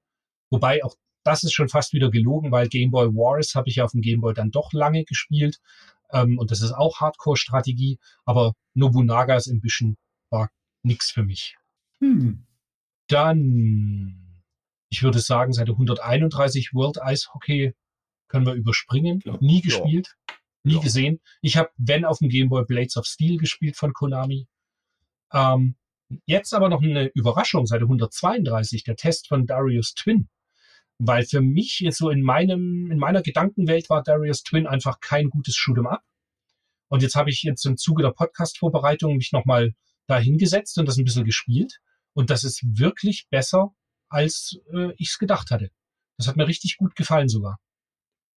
Wobei 0.52 0.84
auch 0.84 0.96
das 1.24 1.44
ist 1.44 1.54
schon 1.54 1.70
fast 1.70 1.94
wieder 1.94 2.12
gelogen, 2.12 2.52
weil 2.52 2.68
Game 2.68 2.92
Boy 2.92 3.08
Wars 3.08 3.56
habe 3.56 3.70
ich 3.70 3.78
ja 3.78 3.86
auf 3.86 3.92
dem 3.94 4.02
Game 4.02 4.22
Boy 4.22 4.36
dann 4.36 4.52
doch 4.52 4.72
lange 4.72 5.04
gespielt. 5.04 5.58
Ähm, 6.12 6.38
und 6.38 6.52
das 6.52 6.62
ist 6.62 6.74
auch 6.74 7.00
Hardcore-Strategie. 7.00 7.98
Aber 8.26 8.54
Nobunagas 8.76 9.50
Ambition 9.50 9.98
nichts 10.84 11.12
für 11.12 11.24
mich. 11.24 11.56
Hm. 12.00 12.46
Dann, 13.08 14.44
ich 14.90 15.04
würde 15.04 15.20
sagen, 15.20 15.54
Seite 15.54 15.72
131 15.74 16.74
World 16.74 17.00
Ice 17.06 17.30
Hockey 17.34 17.74
können 18.28 18.46
wir 18.46 18.54
überspringen. 18.54 19.22
Ja. 19.26 19.38
Nie 19.42 19.62
gespielt, 19.62 20.16
ja. 20.30 20.36
nie 20.64 20.76
ja. 20.76 20.82
gesehen. 20.82 21.20
Ich 21.42 21.58
habe, 21.58 21.70
wenn 21.78 22.06
auf 22.06 22.20
dem 22.20 22.30
Game 22.30 22.50
Boy 22.50 22.66
Blades 22.66 22.98
of 22.98 23.06
Steel 23.06 23.38
gespielt 23.38 23.78
von 23.78 23.94
Konami. 23.94 24.48
Ähm, 25.32 25.76
jetzt 26.26 26.54
aber 26.54 26.70
noch 26.70 26.82
eine 26.82 27.12
Überraschung, 27.14 27.66
Seite 27.66 27.84
132, 27.84 28.84
der 28.84 28.96
Test 28.96 29.28
von 29.28 29.46
Darius 29.46 29.94
Twin. 29.94 30.30
Weil 31.00 31.26
für 31.26 31.42
mich 31.42 31.80
jetzt 31.80 31.98
so 31.98 32.10
in 32.10 32.22
meinem, 32.22 32.92
in 32.92 32.98
meiner 32.98 33.22
Gedankenwelt 33.22 33.90
war 33.90 34.04
Darius 34.04 34.44
Twin 34.44 34.68
einfach 34.68 35.00
kein 35.00 35.30
gutes 35.30 35.56
Shoot'em 35.56 35.88
Up. 35.88 36.04
Und 36.88 37.02
jetzt 37.02 37.16
habe 37.16 37.30
ich 37.30 37.42
jetzt 37.44 37.66
im 37.66 37.78
Zuge 37.78 38.04
der 38.04 38.12
Podcast-Vorbereitung 38.12 39.18
mich 39.18 39.32
nochmal 39.32 39.74
da 40.08 40.18
hingesetzt 40.18 40.78
und 40.78 40.88
das 40.88 40.98
ein 40.98 41.06
bisschen 41.06 41.26
gespielt. 41.26 41.80
Und 42.14 42.30
das 42.30 42.44
ist 42.44 42.62
wirklich 42.64 43.28
besser, 43.30 43.74
als 44.10 44.60
äh, 44.72 44.92
ich 44.98 45.10
es 45.10 45.18
gedacht 45.18 45.52
hatte. 45.52 45.70
Das 46.18 46.28
hat 46.28 46.38
mir 46.38 46.48
richtig 46.48 46.78
gut 46.78 46.96
gefallen 46.96 47.28
sogar. 47.28 47.60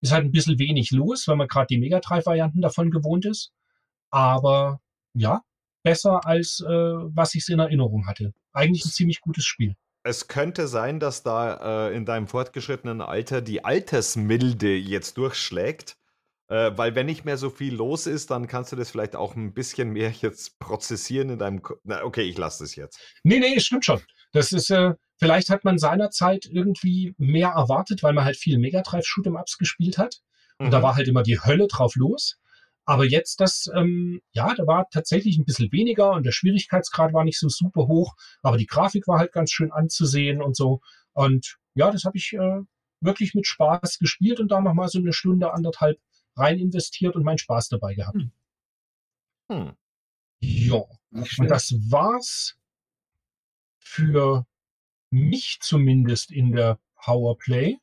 Ist 0.01 0.11
halt 0.11 0.25
ein 0.25 0.31
bisschen 0.31 0.59
wenig 0.59 0.91
los, 0.91 1.27
weil 1.27 1.35
man 1.35 1.47
gerade 1.47 1.67
die 1.67 1.77
Mega 1.77 1.99
Drive-Varianten 1.99 2.61
davon 2.61 2.91
gewohnt 2.91 3.25
ist. 3.25 3.51
Aber 4.11 4.79
ja, 5.13 5.41
besser 5.83 6.25
als 6.25 6.61
äh, 6.61 6.69
was 6.69 7.35
ich 7.35 7.47
in 7.49 7.59
Erinnerung 7.59 8.07
hatte. 8.07 8.33
Eigentlich 8.53 8.85
ein 8.85 8.91
ziemlich 8.91 9.21
gutes 9.21 9.45
Spiel. 9.45 9.75
Es 10.03 10.27
könnte 10.27 10.67
sein, 10.67 10.99
dass 10.99 11.23
da 11.23 11.89
äh, 11.89 11.95
in 11.95 12.05
deinem 12.05 12.27
fortgeschrittenen 12.27 13.01
Alter 13.01 13.41
die 13.41 13.65
Altersmilde 13.65 14.75
jetzt 14.75 15.17
durchschlägt 15.17 15.97
äh, 16.47 16.71
weil 16.75 16.95
wenn 16.95 17.07
nicht 17.07 17.25
mehr 17.25 17.37
so 17.37 17.49
viel 17.49 17.73
los 17.73 18.07
ist, 18.07 18.31
dann 18.31 18.47
kannst 18.47 18.71
du 18.71 18.75
das 18.75 18.91
vielleicht 18.91 19.15
auch 19.15 19.35
ein 19.35 19.53
bisschen 19.53 19.91
mehr 19.91 20.11
jetzt 20.21 20.59
prozessieren 20.59 21.29
in 21.29 21.39
deinem. 21.39 21.61
Ko 21.61 21.75
Na, 21.83 22.03
okay, 22.03 22.23
ich 22.23 22.37
lasse 22.37 22.63
das 22.63 22.75
jetzt. 22.75 22.99
Nee, 23.23 23.39
nee, 23.39 23.59
stimmt 23.59 23.85
schon. 23.85 24.01
Das 24.31 24.51
ist, 24.51 24.69
äh, 24.69 24.93
vielleicht 25.17 25.49
hat 25.49 25.63
man 25.63 25.77
seinerzeit 25.77 26.45
irgendwie 26.45 27.15
mehr 27.17 27.49
erwartet, 27.49 28.03
weil 28.03 28.13
man 28.13 28.25
halt 28.25 28.37
viel 28.37 28.57
Megadrive 28.57 29.05
Shoot'em 29.05 29.39
Ups 29.39 29.57
gespielt 29.57 29.97
hat. 29.97 30.19
Und 30.57 30.67
mhm. 30.67 30.71
da 30.71 30.83
war 30.83 30.95
halt 30.95 31.07
immer 31.07 31.23
die 31.23 31.39
Hölle 31.39 31.67
drauf 31.67 31.95
los. 31.95 32.37
Aber 32.85 33.03
jetzt 33.03 33.39
das, 33.39 33.67
ähm, 33.75 34.21
ja, 34.33 34.53
da 34.53 34.67
war 34.67 34.87
tatsächlich 34.91 35.39
ein 35.39 35.45
bisschen 35.45 35.71
weniger 35.71 36.11
und 36.11 36.23
der 36.23 36.31
Schwierigkeitsgrad 36.31 37.13
war 37.13 37.23
nicht 37.23 37.39
so 37.39 37.49
super 37.49 37.87
hoch, 37.87 38.13
aber 38.43 38.57
die 38.57 38.67
Grafik 38.67 39.07
war 39.07 39.17
halt 39.17 39.31
ganz 39.31 39.51
schön 39.51 39.71
anzusehen 39.71 40.41
und 40.41 40.55
so. 40.55 40.81
Und 41.13 41.57
ja, 41.73 41.89
das 41.89 42.03
habe 42.03 42.17
ich 42.17 42.33
äh, 42.33 42.61
wirklich 43.01 43.33
mit 43.33 43.47
Spaß 43.47 43.97
gespielt 43.97 44.39
und 44.39 44.51
da 44.51 44.61
nochmal 44.61 44.87
so 44.87 44.99
eine 44.99 45.13
Stunde, 45.13 45.51
anderthalb 45.51 45.97
rein 46.35 46.59
investiert 46.59 47.15
und 47.15 47.23
meinen 47.23 47.37
Spaß 47.37 47.69
dabei 47.69 47.93
gehabt. 47.93 48.17
Hm. 48.17 48.31
Hm. 49.51 49.77
Ja, 50.39 50.83
und 51.13 51.49
das 51.49 51.73
war's 51.89 52.57
für 53.79 54.45
mich 55.11 55.59
zumindest 55.61 56.31
in 56.31 56.51
der 56.51 56.79
Powerplay, 56.95 57.77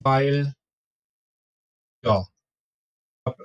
weil 0.00 0.54
ja, 2.02 2.26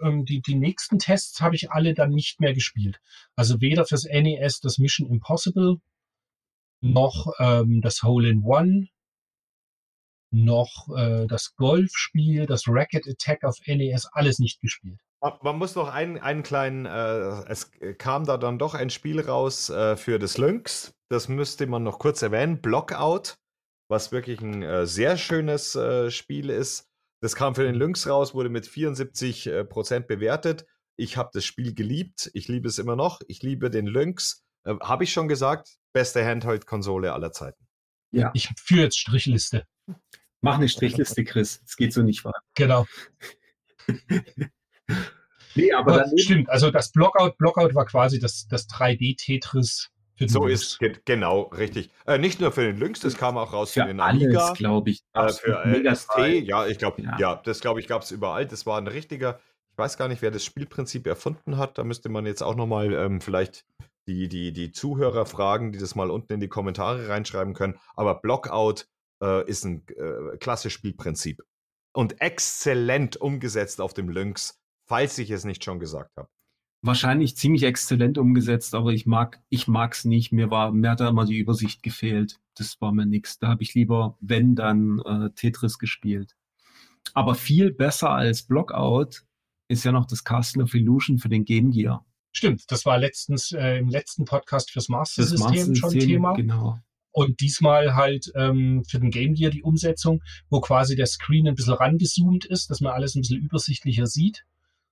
ähm, 0.02 0.26
die, 0.26 0.42
die 0.42 0.56
nächsten 0.56 1.00
Tests 1.00 1.42
habe 1.42 1.56
ich 1.56 1.72
alle 1.72 1.94
dann 1.94 2.12
nicht 2.12 2.40
mehr 2.40 2.54
gespielt. 2.54 3.00
Also 3.36 3.62
weder 3.62 3.86
fürs 3.86 4.06
NES 4.06 4.60
das 4.60 4.78
Mission 4.78 5.08
Impossible, 5.08 5.78
noch 6.82 7.34
ähm, 7.40 7.82
das 7.82 8.04
Hole 8.04 8.30
in 8.30 8.44
One, 8.44 8.90
noch 10.34 10.90
äh, 10.98 11.28
das 11.28 11.56
Golfspiel, 11.56 12.46
das 12.46 12.64
Racket 12.68 13.08
Attack 13.08 13.44
auf 13.44 13.58
NES, 13.66 14.08
alles 14.12 14.40
nicht 14.40 14.60
gespielt. 14.60 15.00
Man 15.42 15.58
muss 15.58 15.76
noch 15.76 15.88
einen, 15.88 16.18
einen 16.18 16.44
kleinen, 16.44 16.86
äh, 16.86 17.46
es 17.48 17.72
kam 17.98 18.26
da 18.26 18.36
dann 18.38 18.60
doch 18.60 18.74
ein 18.74 18.90
Spiel 18.90 19.22
raus 19.22 19.70
äh, 19.70 19.96
für 19.96 20.20
das 20.20 20.38
Lynx, 20.38 20.94
das 21.10 21.30
müsste 21.30 21.66
man 21.66 21.84
noch 21.84 21.98
kurz 22.00 22.22
erwähnen, 22.22 22.60
Blockout, 22.60 23.38
was 23.88 24.12
wirklich 24.12 24.42
ein 24.42 24.64
äh, 24.64 24.86
sehr 24.86 25.16
schönes 25.16 25.76
äh, 25.76 26.12
Spiel 26.12 26.50
ist. 26.50 26.90
Das 27.22 27.36
kam 27.36 27.56
für 27.56 27.64
den 27.64 27.76
Lynx 27.76 28.06
raus, 28.08 28.34
wurde 28.34 28.50
mit 28.50 28.68
74 28.68 29.48
äh, 29.48 29.64
Prozent 29.64 30.08
bewertet. 30.08 30.66
Ich 30.98 31.16
habe 31.16 31.30
das 31.32 31.46
Spiel 31.46 31.74
geliebt, 31.74 32.30
ich 32.34 32.50
liebe 32.50 32.68
es 32.68 32.80
immer 32.80 32.98
noch, 32.98 33.22
ich 33.28 33.42
liebe 33.42 33.70
den 33.70 33.88
Lynx. 33.88 34.44
Äh, 34.66 34.76
habe 34.82 35.06
ich 35.06 35.14
schon 35.14 35.30
gesagt, 35.30 35.78
beste 35.94 36.26
Handheld-Konsole 36.26 37.14
aller 37.14 37.32
Zeiten. 37.32 37.66
Ja. 38.12 38.32
Ich 38.34 38.50
führe 38.58 38.84
jetzt 38.84 39.00
Strichliste. 39.00 39.66
Mach 40.44 40.56
eine 40.56 40.68
Strichliste, 40.68 41.24
Chris. 41.24 41.62
Es 41.66 41.78
geht 41.78 41.94
so 41.94 42.02
nicht 42.02 42.26
weiter. 42.26 42.42
Genau. 42.54 42.86
nee, 45.56 45.72
aber, 45.72 46.04
aber 46.04 46.12
stimmt. 46.18 46.50
Also 46.50 46.70
das 46.70 46.92
Blockout, 46.92 47.38
Blockout 47.38 47.74
war 47.74 47.86
quasi 47.86 48.20
das, 48.20 48.46
das 48.50 48.68
3D-Tetris. 48.68 49.90
So 50.20 50.46
ist 50.46 50.80
genau 51.06 51.44
richtig. 51.44 51.92
Äh, 52.06 52.18
nicht 52.18 52.42
nur 52.42 52.52
für 52.52 52.64
den 52.64 52.78
Lynx, 52.78 53.00
das 53.00 53.16
kam 53.18 53.38
auch 53.38 53.54
raus 53.54 53.72
für, 53.72 53.82
für 53.82 53.88
den 53.88 54.02
Amiga, 54.02 54.52
glaube 54.54 54.90
ich. 54.90 55.02
Äh, 55.14 55.30
für 55.30 55.64
äh, 55.64 55.96
ST, 55.96 56.18
ja, 56.18 56.68
ich 56.68 56.78
glaube, 56.78 57.02
ja. 57.02 57.18
ja. 57.18 57.42
das 57.44 57.62
glaube 57.62 57.80
ich 57.80 57.88
gab 57.88 58.02
es 58.02 58.12
überall. 58.12 58.46
Das 58.46 58.66
war 58.66 58.78
ein 58.78 58.88
richtiger. 58.88 59.40
Ich 59.72 59.78
weiß 59.78 59.98
gar 59.98 60.10
nicht, 60.10 60.22
wer 60.22 60.32
das 60.32 60.44
Spielprinzip 60.44 61.08
erfunden 61.08 61.58
hat. 61.58 61.78
Da 61.78 61.86
müsste 61.86 62.10
man 62.10 62.26
jetzt 62.26 62.44
auch 62.44 62.56
nochmal 62.56 62.94
ähm, 62.94 63.22
vielleicht 63.22 63.66
die, 64.08 64.28
die, 64.28 64.52
die 64.52 64.74
Zuhörer 64.74 65.26
fragen, 65.26 65.72
die 65.72 65.80
das 65.80 65.96
mal 65.96 66.12
unten 66.12 66.34
in 66.34 66.40
die 66.42 66.50
Kommentare 66.50 67.08
reinschreiben 67.08 67.54
können. 67.54 67.80
Aber 67.96 68.16
Blockout 68.16 68.88
äh, 69.22 69.48
ist 69.48 69.66
ein 69.66 69.86
äh, 69.90 70.38
klassisches 70.38 70.74
Spielprinzip. 70.74 71.42
Und 71.94 72.22
exzellent 72.22 73.18
umgesetzt 73.18 73.80
auf 73.82 73.94
dem 73.94 74.10
Lynx, 74.10 74.60
falls 74.88 75.18
ich 75.18 75.30
es 75.30 75.46
nicht 75.46 75.64
schon 75.64 75.80
gesagt 75.80 76.12
habe. 76.18 76.30
Wahrscheinlich 76.82 77.38
ziemlich 77.38 77.64
exzellent 77.64 78.18
umgesetzt, 78.18 78.76
aber 78.76 78.92
ich 78.92 79.06
mag, 79.06 79.42
ich 79.50 79.68
mag's 79.68 80.04
nicht. 80.04 80.34
Mir 80.34 80.52
war, 80.52 80.72
mir 80.72 80.92
hat 80.92 81.00
da 81.00 81.10
immer 81.10 81.26
die 81.26 81.38
Übersicht 81.38 81.82
gefehlt. 81.82 82.42
Das 82.56 82.82
war 82.82 82.92
mir 82.92 83.06
nichts. 83.06 83.40
Da 83.40 83.48
habe 83.48 83.64
ich 83.64 83.74
lieber, 83.74 84.18
wenn 84.20 84.56
dann, 84.56 85.00
äh, 85.06 85.30
Tetris 85.36 85.78
gespielt. 85.80 86.36
Aber 87.14 87.36
viel 87.36 87.72
besser 87.72 88.10
als 88.10 88.44
Blockout 88.44 89.24
ist 89.70 89.86
ja 89.86 89.92
noch 89.92 90.06
das 90.06 90.24
Castle 90.24 90.64
of 90.64 90.74
Illusion 90.74 91.20
für 91.20 91.30
den 91.30 91.46
Game 91.46 91.72
Gear. 91.72 92.06
Stimmt, 92.36 92.70
das 92.72 92.86
war 92.86 92.98
letztens 92.98 93.52
äh, 93.52 93.78
im 93.78 93.90
letzten 93.90 94.26
Podcast 94.26 94.72
fürs 94.72 94.90
Master 94.90 95.24
System, 95.24 95.76
schon 95.76 95.92
Thema. 95.92 96.34
Genau. 96.34 96.80
Und 97.14 97.42
diesmal 97.42 97.96
halt 97.96 98.32
ähm, 98.36 98.84
für 98.90 99.00
den 99.00 99.12
Game 99.12 99.36
Gear 99.36 99.52
die 99.52 99.62
Umsetzung, 99.62 100.22
wo 100.50 100.60
quasi 100.62 100.96
der 100.96 101.06
Screen 101.06 101.48
ein 101.48 101.54
bisschen 101.54 101.76
rangezoomt 101.76 102.44
ist, 102.46 102.72
dass 102.72 102.82
man 102.82 102.92
alles 102.92 103.16
ein 103.16 103.22
bisschen 103.22 103.40
übersichtlicher 103.40 104.08
sieht. 104.08 104.46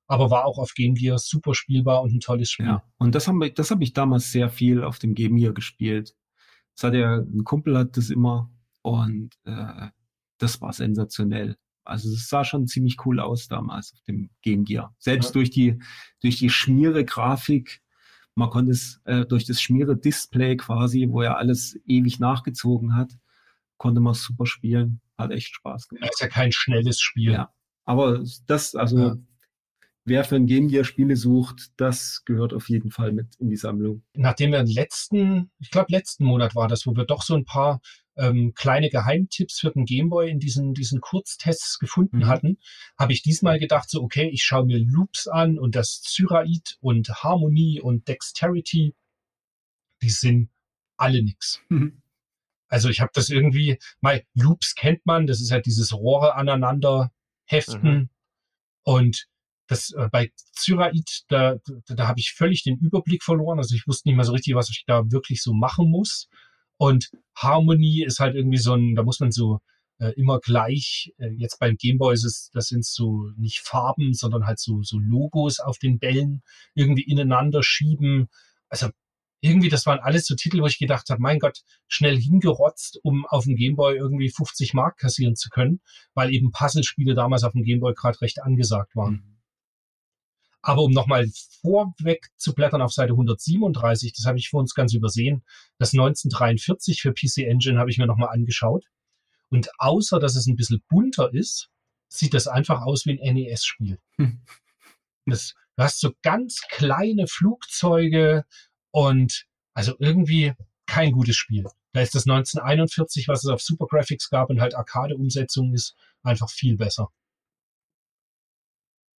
Aber 0.06 0.30
war 0.30 0.46
auch 0.46 0.60
auf 0.60 0.74
Game 0.76 0.94
Gear 0.94 1.18
super 1.18 1.56
spielbar 1.56 2.04
und 2.04 2.14
ein 2.14 2.20
tolles 2.20 2.52
Spiel. 2.52 2.68
Ja, 2.68 2.84
und 3.00 3.16
das, 3.16 3.28
haben 3.28 3.40
wir, 3.40 3.52
das 3.52 3.72
habe 3.72 3.84
ich 3.84 3.94
damals 3.94 4.32
sehr 4.32 4.50
viel 4.50 4.84
auf 4.84 5.00
dem 5.00 5.16
Game 5.16 5.36
Gear 5.36 5.54
gespielt. 5.54 6.16
Das 6.76 6.84
hat 6.84 6.94
ja, 6.94 7.16
ein 7.16 7.44
Kumpel 7.44 7.78
hat 7.78 7.98
das 7.98 8.12
immer 8.12 8.52
und 8.84 9.32
äh, 9.46 9.88
das 10.38 10.62
war 10.62 10.74
sensationell. 10.74 11.58
Also 11.84 12.10
es 12.10 12.30
sah 12.30 12.46
schon 12.46 12.68
ziemlich 12.68 12.98
cool 13.06 13.20
aus 13.20 13.48
damals 13.48 13.94
auf 13.94 14.02
dem 14.04 14.30
Game 14.44 14.64
Gear. 14.66 14.96
Selbst 15.00 15.30
ja. 15.30 15.34
durch 15.34 15.50
die 15.50 15.82
durch 16.22 16.38
die 16.38 16.52
schmiere 16.52 17.04
Grafik 17.04 17.81
man 18.36 18.50
konnte 18.50 18.72
es 18.72 19.02
äh, 19.06 19.26
durch 19.26 19.46
das 19.46 19.62
schmiere 19.62 19.98
Display 19.98 20.56
quasi, 20.58 21.08
wo 21.10 21.22
er 21.22 21.38
alles 21.38 21.80
ewig 21.86 22.20
nachgezogen 22.20 22.96
hat, 22.96 23.12
konnte 23.78 24.02
man 24.02 24.14
super 24.14 24.46
spielen. 24.46 25.02
Hat 25.18 25.32
echt 25.32 25.54
Spaß 25.54 25.88
gemacht. 25.88 26.04
Das 26.04 26.16
ist 26.16 26.22
ja 26.22 26.28
kein 26.28 26.52
schnelles 26.52 27.00
Spiel. 27.00 27.34
Ja. 27.34 27.54
Aber 27.84 28.24
das, 28.48 28.76
also 28.76 28.98
ja. 29.00 29.18
wer 30.06 30.24
für 30.24 30.36
ein 30.36 30.48
Game 30.48 30.68
Gear 30.68 30.84
Spiele 30.84 31.16
sucht, 31.16 31.72
das 31.78 32.24
gehört 32.26 32.54
auf 32.54 32.70
jeden 32.70 32.92
Fall 32.92 33.12
mit 33.12 33.36
in 33.38 33.50
die 33.50 33.58
Sammlung. 33.58 34.04
Nachdem 34.14 34.52
wir 34.52 34.60
im 34.60 34.68
letzten, 34.68 35.52
ich 35.60 35.70
glaube 35.70 35.88
letzten 35.90 36.26
Monat 36.26 36.56
war 36.56 36.68
das, 36.68 36.88
wo 36.88 36.96
wir 36.96 37.06
doch 37.06 37.22
so 37.22 37.36
ein 37.36 37.46
paar 37.46 37.82
ähm, 38.18 38.54
kleine 38.56 38.90
Geheimtipps 38.90 39.60
für 39.60 39.72
den 39.72 39.86
Gameboy 39.86 40.30
in 40.30 40.40
diesen, 40.40 40.74
diesen 40.74 41.02
Kurztests 41.02 41.80
gefunden 41.80 42.20
Mhm. 42.20 42.28
hatten, 42.28 42.58
habe 42.98 43.14
ich 43.14 43.22
diesmal 43.24 43.60
gedacht, 43.60 43.90
so, 43.90 44.02
okay, 44.02 44.30
ich 44.30 44.44
schaue 44.44 44.66
mir 44.66 44.80
Loops 44.80 45.28
an 45.28 45.58
und 45.58 45.76
das 45.76 46.02
Zyraid 46.02 46.78
und 46.82 47.10
Harmonie 47.24 47.80
und 47.82 48.08
Dexterity, 48.08 48.94
die 50.02 50.10
sind 50.10 50.50
alle 50.98 51.24
nix. 51.24 51.62
Mhm. 51.70 52.02
Also 52.68 52.90
ich 52.90 53.02
habe 53.02 53.12
das 53.14 53.30
irgendwie, 53.30 53.78
mal 54.02 54.24
Loops 54.34 54.76
kennt 54.76 55.06
man, 55.06 55.28
das 55.28 55.42
ist 55.42 55.52
halt 55.52 55.66
dieses 55.66 55.94
Rohre 55.94 56.36
aneinander 56.36 57.12
heften 57.46 57.94
Mhm. 57.94 58.10
und 58.84 59.28
das 59.68 59.92
äh, 59.92 60.10
bei 60.12 60.32
Zyraid, 60.54 61.24
da, 61.30 61.56
da, 61.86 61.96
da 61.96 62.08
habe 62.08 62.20
ich 62.20 62.34
völlig 62.34 62.64
den 62.64 62.78
Überblick 62.78 63.24
verloren. 63.24 63.58
Also 63.58 63.74
ich 63.74 63.88
wusste 63.88 64.10
nicht 64.10 64.18
mehr 64.18 64.26
so 64.26 64.34
richtig, 64.34 64.54
was 64.56 64.70
ich 64.70 64.84
da 64.86 65.10
wirklich 65.12 65.42
so 65.42 65.54
machen 65.54 65.90
muss. 65.90 66.28
Und 66.82 67.12
Harmony 67.36 68.04
ist 68.04 68.20
halt 68.20 68.34
irgendwie 68.34 68.58
so 68.58 68.74
ein, 68.74 68.96
da 68.96 69.04
muss 69.04 69.20
man 69.20 69.32
so 69.32 69.60
äh, 70.00 70.14
immer 70.14 70.40
gleich, 70.40 71.14
äh, 71.20 71.30
jetzt 71.38 71.60
beim 71.60 71.76
Gameboy 71.78 72.12
ist 72.12 72.26
es, 72.26 72.50
das 72.54 72.70
sind 72.70 72.84
so 72.84 73.30
nicht 73.38 73.60
Farben, 73.60 74.16
sondern 74.16 74.48
halt 74.48 74.58
so, 74.58 74.82
so 74.82 74.98
Logos 74.98 75.60
auf 75.60 75.78
den 75.78 76.00
Bällen 76.00 76.42
irgendwie 76.74 77.04
ineinander 77.04 77.62
schieben. 77.62 78.30
Also 78.68 78.90
irgendwie, 79.42 79.70
das 79.70 79.86
waren 79.86 80.00
alles 80.00 80.26
so 80.26 80.34
Titel, 80.34 80.60
wo 80.60 80.66
ich 80.66 80.80
gedacht 80.80 81.12
habe, 81.12 81.22
mein 81.22 81.38
Gott, 81.38 81.60
schnell 81.88 82.20
hingerotzt, 82.20 83.00
um 83.04 83.28
auf 83.28 83.44
dem 83.44 83.58
Gameboy 83.58 83.96
irgendwie 83.96 84.32
50 84.32 84.74
Mark 84.74 84.98
kassieren 84.98 85.36
zu 85.36 85.50
können, 85.50 85.82
weil 86.16 86.34
eben 86.34 86.50
Puzzlespiele 86.50 87.14
damals 87.14 87.44
auf 87.44 87.52
dem 87.52 87.62
Gameboy 87.62 87.94
gerade 87.94 88.20
recht 88.22 88.42
angesagt 88.42 88.96
waren. 88.96 89.41
Aber 90.62 90.84
um 90.84 90.92
nochmal 90.92 91.28
vorweg 91.62 92.30
zu 92.38 92.54
blättern 92.54 92.82
auf 92.82 92.94
Seite 92.94 93.14
137, 93.14 94.14
das 94.14 94.26
habe 94.26 94.38
ich 94.38 94.50
für 94.50 94.58
uns 94.58 94.74
ganz 94.74 94.94
übersehen, 94.94 95.44
das 95.80 95.94
1943 95.94 97.02
für 97.02 97.14
PC 97.14 97.40
Engine 97.48 97.80
habe 97.80 97.90
ich 97.90 97.98
mir 97.98 98.08
nochmal 98.08 98.30
angeschaut. 98.30 98.86
Und 99.50 99.70
außer, 99.80 100.20
dass 100.20 100.36
es 100.36 100.48
ein 100.48 100.56
bisschen 100.56 100.82
bunter 100.88 101.34
ist, 101.34 101.70
sieht 102.08 102.34
das 102.34 102.48
einfach 102.48 102.82
aus 102.82 103.06
wie 103.06 103.20
ein 103.20 103.36
NES-Spiel. 103.36 103.98
Hm. 104.18 104.42
Das, 105.26 105.54
du 105.76 105.84
hast 105.84 106.00
so 106.00 106.12
ganz 106.22 106.62
kleine 106.70 107.28
Flugzeuge 107.28 108.46
und 108.92 109.46
also 109.74 109.96
irgendwie 110.00 110.54
kein 110.86 111.12
gutes 111.12 111.36
Spiel. 111.36 111.66
Da 111.94 112.02
ist 112.02 112.16
das 112.16 112.24
1941, 112.24 113.28
was 113.28 113.44
es 113.44 113.50
auf 113.50 113.62
Super 113.62 113.86
Graphics 113.88 114.30
gab 114.30 114.50
und 114.50 114.62
halt 114.62 114.76
Arcade-Umsetzung 114.76 115.74
ist, 115.74 115.96
einfach 116.24 116.50
viel 116.50 116.78
besser. 116.78 117.10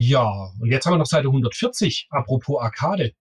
Ja, 0.05 0.51
und 0.59 0.69
jetzt 0.69 0.85
haben 0.85 0.95
wir 0.95 0.99
noch 0.99 1.07
Seite 1.07 1.29
140, 1.29 2.09
apropos 2.11 2.61
Arcade. 2.61 3.12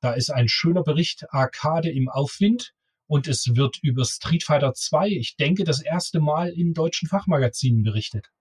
Da 0.00 0.14
ist 0.14 0.30
ein 0.30 0.48
schöner 0.48 0.82
Bericht 0.82 1.32
Arcade 1.32 1.92
im 1.92 2.08
Aufwind 2.08 2.72
und 3.06 3.28
es 3.28 3.54
wird 3.54 3.78
über 3.82 4.04
Street 4.04 4.42
Fighter 4.42 4.74
2, 4.74 5.10
ich 5.10 5.36
denke, 5.36 5.62
das 5.62 5.80
erste 5.80 6.18
Mal 6.18 6.48
in 6.48 6.74
deutschen 6.74 7.08
Fachmagazinen 7.08 7.84
berichtet. 7.84 8.32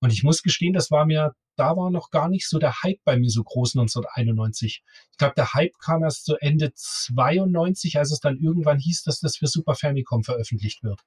Und 0.00 0.12
ich 0.12 0.24
muss 0.24 0.42
gestehen, 0.42 0.72
das 0.72 0.90
war 0.90 1.06
mir, 1.06 1.36
da 1.54 1.76
war 1.76 1.92
noch 1.92 2.10
gar 2.10 2.28
nicht 2.28 2.48
so 2.48 2.58
der 2.58 2.82
Hype 2.82 2.98
bei 3.04 3.16
mir 3.20 3.30
so 3.30 3.44
groß 3.44 3.76
1991. 3.76 4.82
Ich 5.12 5.16
glaube, 5.16 5.34
der 5.36 5.54
Hype 5.54 5.78
kam 5.78 6.02
erst 6.02 6.24
so 6.24 6.34
Ende 6.34 6.72
92, 6.74 7.98
als 7.98 8.10
es 8.10 8.18
dann 8.18 8.40
irgendwann 8.40 8.80
hieß, 8.80 9.04
dass 9.04 9.20
das 9.20 9.36
für 9.36 9.46
Super 9.46 9.76
Famicom 9.76 10.24
veröffentlicht 10.24 10.82
wird. 10.82 11.00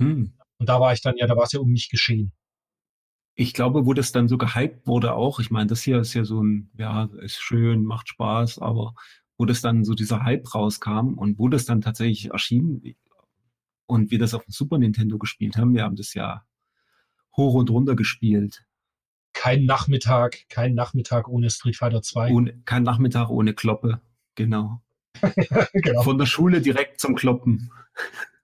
Hm. 0.00 0.38
Und 0.58 0.68
da 0.68 0.78
war 0.78 0.92
ich 0.92 1.00
dann, 1.00 1.16
ja, 1.16 1.26
da 1.26 1.36
war 1.36 1.42
es 1.42 1.52
ja 1.52 1.58
um 1.58 1.70
mich 1.72 1.88
geschehen. 1.88 2.32
Ich 3.40 3.54
glaube, 3.54 3.86
wo 3.86 3.94
das 3.94 4.10
dann 4.10 4.26
so 4.26 4.36
gehypt 4.36 4.84
wurde 4.88 5.14
auch, 5.14 5.38
ich 5.38 5.52
meine, 5.52 5.68
das 5.68 5.82
hier 5.82 6.00
ist 6.00 6.12
ja 6.12 6.24
so 6.24 6.42
ein, 6.42 6.70
ja, 6.76 7.04
ist 7.20 7.40
schön, 7.40 7.84
macht 7.84 8.08
Spaß, 8.08 8.58
aber 8.58 8.94
wo 9.36 9.44
das 9.44 9.60
dann 9.60 9.84
so 9.84 9.94
dieser 9.94 10.24
Hype 10.24 10.52
rauskam 10.56 11.14
und 11.14 11.38
wo 11.38 11.48
das 11.48 11.64
dann 11.64 11.80
tatsächlich 11.80 12.32
erschien 12.32 12.96
und 13.86 14.10
wir 14.10 14.18
das 14.18 14.34
auf 14.34 14.44
dem 14.44 14.50
Super 14.50 14.78
Nintendo 14.78 15.18
gespielt 15.18 15.56
haben, 15.56 15.72
wir 15.72 15.84
haben 15.84 15.94
das 15.94 16.14
ja 16.14 16.44
hoch 17.36 17.54
und 17.54 17.70
runter 17.70 17.94
gespielt. 17.94 18.64
Kein 19.34 19.66
Nachmittag, 19.66 20.48
kein 20.48 20.74
Nachmittag 20.74 21.28
ohne 21.28 21.48
Street 21.48 21.76
Fighter 21.76 22.02
2. 22.02 22.32
Ohne, 22.32 22.60
kein 22.64 22.82
Nachmittag 22.82 23.30
ohne 23.30 23.54
Kloppe, 23.54 24.00
genau. 24.34 24.82
genau. 25.72 26.02
Von 26.02 26.18
der 26.18 26.26
Schule 26.26 26.60
direkt 26.60 26.98
zum 26.98 27.14
Kloppen. 27.14 27.70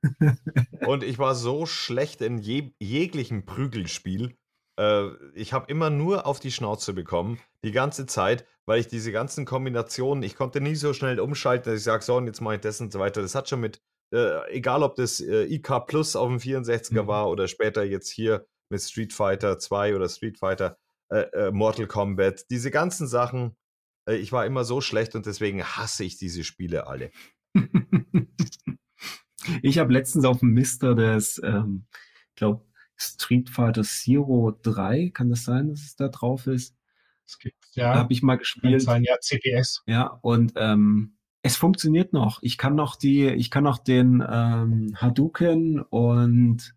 Und 0.87 1.03
ich 1.03 1.19
war 1.19 1.35
so 1.35 1.66
schlecht 1.66 2.21
in 2.21 2.39
je 2.39 2.71
jeglichem 2.79 3.45
Prügelspiel. 3.45 4.37
Äh, 4.79 5.09
ich 5.35 5.53
habe 5.53 5.67
immer 5.71 5.91
nur 5.91 6.27
auf 6.27 6.41
die 6.41 6.51
Schnauze 6.51 6.93
bekommen, 6.95 7.39
die 7.65 7.73
ganze 7.73 8.07
Zeit, 8.07 8.47
weil 8.67 8.81
ich 8.81 8.89
diese 8.89 9.13
ganzen 9.13 9.45
Kombinationen, 9.45 10.23
ich 10.23 10.37
konnte 10.37 10.61
nie 10.61 10.75
so 10.75 10.93
schnell 10.93 11.21
umschalten, 11.21 11.71
dass 11.73 11.81
ich 11.81 11.85
sage, 11.85 12.03
so, 12.05 12.17
und 12.17 12.27
jetzt 12.27 12.41
mache 12.41 12.57
ich 12.57 12.61
das 12.61 12.81
und 12.81 12.93
so 12.93 12.99
weiter. 12.99 13.23
Das 13.23 13.35
hat 13.35 13.49
schon 13.49 13.61
mit, 13.61 13.81
äh, 14.13 14.51
egal 14.51 14.83
ob 14.83 14.97
das 14.97 15.21
äh, 15.21 15.45
IK 15.45 15.87
Plus 15.87 16.17
auf 16.17 16.29
dem 16.29 16.39
64er 16.39 17.03
Mhm. 17.03 17.07
war 17.07 17.29
oder 17.31 17.49
später 17.49 17.85
jetzt 17.85 18.11
hier 18.11 18.47
mit 18.71 18.81
Street 18.81 19.13
Fighter 19.13 19.59
2 19.59 19.95
oder 19.95 20.09
Street 20.09 20.39
Fighter, 20.39 20.79
äh, 21.11 21.21
äh, 21.33 21.51
Mortal 21.53 21.87
Kombat, 21.87 22.51
diese 22.51 22.71
ganzen 22.71 23.07
Sachen, 23.07 23.57
äh, 24.09 24.17
ich 24.17 24.33
war 24.33 24.47
immer 24.47 24.65
so 24.65 24.81
schlecht 24.81 25.15
und 25.15 25.27
deswegen 25.27 25.63
hasse 25.63 26.05
ich 26.05 26.17
diese 26.17 26.45
Spiele 26.45 26.87
alle. 26.87 27.11
ich 29.63 29.79
habe 29.79 29.93
letztens 29.93 30.25
auf 30.25 30.41
dem 30.41 30.53
Mister 30.53 30.95
das, 30.95 31.41
ähm, 31.45 31.87
glaube 32.35 32.65
Street 32.97 33.51
Fighter 33.51 33.83
Zero 33.83 34.57
3, 34.62 35.11
kann 35.12 35.31
das 35.31 35.45
sein, 35.45 35.71
dass 35.71 35.81
es 35.81 35.97
da 35.97 36.09
drauf 36.09 36.47
ist? 36.47 36.77
Es 37.27 37.39
gibt, 37.39 37.57
ja, 37.73 37.95
Habe 37.95 38.12
ich 38.12 38.23
mal 38.23 38.35
kann 38.35 38.41
gespielt. 38.41 38.83
sein, 38.83 39.03
ja, 39.03 39.19
CPS. 39.19 39.83
Ja, 39.87 40.19
und 40.23 40.53
ähm, 40.57 41.16
es 41.43 41.57
funktioniert 41.57 42.12
noch. 42.12 42.43
Ich 42.43 42.59
kann 42.59 42.75
noch 42.75 42.97
die, 42.97 43.27
ich 43.27 43.51
kann 43.51 43.65
noch 43.65 43.79
den 43.79 44.25
ähm, 44.27 44.95
Hadouken 44.97 45.81
und 45.81 46.75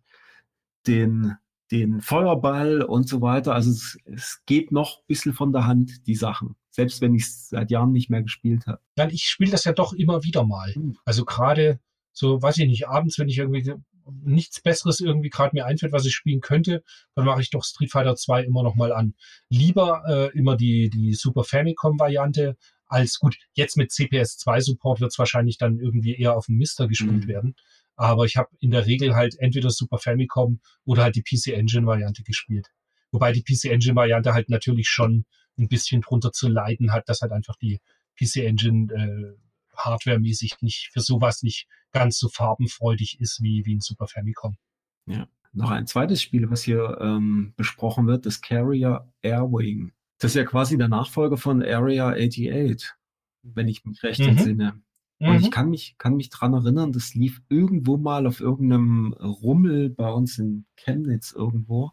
den, 0.86 1.36
den 1.70 2.00
Feuerball 2.00 2.82
und 2.82 3.08
so 3.08 3.20
weiter. 3.20 3.54
Also 3.54 3.70
es, 3.70 3.98
es 4.04 4.42
geht 4.46 4.72
noch 4.72 4.98
ein 4.98 5.06
bisschen 5.06 5.34
von 5.34 5.52
der 5.52 5.66
Hand, 5.66 6.06
die 6.06 6.14
Sachen. 6.14 6.56
Selbst 6.70 7.00
wenn 7.00 7.14
ich 7.14 7.22
es 7.24 7.48
seit 7.48 7.70
Jahren 7.70 7.92
nicht 7.92 8.10
mehr 8.10 8.22
gespielt 8.22 8.66
habe. 8.66 8.80
Dann, 8.94 9.10
ich 9.10 9.24
spiele 9.24 9.50
das 9.50 9.64
ja 9.64 9.72
doch 9.72 9.92
immer 9.92 10.22
wieder 10.22 10.44
mal. 10.44 10.74
Hm. 10.74 10.96
Also 11.04 11.24
gerade 11.24 11.80
so, 12.12 12.42
weiß 12.42 12.58
ich 12.58 12.66
nicht, 12.66 12.88
abends, 12.88 13.18
wenn 13.18 13.28
ich 13.28 13.38
irgendwie 13.38 13.72
nichts 14.22 14.60
Besseres 14.60 15.00
irgendwie 15.00 15.30
gerade 15.30 15.54
mir 15.54 15.66
einfällt, 15.66 15.92
was 15.92 16.06
ich 16.06 16.14
spielen 16.14 16.40
könnte, 16.40 16.82
dann 17.14 17.24
mache 17.24 17.40
ich 17.40 17.50
doch 17.50 17.64
Street 17.64 17.90
Fighter 17.90 18.16
2 18.16 18.44
immer 18.44 18.62
noch 18.62 18.74
mal 18.74 18.92
an. 18.92 19.14
Lieber 19.48 20.02
äh, 20.08 20.38
immer 20.38 20.56
die, 20.56 20.90
die 20.90 21.14
Super 21.14 21.44
Famicom-Variante 21.44 22.56
als 22.86 23.18
gut. 23.18 23.36
Jetzt 23.52 23.76
mit 23.76 23.92
CPS 23.92 24.38
2 24.38 24.60
Support 24.60 25.00
wird 25.00 25.12
es 25.12 25.18
wahrscheinlich 25.18 25.58
dann 25.58 25.78
irgendwie 25.78 26.16
eher 26.16 26.36
auf 26.36 26.46
dem 26.46 26.56
Mister 26.56 26.88
gespielt 26.88 27.24
Mhm. 27.24 27.28
werden. 27.28 27.54
Aber 27.96 28.24
ich 28.24 28.36
habe 28.36 28.48
in 28.60 28.70
der 28.70 28.86
Regel 28.86 29.14
halt 29.14 29.36
entweder 29.38 29.70
Super 29.70 29.98
Famicom 29.98 30.60
oder 30.84 31.02
halt 31.02 31.16
die 31.16 31.22
PC 31.22 31.48
Engine 31.48 31.86
Variante 31.86 32.22
gespielt. 32.22 32.68
Wobei 33.10 33.32
die 33.32 33.42
PC 33.42 33.70
Engine 33.72 33.96
Variante 33.96 34.34
halt 34.34 34.48
natürlich 34.48 34.88
schon 34.88 35.24
ein 35.58 35.68
bisschen 35.68 36.00
drunter 36.00 36.32
zu 36.32 36.48
leiden 36.48 36.92
hat, 36.92 37.08
dass 37.08 37.20
halt 37.20 37.32
einfach 37.32 37.56
die 37.56 37.80
PC 38.18 38.36
Engine 38.46 38.92
äh, 38.94 39.47
hardwaremäßig 39.78 40.56
nicht 40.60 40.90
für 40.92 41.00
sowas 41.00 41.42
nicht 41.42 41.66
ganz 41.92 42.18
so 42.18 42.28
farbenfreudig 42.28 43.20
ist 43.20 43.42
wie, 43.42 43.64
wie 43.64 43.76
ein 43.76 43.80
Super 43.80 44.06
Famicom. 44.08 44.56
Noch 45.52 45.70
ein 45.70 45.86
zweites 45.86 46.20
Spiel, 46.22 46.50
was 46.50 46.62
hier 46.62 46.98
ähm, 47.00 47.54
besprochen 47.56 48.06
wird, 48.06 48.26
das 48.26 48.40
Carrier 48.42 49.10
Airwing. 49.22 49.92
Das 50.18 50.32
ist 50.32 50.36
ja 50.36 50.44
quasi 50.44 50.76
der 50.76 50.88
Nachfolger 50.88 51.36
von 51.38 51.62
Area 51.62 52.08
88, 52.10 52.90
wenn 53.42 53.68
ich 53.68 53.84
mich 53.84 54.02
recht 54.02 54.20
Mhm. 54.20 54.28
entsinne. 54.28 54.82
Und 55.20 55.34
ich 55.36 55.46
Mhm. 55.46 55.50
kann 55.50 55.70
mich, 55.70 55.96
kann 55.98 56.16
mich 56.16 56.28
dran 56.30 56.52
erinnern, 56.54 56.92
das 56.92 57.14
lief 57.14 57.40
irgendwo 57.48 57.96
mal 57.96 58.26
auf 58.26 58.40
irgendeinem 58.40 59.14
Rummel 59.14 59.90
bei 59.90 60.10
uns 60.10 60.38
in 60.38 60.66
Chemnitz 60.76 61.32
irgendwo. 61.32 61.92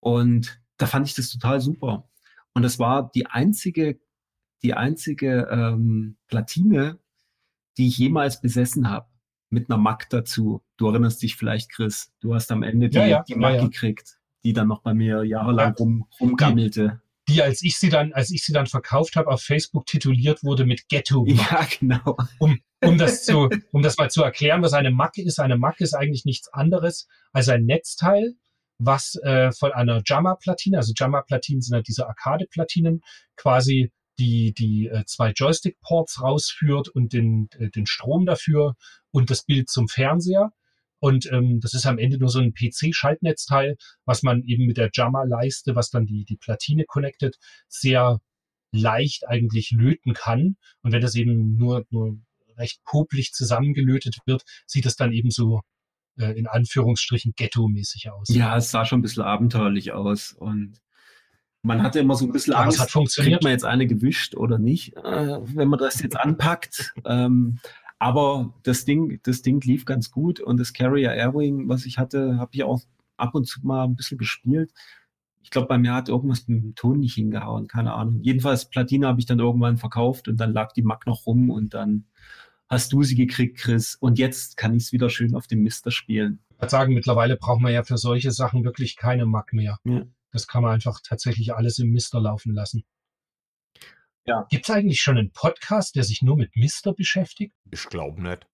Und 0.00 0.60
da 0.76 0.86
fand 0.86 1.06
ich 1.08 1.14
das 1.14 1.30
total 1.30 1.60
super. 1.60 2.08
Und 2.54 2.62
das 2.62 2.78
war 2.78 3.10
die 3.10 3.26
einzige, 3.26 3.98
die 4.62 4.74
einzige 4.74 5.48
ähm, 5.50 6.16
Platine, 6.28 6.98
die 7.78 7.88
ich 7.88 7.98
jemals 7.98 8.40
besessen 8.40 8.88
habe. 8.90 9.06
Mit 9.48 9.70
einer 9.70 9.78
Mac 9.78 10.10
dazu. 10.10 10.62
Du 10.76 10.88
erinnerst 10.88 11.22
dich 11.22 11.36
vielleicht, 11.36 11.70
Chris. 11.70 12.12
Du 12.20 12.34
hast 12.34 12.50
am 12.50 12.62
Ende 12.64 12.88
die, 12.88 12.98
Ja, 12.98 13.06
ja, 13.06 13.22
die 13.22 13.32
ja, 13.32 13.38
Mac 13.38 13.54
ja. 13.54 13.64
gekriegt, 13.64 14.18
die 14.44 14.52
dann 14.52 14.66
noch 14.66 14.82
bei 14.82 14.92
mir 14.92 15.22
jahrelang 15.24 15.68
Ja. 15.68 15.74
rum, 15.78 16.06
rumgammelte. 16.20 17.00
Die, 17.28 17.42
als 17.42 17.62
ich 17.62 17.76
sie 17.78 17.88
dann, 17.88 18.12
als 18.12 18.30
ich 18.30 18.44
sie 18.44 18.52
dann 18.52 18.66
verkauft 18.66 19.14
habe, 19.16 19.28
auf 19.30 19.42
Facebook 19.42 19.86
tituliert 19.86 20.42
wurde 20.42 20.64
mit 20.64 20.88
Ghetto. 20.88 21.24
Ja, 21.28 21.66
genau. 21.78 22.16
um, 22.38 22.58
um 22.84 22.98
das 22.98 23.24
zu, 23.24 23.48
um 23.72 23.82
das 23.82 23.96
mal 23.98 24.10
zu 24.10 24.22
erklären, 24.22 24.62
was 24.62 24.72
eine 24.72 24.90
Macke 24.90 25.22
ist. 25.22 25.38
Eine 25.38 25.56
Macke 25.56 25.84
ist 25.84 25.94
eigentlich 25.94 26.24
nichts 26.24 26.52
anderes 26.52 27.06
als 27.32 27.48
ein 27.48 27.64
Netzteil, 27.64 28.34
was 28.78 29.14
äh, 29.22 29.52
von 29.52 29.72
einer 29.72 30.02
Jammer-Platine, 30.04 30.76
also 30.76 30.92
Jammer-Platinen 30.94 31.62
sind 31.62 31.74
halt 31.74 31.88
diese 31.88 32.06
Arcade-Platinen, 32.06 33.00
quasi 33.36 33.90
die, 34.18 34.52
die 34.52 34.88
äh, 34.88 35.04
zwei 35.06 35.30
Joystick-Ports 35.30 36.22
rausführt 36.22 36.88
und 36.88 37.12
den, 37.12 37.48
äh, 37.58 37.70
den 37.70 37.86
Strom 37.86 38.26
dafür 38.26 38.74
und 39.10 39.30
das 39.30 39.44
Bild 39.44 39.68
zum 39.68 39.88
Fernseher. 39.88 40.52
Und 40.98 41.30
ähm, 41.30 41.60
das 41.60 41.74
ist 41.74 41.86
am 41.86 41.98
Ende 41.98 42.18
nur 42.18 42.30
so 42.30 42.38
ein 42.38 42.54
PC-Schaltnetzteil, 42.54 43.76
was 44.04 44.22
man 44.22 44.42
eben 44.44 44.66
mit 44.66 44.78
der 44.78 44.90
Jammer-Leiste, 44.92 45.74
was 45.74 45.90
dann 45.90 46.06
die, 46.06 46.24
die 46.24 46.36
Platine 46.36 46.84
connectet, 46.86 47.36
sehr 47.68 48.20
leicht 48.72 49.28
eigentlich 49.28 49.70
löten 49.72 50.14
kann. 50.14 50.56
Und 50.82 50.92
wenn 50.92 51.02
das 51.02 51.14
eben 51.14 51.56
nur, 51.56 51.84
nur 51.90 52.18
recht 52.56 52.82
popelig 52.84 53.32
zusammengelötet 53.32 54.16
wird, 54.24 54.42
sieht 54.66 54.86
es 54.86 54.96
dann 54.96 55.12
eben 55.12 55.30
so 55.30 55.60
äh, 56.18 56.32
in 56.32 56.46
Anführungsstrichen 56.46 57.34
ghetto-mäßig 57.36 58.10
aus. 58.10 58.28
Ja, 58.30 58.56
es 58.56 58.70
sah 58.70 58.84
schon 58.84 59.00
ein 59.00 59.02
bisschen 59.02 59.22
abenteuerlich 59.22 59.92
aus 59.92 60.32
und 60.32 60.80
man 61.66 61.82
hatte 61.82 61.98
immer 61.98 62.14
so 62.14 62.24
ein 62.24 62.32
bisschen 62.32 62.54
Angst, 62.54 62.80
hat 62.80 62.90
funktioniert. 62.90 63.34
kriegt 63.34 63.44
man 63.44 63.52
jetzt 63.52 63.64
eine 63.64 63.86
gewischt 63.86 64.36
oder 64.36 64.58
nicht, 64.58 64.96
äh, 64.96 65.38
wenn 65.42 65.68
man 65.68 65.78
das 65.78 66.00
jetzt 66.00 66.18
anpackt. 66.18 66.94
ähm, 67.04 67.58
aber 67.98 68.54
das 68.62 68.84
Ding, 68.84 69.20
das 69.24 69.42
Ding 69.42 69.60
lief 69.62 69.84
ganz 69.84 70.10
gut 70.10 70.40
und 70.40 70.60
das 70.60 70.72
Carrier 70.72 71.12
Airwing, 71.12 71.68
was 71.68 71.86
ich 71.86 71.98
hatte, 71.98 72.38
habe 72.38 72.50
ich 72.54 72.62
auch 72.62 72.82
ab 73.16 73.34
und 73.34 73.46
zu 73.46 73.60
mal 73.62 73.84
ein 73.84 73.96
bisschen 73.96 74.18
gespielt. 74.18 74.72
Ich 75.42 75.50
glaube, 75.50 75.68
bei 75.68 75.78
mir 75.78 75.94
hat 75.94 76.08
irgendwas 76.08 76.46
mit 76.46 76.62
dem 76.62 76.74
Ton 76.74 77.00
nicht 77.00 77.14
hingehauen, 77.14 77.68
keine 77.68 77.94
Ahnung. 77.94 78.20
Jedenfalls 78.22 78.68
Platine 78.68 79.06
habe 79.06 79.20
ich 79.20 79.26
dann 79.26 79.38
irgendwann 79.38 79.76
verkauft 79.76 80.28
und 80.28 80.38
dann 80.38 80.52
lag 80.52 80.72
die 80.72 80.82
Mac 80.82 81.06
noch 81.06 81.26
rum 81.26 81.50
und 81.50 81.74
dann 81.74 82.04
hast 82.68 82.92
du 82.92 83.02
sie 83.02 83.14
gekriegt, 83.14 83.58
Chris. 83.58 83.96
Und 83.98 84.18
jetzt 84.18 84.56
kann 84.56 84.74
ich 84.74 84.84
es 84.84 84.92
wieder 84.92 85.08
schön 85.08 85.34
auf 85.34 85.46
dem 85.46 85.62
Mister 85.62 85.90
spielen. 85.90 86.40
Ich 86.50 86.58
würde 86.58 86.70
sagen, 86.70 86.94
mittlerweile 86.94 87.36
braucht 87.36 87.60
man 87.60 87.72
ja 87.72 87.82
für 87.84 87.96
solche 87.96 88.32
Sachen 88.32 88.64
wirklich 88.64 88.96
keine 88.96 89.24
Mac 89.24 89.52
mehr. 89.52 89.78
Ja. 89.84 90.02
Das 90.36 90.46
kann 90.46 90.62
man 90.62 90.74
einfach 90.74 91.00
tatsächlich 91.02 91.54
alles 91.54 91.78
im 91.78 91.92
Mister 91.92 92.20
laufen 92.20 92.52
lassen. 92.52 92.84
Ja. 94.26 94.46
Gibt 94.50 94.68
es 94.68 94.74
eigentlich 94.74 95.00
schon 95.00 95.16
einen 95.16 95.32
Podcast, 95.32 95.96
der 95.96 96.04
sich 96.04 96.20
nur 96.20 96.36
mit 96.36 96.54
Mister 96.56 96.92
beschäftigt? 96.92 97.54
Ich 97.70 97.86
glaube 97.86 98.20
nicht. 98.20 98.46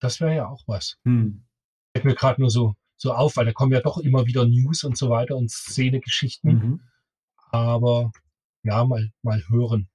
Das 0.00 0.20
wäre 0.20 0.34
ja 0.34 0.48
auch 0.48 0.64
was. 0.66 0.98
Hm. 1.04 1.46
Fällt 1.94 2.04
mir 2.04 2.16
gerade 2.16 2.40
nur 2.40 2.50
so, 2.50 2.74
so 2.96 3.12
auf, 3.12 3.36
weil 3.36 3.44
da 3.44 3.52
kommen 3.52 3.70
ja 3.70 3.80
doch 3.80 3.98
immer 3.98 4.26
wieder 4.26 4.44
News 4.46 4.82
und 4.82 4.98
so 4.98 5.10
weiter 5.10 5.36
und 5.36 5.48
Szene-Geschichten. 5.48 6.48
Mhm. 6.48 6.80
Aber 7.52 8.10
ja, 8.64 8.84
mal, 8.84 9.12
mal 9.22 9.44
hören. 9.48 9.88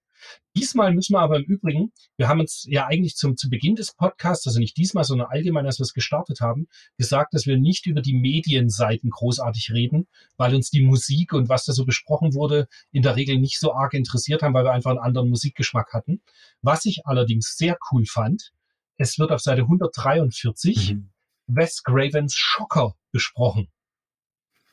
Diesmal 0.55 0.93
müssen 0.93 1.13
wir 1.13 1.19
aber 1.19 1.37
im 1.37 1.43
Übrigen, 1.43 1.91
wir 2.17 2.27
haben 2.27 2.39
uns 2.39 2.65
ja 2.67 2.87
eigentlich 2.87 3.15
zum, 3.15 3.37
zu 3.37 3.49
Beginn 3.49 3.75
des 3.75 3.93
Podcasts, 3.93 4.47
also 4.47 4.59
nicht 4.59 4.77
diesmal, 4.77 5.03
sondern 5.03 5.27
allgemein, 5.29 5.65
als 5.65 5.79
wir 5.79 5.83
es 5.83 5.93
gestartet 5.93 6.41
haben, 6.41 6.67
gesagt, 6.97 7.33
dass 7.33 7.45
wir 7.45 7.57
nicht 7.57 7.85
über 7.85 8.01
die 8.01 8.15
Medienseiten 8.15 9.09
großartig 9.09 9.71
reden, 9.71 10.07
weil 10.35 10.55
uns 10.55 10.69
die 10.69 10.81
Musik 10.81 11.33
und 11.33 11.49
was 11.49 11.65
da 11.65 11.73
so 11.73 11.85
besprochen 11.85 12.33
wurde, 12.33 12.67
in 12.91 13.03
der 13.03 13.15
Regel 13.15 13.37
nicht 13.37 13.59
so 13.59 13.73
arg 13.73 13.93
interessiert 13.93 14.41
haben, 14.41 14.53
weil 14.53 14.65
wir 14.65 14.71
einfach 14.71 14.91
einen 14.91 14.99
anderen 14.99 15.29
Musikgeschmack 15.29 15.93
hatten. 15.93 16.21
Was 16.61 16.85
ich 16.85 17.05
allerdings 17.05 17.55
sehr 17.55 17.77
cool 17.91 18.05
fand, 18.05 18.51
es 18.97 19.19
wird 19.19 19.31
auf 19.31 19.41
Seite 19.41 19.61
143 19.61 20.95
Mhm. 20.95 21.09
Wes 21.47 21.81
Cravens 21.83 22.35
Schocker 22.35 22.95
besprochen. 23.11 23.69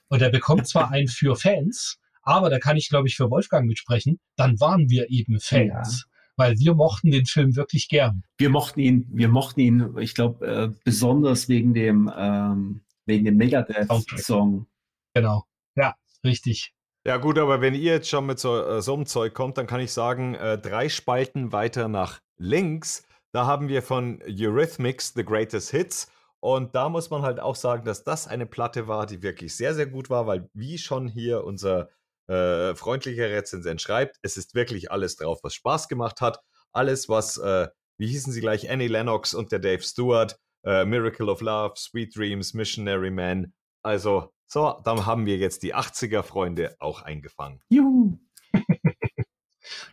Und 0.09 0.23
er 0.23 0.31
bekommt 0.31 0.67
zwar 0.67 0.91
einen 0.91 1.09
für 1.09 1.37
Fans, 1.37 1.99
aber 2.25 2.51
da 2.51 2.59
kann 2.59 2.77
ich, 2.77 2.89
glaube 2.89 3.09
ich, 3.09 3.17
für 3.17 3.31
Wolfgang 3.31 3.67
mitsprechen, 3.67 4.19
dann 4.37 4.59
waren 4.61 4.89
wir 4.91 5.11
eben 5.11 5.41
Fans. 5.41 6.07
Weil 6.37 6.59
wir 6.59 6.75
mochten 6.75 7.13
den 7.13 7.27
Film 7.27 7.55
wirklich 7.55 7.89
gern. 7.89 8.25
Wir 8.39 8.51
mochten 8.51 8.81
ihn, 8.81 9.07
wir 9.13 9.29
mochten 9.29 9.61
ihn, 9.61 9.97
ich 9.99 10.15
glaube, 10.15 10.45
äh, 10.45 10.69
besonders 10.85 11.49
wegen 11.49 11.75
dem, 11.75 12.11
ähm, 12.17 12.81
wegen 13.07 13.25
dem 13.25 13.37
Megadeth-Song. 13.37 14.67
Genau. 15.15 15.45
Ja, 15.77 15.95
richtig. 16.25 16.75
Ja 17.07 17.19
gut, 17.19 17.39
aber 17.39 17.61
wenn 17.61 17.75
ihr 17.75 17.93
jetzt 17.93 18.09
schon 18.09 18.27
mit 18.27 18.41
so, 18.41 18.61
äh, 18.61 18.83
so 18.83 18.95
einem 18.95 19.07
Zeug 19.07 19.33
kommt, 19.33 19.59
dann 19.59 19.69
kann 19.69 19.81
ich 19.81 19.93
sagen, 19.93 20.35
äh, 20.35 20.59
drei 20.59 20.89
Spalten 20.89 21.53
weiter 21.53 21.87
nach 21.87 22.21
links, 22.37 23.07
da 23.31 23.47
haben 23.47 23.69
wir 23.69 23.83
von 23.83 24.23
Eurythmics 24.27 25.13
The 25.15 25.25
Greatest 25.25 25.71
Hits. 25.71 26.11
Und 26.41 26.75
da 26.75 26.89
muss 26.89 27.11
man 27.11 27.23
halt 27.23 27.41
auch 27.41 27.57
sagen, 27.57 27.85
dass 27.85 28.05
das 28.05 28.27
eine 28.27 28.47
Platte 28.47 28.87
war, 28.87 29.07
die 29.07 29.23
wirklich 29.23 29.57
sehr, 29.57 29.75
sehr 29.75 29.87
gut 29.87 30.11
war, 30.11 30.27
weil 30.27 30.49
wie 30.53 30.79
schon 30.79 31.09
hier 31.09 31.45
unser 31.45 31.89
äh, 32.27 32.75
freundlicher 32.75 33.29
Rezensent 33.31 33.81
schreibt, 33.81 34.17
es 34.23 34.37
ist 34.37 34.55
wirklich 34.55 34.91
alles 34.91 35.17
drauf, 35.17 35.41
was 35.43 35.55
Spaß 35.55 35.89
gemacht 35.89 36.21
hat. 36.21 36.41
Alles, 36.73 37.09
was, 37.09 37.39
äh, 37.39 37.69
wie 37.99 38.07
hießen 38.09 38.33
sie 38.33 38.41
gleich, 38.41 38.71
Annie 38.71 38.89
Lennox 38.89 39.35
und 39.35 39.53
der 39.53 39.59
Dave 39.59 39.83
Stewart, 39.83 40.37
äh, 40.65 40.85
Miracle 40.85 41.29
of 41.29 41.41
Love, 41.41 41.75
Sweet 41.77 42.17
Dreams, 42.17 42.55
Missionary 42.55 43.11
Man. 43.11 43.53
Also, 43.83 44.33
so, 44.47 44.81
dann 44.85 45.07
haben 45.07 45.27
wir 45.27 45.37
jetzt 45.37 45.63
die 45.63 45.75
80er-Freunde 45.75 46.77
auch 46.79 47.03
eingefangen. 47.03 47.61
Juhu. 47.69 48.19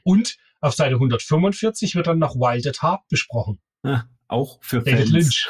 Und 0.04 0.38
auf 0.60 0.74
Seite 0.74 0.96
145 0.96 1.96
wird 1.96 2.08
dann 2.08 2.20
noch 2.20 2.36
Wild 2.36 2.68
at 2.68 2.82
Heart 2.82 3.08
besprochen. 3.10 3.60
Ah, 3.84 4.04
auch 4.28 4.60
für 4.62 4.82
David 4.82 5.10
Fans. 5.10 5.12
Lynch. 5.12 5.50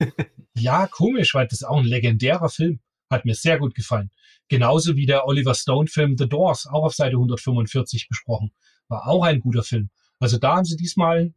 ja, 0.54 0.86
komisch, 0.86 1.34
weil 1.34 1.46
das 1.46 1.60
ist 1.60 1.64
auch 1.64 1.78
ein 1.78 1.84
legendärer 1.84 2.48
Film. 2.48 2.80
Hat 3.10 3.24
mir 3.24 3.34
sehr 3.34 3.58
gut 3.58 3.74
gefallen. 3.74 4.10
Genauso 4.48 4.96
wie 4.96 5.06
der 5.06 5.26
Oliver 5.26 5.54
Stone-Film 5.54 6.16
The 6.16 6.28
Doors, 6.28 6.66
auch 6.66 6.84
auf 6.84 6.94
Seite 6.94 7.16
145 7.16 8.08
besprochen. 8.08 8.52
War 8.88 9.06
auch 9.06 9.24
ein 9.24 9.40
guter 9.40 9.62
Film. 9.62 9.90
Also 10.18 10.38
da 10.38 10.56
haben 10.56 10.64
sie 10.64 10.76
diesmal 10.76 11.34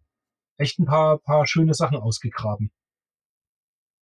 echt 0.57 0.79
ein 0.79 0.85
paar, 0.85 1.19
paar 1.19 1.45
schöne 1.45 1.73
Sachen 1.73 1.97
ausgegraben, 1.97 2.71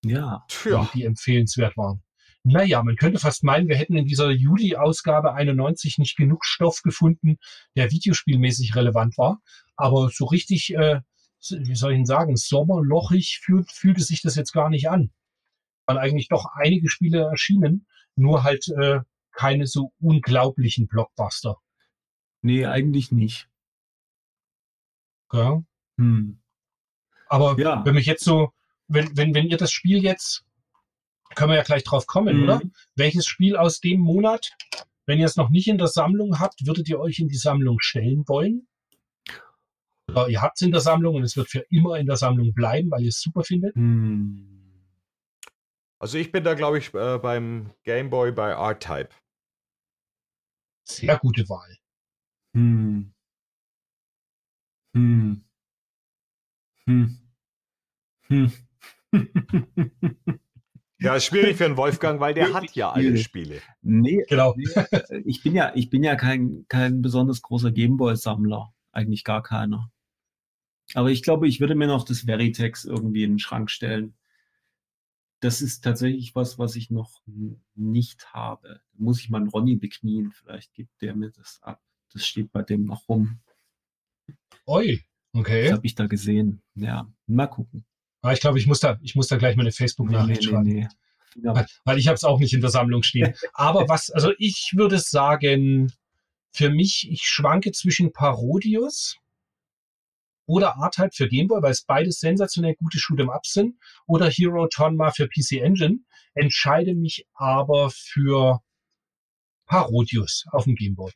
Ja. 0.03 0.45
Tja, 0.47 0.89
die 0.93 1.05
empfehlenswert 1.05 1.75
waren. 1.77 2.03
Naja, 2.43 2.81
man 2.83 2.95
könnte 2.95 3.19
fast 3.19 3.43
meinen, 3.43 3.67
wir 3.67 3.75
hätten 3.75 3.97
in 3.97 4.05
dieser 4.05 4.31
Juli-Ausgabe 4.31 5.33
91 5.33 5.97
nicht 5.97 6.15
genug 6.15 6.45
Stoff 6.45 6.81
gefunden, 6.83 7.37
der 7.75 7.91
videospielmäßig 7.91 8.75
relevant 8.75 9.17
war. 9.17 9.41
Aber 9.75 10.09
so 10.09 10.25
richtig, 10.25 10.73
äh, 10.73 11.01
wie 11.49 11.75
soll 11.75 11.91
ich 11.91 11.97
denn 11.97 12.05
sagen, 12.05 12.37
sommerlochig 12.37 13.39
fühlt, 13.43 13.71
fühlte 13.71 14.01
sich 14.01 14.21
das 14.21 14.35
jetzt 14.35 14.53
gar 14.53 14.69
nicht 14.69 14.89
an. 14.89 15.11
Waren 15.85 15.97
eigentlich 15.97 16.29
doch 16.29 16.45
einige 16.53 16.89
Spiele 16.89 17.23
erschienen, 17.23 17.87
nur 18.19 18.43
halt 18.43 18.67
äh, 18.69 18.99
keine 19.31 19.65
so 19.67 19.91
unglaublichen 19.99 20.87
Blockbuster. 20.87 21.57
Nee, 22.41 22.65
eigentlich 22.65 23.11
nicht. 23.11 23.47
Gell? 25.29 25.63
Hm. 25.97 26.39
Aber 27.27 27.59
Ja. 27.59 27.85
wenn 27.85 27.95
mich 27.95 28.05
jetzt 28.05 28.23
so, 28.23 28.51
wenn, 28.87 29.15
wenn, 29.15 29.33
wenn 29.35 29.47
ihr 29.47 29.57
das 29.57 29.71
Spiel 29.71 30.03
jetzt, 30.03 30.43
können 31.35 31.51
wir 31.51 31.57
ja 31.57 31.63
gleich 31.63 31.83
drauf 31.83 32.07
kommen, 32.07 32.37
Mhm. 32.37 32.43
oder? 32.43 32.61
Welches 32.95 33.25
Spiel 33.27 33.55
aus 33.55 33.79
dem 33.79 33.99
Monat, 33.99 34.51
wenn 35.05 35.19
ihr 35.19 35.25
es 35.25 35.35
noch 35.35 35.49
nicht 35.49 35.67
in 35.67 35.77
der 35.77 35.87
Sammlung 35.87 36.39
habt, 36.39 36.65
würdet 36.65 36.89
ihr 36.89 36.99
euch 36.99 37.19
in 37.19 37.27
die 37.27 37.35
Sammlung 37.37 37.79
stellen 37.79 38.23
wollen? 38.27 38.67
Oder 40.09 40.27
ihr 40.27 40.41
habt 40.41 40.57
es 40.59 40.63
in 40.65 40.71
der 40.71 40.81
Sammlung 40.81 41.15
und 41.15 41.23
es 41.23 41.37
wird 41.37 41.49
für 41.49 41.63
immer 41.69 41.99
in 41.99 42.07
der 42.07 42.17
Sammlung 42.17 42.53
bleiben, 42.53 42.89
weil 42.89 43.03
ihr 43.03 43.09
es 43.09 43.21
super 43.21 43.43
findet? 43.43 43.75
Hm. 43.75 44.58
Also 45.99 46.17
ich 46.17 46.31
bin 46.31 46.43
da, 46.43 46.53
glaube 46.53 46.77
ich, 46.79 46.93
äh, 46.93 47.17
beim 47.17 47.71
Game 47.83 48.09
Boy 48.09 48.31
bei 48.31 48.51
R-Type. 48.51 49.09
Sehr 50.83 51.17
gute 51.19 51.47
Wahl. 51.49 51.77
Hm. 52.55 53.13
Hm. 54.95 55.43
Hm. 56.87 57.19
Hm. 58.27 58.51
Ja, 61.01 61.15
ist 61.15 61.25
schwierig 61.25 61.55
für 61.55 61.63
einen 61.65 61.77
Wolfgang, 61.77 62.19
weil 62.19 62.33
der 62.33 62.53
hat 62.53 62.75
ja 62.75 62.91
alle. 62.91 63.15
Spiele. 63.15 63.61
nee, 63.81 64.21
Genau. 64.27 64.53
nee, 64.57 64.65
äh, 64.75 65.21
ich 65.25 65.41
bin 65.41 65.55
ja, 65.55 65.71
ich 65.73 65.89
bin 65.89 66.03
ja 66.03 66.17
kein, 66.17 66.65
kein 66.67 67.01
besonders 67.01 67.41
großer 67.41 67.71
Gameboy-Sammler. 67.71 68.73
Eigentlich 68.91 69.23
gar 69.23 69.41
keiner. 69.41 69.89
Aber 70.95 71.09
ich 71.09 71.23
glaube, 71.23 71.47
ich 71.47 71.61
würde 71.61 71.75
mir 71.75 71.87
noch 71.87 72.03
das 72.03 72.25
Veritex 72.25 72.83
irgendwie 72.83 73.23
in 73.23 73.33
den 73.33 73.39
Schrank 73.39 73.71
stellen. 73.71 74.13
Das 75.41 75.61
ist 75.61 75.81
tatsächlich 75.83 76.35
was, 76.35 76.59
was 76.59 76.75
ich 76.75 76.89
noch 76.89 77.21
nicht 77.75 78.33
habe. 78.33 78.81
Muss 78.93 79.19
ich 79.21 79.29
mal 79.29 79.37
einen 79.39 79.49
Ronny 79.49 79.77
beknien. 79.77 80.31
Vielleicht 80.31 80.73
gibt 80.73 81.01
der 81.01 81.15
mir 81.15 81.31
das 81.31 81.59
ab. 81.61 81.81
Das 82.11 82.25
steht 82.25 82.51
bei 82.51 82.61
dem 82.61 82.85
noch 82.85 83.07
rum. 83.07 83.39
Oi. 84.65 84.97
Das 85.31 85.41
Okay. 85.41 85.71
habe 85.71 85.85
ich 85.85 85.95
da 85.95 86.07
gesehen. 86.07 86.61
Ja, 86.75 87.07
mal 87.27 87.47
gucken. 87.47 87.85
Aber 88.21 88.33
ich 88.33 88.39
glaube, 88.41 88.57
ich 88.59 88.67
muss 88.67 88.79
da, 88.79 88.97
ich 89.01 89.15
muss 89.15 89.27
da 89.27 89.37
gleich 89.37 89.55
meine 89.55 89.71
Facebook-Nachricht 89.71 90.43
schreiben. 90.43 90.89
Finger 91.31 91.55
Weil, 91.55 91.67
weil 91.85 91.97
ich 91.99 92.07
habe 92.07 92.15
es 92.15 92.23
auch 92.23 92.39
nicht 92.39 92.53
in 92.53 92.61
der 92.61 92.71
Sammlung 92.71 93.03
stehen. 93.03 93.33
Aber 93.53 93.87
was, 93.87 94.09
also 94.09 94.33
ich 94.39 94.73
würde 94.75 94.97
sagen, 94.97 95.93
für 96.51 96.71
mich, 96.71 97.07
ich 97.11 97.21
schwanke 97.21 97.71
zwischen 97.71 98.11
Parodius 98.11 99.17
oder 100.49 100.75
R-Type 100.81 101.11
für 101.13 101.27
Gameboy, 101.27 101.61
weil 101.61 101.71
es 101.71 101.83
beides 101.83 102.19
sensationell 102.19 102.73
gute 102.73 102.97
Shoot'em 102.97 103.33
Ups 103.33 103.53
sind, 103.53 103.75
oder 104.07 104.29
Hero 104.29 104.67
Tonma 104.67 105.11
für 105.11 105.27
PC 105.27 105.61
Engine, 105.61 105.99
entscheide 106.33 106.95
mich 106.95 107.27
aber 107.35 107.91
für 107.91 108.59
Parodius 109.67 110.45
auf 110.51 110.63
dem 110.63 110.73
Gameboy. 110.73 111.11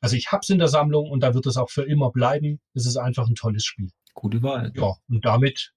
Also 0.00 0.14
ich 0.14 0.30
hab's 0.30 0.50
in 0.50 0.58
der 0.58 0.68
Sammlung 0.68 1.10
und 1.10 1.20
da 1.20 1.34
wird 1.34 1.46
es 1.46 1.56
auch 1.56 1.68
für 1.68 1.82
immer 1.82 2.12
bleiben. 2.12 2.60
Es 2.74 2.86
ist 2.86 2.96
einfach 2.96 3.26
ein 3.26 3.34
tolles 3.34 3.64
Spiel. 3.64 3.90
Gute 4.14 4.42
Wahl. 4.44 4.72
Ja, 4.76 4.94
und 5.08 5.24
damit 5.24 5.72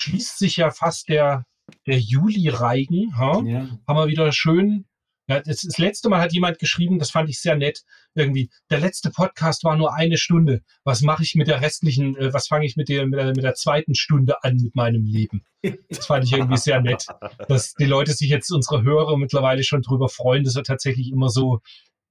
schließt 0.00 0.38
sich 0.38 0.56
ja 0.56 0.72
fast 0.72 1.08
der, 1.08 1.46
der 1.86 2.00
Juli-Reigen. 2.00 3.16
Ha? 3.16 3.42
Ja. 3.44 3.78
Haben 3.86 3.96
wir 3.96 4.08
wieder 4.08 4.32
schön. 4.32 4.86
Ja, 5.32 5.40
das, 5.40 5.62
das 5.62 5.78
letzte 5.78 6.08
Mal 6.08 6.20
hat 6.20 6.32
jemand 6.32 6.58
geschrieben, 6.58 6.98
das 6.98 7.10
fand 7.10 7.28
ich 7.30 7.40
sehr 7.40 7.56
nett. 7.56 7.82
Irgendwie, 8.14 8.50
der 8.70 8.80
letzte 8.80 9.10
Podcast 9.10 9.64
war 9.64 9.76
nur 9.76 9.94
eine 9.94 10.18
Stunde. 10.18 10.62
Was 10.84 11.00
mache 11.00 11.22
ich 11.22 11.34
mit 11.34 11.48
der 11.48 11.60
restlichen, 11.60 12.16
äh, 12.16 12.32
was 12.34 12.48
fange 12.48 12.66
ich 12.66 12.76
mit 12.76 12.88
der, 12.88 13.06
mit, 13.06 13.18
der, 13.18 13.26
mit 13.26 13.42
der 13.42 13.54
zweiten 13.54 13.94
Stunde 13.94 14.42
an 14.44 14.56
mit 14.56 14.74
meinem 14.74 15.04
Leben? 15.04 15.42
Das 15.88 16.06
fand 16.06 16.24
ich 16.24 16.32
irgendwie 16.32 16.56
sehr 16.58 16.80
nett, 16.80 17.06
dass 17.48 17.74
die 17.74 17.84
Leute 17.84 18.12
sich 18.12 18.28
jetzt, 18.28 18.50
unsere 18.50 18.82
Hörer 18.82 19.16
mittlerweile 19.16 19.62
schon 19.64 19.80
drüber 19.82 20.08
freuen, 20.08 20.44
dass 20.44 20.56
wir 20.56 20.64
tatsächlich 20.64 21.10
immer 21.10 21.28
so 21.30 21.60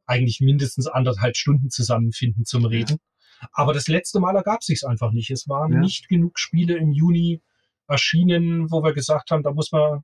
eigentlich 0.06 0.40
mindestens 0.42 0.88
anderthalb 0.88 1.38
Stunden 1.38 1.70
zusammenfinden 1.70 2.46
zum 2.46 2.66
Reden. 2.66 2.98
Aber 3.54 3.74
das 3.74 3.88
letzte 3.88 4.20
Mal 4.20 4.36
ergab 4.36 4.64
sich's 4.64 4.84
einfach 4.84 5.12
nicht. 5.12 5.30
Es 5.32 5.48
waren 5.48 5.74
Ja. 5.74 5.80
nicht 5.80 6.08
genug 6.08 6.40
Spiele 6.40 6.78
im 6.78 6.92
Juni 6.92 7.42
erschienen, 7.88 8.72
wo 8.72 8.84
wir 8.84 8.94
gesagt 8.94 9.32
haben, 9.32 9.44
da 9.44 9.52
muss 9.52 9.72
man 9.72 10.04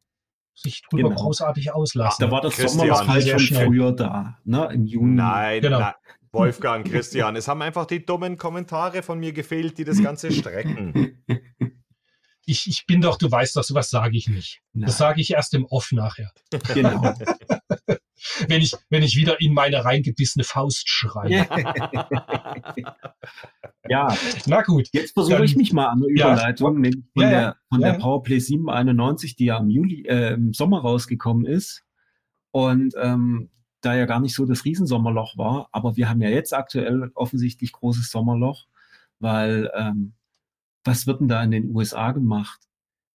sich 0.58 0.82
drüber 0.90 1.10
Genau. 1.10 1.22
großartig 1.22 1.72
auslassen. 1.74 2.26
Da 2.26 2.32
war 2.32 2.42
das. 2.42 2.56
Sommerloch 2.58 3.08
halt 3.08 3.28
schon 3.28 3.40
schnell. 3.40 3.66
früher 3.68 3.92
da, 3.92 4.38
ne? 4.44 4.70
Im 4.74 4.86
Juni. 4.86 5.16
Nein, 5.16 5.62
Genau. 5.62 5.80
nein. 5.80 5.94
Wolfgang, 6.34 6.86
Christian, 6.86 7.36
es 7.36 7.48
haben 7.48 7.62
einfach 7.62 7.86
die 7.86 8.06
dummen 8.06 8.38
Kommentare 8.38 9.02
von 9.02 9.18
mir 9.20 9.32
gefehlt, 9.34 9.78
die 9.78 9.86
das 9.86 10.04
Ganze 10.04 10.32
strecken. 10.32 11.24
ich, 12.46 12.68
ich 12.68 12.86
bin 12.86 13.02
doch, 13.02 13.18
du 13.18 13.32
weißt 13.32 13.56
doch, 13.56 13.64
sowas 13.64 13.90
sage 13.90 14.18
ich 14.18 14.28
nicht. 14.28 14.62
Nein, 14.74 14.86
Das 14.88 14.98
sage 14.98 15.22
ich 15.22 15.32
erst 15.32 15.54
im 15.54 15.66
Off 15.66 15.92
nachher. 15.92 16.32
genau. 16.74 17.14
Wenn 18.48 18.62
ich, 18.62 18.74
wenn 18.90 19.04
ich 19.04 19.16
wieder 19.16 19.40
in 19.42 19.54
meine 19.54 19.84
reingebissene 19.86 20.44
Faust 20.44 20.90
schreie. 20.90 21.48
ja, 23.90 24.08
Na 24.46 24.62
gut. 24.64 24.88
jetzt 24.92 25.14
versuche 25.14 25.46
ich 25.46 25.56
mich 25.56 25.74
mal 25.74 25.88
an 25.88 26.00
der 26.02 26.10
Ja. 26.16 26.34
Überleitung, 26.34 26.82
nämlich 26.82 27.04
von 27.14 27.24
Ja, 27.24 27.32
ja. 27.32 27.40
der, 27.40 27.56
von 27.70 27.82
Ja, 27.82 27.88
der 27.88 27.98
ja. 27.98 28.04
Powerplay 28.04 28.40
791, 28.40 29.36
die 29.36 29.46
ja 29.46 29.58
im 29.58 29.70
Juli, 29.70 30.06
äh, 30.08 30.34
im 30.34 30.54
Sommer 30.54 30.82
rausgekommen 30.82 31.46
ist. 31.46 31.84
Und 32.52 32.94
ähm, 33.00 33.50
da 33.82 33.96
ja 33.96 34.06
gar 34.06 34.20
nicht 34.20 34.34
so 34.36 34.46
das 34.46 34.66
Riesensommerloch 34.66 35.38
war, 35.38 35.70
aber 35.72 35.96
wir 35.98 36.10
haben 36.10 36.22
ja 36.22 36.30
jetzt 36.30 36.54
aktuell 36.54 37.12
offensichtlich 37.14 37.72
großes 37.72 38.10
Sommerloch, 38.10 38.66
weil 39.20 39.70
ähm, 39.76 40.14
was 40.84 41.06
wird 41.06 41.20
denn 41.22 41.28
da 41.28 41.44
in 41.44 41.52
den 41.52 41.76
USA 41.76 42.12
gemacht? 42.12 42.62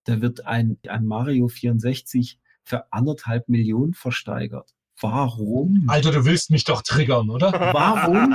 Da 0.04 0.20
wird 0.20 0.46
ein, 0.46 0.78
ein 0.88 1.06
Mario 1.06 1.48
64 1.48 2.38
für 2.64 2.92
anderthalb 2.92 3.48
Millionen 3.48 3.94
versteigert. 3.94 4.74
Warum? 5.02 5.84
Alter, 5.88 6.12
du 6.12 6.24
willst 6.24 6.50
mich 6.50 6.64
doch 6.64 6.82
triggern, 6.82 7.30
oder? 7.30 7.52
Warum? 7.52 8.30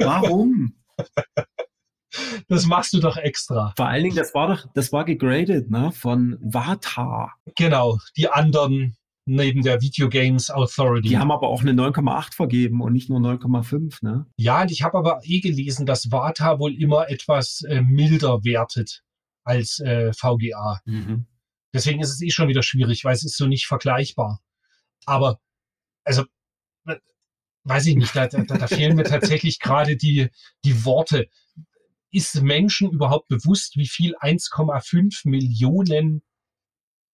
Warum? 0.00 0.74
Das 2.48 2.66
machst 2.66 2.92
du 2.92 3.00
doch 3.00 3.16
extra. 3.16 3.72
Vor 3.76 3.86
allen 3.86 4.04
Dingen, 4.04 4.16
das 4.16 4.34
war 4.34 4.48
doch, 4.48 4.66
das 4.74 4.92
war 4.92 5.04
gegradet, 5.04 5.70
ne, 5.70 5.92
von 5.92 6.36
Vata. 6.42 7.32
Genau. 7.56 7.98
Die 8.16 8.28
anderen 8.28 8.96
neben 9.24 9.62
der 9.62 9.80
Video 9.80 10.08
Games 10.08 10.50
Authority. 10.50 11.08
Die 11.08 11.18
haben 11.18 11.30
aber 11.30 11.48
auch 11.48 11.62
eine 11.62 11.72
9,8 11.72 12.34
vergeben 12.34 12.80
und 12.82 12.92
nicht 12.92 13.08
nur 13.08 13.20
9,5, 13.20 13.98
ne? 14.02 14.26
Ja, 14.36 14.62
und 14.62 14.70
ich 14.70 14.82
habe 14.82 14.98
aber 14.98 15.20
eh 15.22 15.40
gelesen, 15.40 15.86
dass 15.86 16.10
Vata 16.10 16.58
wohl 16.58 16.74
immer 16.74 17.08
etwas 17.08 17.62
äh, 17.62 17.82
milder 17.82 18.44
wertet 18.44 19.02
als 19.44 19.78
äh, 19.80 20.12
VGA. 20.12 20.80
Deswegen 21.72 22.00
ist 22.00 22.10
es 22.10 22.20
eh 22.20 22.30
schon 22.30 22.48
wieder 22.48 22.62
schwierig, 22.62 23.04
weil 23.04 23.14
es 23.14 23.24
ist 23.24 23.36
so 23.36 23.46
nicht 23.46 23.66
vergleichbar. 23.66 24.40
Aber, 25.06 25.38
also, 26.04 26.24
äh, 26.86 26.96
weiß 27.64 27.86
ich 27.86 27.96
nicht, 27.96 28.14
da, 28.16 28.26
da, 28.28 28.42
da 28.42 28.66
fehlen 28.66 28.96
mir 28.96 29.04
tatsächlich 29.04 29.58
gerade 29.60 29.96
die, 29.96 30.28
die 30.64 30.84
Worte. 30.84 31.28
Ist 32.10 32.42
Menschen 32.42 32.90
überhaupt 32.90 33.28
bewusst, 33.28 33.76
wie 33.76 33.88
viel 33.88 34.14
1,5 34.16 35.26
Millionen 35.28 36.22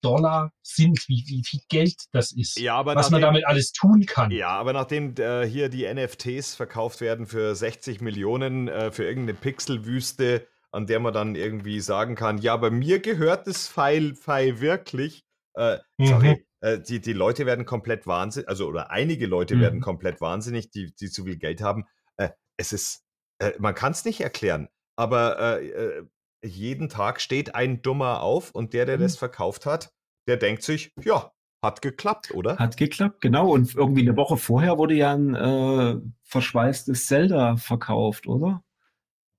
Dollar 0.01 0.53
sind, 0.61 0.97
wie, 1.09 1.23
wie 1.27 1.43
viel 1.45 1.59
Geld 1.67 1.95
das 2.13 2.31
ist, 2.31 2.57
Ja, 2.57 2.85
was 2.85 2.95
man 2.95 2.95
nachdem- 2.95 3.21
damit 3.21 3.45
alles 3.45 3.73
tun 3.73 4.05
kann? 4.05 4.31
Ja, 4.31 4.49
aber 4.49 4.71
nachdem 4.73 5.13
äh, 5.17 5.45
hier 5.45 5.67
die 5.69 5.85
NFTs 5.93 6.55
verkauft 6.55 7.01
werden 7.01 7.27
für 7.27 7.53
60 7.53 7.99
Millionen 7.99 8.69
äh, 8.69 8.91
für 8.91 9.03
irgendeine 9.03 9.37
Pixelwüste, 9.37 10.47
an 10.71 10.87
der 10.87 10.99
man 11.01 11.13
dann 11.13 11.35
irgendwie 11.35 11.81
sagen 11.81 12.15
kann, 12.15 12.37
ja, 12.37 12.53
aber 12.53 12.71
mir 12.71 12.99
gehört 12.99 13.47
das 13.47 13.67
Pfeil, 13.67 14.15
Pfeil 14.15 14.61
wirklich. 14.61 15.23
Äh, 15.55 15.79
Mhm. 15.97 16.37
Äh, 16.61 16.79
die, 16.79 16.99
die 17.01 17.13
Leute 17.13 17.45
werden 17.45 17.65
komplett 17.65 18.05
wahnsinnig, 18.07 18.49
also 18.49 18.67
oder 18.67 18.91
einige 18.91 19.27
Leute 19.27 19.55
Mhm. 19.55 19.59
werden 19.61 19.81
komplett 19.81 20.21
wahnsinnig, 20.21 20.69
die, 20.71 20.93
die 20.95 21.09
zu 21.09 21.23
viel 21.23 21.37
Geld 21.37 21.61
haben. 21.61 21.85
Äh, 22.17 22.29
es 22.57 22.73
ist, 22.73 23.03
äh, 23.39 23.51
man 23.59 23.75
kann 23.75 23.91
es 23.91 24.05
nicht 24.05 24.21
erklären, 24.21 24.69
aber 24.95 25.59
äh, 25.61 25.67
äh, 25.69 26.03
jeden 26.43 26.87
Tag 26.89 27.19
steht 27.21 27.55
ein 27.55 27.81
Dummer 27.81 28.21
auf 28.21 28.51
und 28.51 28.73
der, 28.73 28.85
der 28.85 28.97
Mhm. 28.97 29.01
das 29.03 29.17
verkauft 29.17 29.65
hat, 29.65 29.91
der 30.27 30.37
denkt 30.37 30.63
sich, 30.63 30.93
ja, 31.03 31.31
hat 31.61 31.81
geklappt, 31.81 32.31
oder? 32.33 32.57
Hat 32.57 32.77
geklappt, 32.77 33.19
genau. 33.19 33.49
Und 33.51 33.75
irgendwie 33.75 34.01
eine 34.07 34.15
Woche 34.15 34.37
vorher 34.37 34.77
wurde 34.77 34.93
ja 34.93 35.13
ein 35.13 35.35
äh, 35.35 35.97
verschweißtes 36.23 37.07
Zelda 37.07 37.57
verkauft, 37.57 38.27
oder? 38.27 38.63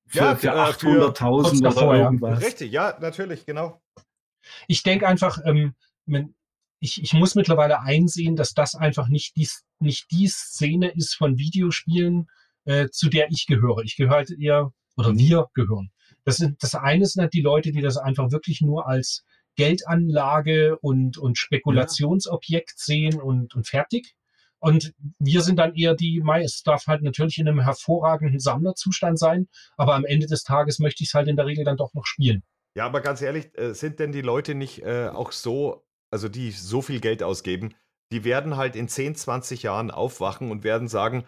Für, 0.06 0.18
Ja, 0.18 0.36
für 0.36 0.48
äh, 0.48 0.72
für- 0.74 0.88
800.000 1.14 1.62
kurz 1.62 1.76
oder 1.78 1.94
irgendwas. 1.96 2.42
Richtig, 2.42 2.72
ja, 2.72 2.98
natürlich, 3.00 3.46
genau. 3.46 3.80
ich 4.66 4.82
denke 4.82 5.06
einfach, 5.06 5.38
ähm, 5.46 5.74
wenn- 6.06 6.34
ich, 6.80 7.02
ich 7.02 7.12
muss 7.12 7.34
mittlerweile 7.34 7.82
einsehen, 7.82 8.36
dass 8.36 8.54
das 8.54 8.74
einfach 8.74 9.08
nicht 9.08 9.36
die, 9.36 9.48
nicht 9.78 10.10
die 10.10 10.26
Szene 10.26 10.90
ist 10.90 11.14
von 11.14 11.38
Videospielen, 11.38 12.28
äh, 12.64 12.88
zu 12.88 13.08
der 13.08 13.28
ich 13.30 13.46
gehöre. 13.46 13.82
Ich 13.84 13.96
gehöre 13.96 14.16
halt 14.16 14.30
eher, 14.30 14.72
oder 14.96 15.14
wir 15.14 15.48
gehören. 15.54 15.90
Das, 16.24 16.38
sind, 16.38 16.62
das 16.62 16.74
eine 16.74 17.06
sind 17.06 17.22
halt 17.22 17.34
die 17.34 17.42
Leute, 17.42 17.70
die 17.72 17.82
das 17.82 17.96
einfach 17.96 18.30
wirklich 18.32 18.60
nur 18.62 18.88
als 18.88 19.24
Geldanlage 19.56 20.78
und, 20.78 21.18
und 21.18 21.38
Spekulationsobjekt 21.38 22.78
sehen 22.78 23.20
und, 23.20 23.54
und 23.54 23.66
fertig. 23.66 24.14
Und 24.58 24.92
wir 25.18 25.40
sind 25.40 25.56
dann 25.56 25.74
eher 25.74 25.94
die, 25.94 26.20
mei, 26.20 26.42
es 26.42 26.62
darf 26.62 26.86
halt 26.86 27.02
natürlich 27.02 27.38
in 27.38 27.48
einem 27.48 27.60
hervorragenden 27.60 28.38
Sammlerzustand 28.40 29.18
sein, 29.18 29.48
aber 29.76 29.94
am 29.94 30.04
Ende 30.04 30.26
des 30.26 30.44
Tages 30.44 30.78
möchte 30.78 31.02
ich 31.02 31.10
es 31.10 31.14
halt 31.14 31.28
in 31.28 31.36
der 31.36 31.46
Regel 31.46 31.64
dann 31.64 31.78
doch 31.78 31.94
noch 31.94 32.04
spielen. 32.04 32.42
Ja, 32.74 32.86
aber 32.86 33.00
ganz 33.00 33.20
ehrlich, 33.22 33.50
äh, 33.58 33.72
sind 33.74 33.98
denn 33.98 34.12
die 34.12 34.20
Leute 34.20 34.54
nicht 34.54 34.82
äh, 34.82 35.08
auch 35.08 35.32
so, 35.32 35.82
also 36.10 36.28
die 36.28 36.50
so 36.50 36.82
viel 36.82 37.00
Geld 37.00 37.22
ausgeben, 37.22 37.74
die 38.12 38.24
werden 38.24 38.56
halt 38.56 38.76
in 38.76 38.88
10, 38.88 39.14
20 39.14 39.62
Jahren 39.62 39.90
aufwachen 39.90 40.50
und 40.50 40.64
werden 40.64 40.88
sagen, 40.88 41.24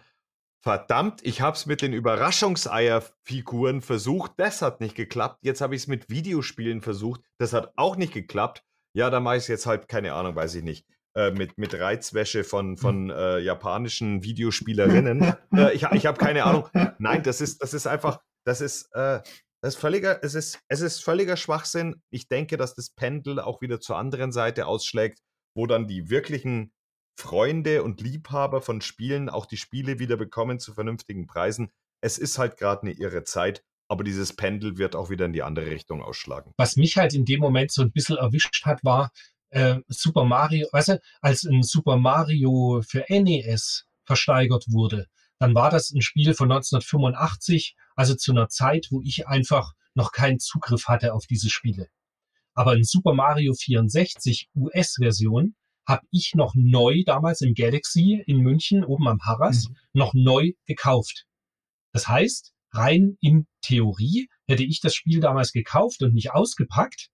verdammt, 0.61 1.21
ich 1.23 1.41
habe 1.41 1.55
es 1.55 1.65
mit 1.65 1.81
den 1.81 1.93
Überraschungseierfiguren 1.93 3.81
versucht, 3.81 4.31
das 4.37 4.61
hat 4.61 4.79
nicht 4.79 4.95
geklappt. 4.95 5.39
Jetzt 5.41 5.61
habe 5.61 5.75
ich 5.75 5.83
es 5.83 5.87
mit 5.87 6.09
Videospielen 6.09 6.81
versucht, 6.81 7.21
das 7.37 7.53
hat 7.53 7.73
auch 7.75 7.95
nicht 7.95 8.13
geklappt. 8.13 8.63
Ja, 8.93 9.09
da 9.09 9.19
mache 9.19 9.37
ich 9.37 9.43
es 9.43 9.47
jetzt 9.47 9.65
halt, 9.65 9.87
keine 9.87 10.13
Ahnung, 10.13 10.35
weiß 10.35 10.55
ich 10.55 10.63
nicht. 10.63 10.85
Äh, 11.15 11.31
mit, 11.31 11.57
mit 11.57 11.79
Reizwäsche 11.79 12.43
von, 12.43 12.77
von 12.77 13.09
äh, 13.09 13.39
japanischen 13.39 14.23
Videospielerinnen. 14.23 15.35
äh, 15.55 15.73
ich 15.73 15.83
ich 15.83 16.05
habe 16.05 16.17
keine 16.17 16.43
Ahnung. 16.43 16.67
Nein, 16.97 17.23
das 17.23 17.39
ist, 17.39 17.61
das 17.61 17.73
ist 17.73 17.85
einfach, 17.85 18.19
das 18.45 18.61
ist, 18.61 18.89
äh, 18.93 19.19
das 19.63 19.75
ist 19.75 19.79
völliger, 19.79 20.21
es 20.21 20.35
ist, 20.35 20.59
es 20.67 20.81
ist 20.81 21.01
völliger 21.01 21.37
Schwachsinn. 21.37 21.95
Ich 22.09 22.27
denke, 22.27 22.57
dass 22.57 22.75
das 22.75 22.89
Pendel 22.89 23.39
auch 23.39 23.61
wieder 23.61 23.79
zur 23.79 23.95
anderen 23.95 24.33
Seite 24.33 24.67
ausschlägt, 24.67 25.19
wo 25.55 25.65
dann 25.67 25.87
die 25.87 26.09
wirklichen 26.09 26.73
Freunde 27.17 27.81
und 27.83 28.01
Liebhaber 28.01 28.61
von 28.61 28.81
Spielen 28.81 29.29
auch 29.29 29.45
die 29.45 29.55
Spiele 29.55 29.99
wieder 29.99 30.17
bekommen 30.17 30.59
zu 30.59 30.73
vernünftigen 30.73 31.27
Preisen. 31.27 31.71
Es 32.01 32.17
ist 32.17 32.37
halt 32.37 32.57
gerade 32.57 32.81
eine 32.81 32.91
irre 32.91 33.23
Zeit, 33.23 33.63
aber 33.87 34.03
dieses 34.03 34.35
Pendel 34.35 34.77
wird 34.77 34.97
auch 34.97 35.09
wieder 35.09 35.27
in 35.27 35.31
die 35.31 35.43
andere 35.43 35.67
Richtung 35.67 36.03
ausschlagen. 36.03 36.51
was 36.57 36.75
mich 36.75 36.97
halt 36.97 37.13
in 37.13 37.23
dem 37.23 37.39
Moment 37.39 37.71
so 37.71 37.83
ein 37.83 37.93
bisschen 37.93 38.17
erwischt 38.17 38.65
hat, 38.65 38.83
war 38.83 39.11
äh, 39.51 39.79
Super 39.87 40.25
Mario, 40.25 40.67
weißt 40.73 40.89
du, 40.89 41.01
als 41.21 41.45
ein 41.45 41.63
Super 41.63 41.95
Mario 41.95 42.81
für 42.85 43.05
NES 43.07 43.85
versteigert 44.03 44.65
wurde, 44.67 45.07
dann 45.43 45.55
war 45.55 45.69
das 45.69 45.91
ein 45.91 46.01
Spiel 46.01 46.33
von 46.35 46.49
1985, 46.49 47.75
also 47.97 48.15
zu 48.15 48.31
einer 48.31 48.47
Zeit, 48.47 48.87
wo 48.91 49.01
ich 49.01 49.27
einfach 49.27 49.73
noch 49.93 50.13
keinen 50.13 50.39
Zugriff 50.39 50.87
hatte 50.87 51.13
auf 51.13 51.25
diese 51.25 51.49
Spiele. 51.49 51.89
Aber 52.53 52.71
ein 52.71 52.85
Super 52.85 53.13
Mario 53.13 53.53
64 53.53 54.47
US-Version 54.55 55.55
habe 55.85 56.07
ich 56.11 56.31
noch 56.33 56.53
neu 56.55 57.03
damals 57.05 57.41
im 57.41 57.55
Galaxy 57.55 58.23
in 58.25 58.37
München 58.37 58.85
oben 58.85 59.05
am 59.09 59.19
Harras 59.19 59.67
noch 59.91 60.13
neu 60.13 60.53
gekauft. 60.65 61.25
Das 61.91 62.07
heißt, 62.07 62.53
rein 62.71 63.17
in 63.19 63.45
Theorie 63.61 64.29
hätte 64.47 64.63
ich 64.63 64.79
das 64.79 64.95
Spiel 64.95 65.19
damals 65.19 65.51
gekauft 65.51 66.03
und 66.03 66.13
nicht 66.13 66.31
ausgepackt, 66.31 67.09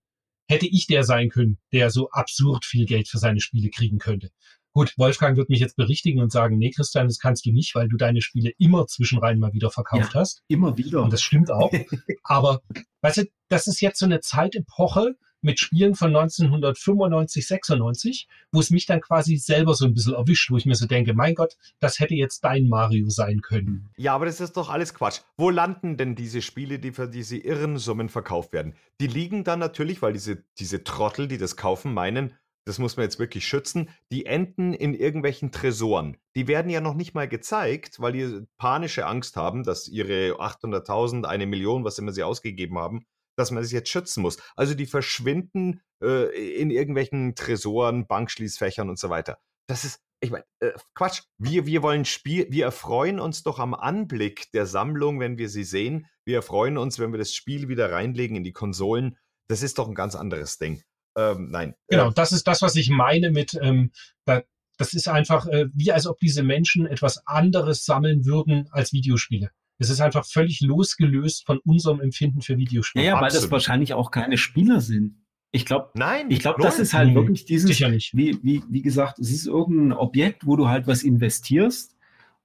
hätte 0.47 0.67
ich 0.67 0.85
der 0.85 1.03
sein 1.03 1.29
können, 1.29 1.57
der 1.71 1.89
so 1.89 2.11
absurd 2.11 2.63
viel 2.63 2.85
Geld 2.85 3.07
für 3.07 3.17
seine 3.17 3.39
Spiele 3.39 3.71
kriegen 3.71 3.97
könnte. 3.97 4.29
Gut, 4.73 4.93
Wolfgang 4.97 5.35
wird 5.37 5.49
mich 5.49 5.59
jetzt 5.59 5.75
berichtigen 5.75 6.21
und 6.21 6.31
sagen, 6.31 6.57
nee, 6.57 6.71
Christian, 6.71 7.07
das 7.07 7.19
kannst 7.19 7.45
du 7.45 7.51
nicht, 7.51 7.73
weil 7.75 7.87
du 7.87 7.97
deine 7.97 8.21
Spiele 8.21 8.51
immer 8.57 8.85
zwischenrein 8.87 9.39
mal 9.39 9.53
wieder 9.53 9.71
verkauft 9.71 10.13
hast. 10.13 10.43
Immer 10.47 10.77
wieder. 10.77 11.03
Und 11.03 11.11
das 11.11 11.21
stimmt 11.21 11.51
auch. 11.51 11.71
Aber, 12.23 12.61
weißt 13.01 13.17
du, 13.17 13.25
das 13.49 13.67
ist 13.67 13.81
jetzt 13.81 13.99
so 13.99 14.05
eine 14.05 14.19
Zeitepoche 14.19 15.15
mit 15.41 15.59
Spielen 15.59 15.95
von 15.95 16.15
1995, 16.15 17.47
96, 17.47 18.27
wo 18.51 18.59
es 18.59 18.69
mich 18.69 18.85
dann 18.85 19.01
quasi 19.01 19.37
selber 19.37 19.73
so 19.73 19.85
ein 19.85 19.93
bisschen 19.93 20.13
erwischt, 20.13 20.51
wo 20.51 20.57
ich 20.57 20.65
mir 20.65 20.75
so 20.75 20.85
denke, 20.85 21.13
mein 21.13 21.35
Gott, 21.35 21.55
das 21.79 21.99
hätte 21.99 22.15
jetzt 22.15 22.43
dein 22.43 22.67
Mario 22.67 23.09
sein 23.09 23.41
können. 23.41 23.89
Ja, 23.97 24.15
aber 24.15 24.25
das 24.25 24.41
ist 24.41 24.57
doch 24.57 24.69
alles 24.69 24.93
Quatsch. 24.93 25.21
Wo 25.37 25.49
landen 25.49 25.97
denn 25.97 26.15
diese 26.15 26.41
Spiele, 26.41 26.79
die 26.79 26.91
für 26.91 27.07
diese 27.07 27.37
irren 27.37 27.77
Summen 27.77 28.09
verkauft 28.09 28.53
werden? 28.53 28.75
Die 28.99 29.07
liegen 29.07 29.43
dann 29.43 29.59
natürlich, 29.59 30.01
weil 30.01 30.13
diese, 30.13 30.43
diese 30.59 30.83
Trottel, 30.83 31.27
die 31.27 31.37
das 31.37 31.55
kaufen, 31.55 31.93
meinen, 31.93 32.33
das 32.69 32.77
muss 32.77 32.97
man 32.97 33.03
jetzt 33.03 33.17
wirklich 33.17 33.47
schützen, 33.47 33.89
die 34.11 34.27
enden 34.27 34.75
in 34.75 34.93
irgendwelchen 34.93 35.51
Tresoren. 35.51 36.17
Die 36.35 36.47
werden 36.47 36.69
ja 36.69 36.81
noch 36.81 36.93
nicht 36.93 37.15
mal 37.15 37.27
gezeigt, 37.27 37.99
weil 37.99 38.13
die 38.13 38.45
panische 38.57 39.07
Angst 39.07 39.35
haben, 39.35 39.63
dass 39.63 39.87
ihre 39.87 40.39
800.000, 40.39 41.25
eine 41.25 41.47
Million, 41.47 41.83
was 41.83 41.97
immer 41.97 42.11
sie 42.11 42.21
ausgegeben 42.21 42.77
haben, 42.77 43.07
dass 43.35 43.49
man 43.49 43.63
das 43.63 43.71
jetzt 43.71 43.89
schützen 43.89 44.21
muss. 44.21 44.37
Also 44.55 44.75
die 44.75 44.85
verschwinden 44.85 45.81
äh, 46.03 46.29
in 46.59 46.69
irgendwelchen 46.69 47.33
Tresoren, 47.33 48.05
Bankschließfächern 48.05 48.87
und 48.87 48.99
so 48.99 49.09
weiter. 49.09 49.39
Das 49.67 49.83
ist, 49.83 49.99
ich 50.21 50.29
meine, 50.29 50.45
äh, 50.59 50.73
Quatsch. 50.93 51.23
Wir, 51.39 51.65
wir 51.65 51.81
wollen 51.81 52.05
Spiel, 52.05 52.45
wir 52.51 52.65
erfreuen 52.65 53.19
uns 53.19 53.41
doch 53.41 53.57
am 53.57 53.73
Anblick 53.73 54.51
der 54.51 54.67
Sammlung, 54.67 55.19
wenn 55.19 55.39
wir 55.39 55.49
sie 55.49 55.63
sehen. 55.63 56.05
Wir 56.23 56.35
erfreuen 56.35 56.77
uns, 56.77 56.99
wenn 56.99 57.11
wir 57.11 57.17
das 57.17 57.33
Spiel 57.33 57.67
wieder 57.67 57.91
reinlegen 57.91 58.37
in 58.37 58.43
die 58.43 58.53
Konsolen. 58.53 59.17
Das 59.47 59.63
ist 59.63 59.79
doch 59.79 59.87
ein 59.87 59.95
ganz 59.95 60.13
anderes 60.13 60.59
Ding. 60.59 60.83
Ähm, 61.17 61.49
nein. 61.51 61.75
Genau, 61.87 62.09
Äh, 62.09 62.13
das 62.13 62.31
ist 62.31 62.47
das, 62.47 62.61
was 62.61 62.75
ich 62.75 62.89
meine 62.89 63.31
mit, 63.31 63.57
ähm, 63.61 63.91
da, 64.25 64.43
das 64.77 64.93
ist 64.93 65.07
einfach 65.07 65.47
äh, 65.47 65.67
wie 65.73 65.91
als 65.91 66.07
ob 66.07 66.17
diese 66.19 66.43
Menschen 66.43 66.85
etwas 66.85 67.25
anderes 67.27 67.85
sammeln 67.85 68.25
würden 68.25 68.67
als 68.71 68.93
Videospiele. 68.93 69.51
Es 69.77 69.89
ist 69.89 70.01
einfach 70.01 70.25
völlig 70.25 70.59
losgelöst 70.61 71.45
von 71.45 71.59
unserem 71.59 72.01
Empfinden 72.01 72.41
für 72.41 72.53
Ja, 72.53 72.59
Videospiele. 72.59 73.05
ja, 73.05 73.21
weil 73.21 73.31
das 73.31 73.49
wahrscheinlich 73.49 73.93
auch 73.93 74.11
keine 74.11 74.37
Spieler 74.37 74.81
sind. 74.81 75.15
Ich 75.51 75.65
glaube, 75.65 75.89
nein, 75.95 76.29
ich 76.29 76.39
glaube, 76.39 76.61
das 76.61 76.77
ist 76.79 76.93
halt 76.93 77.15
wirklich 77.15 77.45
dieses, 77.45 77.71
wie, 77.79 78.37
wie, 78.43 78.61
wie 78.69 78.81
gesagt, 78.81 79.17
es 79.19 79.31
ist 79.31 79.47
irgendein 79.47 79.97
Objekt, 79.97 80.45
wo 80.45 80.55
du 80.55 80.67
halt 80.67 80.85
was 80.85 81.01
investierst 81.01 81.95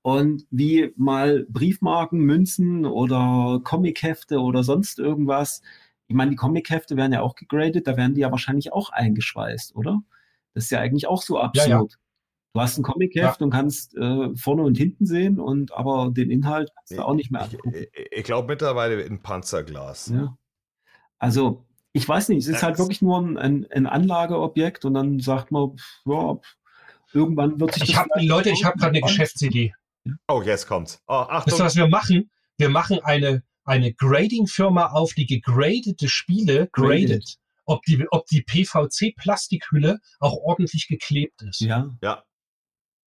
und 0.01 0.47
wie 0.51 0.93
mal 0.97 1.45
Briefmarken, 1.51 2.21
Münzen 2.21 2.87
oder 2.87 3.61
Comichefte 3.63 4.39
oder 4.39 4.63
sonst 4.63 4.99
irgendwas. 4.99 5.61
Ich 6.07 6.15
meine, 6.15 6.31
die 6.31 6.37
Comichefte 6.37 6.97
werden 6.97 7.13
ja 7.13 7.23
auch 7.23 7.35
gegradet, 7.35 7.87
da 7.87 7.97
werden 7.97 8.15
die 8.15 8.21
ja 8.21 8.31
wahrscheinlich 8.31 8.73
auch 8.73 8.91
eingeschweißt, 8.91 9.75
oder? 9.75 10.01
Das 10.53 10.65
ist 10.65 10.71
ja 10.71 10.81
eigentlich 10.81 11.07
auch 11.07 11.23
so 11.23 11.39
absurd. 11.41 11.69
Ja, 11.69 11.79
ja. 11.81 11.85
Du 12.57 12.61
hast 12.61 12.79
ein 12.79 12.83
Comicheft 12.85 13.43
und 13.43 13.51
kannst 13.51 13.97
äh, 13.97 14.29
vorne 14.37 14.63
und 14.63 14.77
hinten 14.79 15.07
sehen 15.07 15.41
und 15.41 15.73
aber 15.73 16.11
den 16.13 16.31
Inhalt 16.31 16.71
kannst 16.77 16.93
du 16.93 17.03
auch 17.03 17.15
nicht 17.15 17.31
mehr 17.33 17.41
Ich, 17.49 17.55
angucken. 17.55 17.75
ich, 17.75 18.09
ich 18.13 18.23
glaube 18.25 18.47
mittlerweile 18.49 19.01
in 19.03 19.21
Panzerglas. 19.23 20.13
Ja. 20.15 20.37
Also, 21.19 21.65
ich 21.93 22.09
weiß 22.09 22.29
nicht, 22.29 22.39
es 22.39 22.47
ist 22.47 22.55
Das- 22.57 22.63
halt 22.63 22.79
wirklich 22.79 23.03
nur 23.03 23.19
ein, 23.21 23.37
ein, 23.39 23.67
ein 23.73 23.87
Anlageobjekt 23.87 24.85
und 24.85 24.95
dann 24.95 25.19
sagt 25.21 25.51
man, 25.51 25.77
ja, 26.05 26.39
irgendwann 27.13 27.59
wird 27.59 27.75
sich 27.75 27.85
Ich 27.91 27.95
das 27.97 28.07
Leute, 28.23 28.51
ich 28.51 28.65
habe 28.65 28.77
gerade 28.79 28.91
eine 28.91 29.01
Geschäftsidee. 29.01 29.75
Oh, 30.29 30.43
jetzt 30.43 30.67
kommt's. 30.69 31.03
Oh, 31.09 31.21
Wisst 31.23 31.29
ihr, 31.31 31.33
Achtung. 31.35 31.59
was 31.61 31.77
wir 31.77 31.89
machen? 31.89 32.31
Wir 32.59 32.69
machen 32.69 33.01
eine, 33.03 33.43
eine 33.65 33.93
Grading-Firma 33.93 34.89
auf, 34.89 35.15
die 35.15 35.27
gegradete 35.27 36.09
Spiele 36.09 36.69
gradet. 36.73 37.37
Ob 37.67 37.83
die, 37.85 38.05
ob 38.11 38.27
die 38.27 38.43
PVC-Plastikhülle 38.43 39.99
auch 40.21 40.37
ordentlich 40.37 40.87
geklebt 40.87 41.41
ist. 41.43 41.61
Ja, 41.61 41.97
Ja. 42.03 42.23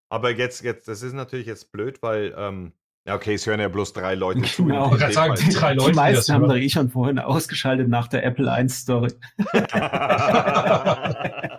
Aber 0.09 0.35
jetzt, 0.35 0.63
jetzt, 0.63 0.87
das 0.87 1.01
ist 1.01 1.13
natürlich 1.13 1.47
jetzt 1.47 1.71
blöd, 1.71 2.01
weil, 2.01 2.33
ähm, 2.37 2.73
ja, 3.05 3.15
okay, 3.15 3.35
es 3.35 3.45
hören 3.45 3.59
ja 3.59 3.67
bloß 3.67 3.93
drei 3.93 4.15
Leute 4.15 4.41
zu. 4.43 4.65
Genau. 4.65 4.95
Ich 4.95 5.13
sagen, 5.13 5.35
die 5.35 5.53
drei. 5.53 5.73
Leute, 5.73 5.91
die 5.91 5.95
meisten 5.95 6.33
haben 6.33 6.47
doch 6.47 6.55
eh 6.55 6.69
schon 6.69 6.89
vorhin 6.89 7.19
ausgeschaltet 7.19 7.87
nach 7.87 8.07
der 8.07 8.25
Apple 8.25 8.51
1 8.51 8.79
Story. 8.79 9.13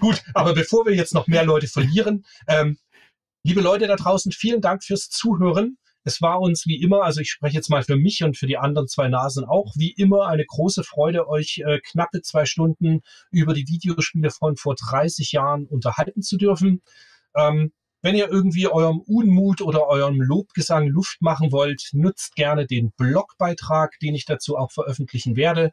Gut, 0.00 0.22
aber 0.34 0.54
bevor 0.54 0.86
wir 0.86 0.94
jetzt 0.94 1.14
noch 1.14 1.26
mehr 1.26 1.44
Leute 1.44 1.66
verlieren, 1.66 2.24
ähm, 2.48 2.78
liebe 3.44 3.60
Leute 3.60 3.86
da 3.86 3.96
draußen, 3.96 4.32
vielen 4.32 4.60
Dank 4.60 4.84
fürs 4.84 5.08
Zuhören. 5.08 5.78
Es 6.04 6.20
war 6.20 6.40
uns 6.40 6.66
wie 6.66 6.80
immer, 6.82 7.04
also 7.04 7.20
ich 7.20 7.30
spreche 7.30 7.56
jetzt 7.56 7.70
mal 7.70 7.82
für 7.82 7.96
mich 7.96 8.22
und 8.24 8.36
für 8.36 8.46
die 8.46 8.58
anderen 8.58 8.88
zwei 8.88 9.08
Nasen 9.08 9.44
auch, 9.44 9.72
wie 9.76 9.92
immer 9.92 10.26
eine 10.26 10.44
große 10.44 10.82
Freude, 10.82 11.28
euch 11.28 11.62
äh, 11.64 11.78
knappe 11.80 12.22
zwei 12.22 12.44
Stunden 12.44 13.02
über 13.30 13.54
die 13.54 13.68
Videospiele 13.68 14.30
von 14.30 14.56
vor 14.56 14.74
30 14.74 15.32
Jahren 15.32 15.66
unterhalten 15.66 16.22
zu 16.22 16.36
dürfen. 16.36 16.82
Ähm, 17.36 17.72
wenn 18.02 18.16
ihr 18.16 18.28
irgendwie 18.28 18.66
eurem 18.66 19.00
Unmut 19.00 19.60
oder 19.60 19.86
eurem 19.86 20.20
Lobgesang 20.20 20.88
Luft 20.88 21.22
machen 21.22 21.52
wollt, 21.52 21.90
nutzt 21.92 22.34
gerne 22.34 22.66
den 22.66 22.90
Blogbeitrag, 22.96 23.96
den 24.00 24.16
ich 24.16 24.24
dazu 24.24 24.56
auch 24.56 24.72
veröffentlichen 24.72 25.36
werde. 25.36 25.72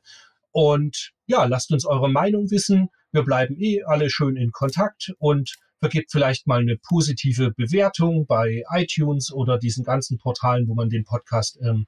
Und 0.51 1.11
ja, 1.26 1.45
lasst 1.45 1.72
uns 1.72 1.85
eure 1.85 2.10
Meinung 2.10 2.51
wissen. 2.51 2.89
Wir 3.11 3.23
bleiben 3.23 3.56
eh 3.60 3.84
alle 3.84 4.11
schön 4.11 4.35
in 4.35 4.51
Kontakt 4.51 5.11
und 5.18 5.56
vergebt 5.80 6.11
vielleicht 6.11 6.47
mal 6.47 6.60
eine 6.60 6.77
positive 6.77 7.51
Bewertung 7.51 8.26
bei 8.26 8.64
iTunes 8.72 9.31
oder 9.31 9.57
diesen 9.57 9.84
ganzen 9.84 10.18
Portalen, 10.18 10.68
wo 10.68 10.76
man 10.76 10.89
den 10.89 11.06
Podcast 11.06 11.57
ähm, 11.61 11.88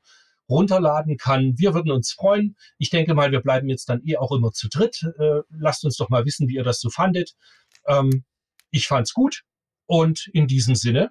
runterladen 0.49 1.17
kann. 1.17 1.53
Wir 1.57 1.73
würden 1.73 1.91
uns 1.91 2.11
freuen. 2.11 2.55
Ich 2.77 2.89
denke 2.89 3.13
mal, 3.13 3.31
wir 3.31 3.41
bleiben 3.41 3.69
jetzt 3.69 3.89
dann 3.89 4.01
eh 4.05 4.17
auch 4.17 4.31
immer 4.31 4.51
zu 4.51 4.69
dritt. 4.69 5.03
Äh, 5.17 5.41
lasst 5.49 5.85
uns 5.85 5.97
doch 5.97 6.09
mal 6.09 6.25
wissen, 6.25 6.47
wie 6.47 6.55
ihr 6.55 6.63
das 6.63 6.79
so 6.79 6.89
fandet. 6.89 7.33
Ähm, 7.87 8.23
ich 8.69 8.87
fand's 8.87 9.13
gut 9.13 9.43
und 9.85 10.27
in 10.33 10.47
diesem 10.47 10.75
Sinne, 10.75 11.09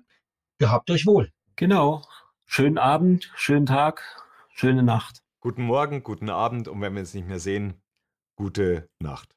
gehabt 0.59 0.91
euch 0.91 1.07
wohl. 1.07 1.31
Genau. 1.57 2.03
Schönen 2.47 2.79
Abend, 2.79 3.31
schönen 3.37 3.67
Tag, 3.67 4.03
schöne 4.55 4.83
Nacht. 4.83 5.23
Guten 5.41 5.63
Morgen, 5.63 6.03
guten 6.03 6.29
Abend 6.29 6.69
und 6.69 6.81
wenn 6.81 6.95
wir 6.95 7.01
uns 7.01 7.15
nicht 7.15 7.29
mehr 7.29 7.39
sehen, 7.39 7.81
gute 8.37 8.89
Nacht. 8.99 9.35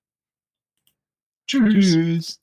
Tschüss. 1.48 1.94
Tschüss. 1.94 2.43